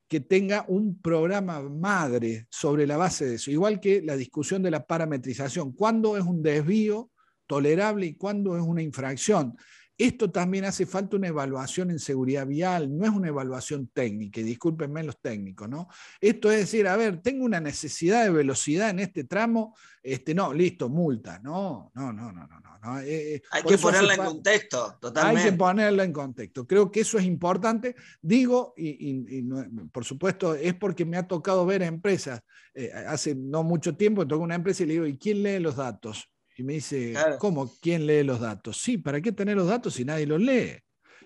que 0.10 0.20
tenga 0.20 0.66
un 0.68 1.00
programa 1.00 1.62
madre 1.62 2.48
sobre 2.50 2.86
la 2.86 2.98
base 2.98 3.26
de 3.26 3.36
eso, 3.36 3.52
igual 3.52 3.80
que 3.80 4.02
la 4.02 4.18
discusión 4.18 4.62
de 4.62 4.72
la 4.72 4.86
parametrización. 4.86 5.72
¿Cuándo 5.72 6.18
es 6.18 6.24
un 6.26 6.42
desvío 6.42 7.12
tolerable 7.50 8.06
y 8.06 8.14
cuándo 8.14 8.56
es 8.56 8.62
una 8.62 8.84
infracción. 8.84 9.58
Esto 10.00 10.32
también 10.32 10.64
hace 10.64 10.86
falta 10.86 11.18
una 11.18 11.28
evaluación 11.28 11.92
en 11.92 12.00
seguridad 12.00 12.48
vial, 12.48 12.98
no 12.98 13.04
es 13.04 13.12
una 13.12 13.28
evaluación 13.28 13.88
técnica, 13.88 14.40
y 14.40 14.44
discúlpenme 14.44 15.04
los 15.04 15.20
técnicos, 15.20 15.68
¿no? 15.68 15.90
Esto 16.22 16.50
es 16.50 16.60
decir, 16.60 16.88
a 16.88 16.96
ver, 16.96 17.22
tengo 17.22 17.44
una 17.44 17.60
necesidad 17.60 18.24
de 18.24 18.30
velocidad 18.30 18.92
en 18.92 19.00
este 19.00 19.26
tramo, 19.26 19.76
este, 20.02 20.34
no, 20.34 20.54
listo, 20.54 20.88
multa. 20.88 21.40
No, 21.40 21.92
no, 21.96 22.14
no, 22.14 22.32
no, 22.32 22.48
no. 22.48 22.60
no. 22.82 23.00
Eh, 23.02 23.36
eh, 23.36 23.42
hay 23.52 23.64
que 23.64 23.78
ponerla 23.78 24.14
en 24.14 24.24
contexto, 24.24 24.98
totalmente. 25.02 25.42
Hay 25.42 25.52
que 25.52 25.58
ponerla 25.58 26.04
en 26.06 26.14
contexto. 26.14 26.66
Creo 26.66 26.90
que 26.90 27.02
eso 27.02 27.18
es 27.18 27.26
importante. 27.26 27.98
Digo, 28.22 28.74
y, 28.78 29.44
por 29.92 30.06
supuesto, 30.06 30.56
es 30.56 30.76
porque 30.76 31.04
me 31.04 31.18
ha 31.18 31.28
tocado 31.28 31.66
ver 31.66 31.84
a 31.84 31.88
empresas, 31.88 32.40
eh, 32.74 32.90
hace 32.94 33.36
no 33.36 33.64
mucho 33.64 33.98
tiempo, 33.98 34.26
tocó 34.26 34.44
una 34.44 34.56
empresa 34.56 34.84
y 34.84 34.86
le 34.86 34.94
digo, 34.94 35.06
¿y 35.08 35.18
quién 35.18 35.44
lee 35.44 35.60
los 35.60 35.76
datos? 35.76 36.32
Y 36.60 36.64
me 36.64 36.74
dice, 36.74 37.14
¿cómo? 37.40 37.72
¿Quién 37.82 38.06
lee 38.06 38.22
los 38.22 38.42
datos? 38.42 38.82
Sí, 38.82 38.98
¿para 38.98 39.22
qué 39.22 39.32
tener 39.32 39.56
los 39.56 39.70
datos 39.70 39.94
si 39.94 40.04
nadie 40.04 40.26
los 40.26 40.42
lee? 40.42 40.74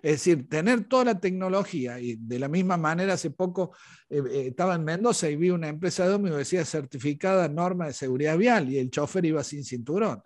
Es 0.04 0.12
decir, 0.12 0.48
tener 0.48 0.84
toda 0.84 1.06
la 1.06 1.20
tecnología, 1.20 2.00
y 2.00 2.18
de 2.18 2.38
la 2.38 2.48
misma 2.48 2.78
manera 2.78 3.14
hace 3.14 3.32
poco 3.32 3.76
eh, 4.12 4.22
eh, 4.30 4.48
estaba 4.50 4.76
en 4.76 4.84
Mendoza 4.84 5.28
y 5.28 5.36
vi 5.36 5.50
una 5.50 5.70
empresa 5.70 6.08
de 6.08 6.24
que 6.24 6.36
decía 6.36 6.64
certificada 6.66 7.50
norma 7.50 7.88
de 7.88 7.94
seguridad 7.94 8.38
vial 8.38 8.70
y 8.70 8.78
el 8.78 8.92
chofer 8.92 9.26
iba 9.26 9.44
sin 9.44 9.64
cinturón. 9.64 10.22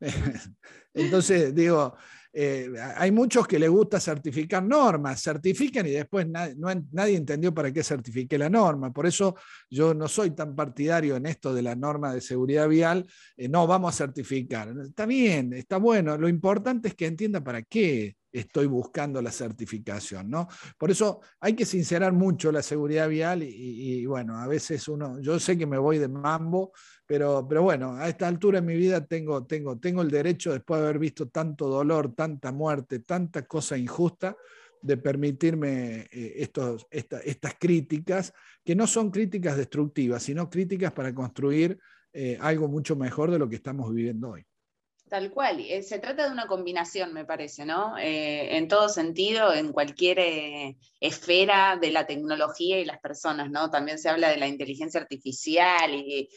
Entonces, 0.92 1.54
digo, 1.54 1.96
eh, 2.32 2.70
hay 2.96 3.10
muchos 3.10 3.46
que 3.46 3.58
les 3.58 3.68
gusta 3.68 3.98
certificar 3.98 4.62
normas, 4.62 5.20
certifican 5.22 5.86
y 5.86 5.90
después 5.90 6.26
nadie 6.28 7.16
entendió 7.16 7.52
para 7.52 7.72
qué 7.72 7.82
certifique 7.82 8.38
la 8.38 8.48
norma. 8.48 8.92
Por 8.92 9.06
eso 9.06 9.34
yo 9.68 9.94
no 9.94 10.06
soy 10.06 10.30
tan 10.30 10.54
partidario 10.54 11.16
en 11.16 11.26
esto 11.26 11.52
de 11.52 11.62
la 11.62 11.74
norma 11.74 12.14
de 12.14 12.20
seguridad 12.20 12.68
vial, 12.68 13.06
eh, 13.36 13.48
no 13.48 13.66
vamos 13.66 13.94
a 13.94 13.96
certificar. 13.96 14.72
Está 14.84 15.06
bien, 15.06 15.52
está 15.54 15.78
bueno, 15.78 16.16
lo 16.16 16.28
importante 16.28 16.88
es 16.88 16.94
que 16.94 17.06
entienda 17.06 17.42
para 17.42 17.62
qué 17.62 18.16
estoy 18.32 18.66
buscando 18.66 19.20
la 19.20 19.30
certificación, 19.30 20.30
¿no? 20.30 20.48
Por 20.78 20.90
eso 20.90 21.20
hay 21.40 21.54
que 21.54 21.64
sincerar 21.64 22.12
mucho 22.12 22.52
la 22.52 22.62
seguridad 22.62 23.08
vial 23.08 23.42
y, 23.42 24.04
bueno, 24.06 24.38
a 24.38 24.46
veces 24.46 24.86
uno, 24.88 25.20
yo 25.20 25.38
sé 25.38 25.58
que 25.58 25.66
me 25.66 25.78
voy 25.78 25.98
de 25.98 26.08
mambo, 26.08 26.72
pero, 27.06 27.46
pero 27.48 27.62
bueno, 27.62 27.96
a 27.96 28.08
esta 28.08 28.28
altura 28.28 28.58
en 28.58 28.66
mi 28.66 28.76
vida 28.76 29.04
tengo, 29.04 29.44
tengo, 29.46 29.78
tengo 29.78 30.02
el 30.02 30.10
derecho, 30.10 30.52
después 30.52 30.80
de 30.80 30.86
haber 30.86 30.98
visto 30.98 31.28
tanto 31.28 31.68
dolor, 31.68 32.14
tanta 32.14 32.52
muerte, 32.52 33.00
tanta 33.00 33.46
cosa 33.46 33.76
injusta, 33.76 34.36
de 34.82 34.96
permitirme 34.96 36.08
eh, 36.10 36.34
estos, 36.36 36.86
estas 36.90 37.54
críticas, 37.58 38.32
que 38.64 38.74
no 38.74 38.86
son 38.86 39.10
críticas 39.10 39.56
destructivas, 39.56 40.22
sino 40.22 40.48
críticas 40.48 40.92
para 40.92 41.14
construir 41.14 41.78
eh, 42.12 42.38
algo 42.40 42.68
mucho 42.68 42.96
mejor 42.96 43.30
de 43.30 43.38
lo 43.38 43.48
que 43.48 43.56
estamos 43.56 43.92
viviendo 43.92 44.30
hoy. 44.30 44.46
Tal 45.10 45.32
cual, 45.32 45.58
eh, 45.58 45.82
se 45.82 45.98
trata 45.98 46.26
de 46.26 46.30
una 46.30 46.46
combinación, 46.46 47.12
me 47.12 47.24
parece, 47.24 47.64
¿no? 47.66 47.98
Eh, 47.98 48.56
en 48.56 48.68
todo 48.68 48.88
sentido, 48.88 49.52
en 49.52 49.72
cualquier 49.72 50.20
eh, 50.20 50.76
esfera 51.00 51.76
de 51.80 51.90
la 51.90 52.06
tecnología 52.06 52.78
y 52.78 52.84
las 52.84 53.00
personas, 53.00 53.50
¿no? 53.50 53.70
También 53.70 53.98
se 53.98 54.08
habla 54.08 54.28
de 54.28 54.36
la 54.36 54.46
inteligencia 54.46 55.00
artificial 55.00 55.96
y 55.96 56.28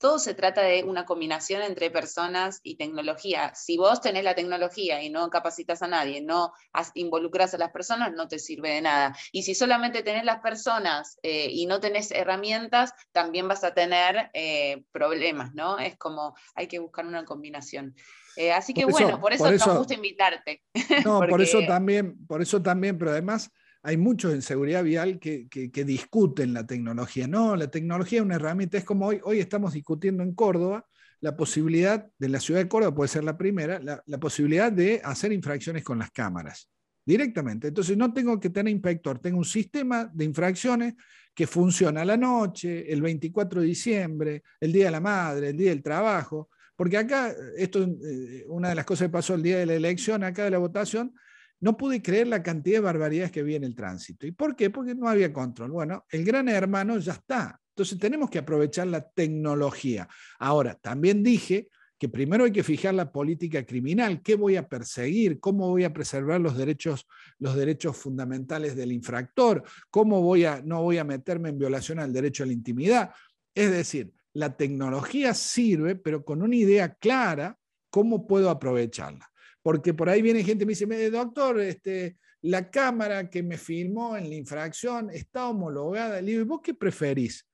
todo 0.00 0.18
se 0.18 0.34
trata 0.34 0.62
de 0.62 0.84
una 0.84 1.04
combinación 1.04 1.62
entre 1.62 1.90
personas 1.90 2.60
y 2.62 2.76
tecnología. 2.76 3.54
Si 3.54 3.76
vos 3.76 4.00
tenés 4.00 4.24
la 4.24 4.34
tecnología 4.34 5.02
y 5.02 5.10
no 5.10 5.30
capacitas 5.30 5.82
a 5.82 5.88
nadie, 5.88 6.20
no 6.20 6.52
involucras 6.94 7.54
a 7.54 7.58
las 7.58 7.70
personas, 7.70 8.12
no 8.12 8.28
te 8.28 8.38
sirve 8.38 8.70
de 8.70 8.82
nada. 8.82 9.16
Y 9.32 9.42
si 9.42 9.54
solamente 9.54 10.02
tenés 10.02 10.24
las 10.24 10.40
personas 10.40 11.18
eh, 11.22 11.48
y 11.50 11.66
no 11.66 11.80
tenés 11.80 12.10
herramientas, 12.10 12.92
también 13.12 13.48
vas 13.48 13.64
a 13.64 13.74
tener 13.74 14.30
eh, 14.34 14.84
problemas, 14.92 15.54
¿no? 15.54 15.78
Es 15.78 15.96
como 15.96 16.34
hay 16.54 16.66
que 16.66 16.78
buscar 16.78 17.06
una 17.06 17.24
combinación. 17.24 17.94
Eh, 18.36 18.52
así 18.52 18.72
que 18.72 18.84
bueno, 18.84 19.20
por 19.20 19.32
eso, 19.32 19.50
nos 19.50 19.78
gusta 19.78 19.94
invitarte. 19.94 20.62
No, 21.04 21.18
por 21.28 21.42
eso 21.42 21.60
también, 21.66 22.24
por 22.26 22.40
eso 22.40 22.62
también, 22.62 22.96
pero 22.96 23.10
además 23.10 23.50
hay 23.82 23.96
muchos 23.96 24.34
en 24.34 24.42
seguridad 24.42 24.82
vial 24.82 25.18
que, 25.18 25.48
discuten 25.84 26.52
la 26.52 26.66
tecnología. 26.66 27.26
No, 27.26 27.56
la 27.56 27.70
tecnología 27.70 28.18
es 28.18 28.24
una 28.24 28.36
herramienta, 28.36 28.78
es 28.78 28.84
como 28.84 29.06
hoy, 29.06 29.20
hoy 29.24 29.38
estamos 29.40 29.72
discutiendo 29.72 30.22
en 30.22 30.34
Córdoba 30.34 30.86
la 31.20 31.36
posibilidad, 31.36 32.06
de 32.18 32.28
la 32.28 32.40
ciudad 32.40 32.60
de 32.60 32.68
Córdoba 32.68 32.94
puede 32.94 33.08
ser 33.08 33.24
la 33.24 33.36
primera, 33.36 33.80
la, 33.80 34.18
posibilidad 34.18 34.70
de 34.70 35.00
hacer 35.02 35.32
infracciones 35.32 35.82
con 35.82 35.98
las 35.98 36.10
cámaras 36.10 36.70
directamente. 37.04 37.68
Entonces 37.68 37.96
no 37.96 38.12
tengo 38.12 38.38
que 38.38 38.50
tener 38.50 38.72
inspector, 38.72 39.18
tengo 39.18 39.38
un 39.38 39.44
sistema 39.44 40.10
de 40.12 40.24
infracciones 40.24 40.94
que 41.34 41.46
funciona 41.46 42.02
a 42.02 42.04
la 42.04 42.16
noche, 42.16 42.92
el 42.92 43.00
24 43.00 43.60
de 43.60 43.66
diciembre, 43.66 44.42
el 44.60 44.72
Día 44.72 44.86
de 44.86 44.90
la 44.90 45.00
Madre, 45.00 45.48
el 45.50 45.56
Día 45.56 45.70
del 45.70 45.82
Trabajo, 45.82 46.50
porque 46.76 46.96
acá, 46.96 47.34
esto 47.56 47.82
es 47.82 47.88
eh, 47.88 48.44
una 48.48 48.68
de 48.68 48.74
las 48.76 48.84
cosas 48.84 49.08
que 49.08 49.12
pasó 49.12 49.34
el 49.34 49.42
día 49.42 49.58
de 49.58 49.66
la 49.66 49.74
elección, 49.74 50.22
acá 50.22 50.44
de 50.44 50.50
la 50.50 50.58
votación, 50.58 51.12
no 51.60 51.76
pude 51.76 52.02
creer 52.02 52.28
la 52.28 52.42
cantidad 52.42 52.76
de 52.76 52.84
barbaridades 52.84 53.32
que 53.32 53.40
había 53.40 53.56
en 53.56 53.64
el 53.64 53.74
tránsito. 53.74 54.26
¿Y 54.26 54.32
por 54.32 54.54
qué? 54.54 54.70
Porque 54.70 54.94
no 54.94 55.08
había 55.08 55.32
control. 55.32 55.72
Bueno, 55.72 56.04
el 56.10 56.24
gran 56.24 56.48
hermano 56.48 56.98
ya 56.98 57.12
está. 57.12 57.60
Entonces 57.70 57.98
tenemos 57.98 58.30
que 58.30 58.38
aprovechar 58.38 58.86
la 58.86 59.08
tecnología. 59.08 60.08
Ahora, 60.38 60.74
también 60.74 61.22
dije 61.22 61.68
que 61.98 62.08
primero 62.08 62.44
hay 62.44 62.52
que 62.52 62.62
fijar 62.62 62.94
la 62.94 63.10
política 63.10 63.66
criminal, 63.66 64.22
qué 64.22 64.36
voy 64.36 64.54
a 64.54 64.68
perseguir, 64.68 65.40
cómo 65.40 65.68
voy 65.68 65.82
a 65.82 65.92
preservar 65.92 66.40
los 66.40 66.56
derechos, 66.56 67.06
los 67.40 67.56
derechos 67.56 67.96
fundamentales 67.96 68.76
del 68.76 68.92
infractor, 68.92 69.64
cómo 69.90 70.22
voy 70.22 70.44
a, 70.44 70.62
no 70.64 70.82
voy 70.82 70.98
a 70.98 71.04
meterme 71.04 71.48
en 71.48 71.58
violación 71.58 71.98
al 71.98 72.12
derecho 72.12 72.44
a 72.44 72.46
la 72.46 72.52
intimidad. 72.52 73.10
Es 73.52 73.72
decir, 73.72 74.12
la 74.32 74.56
tecnología 74.56 75.34
sirve, 75.34 75.96
pero 75.96 76.24
con 76.24 76.42
una 76.42 76.54
idea 76.54 76.94
clara, 76.94 77.58
cómo 77.90 78.28
puedo 78.28 78.48
aprovecharla 78.48 79.28
porque 79.68 79.92
por 79.92 80.08
ahí 80.08 80.22
viene 80.22 80.42
gente 80.42 80.64
y 80.64 80.86
me 80.86 80.96
dice, 80.96 81.10
doctor, 81.10 81.60
este, 81.60 82.16
la 82.40 82.70
cámara 82.70 83.28
que 83.28 83.42
me 83.42 83.58
filmó 83.58 84.16
en 84.16 84.30
la 84.30 84.34
infracción 84.34 85.10
está 85.10 85.46
homologada. 85.46 86.22
¿y 86.22 86.42
vos 86.42 86.60
qué 86.64 86.72
preferís? 86.72 87.46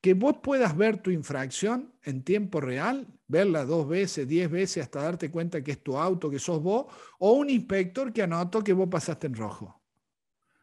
Que 0.00 0.14
vos 0.14 0.38
puedas 0.42 0.74
ver 0.74 1.02
tu 1.02 1.10
infracción 1.10 1.92
en 2.02 2.24
tiempo 2.24 2.62
real, 2.62 3.06
verla 3.28 3.66
dos 3.66 3.86
veces, 3.86 4.26
diez 4.26 4.50
veces 4.50 4.84
hasta 4.84 5.02
darte 5.02 5.30
cuenta 5.30 5.62
que 5.62 5.72
es 5.72 5.82
tu 5.82 5.98
auto, 5.98 6.30
que 6.30 6.38
sos 6.38 6.62
vos, 6.62 6.86
o 7.18 7.32
un 7.32 7.50
inspector 7.50 8.10
que 8.10 8.22
anotó 8.22 8.64
que 8.64 8.72
vos 8.72 8.88
pasaste 8.88 9.26
en 9.26 9.34
rojo. 9.34 9.82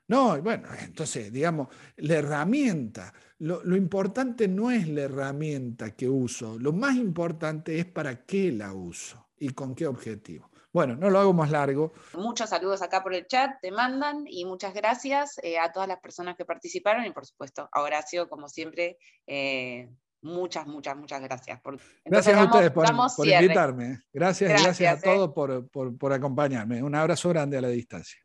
No, 0.07 0.41
bueno, 0.41 0.67
entonces, 0.83 1.31
digamos, 1.31 1.67
la 1.97 2.15
herramienta, 2.15 3.13
lo, 3.37 3.63
lo, 3.63 3.75
importante 3.75 4.47
no 4.47 4.71
es 4.71 4.89
la 4.89 5.01
herramienta 5.01 5.95
que 5.95 6.09
uso, 6.09 6.57
lo 6.57 6.73
más 6.73 6.95
importante 6.95 7.77
es 7.77 7.85
para 7.85 8.25
qué 8.25 8.51
la 8.51 8.73
uso 8.73 9.27
y 9.37 9.49
con 9.49 9.75
qué 9.75 9.85
objetivo. 9.85 10.50
Bueno, 10.73 10.95
no 10.95 11.09
lo 11.09 11.19
hago 11.19 11.33
más 11.33 11.51
largo. 11.51 11.93
Muchos 12.13 12.49
saludos 12.49 12.81
acá 12.81 13.03
por 13.03 13.13
el 13.13 13.27
chat, 13.27 13.59
te 13.61 13.71
mandan 13.71 14.25
y 14.27 14.45
muchas 14.45 14.73
gracias 14.73 15.37
eh, 15.43 15.59
a 15.59 15.71
todas 15.71 15.87
las 15.87 15.99
personas 15.99 16.37
que 16.37 16.45
participaron 16.45 17.05
y 17.05 17.11
por 17.11 17.25
supuesto 17.25 17.67
a 17.71 17.81
Horacio, 17.81 18.29
como 18.29 18.47
siempre, 18.47 18.97
eh, 19.27 19.89
muchas, 20.21 20.65
muchas, 20.67 20.95
muchas 20.95 21.21
gracias. 21.21 21.59
gracias 22.05 22.37
a 22.37 22.45
ustedes 22.45 22.71
por, 22.71 22.85
invitarme. 23.27 23.99
Gracias, 24.13 24.49
gracias, 24.49 24.79
gracias 24.79 24.97
a 24.97 25.01
todos 25.01 25.33
por, 25.33 25.97
por 25.97 26.13
acompañarme. 26.13 26.81
Un 26.81 26.95
abrazo 26.95 27.29
grande 27.29 27.57
a 27.57 27.61
la 27.61 27.69
distancia. 27.69 28.21